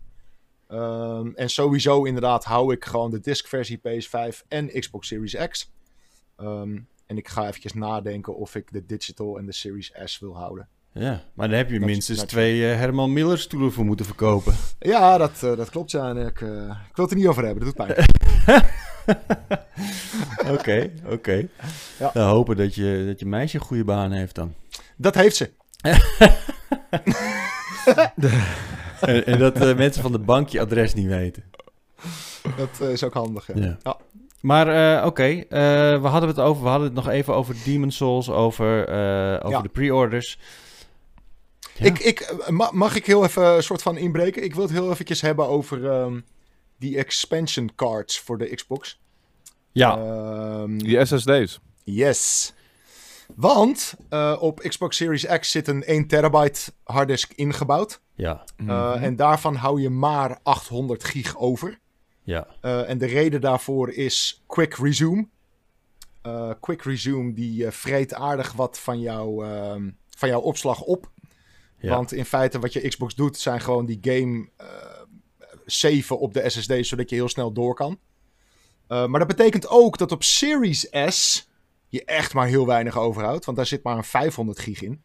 Ehm, 0.67 1.31
en 1.35 1.49
sowieso 1.49 2.03
inderdaad 2.03 2.43
hou 2.43 2.73
ik 2.73 2.85
gewoon 2.85 3.11
de 3.11 3.19
disc-versie 3.19 3.77
PS5 3.77 4.43
en 4.47 4.79
Xbox 4.79 5.07
Series 5.07 5.35
X. 5.49 5.71
Ehm, 6.35 6.79
en 7.05 7.17
ik 7.17 7.27
ga 7.27 7.47
eventjes 7.47 7.73
nadenken 7.73 8.35
of 8.35 8.55
ik 8.55 8.71
de 8.71 8.85
digital 8.85 9.37
en 9.37 9.45
de 9.45 9.53
Series 9.53 9.91
S 10.03 10.19
wil 10.19 10.37
houden. 10.37 10.67
Ja, 10.99 11.23
maar 11.33 11.47
daar 11.47 11.57
heb 11.57 11.69
je 11.69 11.79
minstens 11.79 12.23
twee 12.23 12.69
eh, 12.69 12.77
Herman 12.77 13.13
Miller 13.13 13.39
stoelen 13.39 13.71
voor 13.71 13.85
moeten 13.85 14.05
verkopen. 14.05 14.55
Ja, 14.79 15.17
dat, 15.17 15.43
eh, 15.43 15.57
dat 15.57 15.69
klopt. 15.69 15.91
Ja. 15.91 16.09
En 16.09 16.17
ik, 16.17 16.41
eh, 16.41 16.49
ik 16.89 16.95
wil 16.95 17.05
het 17.05 17.11
er 17.11 17.15
niet 17.15 17.27
over 17.27 17.45
hebben. 17.45 17.65
Dat 17.65 17.75
doet 17.75 17.87
pijn. 17.87 18.05
Oké, 20.53 20.91
oké. 21.05 21.47
Ja. 21.99 22.11
Nou, 22.13 22.29
hopen 22.35 22.57
dat 22.57 22.75
je, 22.75 23.03
dat 23.07 23.19
je 23.19 23.25
meisje 23.25 23.55
een 23.57 23.63
goede 23.63 23.83
baan 23.83 24.11
heeft 24.11 24.35
dan. 24.35 24.53
Dat 24.95 25.15
heeft 25.15 25.35
ze. 25.35 25.49
en, 29.01 29.25
en 29.25 29.39
dat 29.39 29.55
eh, 29.61 29.75
mensen 29.75 30.01
van 30.01 30.11
de 30.11 30.19
bank 30.19 30.49
je 30.49 30.59
adres 30.61 30.93
niet 30.93 31.07
weten. 31.07 31.43
Dat 32.57 32.69
eh, 32.81 32.89
is 32.91 33.03
ook 33.03 33.13
handig. 33.13 33.47
Ja. 33.47 33.53
Ja. 33.61 33.77
Ja. 33.83 33.97
Maar 34.41 34.97
eh, 34.99 35.05
oké, 35.05 35.23
eh, 35.23 35.41
we 36.01 36.07
hadden 36.07 36.29
het 36.29 36.39
over, 36.39 36.63
we 36.63 36.69
hadden 36.69 36.87
het 36.87 36.95
nog 36.95 37.09
even 37.09 37.33
over 37.35 37.55
Demon 37.65 37.91
Souls, 37.91 38.29
over, 38.29 38.87
eh, 38.87 39.33
over 39.45 39.49
Ja. 39.57 39.61
de 39.61 39.69
pre-orders. 39.69 40.39
Ja. 41.75 41.85
Ik, 41.85 41.99
ik, 41.99 42.33
ma- 42.49 42.69
mag 42.73 42.95
ik 42.95 43.05
heel 43.05 43.23
even 43.23 43.43
een 43.45 43.63
soort 43.63 43.81
van 43.81 43.97
inbreken? 43.97 44.43
Ik 44.43 44.53
wil 44.53 44.63
het 44.63 44.71
heel 44.71 44.91
eventjes 44.91 45.21
hebben 45.21 45.47
over 45.47 45.89
ehm, 45.91 46.19
die 46.79 46.97
expansion 46.97 47.71
cards 47.75 48.19
voor 48.19 48.37
de 48.37 48.55
Xbox. 48.55 48.99
ja, 49.71 49.97
Ehm, 49.97 50.77
Die 50.77 51.05
SSD's. 51.05 51.59
Yes. 51.83 52.53
Want 53.35 53.93
eh, 54.09 54.37
op 54.39 54.59
Xbox 54.59 54.97
Series 54.97 55.25
X 55.25 55.51
zit 55.51 55.67
een 55.67 55.83
1 55.85 56.07
terabyte 56.07 56.71
harddisk 56.83 57.33
ingebouwd. 57.33 58.01
ja, 58.15 58.43
Eh, 58.57 58.65
Mhm. 58.65 59.03
En 59.03 59.15
daarvan 59.15 59.55
hou 59.55 59.81
je 59.81 59.89
maar 59.89 60.39
800 60.43 61.03
gig 61.03 61.37
over. 61.37 61.79
ja, 62.23 62.47
Eh, 62.61 62.89
en 62.89 62.97
de 62.97 63.05
reden 63.05 63.41
daarvoor 63.41 63.89
is 63.91 64.43
Quick 64.47 64.73
Resume. 64.73 65.27
Eh, 66.21 66.51
quick 66.59 66.81
Resume 66.83 67.33
die 67.33 67.65
eh, 67.65 67.71
vreet 67.71 68.13
aardig 68.13 68.51
wat 68.51 68.79
van, 68.79 68.99
jou, 68.99 69.45
ehm, 69.45 69.89
van 70.09 70.29
jouw 70.29 70.41
opslag 70.41 70.81
op. 70.81 71.11
ja. 71.79 71.89
Want 71.95 72.11
in 72.11 72.25
feite 72.25 72.59
wat 72.59 72.73
je 72.73 72.87
Xbox 72.87 73.15
doet 73.15 73.37
zijn 73.37 73.61
gewoon 73.61 73.85
die 73.85 73.99
game 74.01 74.49
eh 74.57 74.67
saven 75.71 76.19
op 76.19 76.33
de 76.33 76.49
SSD 76.49 76.73
zodat 76.79 77.09
je 77.09 77.15
heel 77.15 77.29
snel 77.29 77.51
door 77.51 77.75
kan. 77.75 77.99
Eh, 78.87 79.05
maar 79.05 79.19
dat 79.19 79.27
betekent 79.27 79.67
ook 79.69 79.97
dat 79.97 80.11
op 80.11 80.23
Series 80.23 80.87
S 81.07 81.49
je 81.87 82.05
echt 82.05 82.33
maar 82.33 82.47
heel 82.47 82.65
weinig 82.65 82.97
overhoudt. 82.97 83.45
Want 83.45 83.57
daar 83.57 83.65
zit 83.65 83.83
maar 83.83 83.97
een 83.97 84.03
500 84.03 84.59
gig 84.59 84.81
in. 84.81 85.01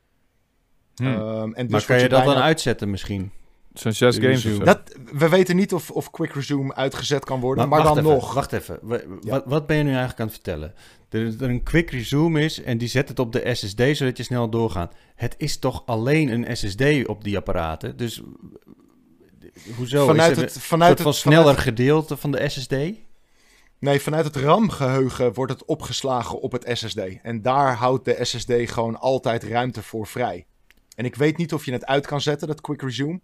Hm. 0.94 1.04
Ehm, 1.06 1.52
en 1.52 1.62
dus 1.66 1.70
maar 1.70 1.84
kan 1.84 1.96
je 1.96 2.08
dat 2.08 2.18
bijna- 2.18 2.34
dan 2.34 2.42
uitzetten 2.42 2.90
misschien? 2.90 3.30
Zes 3.74 3.98
de 3.98 4.04
games 4.04 4.20
of 4.20 4.24
resume. 4.24 4.54
zo. 4.54 4.64
Dat, 4.64 4.80
we 5.12 5.28
weten 5.28 5.56
niet 5.56 5.72
of, 5.74 5.90
of 5.90 6.10
Quick 6.10 6.32
Resume 6.32 6.74
uitgezet 6.74 7.24
kan 7.24 7.40
worden, 7.40 7.68
maar, 7.68 7.82
wacht 7.82 7.94
dan 7.94 8.04
even, 8.04 8.16
nog. 8.16 8.34
Wacht 8.34 8.52
even, 8.52 8.78
Ja. 8.88 9.30
wat, 9.30 9.42
wat 9.46 9.66
ben 9.66 9.76
je 9.76 9.82
nu 9.82 9.88
eigenlijk 9.88 10.20
aan 10.20 10.26
het 10.26 10.34
vertellen? 10.34 10.74
Er 11.08 11.26
is 11.26 11.34
er 11.34 11.48
een 11.50 11.62
quick 11.62 11.90
resume 11.90 12.44
is 12.44 12.62
en 12.62 12.78
die 12.78 12.88
zet 12.88 13.08
het 13.08 13.18
op 13.18 13.32
de 13.32 13.54
SSD 13.54 13.82
zodat 13.96 14.16
je 14.16 14.22
snel 14.22 14.48
doorgaat. 14.50 14.94
Het 15.14 15.34
is 15.38 15.58
toch 15.58 15.82
alleen 15.86 16.28
een 16.28 16.56
SSD 16.56 17.06
op 17.06 17.24
die 17.24 17.36
apparaten? 17.36 17.96
Dus 17.96 18.22
hoezo? 19.76 20.07
vanuit 20.07 20.36
is 20.36 20.42
het, 20.42 20.55
een 20.55 20.61
vanuit 20.61 20.92
het, 20.92 21.03
van 21.03 21.14
sneller 21.14 21.40
vanuit- 21.40 21.59
gedeelte 21.59 22.16
van 22.16 22.30
de 22.30 22.48
SSD? 22.48 22.74
nee, 23.78 24.00
vanuit 24.00 24.24
het 24.24 24.36
RAM-geheugen 24.36 25.32
wordt 25.32 25.53
het 25.53 25.64
opgeslagen 25.64 26.40
op 26.40 26.53
het 26.53 26.64
SSD. 26.78 26.98
En 27.22 27.42
daar 27.42 27.74
houdt 27.76 28.05
de 28.05 28.24
SSD 28.24 28.53
gewoon 28.64 29.00
altijd 29.00 29.42
ruimte 29.42 29.82
voor 29.82 30.07
vrij. 30.07 30.46
En 30.96 31.05
ik 31.05 31.14
weet 31.14 31.36
niet 31.36 31.53
of 31.53 31.64
je 31.64 31.72
het 31.72 31.86
uit 31.86 32.07
kan 32.07 32.20
zetten, 32.20 32.48
dat 32.48 32.61
Quick 32.61 32.82
Resume. 32.82 33.20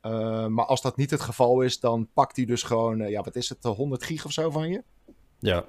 Eh, 0.00 0.46
maar 0.46 0.64
als 0.64 0.82
dat 0.82 0.96
niet 0.96 1.10
het 1.10 1.20
geval 1.20 1.60
is, 1.60 1.80
dan 1.80 2.08
pakt 2.14 2.36
hij 2.36 2.44
dus 2.44 2.62
gewoon, 2.62 3.00
eh, 3.00 3.10
ja, 3.10 3.22
wat 3.22 3.36
is 3.36 3.48
het, 3.48 3.64
eh, 3.64 3.70
100 3.70 4.02
gig 4.02 4.24
of 4.24 4.32
zo 4.32 4.50
van 4.50 4.68
je? 4.70 4.82
Ja, 5.38 5.64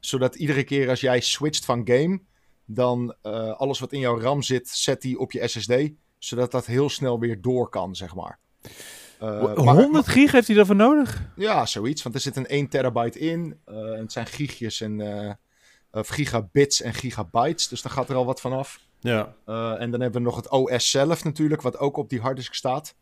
Zodat 0.00 0.34
iedere 0.34 0.64
keer 0.64 0.88
als 0.88 1.00
jij 1.00 1.20
switcht 1.20 1.64
van 1.64 1.80
game, 1.84 2.20
dan 2.64 3.14
eh, 3.22 3.50
alles 3.52 3.78
wat 3.78 3.92
in 3.92 3.98
jouw 3.98 4.20
RAM 4.20 4.42
zit, 4.42 4.68
zet 4.68 5.02
hij 5.02 5.14
op 5.14 5.32
je 5.32 5.48
SSD. 5.48 5.72
Zodat 6.18 6.50
dat 6.50 6.66
heel 6.66 6.88
snel 6.90 7.18
weer 7.20 7.40
door 7.40 7.68
kan, 7.68 7.94
zeg 7.96 8.14
maar. 8.14 8.38
Eh, 9.20 9.54
maar- 9.64 9.74
100 9.74 10.08
gig 10.08 10.32
heeft 10.32 10.46
hij 10.46 10.56
daarvoor 10.56 10.76
nodig? 10.76 11.22
Ja, 11.36 11.66
zoiets. 11.66 12.02
Want 12.02 12.14
er 12.14 12.20
zit 12.20 12.36
een 12.36 12.46
1 12.48 12.68
terabyte 12.68 13.18
in. 13.18 13.58
eh, 13.64 13.76
en 13.76 13.98
het 14.00 14.12
zijn 14.12 14.26
gigjes 14.26 14.80
en 14.80 15.00
eh, 15.00 15.32
of 15.90 16.08
gigabits 16.08 16.80
en 16.82 16.94
gigabytes. 16.94 17.68
Dus 17.68 17.82
daar 17.82 17.92
gaat 17.92 18.08
er 18.08 18.16
al 18.16 18.24
wat 18.26 18.40
van 18.40 18.52
af. 18.52 18.80
ja. 19.00 19.34
Eh, 19.44 19.80
en 19.80 19.90
dan 19.90 20.00
hebben 20.00 20.20
we 20.22 20.26
nog 20.28 20.36
het 20.36 20.50
OS 20.50 20.90
zelf 20.90 21.24
natuurlijk, 21.24 21.62
wat 21.62 21.78
ook 21.78 21.96
op 21.96 22.08
die 22.08 22.20
harddisk 22.20 22.54
staat. 22.54 22.94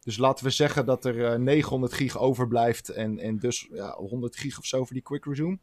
Dus 0.00 0.16
laten 0.16 0.44
we 0.44 0.50
zeggen 0.50 0.86
dat 0.86 1.04
er 1.04 1.26
eh, 1.32 1.38
900 1.38 1.92
gig 1.92 2.18
overblijft. 2.18 2.88
En, 2.88 3.18
en 3.18 3.38
dus 3.38 3.68
ja, 3.72 3.90
100 3.96 4.36
gig 4.36 4.58
of 4.58 4.64
zo 4.66 4.78
voor 4.84 4.92
die 4.94 5.02
Quick 5.02 5.24
Resume. 5.24 5.58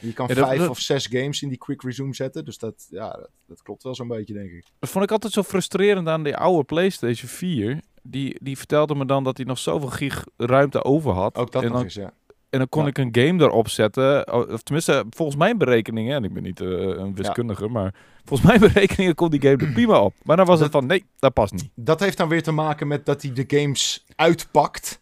Je 0.00 0.12
kan 0.12 0.26
Ja, 0.28 0.34
dat- 0.34 0.46
vijf 0.46 0.58
dat- 0.60 0.68
of 0.68 0.78
zes 0.78 1.06
games 1.06 1.42
in 1.42 1.48
die 1.48 1.58
Quick 1.58 1.82
Resume 1.82 2.14
zetten. 2.14 2.44
Dus 2.44 2.58
dat, 2.58 2.86
ja, 2.90 3.10
dat, 3.10 3.30
dat 3.46 3.62
klopt 3.62 3.82
wel 3.82 3.94
zo'n 3.94 4.08
beetje, 4.08 4.34
denk 4.34 4.50
ik. 4.50 4.64
Dat 4.78 4.90
vond 4.90 5.04
ik 5.04 5.10
altijd 5.10 5.32
zo 5.32 5.42
frustrerend 5.42 6.08
aan 6.08 6.22
die 6.22 6.36
oude 6.36 6.64
PlayStation 6.64 7.28
4. 7.30 7.80
Die, 8.02 8.36
die 8.42 8.56
vertelde 8.58 8.94
me 8.94 9.04
dan 9.06 9.24
dat 9.24 9.36
hij 9.36 9.46
nog 9.46 9.58
zoveel 9.58 9.88
gig 9.88 10.24
ruimte 10.36 10.84
over 10.84 11.12
had. 11.12 11.36
Ook 11.36 11.52
dat 11.52 11.62
en 11.62 11.68
nog 11.68 11.76
dan, 11.76 11.84
eens, 11.86 11.94
ja. 11.94 12.12
En 12.50 12.58
dan 12.58 12.68
kon 12.68 12.82
Ja. 12.82 12.88
ik 12.88 12.98
een 12.98 13.08
game 13.12 13.42
erop 13.42 13.68
zetten. 13.68 14.26
o- 14.28 14.52
Of 14.52 14.62
tenminste, 14.62 15.04
volgens 15.10 15.38
mijn 15.38 15.58
berekeningen. 15.58 16.16
En 16.16 16.24
ik 16.24 16.32
ben 16.32 16.42
niet 16.42 16.60
eh, 16.60 16.68
een 16.68 17.14
wiskundige. 17.14 17.68
Maar 17.68 17.94
volgens 18.24 18.48
mijn 18.48 18.60
berekeningen 18.72 19.14
kon 19.14 19.30
die 19.30 19.40
game 19.40 19.56
er 19.56 19.72
prima 19.72 20.00
op. 20.02 20.14
Maar 20.22 20.36
dan 20.36 20.46
was 20.46 20.60
het 20.60 20.70
van, 20.70 20.86
nee, 20.86 21.04
dat 21.18 21.32
past 21.32 21.52
niet. 21.52 21.68
Dat 21.74 22.00
heeft 22.00 22.16
dan 22.16 22.28
weer 22.28 22.42
te 22.42 22.52
maken 22.52 22.86
met 22.88 23.06
dat 23.06 23.22
hij 23.22 23.32
de 23.32 23.44
games 23.58 24.04
uitpakt. 24.14 25.00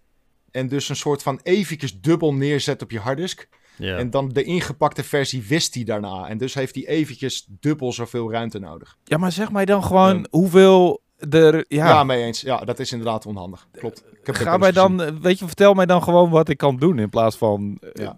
En 0.50 0.68
dus 0.68 0.88
een 0.88 0.96
soort 0.96 1.22
van 1.22 1.40
eventjes 1.42 2.00
dubbel 2.00 2.34
neerzet 2.34 2.82
op 2.82 2.90
je 2.90 2.98
harddisk. 2.98 3.48
Ja. 3.76 3.96
En 3.96 4.10
dan 4.10 4.28
de 4.28 4.42
ingepakte 4.42 5.02
versie 5.04 5.42
wist 5.48 5.74
hij 5.74 5.84
daarna. 5.84 6.28
En 6.28 6.38
dus 6.38 6.54
heeft 6.54 6.74
hij 6.74 6.86
eventjes 6.86 7.46
dubbel 7.60 7.92
zoveel 7.92 8.30
ruimte 8.32 8.58
nodig. 8.58 8.96
Ja, 9.04 9.16
maar 9.16 9.32
zeg 9.32 9.52
mij 9.52 9.64
dan 9.64 9.84
gewoon 9.84 10.26
hoeveel 10.30 11.00
er... 11.30 11.64
Ja, 11.68 11.86
Ja, 11.88 12.04
mee 12.04 12.22
eens. 12.22 12.40
Ja, 12.40 12.56
dat 12.56 12.78
is 12.78 12.92
inderdaad 12.92 13.26
onhandig. 13.26 13.66
Klopt. 13.72 14.04
Ik 14.20 14.26
heb 14.26 14.34
ga 14.34 14.56
mij 14.56 14.72
gezien. 14.72 14.96
dan... 14.96 15.20
Weet 15.20 15.38
je, 15.38 15.46
vertel 15.46 15.74
mij 15.74 15.86
dan 15.86 16.02
gewoon 16.02 16.30
wat 16.30 16.48
ik 16.48 16.56
kan 16.56 16.76
doen. 16.76 16.98
In 16.98 17.08
plaats 17.10 17.36
van 17.36 17.78
eh, 17.80 18.04
Ja. 18.04 18.16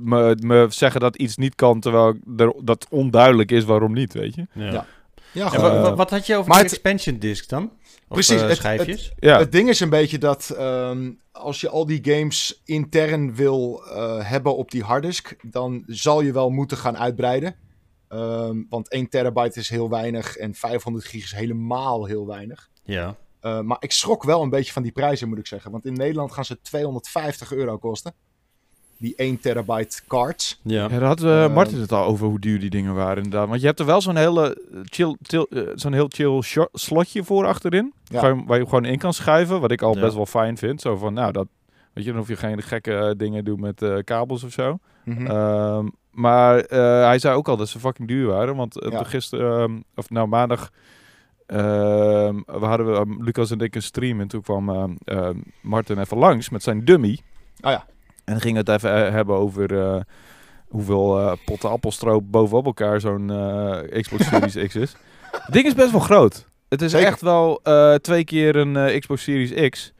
me, 0.00 0.36
me 0.40 0.66
zeggen 0.68 1.00
dat 1.00 1.16
iets 1.16 1.36
niet 1.36 1.54
kan. 1.54 1.80
Terwijl 1.80 2.14
er, 2.36 2.52
dat 2.62 2.86
onduidelijk 2.90 3.50
is 3.50 3.64
waarom 3.64 3.92
niet, 3.92 4.12
weet 4.12 4.34
je. 4.34 4.46
ja. 4.52 4.70
Ja. 4.72 4.86
Ja, 5.32 5.44
En 5.44 5.50
gewoon. 5.50 5.70
wa- 5.70 5.76
Eh, 5.76 5.82
wa- 5.82 5.94
wat 5.94 6.10
had 6.10 6.26
je 6.26 6.36
over 6.36 6.48
maar 6.48 6.58
de 6.62 6.64
expansion 6.64 7.18
disc 7.18 7.48
dan? 7.48 7.70
Of, 8.08 8.14
Precies, 8.14 8.62
eh, 8.62 8.78
het-? 8.78 9.12
Ja, 9.18 9.38
Het 9.38 9.52
ding 9.52 9.68
is 9.68 9.80
een 9.80 9.90
beetje 9.90 10.18
dat 10.18 10.50
ehm, 10.50 11.12
als 11.32 11.60
je 11.60 11.68
al 11.68 11.86
die 11.86 12.04
games 12.04 12.60
intern 12.64 13.34
wil 13.34 13.84
eh, 13.84 14.30
hebben 14.30 14.56
op 14.56 14.70
die 14.70 14.82
harddisk, 14.82 15.36
dan 15.42 15.82
zal 15.86 16.20
je 16.20 16.32
wel 16.32 16.50
moeten 16.50 16.76
gaan 16.76 16.98
uitbreiden. 16.98 17.56
Ehm, 18.08 18.62
want 18.68 18.90
1 18.90 19.08
terabyte 19.08 19.60
is 19.60 19.68
heel 19.68 19.90
weinig 19.90 20.36
en 20.36 20.54
500 20.54 21.04
gig 21.04 21.24
is 21.24 21.32
helemaal 21.32 22.04
heel 22.04 22.26
weinig. 22.26 22.68
ja. 22.84 23.16
Eh, 23.40 23.60
maar 23.60 23.76
ik 23.80 23.92
schrok 23.92 24.22
wel 24.22 24.42
een 24.42 24.50
beetje 24.50 24.72
van 24.72 24.82
die 24.82 24.92
prijzen, 24.92 25.28
moet 25.28 25.38
ik 25.38 25.46
zeggen. 25.46 25.70
Want 25.70 25.86
in 25.86 25.92
Nederland 25.92 26.32
gaan 26.32 26.44
ze 26.44 26.60
250 26.60 27.52
euro 27.52 27.78
kosten. 27.78 28.14
Die 28.98 29.14
1 29.16 29.40
terabyte 29.40 30.00
cards. 30.06 30.60
Ja. 30.62 30.82
Ja, 30.82 30.88
daar 30.88 31.02
had 31.02 31.22
eh, 31.22 31.44
Eh, 31.44 31.54
Martin 31.54 31.80
het 31.80 31.92
al 31.92 32.04
over 32.04 32.26
hoe 32.26 32.38
duur 32.38 32.60
die 32.60 32.70
dingen 32.70 32.94
waren 32.94 33.16
inderdaad. 33.22 33.48
Want 33.48 33.60
je 33.60 33.66
hebt 33.66 33.80
er 33.80 33.86
wel 33.86 34.00
zo'n 34.00 34.16
hele 34.16 34.54
eh, 34.72 34.80
chill, 34.84 35.16
chill, 35.22 35.46
eh, 35.50 35.62
zo'n 35.74 35.92
heel 35.92 36.06
chill 36.08 36.42
slotje 36.72 37.24
voor 37.24 37.46
achterin. 37.46 37.92
Ja. 38.04 38.20
Waar, 38.20 38.34
je, 38.36 38.42
waar 38.46 38.58
je 38.58 38.64
gewoon 38.64 38.84
in 38.84 38.98
kan 38.98 39.12
schuiven. 39.12 39.60
Wat 39.60 39.70
ik 39.70 39.82
al 39.82 39.94
Ja. 39.94 40.00
best 40.00 40.14
wel 40.14 40.26
fijn 40.26 40.56
vind. 40.56 40.80
Zo 40.80 40.96
van, 40.96 41.12
nou, 41.14 41.32
dat, 41.32 41.46
weet 41.92 42.04
je, 42.04 42.10
dan 42.10 42.18
hoef 42.18 42.28
je 42.28 42.36
geen 42.36 42.62
gekke 42.62 42.94
eh, 42.94 43.10
dingen 43.16 43.44
doet 43.44 43.60
met 43.60 43.82
eh, 43.82 43.96
kabels 44.04 44.44
of 44.44 44.52
zo. 44.52 44.78
Mhm. 45.04 45.26
Ehm, 45.26 45.86
maar 46.10 46.58
eh, 46.58 47.04
hij 47.04 47.18
zei 47.18 47.34
ook 47.36 47.48
al 47.48 47.56
dat 47.56 47.68
ze 47.68 47.78
fucking 47.78 48.08
duur 48.08 48.26
waren. 48.26 48.56
Want 48.56 48.82
uh, 48.82 48.90
Ja. 48.92 49.02
gisteren, 49.04 49.60
ehm, 49.60 49.80
of 49.94 50.10
nou 50.10 50.28
maandag, 50.28 50.70
ehm, 51.46 52.34
we 52.46 52.64
hadden 52.66 52.86
we, 52.86 52.92
ehm, 52.98 53.22
Lucas 53.22 53.50
en 53.50 53.58
ik 53.58 53.74
een 53.74 53.82
stream. 53.82 54.20
En 54.20 54.28
toen 54.28 54.42
kwam 54.42 54.68
ehm, 54.70 54.90
ehm, 55.04 55.36
Martin 55.62 55.98
even 55.98 56.16
langs 56.18 56.50
met 56.50 56.62
zijn 56.62 56.84
dummy. 56.84 57.18
Oh 57.60 57.70
ja. 57.70 57.86
En 58.26 58.32
dan 58.32 58.40
ging 58.40 58.56
het 58.56 58.68
even 58.68 59.06
eh, 59.06 59.12
hebben 59.12 59.36
over 59.36 59.80
eh, 59.82 60.00
hoeveel 60.68 61.18
eh, 61.20 61.32
potten 61.44 61.70
appelstroop 61.70 62.30
bovenop 62.30 62.64
elkaar 62.66 63.00
zo'n 63.00 63.30
eh, 63.30 64.00
Xbox 64.00 64.26
Series 64.28 64.66
X 64.68 64.74
is. 64.76 64.96
Het 65.30 65.52
ding 65.54 65.66
is 65.66 65.74
best 65.74 65.90
wel 65.90 66.00
groot. 66.00 66.46
Het 66.68 66.82
is 66.82 66.90
Zeker. 66.90 67.06
echt 67.06 67.20
wel 67.20 67.60
eh, 67.62 67.94
twee 67.94 68.24
keer 68.24 68.56
een 68.56 68.76
eh, 68.76 68.98
Xbox 69.00 69.22
Series 69.22 69.68
X. 69.70 69.92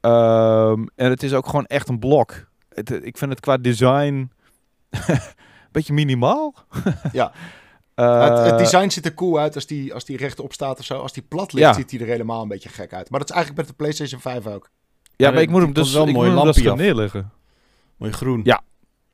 Ehm, 0.00 0.84
en 0.94 1.10
het 1.10 1.22
is 1.22 1.32
ook 1.34 1.46
gewoon 1.46 1.66
echt 1.66 1.88
een 1.88 1.98
blok. 1.98 2.46
Het, 2.68 2.90
ik 2.90 3.18
vind 3.18 3.30
het 3.30 3.40
qua 3.40 3.56
design 3.56 4.30
een 4.90 5.18
beetje 5.72 5.92
minimaal. 5.92 6.54
Ja. 7.12 7.32
Eh, 7.94 8.20
het, 8.28 8.50
het 8.50 8.58
design 8.58 8.88
ziet 8.88 9.04
er 9.04 9.14
cool 9.14 9.38
uit 9.38 9.54
als 9.54 9.66
die, 9.66 9.94
als 9.94 10.04
die 10.04 10.16
rechtop 10.16 10.52
staat 10.52 10.78
of 10.78 10.84
zo. 10.84 10.98
Als 10.98 11.12
die 11.12 11.22
plat 11.28 11.52
ligt, 11.52 11.66
Ja. 11.66 11.72
ziet 11.74 11.90
hij 11.90 12.00
er 12.00 12.06
helemaal 12.06 12.42
een 12.42 12.48
beetje 12.48 12.68
gek 12.68 12.92
uit. 12.92 13.10
Maar 13.10 13.20
dat 13.20 13.28
is 13.28 13.34
eigenlijk 13.34 13.66
met 13.66 13.76
de 13.76 13.82
PlayStation 13.82 14.20
5 14.20 14.46
ook. 14.46 14.70
ja, 15.02 15.24
maar 15.26 15.32
maar 15.34 15.42
ik 15.42 15.50
moet 15.50 15.62
hem 15.62 15.72
dus 15.72 15.92
wel 15.92 16.04
moet 16.04 16.14
mooi 16.14 16.26
hem 16.26 16.34
dus 16.36 16.44
lampje 16.44 16.62
gaan 16.62 16.72
af. 16.72 16.78
neerleggen. 16.78 17.30
Mooi 18.04 18.16
groen. 18.16 18.40
Ja. 18.44 18.62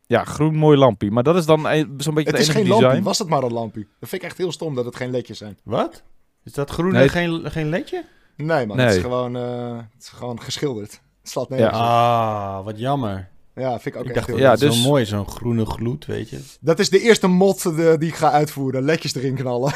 Ja, 0.07 0.25
groen 0.25 0.55
mooi 0.55 0.79
lampje. 0.79 1.11
Maar 1.11 1.23
dat 1.23 1.37
is 1.37 1.47
dan 1.47 1.67
een- 1.67 1.95
zo'n 1.99 2.15
beetje 2.15 2.31
Het 2.31 2.41
is 2.41 2.47
enige 2.49 2.59
geen 2.59 2.69
design. 2.69 2.83
lampje, 2.85 3.03
was 3.03 3.19
het 3.19 3.29
maar 3.29 3.43
een 3.43 3.53
lampje. 3.53 3.87
Dat 4.01 4.09
vind 4.09 4.23
ik 4.23 4.29
echt 4.29 4.39
heel 4.39 4.53
stom 4.53 4.75
dat 4.75 4.85
het 4.85 4.97
geen 4.97 5.11
ledjes 5.11 5.39
zijn. 5.39 5.59
Wat? 5.65 6.03
Is 6.45 6.53
dat 6.53 6.71
groen 6.71 6.93
Nee, 6.93 7.03
en 7.03 7.09
geen, 7.11 7.51
geen 7.51 7.69
ledje? 7.69 8.05
Nee 8.37 8.67
man, 8.67 8.77
Nee. 8.77 8.87
Het, 8.87 8.95
is 8.95 9.01
gewoon, 9.03 9.37
eh, 9.37 9.77
het 9.77 10.03
is 10.03 10.09
gewoon 10.09 10.41
geschilderd. 10.43 10.91
Het 11.21 11.31
slaat 11.31 11.49
nergens 11.49 11.71
op. 11.79 11.85
Ah, 11.85 12.65
wat 12.65 12.79
jammer. 12.79 13.29
Ja, 13.55 13.71
vind 13.81 13.95
ik 13.95 13.97
ook 13.97 14.01
ik 14.01 14.07
echt 14.07 14.15
dacht, 14.15 14.27
heel 14.27 14.37
ja, 14.37 14.43
ja, 14.51 14.57
dus- 14.57 14.83
zo 14.83 14.89
mooi, 14.89 15.05
zo'n 15.07 15.29
groene 15.29 15.67
gloed, 15.67 16.07
weet 16.07 16.29
je. 16.31 16.41
Dat 16.61 16.79
is 16.79 16.91
de 16.91 17.01
eerste 17.01 17.27
mod 17.27 17.65
eh, 17.65 17.73
die 17.75 18.09
ik 18.09 18.15
ga 18.15 18.31
uitvoeren. 18.31 18.83
Ledjes 18.83 19.15
erin 19.15 19.35
knallen. 19.35 19.73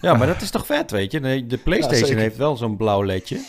Ja, 0.00 0.14
maar 0.14 0.26
dat 0.26 0.42
is 0.42 0.50
toch 0.50 0.66
vet, 0.66 0.90
weet 0.90 1.12
je. 1.12 1.20
De, 1.20 1.46
de 1.46 1.56
PlayStation 1.58 2.16
heeft 2.18 2.36
wel 2.36 2.56
zo'n 2.56 2.76
blauw 2.76 3.02
ledje. 3.04 3.40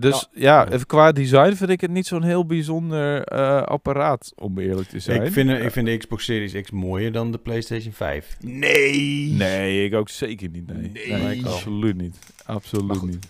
Dus 0.00 0.28
ja, 0.32 0.68
even 0.70 0.86
qua 0.86 1.12
design 1.12 1.52
vind 1.54 1.70
ik 1.70 1.80
het 1.80 1.90
niet 1.90 2.06
zo'n 2.06 2.22
heel 2.22 2.46
bijzonder 2.46 3.24
eh, 3.24 3.62
apparaat, 3.62 4.32
om 4.36 4.58
eerlijk 4.58 4.88
te 4.88 4.98
zijn. 5.00 5.22
Ik 5.22 5.32
vind, 5.32 5.50
ik 5.50 5.70
vind 5.70 5.86
de 5.86 5.96
Xbox 5.96 6.24
Series 6.24 6.52
X 6.62 6.70
mooier 6.70 7.12
dan 7.12 7.32
de 7.32 7.38
PlayStation 7.38 7.92
5. 7.92 8.36
Nee. 8.40 9.30
Nee, 9.30 9.84
ik 9.84 9.94
ook 9.94 10.08
zeker 10.08 10.48
niet. 10.50 10.66
Nee, 10.66 10.90
Nee. 11.08 11.22
Nee, 11.22 11.46
absoluut 11.46 11.96
niet. 11.96 12.16
Absoluut 12.44 13.02
niet. 13.02 13.28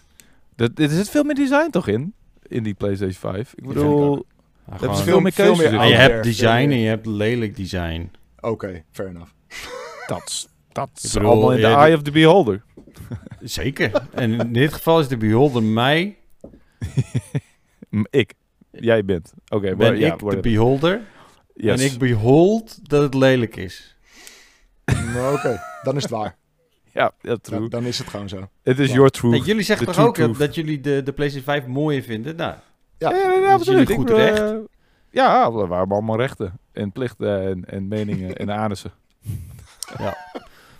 Dat, 0.56 0.70
er 0.78 0.88
zit 0.88 1.10
veel 1.10 1.24
meer 1.24 1.34
design 1.34 1.70
toch 1.70 1.88
in? 1.88 2.14
In 2.46 2.62
die 2.62 2.74
PlayStation 2.74 3.32
5. 3.32 3.52
Ik 3.56 3.66
bedoel, 3.66 4.24
hebben 4.64 4.78
ze 4.80 4.84
gewoon- 4.86 4.96
veel 5.04 5.20
meer 5.20 5.32
keuzes 5.32 5.70
meer. 5.70 5.78
Ah, 5.78 5.88
je 5.88 5.94
hebt 5.94 6.24
design 6.24 6.48
en 6.70 6.78
je 6.78 6.88
hebt 6.88 7.06
lelijk 7.06 7.56
design. 7.56 8.10
Oké, 8.40 8.82
fair 8.92 9.08
enough. 9.08 9.30
dat, 10.06 10.48
dat 10.72 10.90
is 11.02 11.16
allemaal 11.16 11.50
in 11.50 11.60
de 11.60 11.66
je- 11.68 11.74
eye 11.74 11.94
of 11.94 12.02
the 12.02 12.10
beholder. 12.10 12.62
Zeker. 13.42 13.90
en 14.14 14.32
in 14.40 14.52
dit 14.52 14.72
geval 14.72 15.00
is 15.00 15.08
de 15.08 15.16
beholder 15.16 15.62
mij. 15.62 16.16
Ik. 18.10 18.32
Jij 18.70 19.04
bent. 19.04 19.32
Oké, 19.48 19.66
Ben 19.68 19.76
maar 19.76 19.96
ja, 19.96 20.12
ik 20.12 20.18
de 20.18 20.24
whatever. 20.24 20.40
beholder. 20.52 21.00
Yes. 21.54 21.80
En 21.80 21.86
ik 21.92 21.98
behold 21.98 22.88
dat 22.90 23.02
het 23.02 23.14
lelijk 23.14 23.56
is. 23.56 23.96
Maar 24.84 25.32
Oké, 25.36 25.60
dan 25.82 25.96
is 25.96 26.02
het 26.02 26.10
waar. 26.12 26.36
Ja, 26.92 27.12
ja, 27.20 27.36
true. 27.42 27.58
Dan, 27.60 27.68
dan 27.68 27.84
is 27.84 27.98
het 27.98 28.08
gewoon 28.08 28.28
zo. 28.28 28.48
Het 28.62 28.78
is 28.78 28.88
Ja. 28.88 28.94
your 28.94 29.10
truth. 29.10 29.32
Nee, 29.32 29.42
jullie 29.42 29.62
zeggen 29.62 29.86
toch 29.86 29.98
ook 29.98 30.16
dat, 30.16 30.36
dat 30.36 30.54
jullie 30.54 30.80
de, 30.80 31.02
de 31.02 31.12
PlayStation 31.12 31.54
5 31.54 31.66
mooier 31.66 32.02
vinden? 32.02 32.36
Nou, 32.36 32.54
Ja, 32.98 33.10
ja, 33.10 33.16
ja, 33.16 33.32
jullie 33.34 33.48
absoluut. 33.48 33.90
goed 33.92 34.10
Ik, 34.10 34.16
eh, 34.16 34.50
ja, 35.10 35.52
we 35.52 35.58
hebben 35.58 35.78
allemaal 35.90 36.16
rechten. 36.16 36.58
En 36.72 36.92
plichten 36.92 37.42
en, 37.48 37.64
en 37.64 37.88
meningen 37.88 38.36
en 38.36 38.50
anussen. 38.50 38.92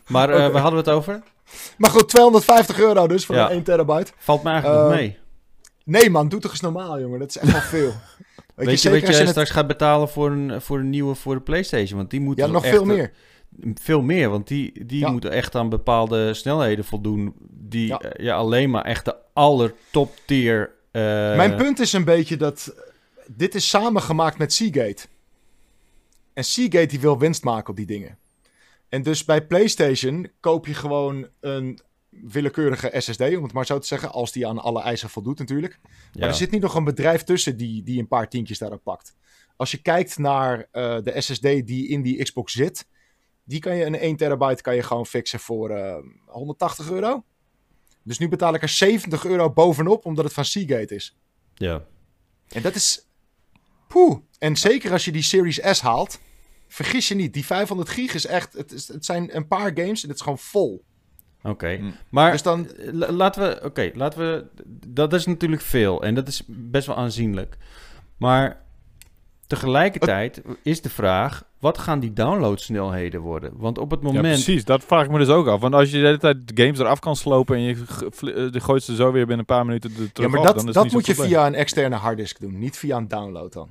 maar 0.06 0.30
eh 0.30 0.34
Oké. 0.44 0.50
waar 0.52 0.62
hadden 0.62 0.84
we 0.84 0.90
het 0.90 0.98
over? 0.98 1.22
Maar 1.78 1.90
goed, 1.90 2.08
250 2.08 2.78
euro 2.78 3.06
dus 3.06 3.26
voor 3.26 3.34
Ja. 3.34 3.44
een 3.44 3.50
1 3.56 3.62
terabyte. 3.62 4.12
Valt 4.16 4.42
me 4.42 4.50
eigenlijk 4.50 4.80
nog 4.82 4.90
Eh, 4.92 4.98
mee. 4.98 5.18
Nee 5.90 6.10
man, 6.10 6.28
doe 6.28 6.40
toch 6.40 6.50
eens 6.50 6.60
normaal 6.60 7.00
jongen. 7.00 7.18
Dat 7.18 7.28
is 7.28 7.36
echt 7.38 7.52
wel 7.52 7.60
veel. 7.60 7.92
Weet, 8.54 8.66
Weet 8.68 8.82
je 8.82 8.90
als 8.90 9.16
je 9.16 9.22
het- 9.22 9.28
straks 9.28 9.50
gaat 9.50 9.66
betalen 9.66 10.08
voor 10.08 10.30
een, 10.30 10.60
voor 10.60 10.78
een 10.78 10.90
nieuwe 10.90 11.14
voor 11.14 11.34
de 11.34 11.40
PlayStation? 11.40 11.98
Want 11.98 12.10
die 12.10 12.20
moet 12.20 12.36
Ja, 12.36 12.46
nog 12.46 12.64
echt, 12.64 12.72
veel 12.74 12.82
eh, 12.82 12.88
meer. 12.88 13.12
Veel 13.74 14.02
meer, 14.02 14.28
want 14.28 14.48
die, 14.48 14.84
die 14.86 14.98
Ja. 15.00 15.10
moeten 15.10 15.30
echt 15.30 15.54
aan 15.54 15.68
bepaalde 15.68 16.34
snelheden 16.34 16.84
voldoen. 16.84 17.34
Die 17.50 17.86
Ja. 17.86 18.00
ja, 18.16 18.34
alleen 18.36 18.70
maar 18.70 18.84
echt 18.84 19.04
de 19.04 19.16
aller 19.32 19.74
top 19.90 20.16
tier. 20.26 20.70
eh, 20.90 21.02
Mijn 21.36 21.56
punt 21.56 21.78
is 21.80 21.92
een 21.92 22.04
beetje 22.04 22.36
dat 22.36 22.74
eh, 22.76 22.82
dit 23.36 23.54
is 23.54 23.68
samengemaakt 23.68 24.38
met 24.38 24.52
Seagate. 24.52 25.06
En 26.34 26.44
Seagate 26.44 26.86
die 26.86 27.00
wil 27.00 27.18
winst 27.18 27.44
maken 27.44 27.70
op 27.70 27.76
die 27.76 27.86
dingen. 27.86 28.18
En 28.88 29.02
dus 29.02 29.24
bij 29.24 29.46
PlayStation 29.46 30.30
koop 30.40 30.66
je 30.66 30.74
gewoon 30.74 31.26
een 31.40 31.80
willekeurige 32.24 32.92
SSD, 32.98 33.20
om 33.20 33.42
het 33.42 33.52
maar 33.52 33.66
zo 33.66 33.78
te 33.78 33.86
zeggen, 33.86 34.12
als 34.12 34.32
die 34.32 34.46
aan 34.46 34.58
alle 34.58 34.82
eisen 34.82 35.10
voldoet 35.10 35.38
natuurlijk. 35.38 35.78
Maar 35.82 36.22
ja. 36.22 36.26
er 36.26 36.34
zit 36.34 36.50
niet 36.50 36.62
nog 36.62 36.74
een 36.74 36.84
bedrijf 36.84 37.22
tussen 37.22 37.56
die, 37.56 37.82
die 37.82 37.98
een 37.98 38.08
paar 38.08 38.28
tientjes 38.28 38.58
daarop 38.58 38.82
pakt. 38.82 39.14
Als 39.56 39.70
je 39.70 39.82
kijkt 39.82 40.18
naar 40.18 40.68
eh, 40.70 41.02
de 41.02 41.20
SSD 41.20 41.42
die 41.42 41.88
in 41.88 42.02
die 42.02 42.22
Xbox 42.22 42.52
zit, 42.52 42.86
die 43.44 43.60
kan 43.60 43.76
je 43.76 43.84
een 43.84 43.98
1 43.98 44.16
terabyte 44.16 44.62
kan 44.62 44.74
je 44.74 44.82
gewoon 44.82 45.06
fixen 45.06 45.40
voor 45.40 45.70
eh, 45.70 45.96
180 46.26 46.90
euro. 46.90 47.24
Dus 48.02 48.18
nu 48.18 48.28
betaal 48.28 48.54
ik 48.54 48.62
er 48.62 48.68
70 48.68 49.24
euro 49.24 49.52
bovenop, 49.52 50.04
omdat 50.04 50.24
het 50.24 50.32
van 50.34 50.44
Seagate 50.44 50.94
is. 50.94 51.16
ja. 51.54 51.84
En 52.48 52.62
dat 52.62 52.74
is. 52.74 53.06
Poeh. 53.88 54.18
En 54.38 54.56
zeker 54.56 54.92
als 54.92 55.04
je 55.04 55.12
die 55.12 55.22
Series 55.22 55.60
S 55.62 55.80
haalt. 55.80 56.20
Vergis 56.68 57.08
je 57.08 57.14
niet, 57.14 57.34
die 57.34 57.44
500 57.44 57.88
gig 57.88 58.14
is 58.14 58.26
echt. 58.26 58.52
Het, 58.52 58.72
is, 58.72 58.88
het 58.88 59.04
zijn 59.04 59.36
een 59.36 59.46
paar 59.46 59.70
games 59.74 60.02
en 60.02 60.08
het 60.08 60.16
is 60.16 60.22
gewoon 60.22 60.38
vol. 60.38 60.84
Oké. 61.42 61.68
Hm. 61.76 61.84
Maar 62.08 62.32
Dus 62.32 62.42
dan. 62.42 62.68
la- 62.92 63.12
laten 63.12 63.42
we, 63.42 63.60
oké, 63.64 63.90
laten 63.94 64.18
we, 64.20 64.44
dat 64.86 65.12
is 65.12 65.26
natuurlijk 65.26 65.62
veel 65.62 66.02
en 66.02 66.14
dat 66.14 66.28
is 66.28 66.42
best 66.46 66.86
wel 66.86 66.96
aanzienlijk. 66.96 67.56
Maar 68.16 68.60
tegelijkertijd 69.46 70.42
is 70.62 70.80
de 70.82 70.90
vraag, 70.90 71.42
wat 71.58 71.78
gaan 71.78 72.00
die 72.00 72.12
downloadsnelheden 72.12 73.20
worden? 73.20 73.52
Want 73.56 73.78
op 73.78 73.90
het 73.90 74.00
Ja, 74.00 74.06
moment, 74.06 74.24
precies. 74.42 74.64
Dat 74.64 74.84
vraag 74.84 75.04
ik 75.04 75.10
me 75.10 75.18
dus 75.18 75.28
ook 75.28 75.46
af. 75.46 75.60
Want 75.60 75.74
als 75.74 75.90
je 75.90 75.98
de 75.98 76.04
hele 76.04 76.18
tijd 76.18 76.36
games 76.54 76.78
eraf 76.78 76.98
kan 76.98 77.16
slopen 77.16 77.56
en 77.56 77.62
je 77.62 77.76
eh, 78.54 78.62
gooit 78.62 78.82
ze 78.82 78.94
zo 78.94 79.04
weer 79.12 79.26
binnen 79.26 79.38
een 79.38 79.44
paar 79.56 79.64
minuten 79.66 79.90
er 79.90 80.12
terug 80.12 80.30
Ja, 80.30 80.36
maar 80.36 80.46
dat, 80.46 80.56
dan 80.56 80.68
is 80.68 80.74
dat 80.74 80.84
niet 80.84 80.92
moet 80.92 81.06
je 81.06 81.12
probleem. 81.14 81.32
via 81.34 81.46
een 81.46 81.54
externe 81.54 81.96
harddisk 81.96 82.40
doen, 82.40 82.58
niet 82.58 82.76
via 82.76 82.96
een 82.96 83.08
download 83.08 83.52
dan. 83.52 83.70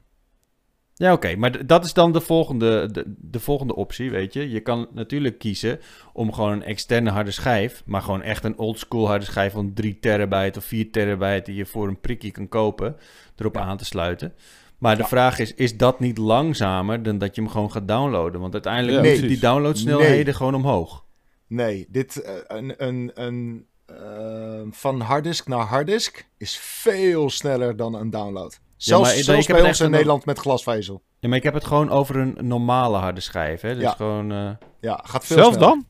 Ja 0.99 1.13
oké, 1.13 1.35
maar 1.35 1.65
dat 1.65 1.85
is 1.85 1.93
dan 1.93 2.11
de 2.11 2.21
volgende, 2.21 2.91
de, 2.91 3.03
de 3.17 3.39
volgende 3.39 3.75
optie, 3.75 4.11
weet 4.11 4.33
je. 4.33 4.49
Je 4.49 4.59
kan 4.59 4.87
natuurlijk 4.93 5.37
kiezen 5.39 5.79
om 6.13 6.33
gewoon 6.33 6.51
een 6.51 6.63
externe 6.63 7.09
harde 7.09 7.31
schijf, 7.31 7.83
maar 7.85 8.01
gewoon 8.01 8.21
echt 8.21 8.43
een 8.43 8.57
oldschool 8.57 9.07
harde 9.07 9.25
schijf 9.25 9.53
van 9.53 9.73
3 9.73 9.99
terabyte 9.99 10.59
of 10.59 10.65
4 10.65 10.91
terabyte 10.91 11.43
die 11.51 11.55
je 11.55 11.65
voor 11.65 11.87
een 11.87 11.99
prikje 11.99 12.31
kan 12.31 12.47
kopen, 12.47 12.95
erop 13.35 13.57
aan 13.57 13.77
te 13.77 13.85
sluiten. 13.85 14.33
Maar 14.77 14.95
de 14.95 15.01
Ja. 15.01 15.07
vraag 15.07 15.39
is, 15.39 15.53
is 15.53 15.77
dat 15.77 15.99
niet 15.99 16.17
langzamer 16.17 17.03
dan 17.03 17.17
dat 17.17 17.35
je 17.35 17.41
hem 17.41 17.49
gewoon 17.49 17.71
gaat 17.71 17.87
downloaden? 17.87 18.41
Want 18.41 18.53
uiteindelijk 18.53 18.97
Ja, 19.03 19.03
moeten 19.09 19.27
die 19.27 19.39
downloadsnelheden 19.39 20.25
Nee. 20.25 20.33
gewoon 20.33 20.55
omhoog. 20.55 21.05
Nee, 21.47 21.85
dit. 21.89 22.21
eh, 22.21 22.33
een, 22.47 22.73
een, 22.87 23.11
een, 23.13 23.65
eh, 23.85 24.61
van 24.71 25.01
harddisk 25.01 25.47
naar 25.47 25.65
harddisk 25.65 26.27
is 26.37 26.57
veel 26.57 27.29
sneller 27.29 27.75
dan 27.75 27.93
een 27.93 28.09
download. 28.09 28.59
Zelfs, 28.79 29.03
maar 29.03 29.11
ik- 29.13 29.17
ik 29.19 29.23
zelfs 29.25 29.47
heb 29.47 29.57
bij 29.57 29.65
ons 29.67 29.79
in 29.79 29.85
een- 29.85 29.91
Nederland 29.91 30.25
met 30.25 30.39
glasvezel. 30.39 31.01
Ja, 31.19 31.27
maar 31.29 31.37
ik 31.37 31.43
heb 31.43 31.53
het 31.53 31.65
gewoon 31.65 31.89
over 31.89 32.15
een 32.15 32.37
normale 32.41 32.97
harde 32.97 33.19
schijf. 33.21 33.61
Hè? 33.61 33.73
Dus 33.73 33.83
Ja. 33.83 33.91
gewoon... 33.91 34.31
eh, 34.31 34.49
Ja, 34.81 34.99
gaat 35.03 35.25
veel 35.25 35.37
Zelfs 35.37 35.55
sneller. 35.55 35.73
dan? 35.75 35.87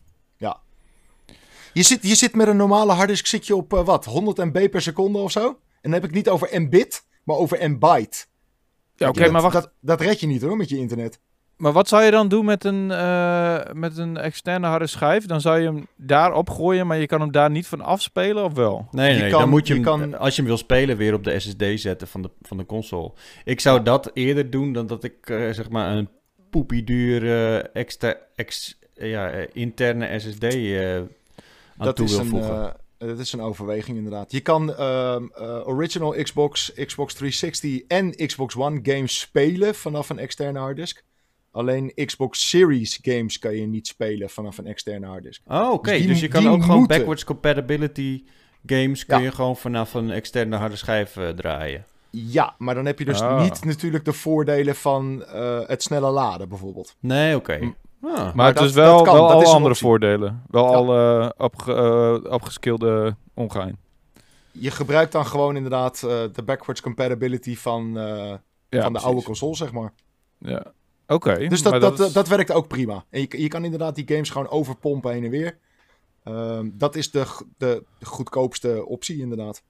Je 1.73 1.83
zit, 1.83 2.07
je 2.07 2.15
zit 2.15 2.35
met 2.35 2.47
een 2.47 2.57
normale 2.57 2.91
harddisk 2.91 3.25
zit 3.27 3.47
je 3.47 3.55
op 3.55 3.73
eh, 3.73 3.85
wat? 3.85 4.05
100 4.05 4.37
MB 4.37 4.69
per 4.71 4.81
seconde 4.81 5.17
of 5.17 5.31
zo? 5.31 5.47
En 5.47 5.55
dan 5.81 5.91
heb 5.91 6.03
ik 6.03 6.11
niet 6.11 6.29
over 6.29 6.61
MBit, 6.61 7.05
maar 7.23 7.35
over 7.35 7.69
MByte. 7.71 8.25
Ja, 8.95 9.07
oké, 9.07 9.29
maar 9.29 9.41
wacht. 9.41 9.53
Dat, 9.53 9.71
dat 9.81 10.01
red 10.01 10.19
je 10.19 10.27
niet 10.27 10.41
hoor, 10.41 10.57
met 10.57 10.69
je 10.69 10.77
internet. 10.77 11.19
Maar 11.59 11.71
wat 11.71 11.87
zou 11.87 12.03
je 12.03 12.11
dan 12.11 12.27
doen 12.27 12.45
met 12.45 12.63
een, 12.63 12.91
eh, 12.91 13.59
met 13.73 13.97
een 13.97 14.17
externe 14.17 14.67
harde 14.67 14.87
schijf? 14.87 15.25
Dan 15.25 15.41
zou 15.41 15.59
je 15.59 15.65
hem 15.65 15.87
daarop 15.95 16.49
gooien, 16.49 16.87
maar 16.87 16.97
je 16.97 17.05
kan 17.05 17.19
hem 17.21 17.31
daar 17.31 17.49
niet 17.51 17.67
van 17.67 17.81
afspelen, 17.81 18.43
of 18.43 18.53
wel? 18.53 18.87
Nee, 18.91 19.13
Je 19.13 19.21
nee, 19.21 19.29
kan- 19.31 19.39
dan 19.39 19.49
moet 19.49 19.67
je, 19.67 19.73
je 19.73 19.79
hem, 19.79 19.99
kan- 19.99 20.19
als 20.19 20.29
je 20.35 20.41
hem 20.41 20.45
wil 20.49 20.57
spelen, 20.57 20.97
weer 20.97 21.13
op 21.13 21.23
de 21.23 21.39
SSD 21.39 21.63
zetten 21.75 22.07
van 22.07 22.21
de, 22.21 22.29
van 22.41 22.57
de 22.57 22.65
console. 22.65 23.11
Ik 23.43 23.59
zou 23.59 23.83
dat 23.83 24.11
eerder 24.13 24.49
doen 24.49 24.73
dan 24.73 24.87
dat 24.87 25.03
ik 25.03 25.15
eh, 25.29 25.49
zeg 25.49 25.69
maar 25.69 25.91
een 25.97 26.09
poepiedure 26.49 27.59
extra, 27.73 28.15
ex, 28.35 28.79
ja, 28.93 29.29
eh, 29.29 29.47
interne 29.53 30.19
SSD 30.19 30.43
eh 30.43 30.95
aan 30.97 31.07
Dat 31.77 31.95
toe 31.95 32.05
is, 32.05 32.11
wil 32.11 32.19
een, 32.21 32.27
voegen. 32.27 32.75
eh, 32.97 33.07
dat 33.07 33.19
is 33.19 33.33
een 33.33 33.41
overweging 33.41 33.97
inderdaad. 33.97 34.31
Je 34.31 34.39
kan 34.39 34.75
ehm, 34.75 35.23
eh, 35.35 35.67
original 35.67 36.11
Xbox, 36.23 36.71
Xbox 36.85 37.13
360 37.13 37.81
en 37.87 38.15
Xbox 38.27 38.55
One 38.55 38.79
games 38.83 39.19
spelen 39.19 39.75
vanaf 39.75 40.09
een 40.09 40.19
externe 40.19 40.59
harddisk. 40.59 41.03
Alleen 41.51 41.91
Xbox 42.05 42.49
Series 42.49 42.99
games 43.01 43.39
kan 43.39 43.55
je 43.55 43.67
niet 43.67 43.87
spelen 43.87 44.29
vanaf 44.29 44.57
een 44.57 44.67
externe 44.67 45.05
harddisk. 45.07 45.41
oh, 45.47 45.71
oké. 45.71 45.91
dus 45.91 46.05
Dus, 46.05 46.19
je 46.19 46.27
kan 46.27 46.47
ook 46.47 46.63
gewoon 46.63 46.85
backwards 46.87 47.23
compatibility 47.23 48.23
games 48.65 49.05
kun 49.05 49.17
Ja. 49.17 49.23
je 49.23 49.31
gewoon 49.31 49.57
vanaf 49.57 49.93
een 49.93 50.09
externe 50.11 50.55
harde 50.55 50.75
schijf 50.75 51.17
eh, 51.17 51.29
draaien. 51.29 51.85
Ja, 52.11 52.55
maar 52.57 52.75
dan 52.75 52.85
heb 52.85 52.99
je 52.99 53.05
dus 53.05 53.21
Ah. 53.21 53.41
niet 53.41 53.65
natuurlijk 53.65 54.05
de 54.05 54.13
voordelen 54.13 54.75
van 54.75 55.23
eh, 55.25 55.59
het 55.67 55.83
snelle 55.83 56.09
laden 56.09 56.49
bijvoorbeeld. 56.49 56.95
Nee, 56.99 57.35
oké. 57.35 57.57
Hm. 57.57 57.65
Ah. 58.07 58.33
Maar, 58.33 58.47
het 58.47 58.55
dat- 58.55 58.65
is 58.65 58.73
wel, 58.73 58.97
dat 58.97 59.05
kan, 59.05 59.13
wel 59.15 59.23
dat 59.27 59.35
al 59.35 59.41
is 59.41 59.47
een 59.47 59.53
andere 59.53 59.71
optie. 59.73 59.87
voordelen. 59.87 60.43
Wel 60.47 60.63
Ja. 60.69 60.75
al 60.75 60.97
eh 61.23 61.29
opge, 61.37 62.27
opgeskilde 62.29 63.15
ongein. 63.33 63.77
Je 64.51 64.71
gebruikt 64.71 65.11
dan 65.11 65.25
gewoon 65.25 65.55
inderdaad 65.55 66.03
eh, 66.03 66.09
de 66.33 66.43
backwards 66.45 66.81
compatibility 66.81 67.55
van, 67.55 67.97
eh, 67.97 68.03
Ja, 68.05 68.37
van 68.37 68.37
de 68.69 68.79
precies. 68.89 69.03
oude 69.03 69.23
console, 69.23 69.55
zeg 69.55 69.71
maar. 69.71 69.93
Ja. 70.37 70.65
Oké. 71.09 71.47
Dus 71.47 71.61
dat, 71.63 71.81
dat, 71.81 71.99
is- 71.99 72.13
dat, 72.13 72.27
werkt 72.27 72.51
ook 72.51 72.67
prima. 72.67 73.05
En 73.09 73.21
je, 73.21 73.41
je 73.41 73.47
kan 73.47 73.63
inderdaad 73.63 73.95
die 73.95 74.07
games 74.07 74.29
gewoon 74.29 74.49
overpompen 74.49 75.11
heen 75.11 75.23
en 75.23 75.29
weer. 75.29 75.57
Ehm, 76.23 76.69
dat 76.73 76.95
is 76.95 77.11
de, 77.11 77.25
de, 77.57 77.83
de 77.99 78.05
goedkoopste 78.05 78.85
optie, 78.85 79.19
inderdaad. 79.19 79.63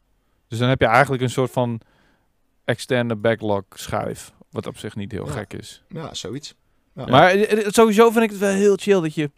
Dus 0.48 0.60
dan 0.60 0.70
heb 0.70 0.80
je 0.80 0.88
eigenlijk 0.88 1.24
een 1.24 1.30
soort 1.30 1.52
van 1.52 1.82
externe 2.66 3.16
backlog 3.16 3.64
schijf. 3.70 4.34
Wat 4.52 4.68
op 4.68 4.78
zich 4.78 4.96
niet 4.96 5.12
heel 5.12 5.26
Ja. 5.26 5.32
gek 5.32 5.54
is. 5.54 5.84
Ja, 5.90 6.14
zoiets. 6.14 6.56
Ja. 6.96 7.06
Maar 7.06 7.30
eh, 7.30 7.52
eh, 7.66 7.68
sowieso 7.70 8.10
vind 8.12 8.24
ik 8.24 8.30
het 8.30 8.40
wel 8.40 8.54
heel 8.54 8.76
chill 8.76 9.02
dat 9.02 9.14
je 9.14 9.32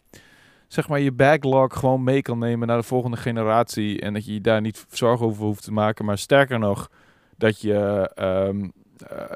zeg 0.68 0.88
maar 0.88 1.00
je 1.00 1.12
backlog 1.12 1.78
gewoon 1.78 2.02
mee 2.04 2.22
kan 2.22 2.38
nemen 2.38 2.68
naar 2.68 2.76
de 2.76 2.82
volgende 2.82 3.16
generatie. 3.16 4.00
En 4.00 4.12
dat 4.12 4.24
je 4.26 4.32
je 4.32 4.40
daar 4.40 4.60
niet 4.60 4.86
zorgen 4.90 5.26
over 5.26 5.44
hoeft 5.44 5.64
te 5.64 5.72
maken. 5.72 6.04
Maar 6.04 6.18
sterker 6.18 6.58
nog, 6.58 6.90
dat 7.36 7.60
je, 7.60 8.10
ehm, 8.14 8.62
eh, 8.62 8.68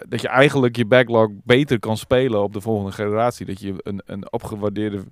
dat 0.09 0.21
je 0.21 0.29
eigenlijk 0.29 0.77
je 0.77 0.87
backlog 0.87 1.29
beter 1.45 1.79
kan 1.79 1.97
spelen 1.97 2.43
op 2.43 2.53
de 2.53 2.61
volgende 2.61 2.93
generatie. 2.93 3.47
Dat 3.47 3.61
je 3.61 3.75
een, 3.79 4.03
een 4.07 4.33
opgewaardeerde 4.33 5.05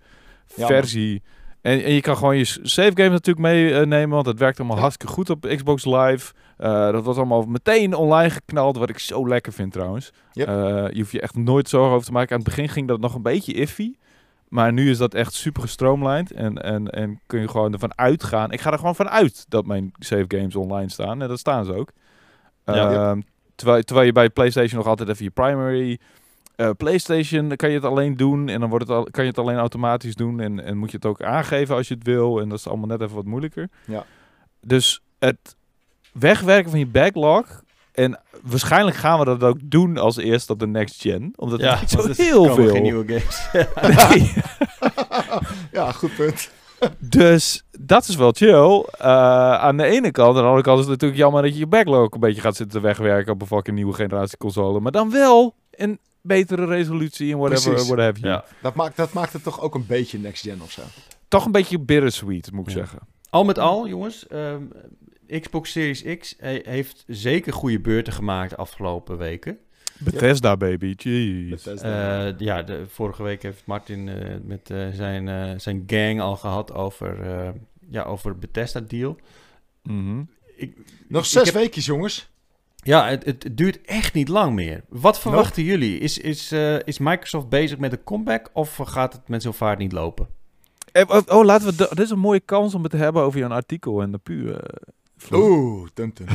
Ja, 0.57 0.67
versie. 0.67 1.23
En, 1.61 1.83
en 1.85 1.93
je 1.93 2.01
kan 2.01 2.17
gewoon 2.17 2.37
je 2.37 2.45
save 2.45 2.91
games 2.95 3.11
natuurlijk 3.11 3.39
meenemen, 3.47 4.15
want 4.15 4.27
het 4.27 4.39
werkt 4.39 4.59
allemaal 4.59 4.77
Ja. 4.77 4.83
hartstikke 4.83 5.13
goed 5.13 5.31
op 5.31 5.47
Xbox 5.57 5.85
Live. 5.85 6.33
Eh, 6.57 6.91
dat 6.91 7.05
was 7.05 7.17
allemaal 7.17 7.43
meteen 7.43 7.95
online 7.95 8.31
geknald, 8.31 8.77
wat 8.77 8.89
ik 8.89 8.99
zo 8.99 9.29
lekker 9.29 9.53
vind 9.53 9.73
trouwens. 9.73 10.11
Yep. 10.33 10.49
Eh, 10.49 10.55
je 10.91 10.99
hoeft 10.99 11.13
je 11.13 11.21
echt 11.21 11.37
nooit 11.37 11.69
zorgen 11.69 11.93
over 11.95 12.07
te 12.07 12.13
maken. 12.13 12.31
Aan 12.31 12.41
het 12.43 12.49
begin 12.49 12.69
ging 12.69 12.89
dat 12.89 13.01
nog 13.01 13.15
een 13.15 13.23
beetje 13.23 13.53
iffy. 13.53 13.95
Maar 14.49 14.73
nu 14.73 14.91
is 14.91 14.99
dat 14.99 15.15
echt 15.15 15.33
super 15.33 15.63
gestroomlijnd. 15.63 16.33
En, 16.33 16.63
en, 16.63 16.91
en 16.91 17.21
kun 17.27 17.41
je 17.41 17.49
gewoon 17.49 17.73
ervan 17.73 17.99
uitgaan. 17.99 18.53
Ik 18.53 18.61
ga 18.61 18.73
er 18.73 18.79
gewoon 18.79 18.95
van 18.95 19.09
uit 19.09 19.45
dat 19.49 19.67
mijn 19.67 19.93
save 19.99 20.25
games 20.29 20.57
online 20.57 20.91
staan. 20.91 21.23
En 21.23 21.29
dat 21.29 21.39
staan 21.39 21.65
ze 21.65 21.75
ook. 21.75 21.91
Ja. 22.65 22.93
Ehm, 22.93 23.21
terwijl, 23.55 23.83
terwijl 23.83 24.07
je 24.07 24.13
bij 24.13 24.31
PlayStation 24.31 24.79
nog 24.79 24.87
altijd 24.89 25.09
even 25.09 25.25
je 25.25 25.31
primary. 25.31 25.99
eh, 26.57 26.71
PlayStation 26.77 27.57
kan 27.57 27.69
je 27.69 27.75
het 27.75 27.85
alleen 27.85 28.17
doen. 28.17 28.49
En 28.49 28.61
dan 28.61 28.69
wordt 28.69 28.89
het 28.89 28.97
al, 28.97 29.09
kan 29.11 29.25
je 29.25 29.31
het 29.31 29.39
alleen 29.39 29.57
automatisch 29.57 30.15
doen. 30.15 30.41
En, 30.41 30.65
en 30.65 30.77
moet 30.77 30.91
je 30.91 30.97
het 30.97 31.07
ook 31.07 31.23
aangeven 31.23 31.75
als 31.75 31.89
je 31.89 31.95
het 31.95 32.05
wil. 32.05 32.41
En 32.41 32.49
dat 32.49 32.59
is 32.59 32.67
allemaal 32.69 32.87
net 32.89 33.01
even 33.01 33.15
wat 33.15 33.25
moeilijker. 33.25 33.69
Ja. 33.85 34.05
Dus 34.61 35.01
het 35.19 35.57
wegwerken 36.13 36.71
van 36.71 36.79
je 36.79 36.87
backlog. 36.87 37.63
En 37.93 38.21
waarschijnlijk 38.43 38.97
gaan 38.97 39.19
we 39.19 39.25
dat 39.25 39.43
ook 39.43 39.59
doen 39.63 39.99
als 39.99 40.17
eerst 40.17 40.51
op 40.51 40.59
de 40.59 40.67
next 40.67 41.01
gen. 41.01 41.33
Omdat 41.37 41.61
er 41.61 41.79
niet 41.81 41.91
zo 41.91 42.23
heel 42.23 42.55
veel. 42.55 42.69
geen 42.71 42.83
nieuwe 42.83 43.07
games. 43.07 43.49
Nee. 44.09 44.33
ja, 45.79 45.93
goed 45.93 46.15
punt. 46.17 46.51
Dus 46.99 47.65
dat 47.81 48.09
is 48.09 48.17
wel 48.17 48.33
chill. 48.33 48.85
Eh, 48.99 49.07
aan 49.55 49.77
de 49.77 49.85
ene 49.85 50.11
kant. 50.11 50.29
Aan 50.29 50.35
de 50.43 50.49
andere 50.49 50.63
kant 50.63 50.79
is 50.79 50.85
het 50.85 50.93
natuurlijk 50.93 51.21
jammer 51.21 51.43
dat 51.43 51.53
je 51.53 51.59
je 51.59 51.67
backlog 51.67 52.11
een 52.11 52.21
beetje 52.21 52.41
gaat 52.41 52.57
zitten 52.57 52.81
wegwerken 52.83 53.33
op 53.33 53.41
een 53.41 53.47
fucking 53.47 53.77
nieuwe 53.77 53.93
generatie 53.93 54.39
console. 54.39 54.81
Maar 54.81 54.93
dan 54.93 55.11
wel 55.11 55.55
een 55.71 55.99
betere 56.21 56.65
resolutie 56.67 57.33
en 57.33 57.39
whatever, 57.39 57.71
Precies. 57.71 57.89
what 57.89 57.99
have 58.05 58.21
you. 58.21 58.33
Ja. 58.33 58.45
Dat 58.63 58.75
maakt, 58.75 58.97
dat 58.97 59.13
maakt 59.13 59.33
het 59.33 59.43
toch 59.43 59.61
ook 59.61 59.75
een 59.75 59.87
beetje 59.87 60.19
next 60.19 60.43
gen 60.43 60.61
of 60.63 60.71
zo. 60.71 60.83
Toch 61.29 61.45
een 61.45 61.53
beetje 61.53 61.79
bittersweet, 61.81 62.53
moet 62.53 62.69
ik 62.69 62.73
Ja. 62.75 62.79
zeggen. 62.79 62.99
Al 63.31 63.45
met 63.45 63.59
al, 63.59 63.89
jongens, 63.89 64.27
ehm, 64.27 64.63
Xbox 65.41 65.71
Series 65.73 66.03
X 66.19 66.35
he- 66.39 66.61
heeft 66.63 67.05
zeker 67.07 67.53
goede 67.53 67.81
beurten 67.81 68.13
gemaakt 68.13 68.51
de 68.51 68.57
afgelopen 68.57 69.17
weken. 69.19 69.59
Bethesda, 69.99 70.57
baby. 70.57 70.95
Jeez. 70.97 71.51
Bethesda. 71.51 72.27
Eh, 72.27 72.35
ja, 72.39 72.63
de, 72.63 72.85
vorige 72.89 73.23
week 73.23 73.43
heeft 73.43 73.63
Martin 73.67 74.09
eh, 74.09 74.35
met 74.43 74.71
eh, 74.71 74.89
zijn, 74.93 75.29
eh, 75.29 75.51
zijn 75.59 75.83
gang 75.87 76.21
al 76.21 76.37
gehad 76.37 76.73
over, 76.73 77.21
eh 77.23 77.49
ja, 77.91 78.03
over 78.03 78.31
het 78.31 78.41
Bethesda-deal. 78.41 79.17
Mhm. 79.83 80.23
Nog 81.09 81.23
ik 81.23 81.29
zes 81.29 81.45
heb- 81.45 81.55
weekjes, 81.55 81.85
jongens. 81.87 82.33
Ja, 82.77 83.09
het, 83.09 83.25
het 83.25 83.49
duurt 83.53 83.81
echt 83.83 84.15
niet 84.15 84.29
lang 84.29 84.55
meer. 84.55 84.85
Wat 84.89 85.21
verwachten 85.21 85.63
jullie? 85.63 85.99
Is, 85.99 86.19
is, 86.19 86.53
eh, 86.53 86.79
is 86.87 86.99
Microsoft 86.99 87.49
bezig 87.49 87.79
met 87.79 87.93
een 87.93 88.05
comeback 88.05 88.51
of 88.53 88.77
gaat 88.77 89.13
het 89.13 89.29
met 89.29 89.43
zo'n 89.43 89.55
vaart 89.55 89.79
niet 89.79 89.93
lopen? 89.93 90.27
Eh, 90.93 91.03
oh, 91.09 91.21
oh, 91.27 91.45
laten 91.45 91.67
we. 91.67 91.75
de- 91.77 91.89
dit 91.91 91.99
is 92.05 92.11
een 92.11 92.19
mooie 92.19 92.41
kans 92.41 92.75
om 92.75 92.83
het 92.83 92.91
te 92.91 92.97
hebben 92.97 93.23
over 93.23 93.39
jouw 93.39 93.49
artikel 93.51 94.03
en 94.03 94.11
de 94.11 94.19
puur. 94.19 94.61
Oeh, 95.33 95.89
tum 95.95 96.13
tum. 96.13 96.27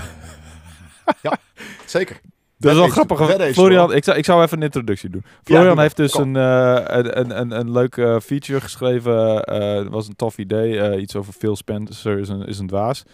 ja, 1.24 1.38
zeker. 1.86 2.22
Dat 2.60 2.72
is 2.72 2.78
wel 2.78 2.88
grappig. 2.88 3.52
Florian, 3.54 3.94
ik 3.94 4.04
zou, 4.04 4.18
ik 4.18 4.26
zou 4.26 4.44
even 4.44 4.58
een 4.58 4.64
introductie 4.64 5.10
doen. 5.10 5.24
Florian 5.44 5.80
heeft 5.80 5.96
dus 5.96 6.14
een, 6.14 6.36
eh, 6.36 6.82
een, 6.86 7.20
een, 7.20 7.40
een, 7.40 7.52
een 7.52 7.72
leuk 7.72 7.98
eh, 7.98 8.20
feature 8.20 8.62
geschreven. 8.62 9.44
Eh, 9.44 9.76
Het 9.76 9.88
was 9.90 10.08
een 10.08 10.16
tof 10.16 10.38
idee. 10.38 10.80
eh, 10.80 11.02
iets 11.02 11.16
over 11.16 11.34
Phil 11.34 11.56
Spencer 11.56 12.20
is 12.20 12.30
een, 12.30 12.46
is 12.46 12.60
een 12.60 12.68
dwaas. 12.68 13.04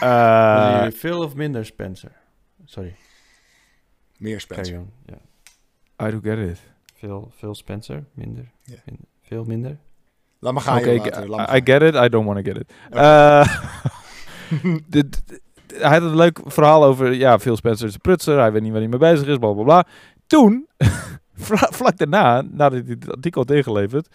Eh, 0.00 0.74
jullie 0.78 0.96
veel 0.98 1.22
of 1.22 1.34
minder 1.34 1.64
Spencer? 1.64 2.12
Sorry, 2.64 2.96
Meer 4.16 4.40
Spencer. 4.40 4.78
on. 4.78 4.90
I 6.06 6.10
don't 6.10 6.24
get 6.24 6.38
it. 6.38 6.58
Veel, 6.94 7.30
veel 7.36 7.54
Spencer, 7.54 8.04
minder, 8.14 8.50
veel 9.22 9.44
minder. 9.44 9.76
Laat 10.38 10.52
me 10.54 10.60
gaan, 10.60 10.74
later. 10.74 10.92
Me 10.92 11.26
I, 11.26 11.34
gaan. 11.34 11.56
I 11.56 11.60
get 11.64 11.82
it. 11.82 11.94
I 11.94 12.08
don't 12.08 12.26
want 12.26 12.44
to 12.44 12.52
get 12.52 12.60
it. 12.60 12.72
Eh, 12.90 13.58
dit- 14.86 15.40
hij 15.78 15.98
had 15.98 16.02
een 16.02 16.16
leuk 16.16 16.40
verhaal 16.44 16.84
over... 16.84 17.12
Ja, 17.12 17.38
Phil 17.38 17.56
Spencer 17.56 17.86
is 17.88 17.94
een 17.94 18.00
prutser. 18.00 18.38
Hij 18.38 18.52
weet 18.52 18.62
niet 18.62 18.70
waar 18.72 18.80
hij 18.80 18.88
mee 18.90 18.98
bezig 18.98 19.26
is. 19.28 19.36
Bla, 19.36 19.52
bla, 19.52 19.62
bla. 19.62 19.84
Toen, 20.26 20.66
vla- 21.36 21.68
vlak 21.72 21.98
daarna, 21.98 22.42
nadat 22.42 22.72
hij 22.72 22.84
dit 22.84 23.10
artikel 23.14 23.40
had 23.46 23.56
ingeleverd... 23.56 24.08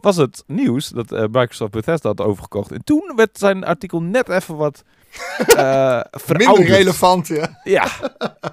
was 0.00 0.16
het 0.16 0.44
nieuws 0.46 0.88
dat 0.88 1.12
eh, 1.12 1.20
Microsoft 1.30 1.70
Bethesda 1.72 2.08
had 2.08 2.20
overgekocht. 2.20 2.72
En 2.72 2.84
toen 2.84 3.12
werd 3.16 3.38
zijn 3.38 3.64
artikel 3.64 4.02
net 4.02 4.28
even 4.28 4.56
wat 4.56 4.82
eh 5.56 6.00
Minder 6.26 6.64
relevant, 6.64 7.26
ja. 7.26 7.60
Ja. 7.64 7.86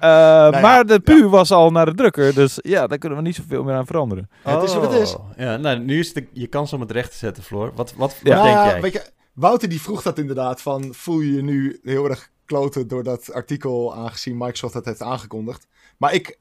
Eh, 0.00 0.08
ja, 0.52 0.60
maar 0.60 0.86
de 0.86 1.00
pu 1.00 1.28
was 1.28 1.50
al 1.52 1.70
naar 1.70 1.86
de 1.86 1.94
drukker. 1.94 2.34
Dus 2.34 2.58
ja, 2.62 2.86
daar 2.86 2.98
kunnen 2.98 3.18
we 3.18 3.24
niet 3.24 3.34
zoveel 3.34 3.62
meer 3.64 3.74
aan 3.74 3.86
veranderen. 3.86 4.30
Het 4.42 4.62
is 4.62 4.74
wat 4.74 4.92
het 4.92 5.00
is. 5.02 5.14
Oh, 5.16 5.30
Ja, 5.36 5.56
nou, 5.56 5.78
nu 5.78 5.98
is 5.98 6.06
het 6.06 6.14
de- 6.14 6.26
je 6.40 6.46
kans 6.46 6.72
om 6.72 6.80
het 6.80 6.90
recht 6.90 7.10
te 7.10 7.16
zetten, 7.16 7.42
Floor. 7.42 7.72
Wat, 7.74 7.94
wat, 7.96 8.16
Ja. 8.22 8.34
wat 8.34 8.44
denk 8.44 8.56
Nou, 8.56 8.68
jij? 8.68 8.80
Weet 8.80 8.92
je, 8.92 9.02
Wouter 9.34 9.68
die 9.68 9.80
vroeg 9.80 10.02
dat 10.02 10.18
inderdaad 10.18 10.62
van, 10.62 10.88
voel 10.94 11.20
je 11.20 11.32
je 11.34 11.42
nu 11.42 11.80
heel 11.82 12.08
erg 12.08 12.30
kloten 12.46 12.88
door 12.88 13.02
dat 13.02 13.32
artikel, 13.32 13.94
aangezien 13.94 14.36
Microsoft 14.36 14.72
dat 14.72 14.84
heeft 14.84 15.02
aangekondigd. 15.02 15.66
Maar 15.96 16.14
ik, 16.14 16.38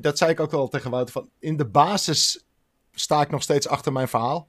dat 0.00 0.18
zei 0.18 0.30
ik 0.30 0.40
ook 0.40 0.52
al 0.52 0.68
tegen 0.68 0.90
Wouter, 0.90 1.12
van 1.12 1.28
in 1.38 1.56
de 1.56 1.66
basis 1.66 2.44
sta 2.92 3.20
ik 3.20 3.30
nog 3.30 3.42
steeds 3.42 3.68
achter 3.68 3.92
mijn 3.92 4.08
verhaal. 4.08 4.48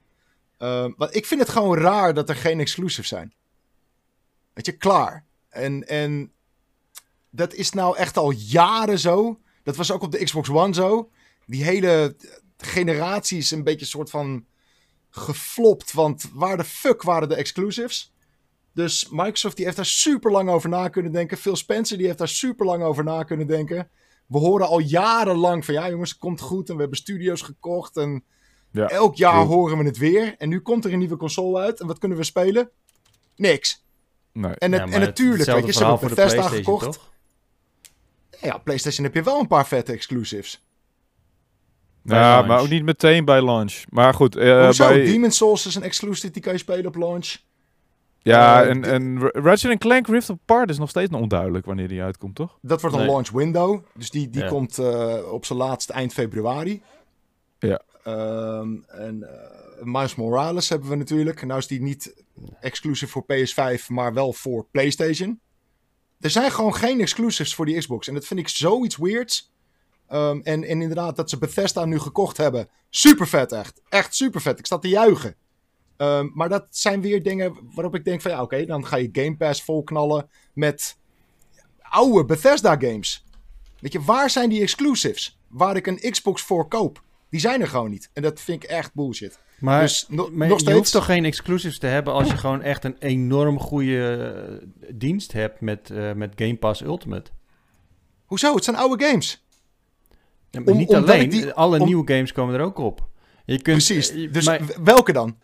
Ehm, 0.58 0.92
want 0.96 1.14
ik 1.14 1.26
vind 1.26 1.40
het 1.40 1.48
gewoon 1.48 1.78
raar 1.78 2.14
dat 2.14 2.28
er 2.28 2.36
geen 2.36 2.60
exclusives 2.60 3.08
zijn. 3.08 3.34
Weet 4.52 4.66
je, 4.66 4.76
klaar. 4.76 5.24
En, 5.48 5.88
en 5.88 6.32
dat 7.30 7.54
is 7.54 7.70
nou 7.70 7.96
echt 7.96 8.16
al 8.16 8.30
jaren 8.30 8.98
zo. 8.98 9.40
Dat 9.62 9.76
was 9.76 9.90
ook 9.90 10.02
op 10.02 10.12
de 10.12 10.24
Xbox 10.24 10.48
One 10.48 10.74
zo. 10.74 11.10
Die 11.46 11.64
hele 11.64 12.16
generatie 12.56 13.38
is 13.38 13.50
een 13.50 13.64
beetje 13.64 13.86
soort 13.86 14.10
van 14.10 14.46
geflopt. 15.10 15.92
Want 15.92 16.30
waar 16.32 16.56
de 16.56 16.64
fuck 16.64 17.02
waren 17.02 17.28
de 17.28 17.34
exclusives? 17.34 18.13
Dus 18.74 19.08
Microsoft 19.10 19.56
die 19.56 19.64
heeft 19.64 19.76
daar 19.76 19.86
super 19.86 20.30
lang 20.30 20.48
over 20.50 20.68
na 20.68 20.88
kunnen 20.88 21.12
denken. 21.12 21.36
Phil 21.36 21.56
Spencer 21.56 21.96
die 21.96 22.06
heeft 22.06 22.18
daar 22.18 22.28
super 22.28 22.66
lang 22.66 22.82
over 22.82 23.04
na 23.04 23.22
kunnen 23.22 23.46
denken. 23.46 23.88
We 24.26 24.38
horen 24.38 24.66
al 24.66 24.78
jarenlang 24.78 25.64
van 25.64 25.74
ja 25.74 25.90
jongens, 25.90 26.10
het 26.10 26.18
komt 26.18 26.40
goed. 26.40 26.68
En 26.68 26.74
we 26.74 26.80
hebben 26.80 26.98
studio's 26.98 27.42
gekocht. 27.42 27.96
En 27.96 28.24
Ja, 28.70 28.88
elk 28.88 29.14
jaar 29.16 29.32
true. 29.42 29.54
horen 29.54 29.78
we 29.78 29.84
het 29.84 29.98
weer. 29.98 30.34
En 30.38 30.48
nu 30.48 30.60
komt 30.60 30.84
er 30.84 30.92
een 30.92 30.98
nieuwe 30.98 31.16
console 31.16 31.60
uit. 31.60 31.80
En 31.80 31.86
wat 31.86 31.98
kunnen 31.98 32.18
we 32.18 32.24
spelen? 32.24 32.70
Niks. 33.36 33.84
Nee. 34.32 34.52
En, 34.54 34.72
het, 34.72 34.80
Ja, 34.80 34.86
maar 34.86 34.94
en 34.94 35.00
natuurlijk, 35.00 35.50
weet 35.50 35.66
je, 35.66 35.72
ze 35.72 35.84
hebben 35.84 36.08
Bethesda 36.08 36.42
gekocht. 36.48 36.84
toch? 36.84 37.12
Ja, 38.40 38.58
PlayStation 38.58 39.04
heb 39.04 39.14
je 39.14 39.22
wel 39.22 39.40
een 39.40 39.46
paar 39.46 39.66
vette 39.66 39.92
exclusives. 39.92 40.66
Bij 42.02 42.18
Ja, 42.18 42.30
launch. 42.34 42.46
maar 42.48 42.60
ook 42.60 42.68
niet 42.68 42.84
meteen 42.84 43.24
bij 43.24 43.42
launch. 43.42 43.82
Maar 43.88 44.14
goed, 44.14 44.36
eh, 44.36 44.64
Hoezo? 44.64 44.88
bij, 44.88 45.04
Demon's 45.04 45.36
Souls 45.36 45.66
is 45.66 45.74
een 45.74 45.82
exclusive, 45.82 46.30
die 46.32 46.42
kan 46.42 46.52
je 46.52 46.58
spelen 46.58 46.86
op 46.86 46.94
launch. 46.94 47.36
Ja, 48.32 48.62
eh, 48.62 48.70
en, 48.70 48.84
en 48.84 49.20
Ra- 49.20 49.40
Ratchet 49.40 49.78
Clank 49.78 50.06
Rift 50.06 50.30
Apart 50.30 50.70
is 50.70 50.78
nog 50.78 50.88
steeds 50.90 51.10
onduidelijk 51.10 51.66
wanneer 51.66 51.88
die 51.88 52.02
uitkomt, 52.02 52.34
toch? 52.34 52.58
Dat 52.62 52.80
wordt 52.80 52.96
een 52.96 53.02
Nee. 53.02 53.10
launch 53.10 53.30
window. 53.30 53.80
Dus 53.94 54.10
die, 54.10 54.30
die 54.30 54.42
Ja. 54.42 54.48
komt 54.48 54.78
eh, 54.78 55.32
op 55.32 55.44
zijn 55.44 55.58
laatst 55.58 55.90
eind 55.90 56.12
februari. 56.12 56.82
Ja. 57.58 57.80
Ehm, 58.04 58.74
en 58.88 59.22
eh 59.22 59.52
Miles 59.82 60.14
Morales 60.14 60.68
hebben 60.68 60.88
we 60.88 60.94
natuurlijk. 60.96 61.42
Nou 61.46 61.58
is 61.58 61.66
die 61.66 61.80
niet 61.82 62.24
exclusive 62.60 63.12
voor 63.12 63.24
PS5, 63.24 63.88
maar 63.88 64.14
wel 64.14 64.32
voor 64.32 64.66
PlayStation. 64.70 65.40
Er 66.20 66.30
zijn 66.30 66.50
gewoon 66.50 66.74
geen 66.74 67.00
exclusives 67.00 67.54
voor 67.54 67.66
die 67.66 67.78
Xbox. 67.78 68.08
En 68.08 68.14
dat 68.14 68.26
vind 68.26 68.40
ik 68.40 68.48
zoiets 68.48 68.96
weirds. 68.96 69.52
Ehm, 70.08 70.40
en, 70.42 70.64
en 70.64 70.80
inderdaad, 70.80 71.16
dat 71.16 71.30
ze 71.30 71.38
Bethesda 71.38 71.84
nu 71.84 71.98
gekocht 71.98 72.36
hebben. 72.36 72.68
Super 72.90 73.26
vet, 73.26 73.52
echt. 73.52 73.80
Echt 73.88 74.14
super 74.14 74.40
vet. 74.40 74.58
Ik 74.58 74.66
sta 74.66 74.78
te 74.78 74.88
juichen. 74.88 75.34
Ehm, 75.96 76.28
maar 76.34 76.48
dat 76.48 76.66
zijn 76.70 77.00
weer 77.00 77.22
dingen 77.22 77.56
waarop 77.74 77.94
ik 77.94 78.04
denk 78.04 78.20
van 78.20 78.30
ja, 78.30 78.42
oké, 78.42 78.64
dan 78.64 78.86
ga 78.86 78.96
je 78.96 79.08
Game 79.12 79.36
Pass 79.36 79.62
volknallen 79.62 80.28
met 80.52 80.96
oude 81.82 82.24
Bethesda 82.24 82.76
games. 82.78 83.24
Weet 83.80 83.92
je, 83.92 84.02
waar 84.02 84.30
zijn 84.30 84.48
die 84.48 84.62
exclusives? 84.62 85.38
Waar 85.48 85.76
ik 85.76 85.86
een 85.86 86.10
Xbox 86.10 86.42
voor 86.42 86.68
koop. 86.68 87.02
Die 87.30 87.40
zijn 87.40 87.60
er 87.60 87.68
gewoon 87.68 87.90
niet. 87.90 88.10
En 88.12 88.22
dat 88.22 88.40
vind 88.40 88.62
ik 88.64 88.70
echt 88.70 88.94
bullshit. 88.94 89.38
Maar, 89.58 89.80
dus 89.80 90.06
no- 90.08 90.30
maar 90.32 90.48
nog 90.48 90.56
je 90.56 90.62
steeds. 90.62 90.78
hoeft 90.78 90.92
toch 90.92 91.04
geen 91.04 91.24
exclusives 91.24 91.78
te 91.78 91.86
hebben 91.86 92.12
als 92.12 92.28
je 92.30 92.36
gewoon 92.36 92.62
echt 92.62 92.84
een 92.84 92.96
enorm 92.98 93.60
goede 93.60 94.16
eh, 94.60 94.66
dienst 94.94 95.32
hebt 95.32 95.60
met, 95.60 95.90
eh, 95.90 96.12
met 96.12 96.32
Game 96.36 96.56
Pass 96.56 96.80
Ultimate. 96.82 97.30
Hoezo? 98.24 98.54
Het 98.54 98.64
zijn 98.64 98.76
oude 98.76 99.04
games. 99.04 99.44
Ja, 100.50 100.60
maar 100.60 100.72
Om- 100.72 100.78
niet 100.78 100.94
alleen, 100.94 101.28
die- 101.30 101.52
alle 101.52 101.78
om- 101.80 101.86
nieuwe 101.86 102.12
games 102.12 102.32
komen 102.32 102.54
er 102.54 102.60
ook 102.60 102.78
op. 102.78 103.08
Je 103.44 103.52
kunt, 103.62 103.84
Precies. 103.84 104.10
eh, 104.10 104.32
Dus 104.32 104.44
maar- 104.44 104.60
welke 104.82 105.12
dan? 105.12 105.36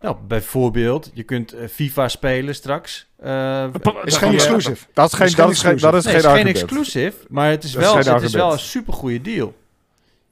Nou, 0.00 0.16
bijvoorbeeld, 0.26 1.10
je 1.14 1.22
kunt 1.22 1.52
eh, 1.52 1.68
FIFA 1.68 2.08
spelen 2.08 2.54
straks. 2.54 3.06
Eh, 3.16 3.64
Is 4.04 4.14
eh, 4.14 4.18
geen 4.20 4.28
eh, 4.28 4.34
exclusive. 4.34 4.86
Dat 4.92 5.06
is 5.12 5.14
geen, 5.14 5.26
is 5.26 5.34
dat 5.34 5.50
is 5.50 5.60
geen, 5.60 5.76
dat 5.78 5.94
is 5.94 6.04
Nee, 6.04 6.12
geen 6.14 6.14
het 6.14 6.14
is 6.14 6.22
geen 6.22 6.24
argument. 6.30 6.56
exclusive, 6.56 7.16
maar 7.28 7.50
het 7.50 7.64
is, 7.64 7.72
Dat 7.72 7.82
is 7.82 7.88
wel, 7.92 8.02
geen 8.02 8.12
het 8.14 8.22
is 8.22 8.32
wel 8.32 8.52
een 8.52 8.58
supergoeie 8.58 9.20
deal. 9.20 9.54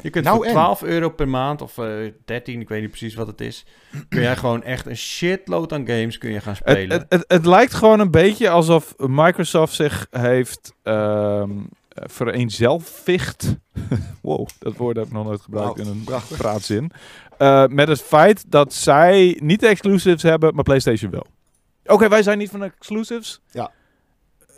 Je 0.01 0.11
kunt 0.11 0.24
Nou 0.24 0.36
voor 0.36 0.47
en? 0.47 0.53
12 0.53 0.82
euro 0.82 1.11
per 1.11 1.28
maand 1.28 1.62
of 1.62 1.78
eh 1.78 1.86
13, 2.24 2.61
ik 2.61 2.69
weet 2.69 2.81
niet 2.81 2.90
precies 2.90 3.15
wat 3.15 3.27
het 3.27 3.40
is, 3.40 3.65
kun 4.09 4.20
jij 4.20 4.36
gewoon 4.36 4.62
echt 4.62 4.86
een 4.86 4.97
shitload 4.97 5.73
aan 5.73 5.86
games 5.86 6.19
kun 6.19 6.32
je 6.32 6.40
gaan 6.40 6.57
spelen. 6.57 6.90
het, 6.99 7.07
het, 7.09 7.24
het 7.28 7.47
lijkt 7.47 7.74
gewoon 7.74 8.01
een 8.01 8.11
beetje 8.11 8.49
alsof 8.49 8.95
Microsoft 8.97 9.74
zich 9.74 10.07
heeft 10.11 10.73
ehm 10.82 11.51
vereenzelvigd. 12.07 13.57
wow, 14.23 14.49
dat 14.59 14.77
woord 14.77 14.97
heb 14.97 15.07
ik 15.07 15.12
nog 15.12 15.24
nooit 15.24 15.40
gebruikt 15.40 15.78
in 15.78 15.86
een 15.86 16.03
prachtig. 16.05 16.36
praatzin. 16.36 16.90
Eh, 17.39 17.66
met 17.66 17.89
het 17.89 18.02
feit 18.02 18.44
dat 18.48 18.73
zij 18.74 19.39
niet 19.43 19.60
de 19.60 19.66
exclusives 19.66 20.23
hebben, 20.23 20.55
maar 20.55 20.65
PlayStation 20.65 21.10
wel. 21.10 21.27
Oké, 21.86 22.09
wij 22.09 22.23
zijn 22.23 22.39
niet 22.39 22.51
van 22.51 22.60
de 22.60 22.66
exclusives. 22.78 23.40
Ja. 23.51 23.70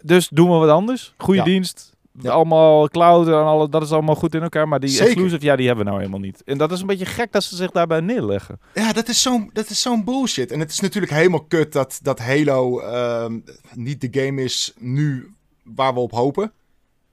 Dus 0.03 0.29
doen 0.29 0.51
we 0.51 0.57
wat 0.57 0.69
anders. 0.71 1.15
Goede 1.17 1.39
Ja. 1.39 1.45
dienst. 1.45 1.93
Ja. 2.21 2.31
Allemaal 2.31 2.89
cloud 2.89 3.27
en 3.27 3.33
alle, 3.35 3.69
dat 3.69 3.83
is 3.83 3.93
allemaal 3.93 4.15
goed 4.15 4.35
in 4.35 4.43
elkaar. 4.43 4.69
Maar 4.69 4.81
die 4.81 4.89
Zeker. 4.89 5.07
exclusive, 5.07 5.45
ja, 5.45 5.57
die 5.57 5.67
hebben 5.67 5.85
we 5.85 5.91
nou 5.91 6.03
helemaal 6.03 6.25
niet. 6.27 6.43
En 6.45 6.59
dat 6.59 6.73
is 6.73 6.81
een 6.81 6.87
beetje 6.87 7.07
gek 7.07 7.33
dat 7.33 7.43
ze 7.43 7.57
zich 7.57 7.71
daarbij 7.71 8.01
neerleggen. 8.01 8.61
Ja, 8.75 8.93
dat 8.93 9.09
is 9.09 9.23
zo'n 9.23 9.51
dat 9.53 9.71
is 9.71 9.81
zo'n 9.81 10.05
bullshit. 10.05 10.51
En 10.53 10.61
het 10.61 10.71
is 10.71 10.81
natuurlijk 10.81 11.13
helemaal 11.13 11.45
kut 11.45 11.73
dat, 11.73 11.99
dat 12.03 12.19
Halo 12.19 12.81
ehm, 12.81 13.39
niet 13.75 14.01
de 14.01 14.21
game 14.21 14.43
is 14.43 14.73
nu 14.79 15.35
waar 15.63 15.95
we 15.95 16.01
op 16.01 16.13
hopen. 16.13 16.53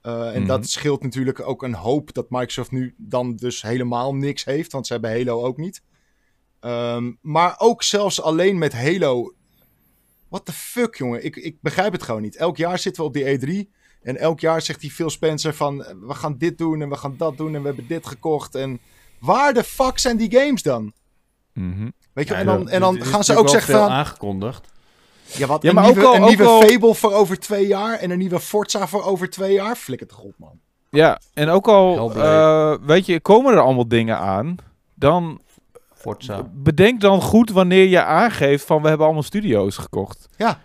Eh, 0.02 0.34
en 0.34 0.38
Mhm. 0.38 0.46
dat 0.48 0.68
scheelt 0.68 1.02
natuurlijk 1.02 1.40
ook 1.48 1.62
een 1.62 1.74
hoop 1.74 2.14
dat 2.14 2.30
Microsoft 2.30 2.70
nu 2.70 2.94
dan 2.96 3.36
dus 3.36 3.62
helemaal 3.62 4.14
niks 4.14 4.44
heeft. 4.44 4.72
Want 4.72 4.86
ze 4.86 4.92
hebben 4.92 5.10
Halo 5.10 5.42
ook 5.44 5.56
niet. 5.56 5.82
Ehm, 6.60 7.12
maar 7.20 7.54
ook 7.58 7.82
zelfs 7.82 8.22
alleen 8.22 8.58
met 8.58 8.72
Halo. 8.72 9.32
What 10.28 10.44
the 10.44 10.52
fuck, 10.52 10.94
jongen? 10.96 11.24
Ik, 11.24 11.36
ik 11.36 11.56
begrijp 11.60 11.92
het 11.92 12.02
gewoon 12.02 12.22
niet. 12.22 12.36
Elk 12.36 12.56
jaar 12.56 12.78
zitten 12.78 13.02
we 13.02 13.08
op 13.08 13.14
die 13.14 13.24
E3. 13.38 13.70
En 14.02 14.16
elk 14.16 14.40
jaar 14.40 14.62
zegt 14.62 14.80
die 14.80 14.90
Phil 14.90 15.10
Spencer 15.10 15.54
van... 15.54 15.84
eh, 15.84 15.94
We 16.00 16.14
gaan 16.14 16.38
dit 16.38 16.58
doen 16.58 16.82
en 16.82 16.88
we 16.88 16.96
gaan 16.96 17.14
dat 17.16 17.36
doen 17.36 17.54
en 17.54 17.60
we 17.60 17.66
hebben 17.66 17.86
dit 17.86 18.06
gekocht. 18.06 18.54
En 18.54 18.80
waar 19.20 19.54
de 19.54 19.64
fuck 19.64 19.98
zijn 19.98 20.16
die 20.16 20.38
games 20.38 20.62
dan? 20.62 20.92
Mhm. 21.52 21.90
Weet 22.12 22.28
je, 22.28 22.34
Ja, 22.34 22.40
en 22.40 22.46
dan, 22.46 22.68
en 22.68 22.80
dan 22.80 23.02
gaan 23.04 23.24
ze 23.24 23.36
ook 23.36 23.48
zeggen 23.48 23.74
van... 23.74 23.88
aangekondigd. 23.90 24.68
Ja, 25.36 25.46
wat, 25.46 25.62
Ja, 25.62 25.68
een 25.68 25.74
maar 25.74 25.84
nieuwe, 25.84 26.00
ook 26.00 26.06
al- 26.06 26.14
een 26.14 26.22
ook 26.22 26.28
nieuwe 26.28 26.44
al- 26.44 26.60
Fable 26.62 26.94
voor 26.94 27.12
over 27.12 27.38
twee 27.38 27.66
jaar 27.66 27.94
en 27.98 28.10
een 28.10 28.18
nieuwe 28.18 28.40
Forza 28.40 28.86
voor 28.86 29.04
over 29.04 29.30
twee 29.30 29.52
jaar. 29.52 29.76
Flikker 29.76 30.06
het 30.06 30.16
goed, 30.16 30.34
man. 30.38 30.58
Ja, 30.90 31.20
en 31.34 31.48
ook 31.48 31.68
al, 31.68 32.12
eh, 32.14 32.74
weet 32.86 33.06
je, 33.06 33.20
komen 33.20 33.52
er 33.52 33.60
allemaal 33.60 33.88
dingen 33.88 34.18
aan, 34.18 34.56
dan 34.94 35.40
Forza. 35.94 36.48
bedenk 36.52 37.00
dan 37.00 37.20
goed 37.22 37.50
wanneer 37.50 37.86
je 37.86 38.02
aangeeft 38.02 38.64
van 38.66 38.82
we 38.82 38.88
hebben 38.88 39.06
allemaal 39.06 39.24
studio's 39.24 39.76
gekocht. 39.76 40.28
Ik, 40.36 40.58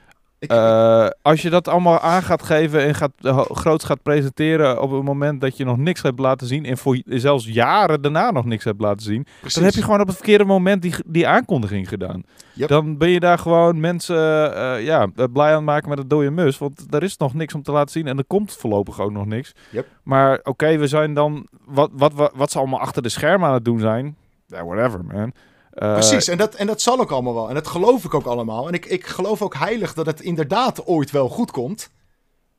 Eh, 0.48 1.08
als 1.22 1.42
je 1.42 1.50
dat 1.50 1.68
allemaal 1.68 2.00
aan 2.00 2.24
gaat 2.24 2.44
geven 2.44 2.84
en 2.84 2.96
gaat, 2.96 3.12
uh, 3.22 3.40
groots 3.40 3.86
gaat 3.86 4.04
presenteren 4.04 4.82
op 4.82 4.92
het 4.92 5.04
moment 5.04 5.42
dat 5.42 5.58
je 5.58 5.66
nog 5.66 5.78
niks 5.78 6.02
hebt 6.02 6.20
laten 6.20 6.48
zien 6.48 6.66
en 6.66 6.78
voor 6.78 7.02
zelfs 7.06 7.46
jaren 7.46 8.02
daarna 8.02 8.32
nog 8.32 8.46
niks 8.46 8.64
hebt 8.64 8.82
laten 8.82 9.06
zien, 9.06 9.26
precies. 9.40 9.56
dan 9.56 9.64
heb 9.64 9.74
je 9.74 9.84
gewoon 9.84 10.02
op 10.02 10.08
het 10.08 10.16
verkeerde 10.16 10.44
moment 10.44 10.82
die, 10.82 10.94
die 11.06 11.28
aankondiging 11.28 11.90
gedaan. 11.90 12.24
Yep. 12.54 12.70
Dan 12.70 12.98
ben 12.98 13.10
je 13.10 13.20
daar 13.20 13.38
gewoon 13.38 13.80
mensen 13.80 14.56
eh, 14.56 14.86
ja, 14.86 15.08
eh, 15.16 15.26
blij 15.34 15.50
aan 15.50 15.56
het 15.56 15.66
maken 15.66 15.90
met 15.90 15.98
een 15.98 16.08
dode 16.08 16.30
mus. 16.30 16.58
Want 16.58 16.94
er 16.94 17.04
is 17.04 17.18
nog 17.18 17.34
niks 17.34 17.54
om 17.54 17.64
te 17.64 17.72
laten 17.72 17.92
zien 17.92 18.08
en 18.08 18.18
er 18.18 18.26
komt 18.26 18.54
voorlopig 18.54 19.00
ook 19.00 19.12
nog 19.12 19.26
niks. 19.26 19.54
Yep. 19.70 19.88
Maar 20.04 20.40
oké, 20.44 20.78
we 20.78 20.88
zijn 20.88 21.14
dan... 21.14 21.48
Wat, 21.66 21.90
wat, 21.94 22.14
wat, 22.14 22.32
wat 22.36 22.52
ze 22.52 22.58
allemaal 22.58 22.80
achter 22.80 23.02
de 23.02 23.10
schermen 23.10 23.48
aan 23.48 23.54
het 23.54 23.66
doen 23.66 23.80
zijn... 23.80 24.16
Yeah, 24.48 24.66
whatever, 24.66 25.06
man. 25.06 25.34
Eh, 25.74 25.94
Precies, 25.94 26.28
en 26.28 26.38
dat, 26.38 26.56
en 26.56 26.68
dat 26.68 26.82
zal 26.82 27.00
ook 27.00 27.12
allemaal 27.12 27.34
wel. 27.34 27.50
En 27.50 27.54
dat 27.54 27.68
geloof 27.68 28.04
ik 28.04 28.14
ook 28.14 28.26
allemaal. 28.26 28.68
En 28.68 28.74
ik, 28.74 28.86
ik 28.86 29.06
geloof 29.06 29.42
ook 29.42 29.56
heilig 29.56 29.94
dat 29.94 30.06
het 30.06 30.22
inderdaad 30.22 30.86
ooit 30.86 31.12
wel 31.12 31.30
goed 31.30 31.52
komt. 31.52 31.90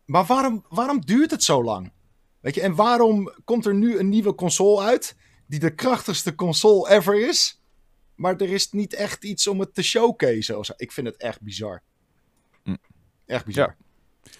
Maar 0.04 0.24
waarom, 0.24 0.64
waarom 0.68 1.00
duurt 1.00 1.30
het 1.30 1.42
zo 1.42 1.64
lang? 1.64 1.92
Weet 2.40 2.54
je, 2.54 2.60
en 2.60 2.74
waarom 2.74 3.32
komt 3.44 3.66
er 3.66 3.74
nu 3.74 3.98
een 3.98 4.08
nieuwe 4.08 4.34
console 4.34 4.82
uit... 4.82 5.16
die 5.46 5.58
de 5.58 5.74
krachtigste 5.74 6.34
console 6.34 6.90
ever 6.90 7.28
is... 7.28 7.60
maar 8.14 8.36
er 8.36 8.50
is 8.50 8.72
niet 8.72 8.94
echt 8.94 9.24
iets 9.24 9.46
om 9.46 9.60
het 9.60 9.74
te 9.74 9.82
showcase. 9.82 10.74
Ik 10.76 10.92
vind 10.92 11.06
het 11.06 11.16
echt 11.16 11.40
bizar. 11.40 11.82
Hm. 12.62 12.76
Echt 13.26 13.44
bizar. 13.44 13.76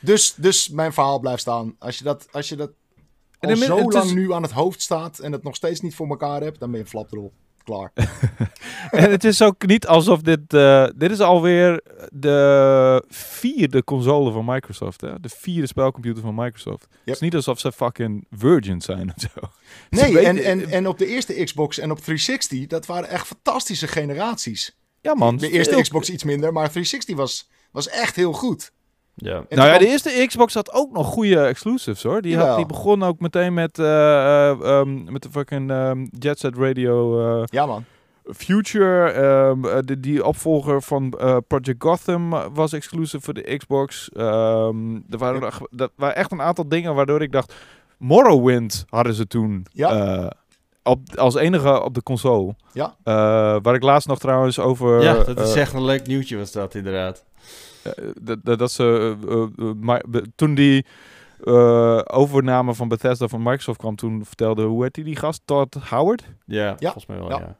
Dus, 0.01 0.35
dus 0.35 0.69
mijn 0.69 0.93
verhaal 0.93 1.19
blijft 1.19 1.41
staan. 1.41 1.77
Als 1.79 1.99
je 1.99 2.05
dat, 2.05 2.33
als 2.33 2.49
je 2.49 2.57
dat 2.57 2.71
al 3.41 3.57
zo 3.57 3.91
lang 3.91 4.13
nu 4.13 4.33
aan 4.33 4.43
het 4.43 4.53
hoofd 4.53 4.83
staat... 4.83 5.19
en 5.19 5.33
het 5.33 5.43
nog 5.43 5.57
steeds 5.57 5.81
niet 5.81 5.95
voor 5.95 6.09
elkaar 6.09 6.41
hebt... 6.43 6.59
dan 6.59 6.69
ben 6.69 6.79
je 6.79 6.85
een 6.85 6.91
flapdrol. 6.91 7.33
Klaar. 7.65 7.93
en 8.91 9.11
het 9.11 9.25
is 9.25 9.43
ook 9.43 9.67
niet 9.67 9.87
alsof 9.87 10.21
dit... 10.21 10.55
eh, 10.55 10.87
dit 10.97 11.11
is 11.11 11.21
alweer 11.21 11.83
de 12.13 13.05
vierde 13.09 13.85
console 13.85 14.33
van 14.33 14.45
Microsoft, 14.45 15.01
hè? 15.01 15.21
De 15.21 15.29
vierde 15.29 15.67
spelcomputer 15.67 16.23
van 16.23 16.35
Microsoft. 16.35 16.87
Het 17.05 17.15
is 17.15 17.21
niet 17.21 17.35
alsof 17.35 17.61
ze 17.61 17.73
fucking 17.73 18.27
virgin 18.31 18.81
zijn 18.81 19.13
of 19.17 19.23
zo. 19.23 19.41
Nee, 19.91 20.19
en, 20.19 20.45
en, 20.45 20.71
en 20.71 20.89
op 20.89 20.99
de 20.99 21.07
eerste 21.07 21.45
Xbox 21.45 21.79
en 21.79 21.91
op 21.91 21.99
360, 21.99 22.67
dat 22.67 22.87
waren 22.87 23.09
echt 23.09 23.27
fantastische 23.27 23.87
generaties. 23.89 24.77
Ja, 25.01 25.15
man. 25.15 25.37
De 25.37 25.51
eerste 25.51 25.81
Xbox 25.81 26.11
iets 26.11 26.25
minder, 26.25 26.53
maar 26.53 26.71
360 26.71 27.17
was, 27.17 27.51
was 27.71 27.89
echt 27.89 28.17
heel 28.17 28.33
goed. 28.33 28.73
Ja. 29.17 29.45
En 29.49 29.57
nou 29.57 29.69
ja, 29.71 29.79
de 29.79 29.87
eerste 29.87 30.25
Xbox 30.27 30.55
had 30.55 30.73
ook 30.73 30.93
nog 30.93 31.07
goede 31.07 31.41
exclusives 31.41 32.03
hoor. 32.03 32.23
Die, 32.23 32.37
had, 32.39 32.57
die 32.57 32.67
begon 32.67 33.03
ook 33.03 33.21
meteen 33.21 33.55
met, 33.55 33.79
eh, 33.79 34.51
eh, 34.51 34.61
ehm, 34.61 35.13
met 35.13 35.23
de 35.23 35.29
fucking 35.31 35.71
ehm, 35.71 36.07
Jet 36.19 36.39
Set 36.39 36.57
Radio 36.59 37.21
eh, 37.41 37.43
Ja, 37.47 37.67
man. 37.67 37.85
Future. 38.25 39.11
ehm, 39.11 39.65
eh, 39.65 39.79
de, 39.85 40.01
die 40.01 40.25
opvolger 40.25 40.83
van 40.83 41.13
eh, 41.19 41.37
Project 41.47 41.83
Gotham 41.83 42.31
was 42.55 42.73
exclusive 42.73 43.25
voor 43.25 43.35
de 43.35 43.57
Xbox. 43.57 44.09
Ehm, 44.13 44.95
er 45.11 45.19
waren, 45.19 45.41
Ja. 45.41 45.51
dat 45.71 45.91
waren 45.97 46.17
echt 46.17 46.33
een 46.33 46.43
aantal 46.43 46.69
dingen 46.69 46.95
waardoor 46.95 47.23
ik 47.23 47.33
dacht... 47.33 47.55
Morrowind 47.99 48.85
hadden 48.89 49.15
ze 49.15 49.27
toen 49.27 49.67
Ja. 49.73 49.91
eh, 50.23 50.31
op, 50.83 51.01
als 51.17 51.35
enige 51.35 51.83
op 51.83 51.95
de 51.95 52.03
console. 52.03 52.55
Ja. 52.73 52.95
Eh, 53.05 53.15
waar 53.63 53.75
ik 53.75 53.83
laatst 53.83 54.09
nog 54.09 54.19
trouwens 54.19 54.59
over... 54.59 55.03
ja, 55.03 55.15
dat 55.25 55.41
is 55.41 55.55
echt 55.55 55.73
een 55.73 55.85
leuk 55.85 56.07
nieuwtje 56.07 56.37
was 56.37 56.53
dat 56.53 56.75
inderdaad. 56.75 57.25
Eh, 57.85 58.05
dat, 58.21 58.39
dat, 58.43 58.59
dat 58.59 58.73
ze 58.73 59.17
eh, 59.29 59.43
eh, 59.67 59.73
maar 59.81 60.03
toen 60.37 60.55
die 60.55 60.85
eh, 61.45 62.01
overname 62.05 62.75
van 62.75 62.89
Bethesda 62.89 63.29
van 63.29 63.43
Microsoft 63.43 63.79
kwam, 63.79 63.97
toen 63.97 64.25
vertelde 64.25 64.63
hoe 64.63 64.83
heet 64.83 64.95
die, 64.95 65.05
die 65.05 65.17
gast, 65.17 65.41
Todd 65.45 65.75
Howard, 65.91 66.23
Ja, 66.47 66.65
Ja, 66.67 66.77
volgens 66.79 67.07
mij 67.07 67.19
wel, 67.19 67.29
ja. 67.31 67.39
ja. 67.39 67.57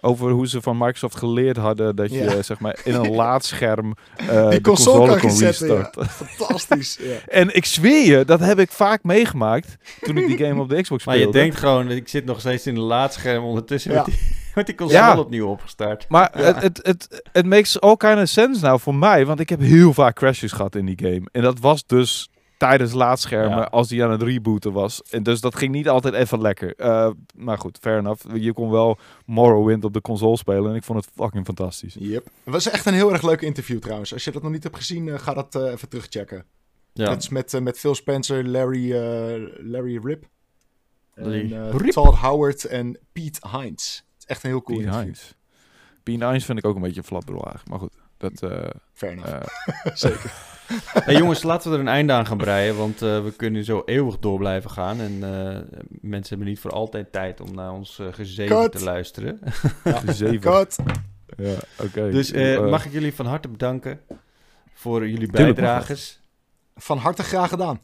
over 0.00 0.30
hoe 0.30 0.48
ze 0.48 0.60
van 0.62 0.76
Microsoft 0.78 1.16
geleerd 1.16 1.56
hadden 1.56 1.96
dat 1.96 2.10
je 2.12 2.18
Ja. 2.22 2.42
zeg 2.42 2.58
maar 2.60 2.78
in 2.84 2.94
een 2.94 3.14
laadscherm 3.22 3.94
eh 4.16 4.26
Die 4.26 4.48
de 4.50 4.60
console 4.60 5.18
console 5.20 5.20
kan 5.20 5.46
restarten. 5.46 6.06
Fantastisch. 6.36 6.98
ja. 7.00 7.16
En 7.26 7.54
ik 7.56 7.64
zweer 7.64 8.18
je, 8.18 8.24
dat 8.24 8.40
heb 8.40 8.58
ik 8.58 8.70
vaak 8.70 9.02
meegemaakt 9.02 9.76
toen 10.00 10.16
ik 10.16 10.26
die 10.26 10.36
game 10.46 10.60
op 10.60 10.68
de 10.68 10.82
Xbox 10.82 11.04
Maar 11.04 11.14
speelde. 11.16 11.38
je 11.38 11.42
denkt 11.44 11.58
gewoon, 11.58 11.90
ik 11.90 12.08
zit 12.08 12.24
nog 12.24 12.40
steeds 12.40 12.66
in 12.66 12.74
de 12.74 12.80
laadscherm 12.80 13.44
ondertussen 13.44 13.90
Ja. 13.92 13.96
met, 13.96 14.06
die, 14.06 14.18
met 14.54 14.66
die 14.66 14.74
console 14.74 14.98
Ja. 15.00 15.18
opnieuw 15.18 15.48
opgestart. 15.48 16.06
Maar 16.08 16.30
het, 16.32 16.62
het, 16.62 16.80
het, 16.82 17.22
het 17.32 17.46
makes 17.46 17.80
all 17.80 17.96
kind 17.96 18.18
of 18.20 18.28
sense 18.28 18.64
nou 18.64 18.80
voor 18.80 18.94
mij, 18.94 19.26
want 19.26 19.40
ik 19.40 19.48
heb 19.48 19.60
heel 19.60 19.92
vaak 19.92 20.14
crashes 20.14 20.52
gehad 20.52 20.74
in 20.74 20.86
die 20.86 20.98
game. 20.98 21.22
En 21.32 21.42
dat 21.42 21.58
was 21.58 21.86
dus 21.86 22.30
tijdens 22.58 22.92
laadschermen 22.92 23.58
Ja. 23.58 23.64
als 23.64 23.88
die 23.88 24.04
aan 24.04 24.10
het 24.10 24.22
rebooten 24.22 24.72
was. 24.72 25.02
En 25.02 25.22
dus 25.22 25.40
dat 25.40 25.54
ging 25.56 25.72
niet 25.72 25.88
altijd 25.88 26.14
even 26.14 26.40
lekker. 26.40 26.74
Eh, 26.76 27.10
maar 27.36 27.58
goed, 27.58 27.78
fair 27.80 27.98
enough. 27.98 28.24
Je 28.34 28.52
kon 28.52 28.70
wel 28.70 28.98
Morrowind 29.26 29.84
op 29.84 29.92
de 29.92 30.00
console 30.00 30.36
spelen 30.36 30.70
en 30.70 30.76
ik 30.76 30.84
vond 30.84 31.04
het 31.04 31.14
fucking 31.16 31.44
fantastisch. 31.44 31.96
Yep. 31.98 32.24
Het 32.44 32.52
was 32.52 32.70
echt 32.70 32.86
een 32.86 32.94
heel 32.94 33.12
erg 33.12 33.22
leuk 33.22 33.40
interview 33.40 33.78
trouwens. 33.78 34.12
Als 34.12 34.24
je 34.24 34.30
dat 34.30 34.42
nog 34.42 34.52
niet 34.52 34.62
hebt 34.62 34.76
gezien, 34.76 35.08
eh, 35.08 35.18
ga 35.18 35.34
dat 35.34 35.54
eh, 35.54 35.70
even 35.70 35.88
terugchecken. 35.88 36.44
Ja. 36.92 37.04
Dat 37.08 37.18
is 37.22 37.28
met, 37.28 37.60
met 37.62 37.78
Phil 37.78 37.94
Spencer, 37.94 38.48
Larry, 38.48 38.92
eh, 38.92 39.42
Larry 39.58 40.00
Rip. 40.04 40.24
En, 41.14 41.70
Rip. 41.78 41.90
Todd 41.92 42.16
Howard 42.18 42.64
en 42.64 42.98
Pete 43.12 43.48
Hines. 43.48 44.04
Is 44.22 44.26
echt 44.26 44.42
een 44.44 44.50
heel 44.50 44.62
cool 44.62 44.78
Pien 44.78 44.86
interview. 44.86 45.14
Hines. 45.14 45.34
Pien 46.02 46.22
Hines 46.24 46.44
vind 46.44 46.58
ik 46.58 46.64
ook 46.66 46.74
een 46.76 46.82
beetje 46.82 47.00
een 47.00 47.06
flapdrol 47.06 47.44
eigenlijk. 47.44 47.68
Maar 47.68 47.78
goed, 47.78 47.92
dat... 48.16 48.42
eh, 48.50 48.68
Fair 48.92 49.12
enough. 49.12 49.32
eh, 49.32 49.92
Zeker. 50.04 50.32
Hey, 50.92 51.16
jongens, 51.16 51.42
laten 51.42 51.70
we 51.70 51.76
er 51.76 51.82
een 51.82 51.88
einde 51.88 52.12
aan 52.12 52.26
gaan 52.26 52.36
breien, 52.36 52.76
want 52.76 53.02
eh, 53.02 53.22
we 53.24 53.32
kunnen 53.36 53.64
zo 53.64 53.82
eeuwig 53.84 54.18
door 54.18 54.38
blijven 54.38 54.70
gaan. 54.70 55.00
En 55.00 55.12
eh, 55.22 55.58
mensen 56.00 56.28
hebben 56.28 56.46
niet 56.46 56.58
voor 56.60 56.70
altijd 56.70 57.12
tijd 57.12 57.40
om 57.40 57.54
naar 57.54 57.72
ons 57.72 57.98
uh, 57.98 58.06
gezeven 58.12 58.56
Cut. 58.56 58.72
te 58.72 58.84
luisteren. 58.84 59.38
Ja, 61.36 61.56
oké. 61.78 62.10
Dus 62.10 62.32
mag 62.70 62.84
ik 62.86 62.92
jullie 62.92 63.14
van 63.14 63.26
harte 63.26 63.48
bedanken 63.48 64.00
voor 64.72 65.08
jullie 65.08 65.30
bijdrages. 65.30 66.20
Van 66.76 66.98
harte 66.98 67.22
graag 67.22 67.48
gedaan. 67.48 67.80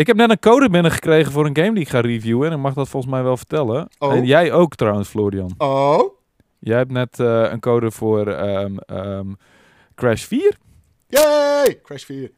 Ik 0.00 0.06
heb 0.06 0.16
net 0.16 0.30
een 0.30 0.38
code 0.38 0.68
binnengekregen 0.68 1.32
voor 1.32 1.46
een 1.46 1.56
game 1.56 1.72
die 1.72 1.82
ik 1.82 1.88
ga 1.88 2.00
reviewen. 2.00 2.48
En 2.48 2.56
ik 2.56 2.62
mag 2.62 2.74
dat 2.74 2.88
volgens 2.88 3.12
mij 3.12 3.22
wel 3.22 3.36
vertellen. 3.36 3.88
Oh. 3.98 4.12
En 4.12 4.24
jij 4.24 4.52
ook 4.52 4.74
trouwens, 4.74 5.08
Florian. 5.08 5.54
Oh. 5.58 6.18
Jij 6.58 6.76
hebt 6.76 6.90
net 6.90 7.20
eh, 7.20 7.50
een 7.50 7.60
code 7.60 7.90
voor 7.90 8.26
ehm, 8.26 8.76
ehm, 8.76 9.32
Crash 9.94 10.24
4. 10.24 10.56
Yay! 11.06 11.80
Crash 11.82 12.04
4. 12.04 12.30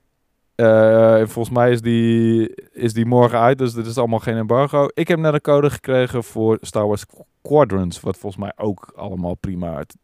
Eh, 0.54 1.20
en 1.20 1.28
volgens 1.28 1.56
mij 1.56 1.70
is 1.70 1.80
die, 1.80 2.54
is 2.72 2.92
die 2.92 3.06
morgen 3.06 3.38
uit, 3.38 3.58
dus 3.58 3.72
dit 3.72 3.86
is 3.86 3.98
allemaal 3.98 4.18
geen 4.18 4.36
embargo. 4.36 4.88
Ik 4.94 5.08
heb 5.08 5.18
net 5.18 5.34
een 5.34 5.40
code 5.40 5.70
gekregen 5.70 6.24
voor 6.24 6.58
Star 6.60 6.86
Wars 6.86 7.04
Quadrants, 7.42 8.00
wat 8.00 8.16
volgens 8.16 8.42
mij 8.42 8.52
ook 8.56 8.92
allemaal 8.96 9.34
prima 9.34 9.74
uit 9.74 9.94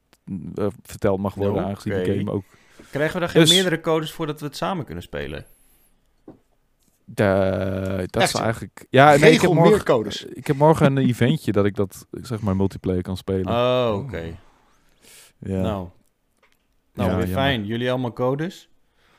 eh, 0.54 0.66
verteld 0.82 1.20
mag 1.20 1.34
worden, 1.34 1.64
aangezien 1.64 1.92
de 1.92 2.16
game 2.16 2.30
ook... 2.30 2.44
Krijgen 2.90 3.14
we 3.14 3.20
daar 3.20 3.28
geen 3.28 3.42
Dus- 3.42 3.52
meerdere 3.52 3.80
codes 3.80 4.12
voordat 4.12 4.40
we 4.40 4.46
het 4.46 4.56
samen 4.56 4.84
kunnen 4.84 5.02
spelen? 5.02 5.46
De, 7.14 8.04
dat 8.06 8.22
Echt 8.22 8.30
zo? 8.30 8.38
eigenlijk... 8.42 8.86
Ja, 8.90 9.16
nee, 9.16 9.32
ik 9.32 9.40
heb, 9.40 9.52
morgen, 9.52 9.70
meer 9.72 9.82
codes. 9.82 10.24
ik 10.24 10.46
heb 10.46 10.56
morgen 10.56 10.96
een 10.96 11.06
eventje 11.08 11.52
dat 11.52 11.64
ik 11.64 11.74
dat, 11.76 12.06
zeg 12.10 12.40
maar, 12.40 12.56
multiplayer 12.56 13.02
kan 13.02 13.16
spelen. 13.16 13.46
Oh, 13.46 13.94
oké. 14.04 14.22
ja. 15.38 15.60
Nou, 15.60 15.62
nou 15.62 15.90
Ja, 16.92 17.04
weer 17.04 17.08
jammer. 17.10 17.26
fijn. 17.28 17.66
Jullie 17.66 17.90
allemaal 17.90 18.12
codes? 18.12 18.68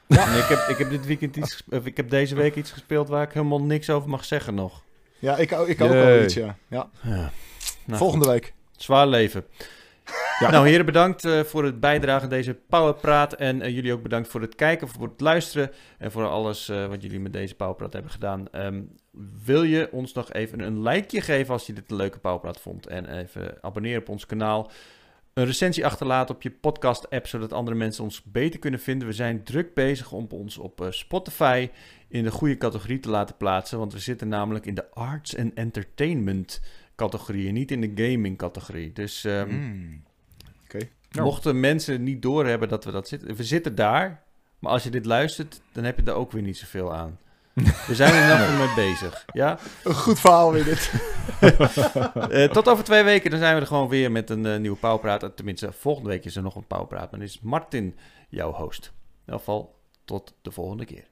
En 0.07 0.37
ik, 0.37 0.43
heb, 0.43 0.59
ik 0.69 0.77
heb 0.77 0.89
dit 0.89 1.05
weekend 1.05 1.35
iets, 1.35 1.63
of 1.69 1.85
ik 1.85 1.97
heb 1.97 2.09
deze 2.09 2.35
week 2.35 2.55
iets 2.55 2.71
gespeeld 2.71 3.09
waar 3.09 3.23
ik 3.23 3.31
helemaal 3.33 3.61
niks 3.61 3.89
over 3.89 4.09
mag 4.09 4.25
zeggen 4.25 4.55
nog. 4.55 4.83
Ja, 5.19 5.37
ik, 5.37 5.51
ik 5.51 5.81
ook 5.81 5.91
al 5.91 6.23
iets, 6.23 6.33
ja. 6.33 6.57
ja. 6.67 6.89
Ja. 7.01 7.31
Nou, 7.85 7.97
Volgende 7.97 8.27
week. 8.27 8.53
Zwaar 8.77 9.07
leven. 9.07 9.45
Nou, 10.39 10.67
heren, 10.67 10.85
bedankt 10.85 11.25
eh, 11.25 11.39
voor 11.39 11.63
het 11.63 11.79
bijdragen 11.79 12.23
aan 12.23 12.29
deze 12.29 12.53
Powerpraat. 12.53 13.33
En 13.33 13.61
eh, 13.61 13.75
jullie 13.75 13.93
ook 13.93 14.03
bedankt 14.03 14.27
voor 14.27 14.41
het 14.41 14.55
kijken, 14.55 14.87
voor 14.87 15.07
het 15.07 15.21
luisteren 15.21 15.71
en 15.97 16.11
voor 16.11 16.27
alles 16.27 16.69
eh, 16.69 16.85
wat 16.85 17.01
jullie 17.01 17.19
met 17.19 17.33
deze 17.33 17.55
Powerpraat 17.55 17.93
hebben 17.93 18.11
gedaan. 18.11 18.47
Ehm, 18.51 18.81
wil 19.43 19.63
je 19.63 19.89
ons 19.91 20.13
nog 20.13 20.33
even 20.33 20.59
een 20.59 20.81
likeje 20.81 21.21
geven 21.21 21.53
als 21.53 21.65
je 21.65 21.73
dit 21.73 21.91
een 21.91 21.95
leuke 21.95 22.19
Powerpraat 22.19 22.59
vond? 22.59 22.87
En 22.87 23.17
even 23.17 23.57
abonneren 23.61 24.01
op 24.01 24.09
ons 24.09 24.25
kanaal. 24.25 24.71
Een 25.33 25.45
recensie 25.45 25.85
achterlaten 25.85 26.35
op 26.35 26.41
je 26.41 26.51
podcast-app, 26.51 27.27
zodat 27.27 27.53
andere 27.53 27.77
mensen 27.77 28.03
ons 28.03 28.23
beter 28.23 28.59
kunnen 28.59 28.79
vinden. 28.79 29.07
We 29.07 29.13
zijn 29.13 29.43
druk 29.43 29.73
bezig 29.73 30.11
om 30.11 30.27
ons 30.29 30.57
op 30.57 30.87
Spotify 30.89 31.69
in 32.07 32.23
de 32.23 32.31
goede 32.31 32.57
categorie 32.57 32.99
te 32.99 33.09
laten 33.09 33.37
plaatsen. 33.37 33.77
Want 33.77 33.93
we 33.93 33.99
zitten 33.99 34.27
namelijk 34.27 34.65
in 34.65 34.75
de 34.75 34.91
arts 34.91 35.35
en 35.35 35.55
entertainment 35.55 36.61
categorie 36.99 37.47
en 37.47 37.53
niet 37.53 37.71
in 37.71 37.81
de 37.81 37.91
gaming 37.95 38.37
categorie. 38.37 38.93
Dus 38.93 39.23
ehm, 39.23 39.49
Mm. 39.49 40.03
Nou. 41.11 41.25
mochten 41.25 41.59
mensen 41.59 42.03
niet 42.03 42.21
doorhebben 42.21 42.69
dat 42.69 42.85
we 42.85 42.91
dat 42.91 43.07
zitten... 43.07 43.35
We 43.35 43.43
zitten 43.43 43.75
daar, 43.75 44.23
maar 44.59 44.71
als 44.71 44.83
je 44.83 44.89
dit 44.89 45.05
luistert, 45.05 45.61
dan 45.71 45.83
heb 45.83 45.97
je 45.97 46.03
daar 46.03 46.15
ook 46.15 46.31
weer 46.31 46.41
niet 46.41 46.57
zoveel 46.57 46.93
aan. 46.93 47.19
We 47.87 47.95
zijn 47.95 48.13
er 48.13 48.39
nog 48.49 48.57
mee 48.57 48.75
bezig. 48.89 49.25
Ja? 49.33 49.59
Een 49.83 49.93
goed 49.93 50.19
verhaal 50.19 50.51
weer 50.51 50.63
dit. 50.63 50.91
Eh, 52.29 52.49
tot 52.49 52.67
over 52.67 52.83
twee 52.83 53.03
weken, 53.03 53.29
dan 53.29 53.39
zijn 53.39 53.55
we 53.55 53.61
er 53.61 53.67
gewoon 53.67 53.87
weer 53.87 54.11
met 54.11 54.29
een 54.29 54.45
eh, 54.45 54.59
nieuwe 54.59 54.77
Pauwpraat. 54.77 55.23
Eh, 55.23 55.29
Tenminste, 55.29 55.71
volgende 55.71 56.09
week 56.09 56.25
is 56.25 56.35
er 56.35 56.41
nog 56.43 56.55
een 56.55 56.67
Pauwpraat. 56.67 57.11
Maar 57.11 57.19
dan 57.19 57.27
is 57.27 57.39
Martin 57.41 57.95
jouw 58.29 58.51
host. 58.51 58.85
In 58.85 58.91
ieder 59.25 59.39
geval, 59.39 59.75
tot 60.05 60.33
de 60.41 60.51
volgende 60.51 60.85
keer. 60.85 61.08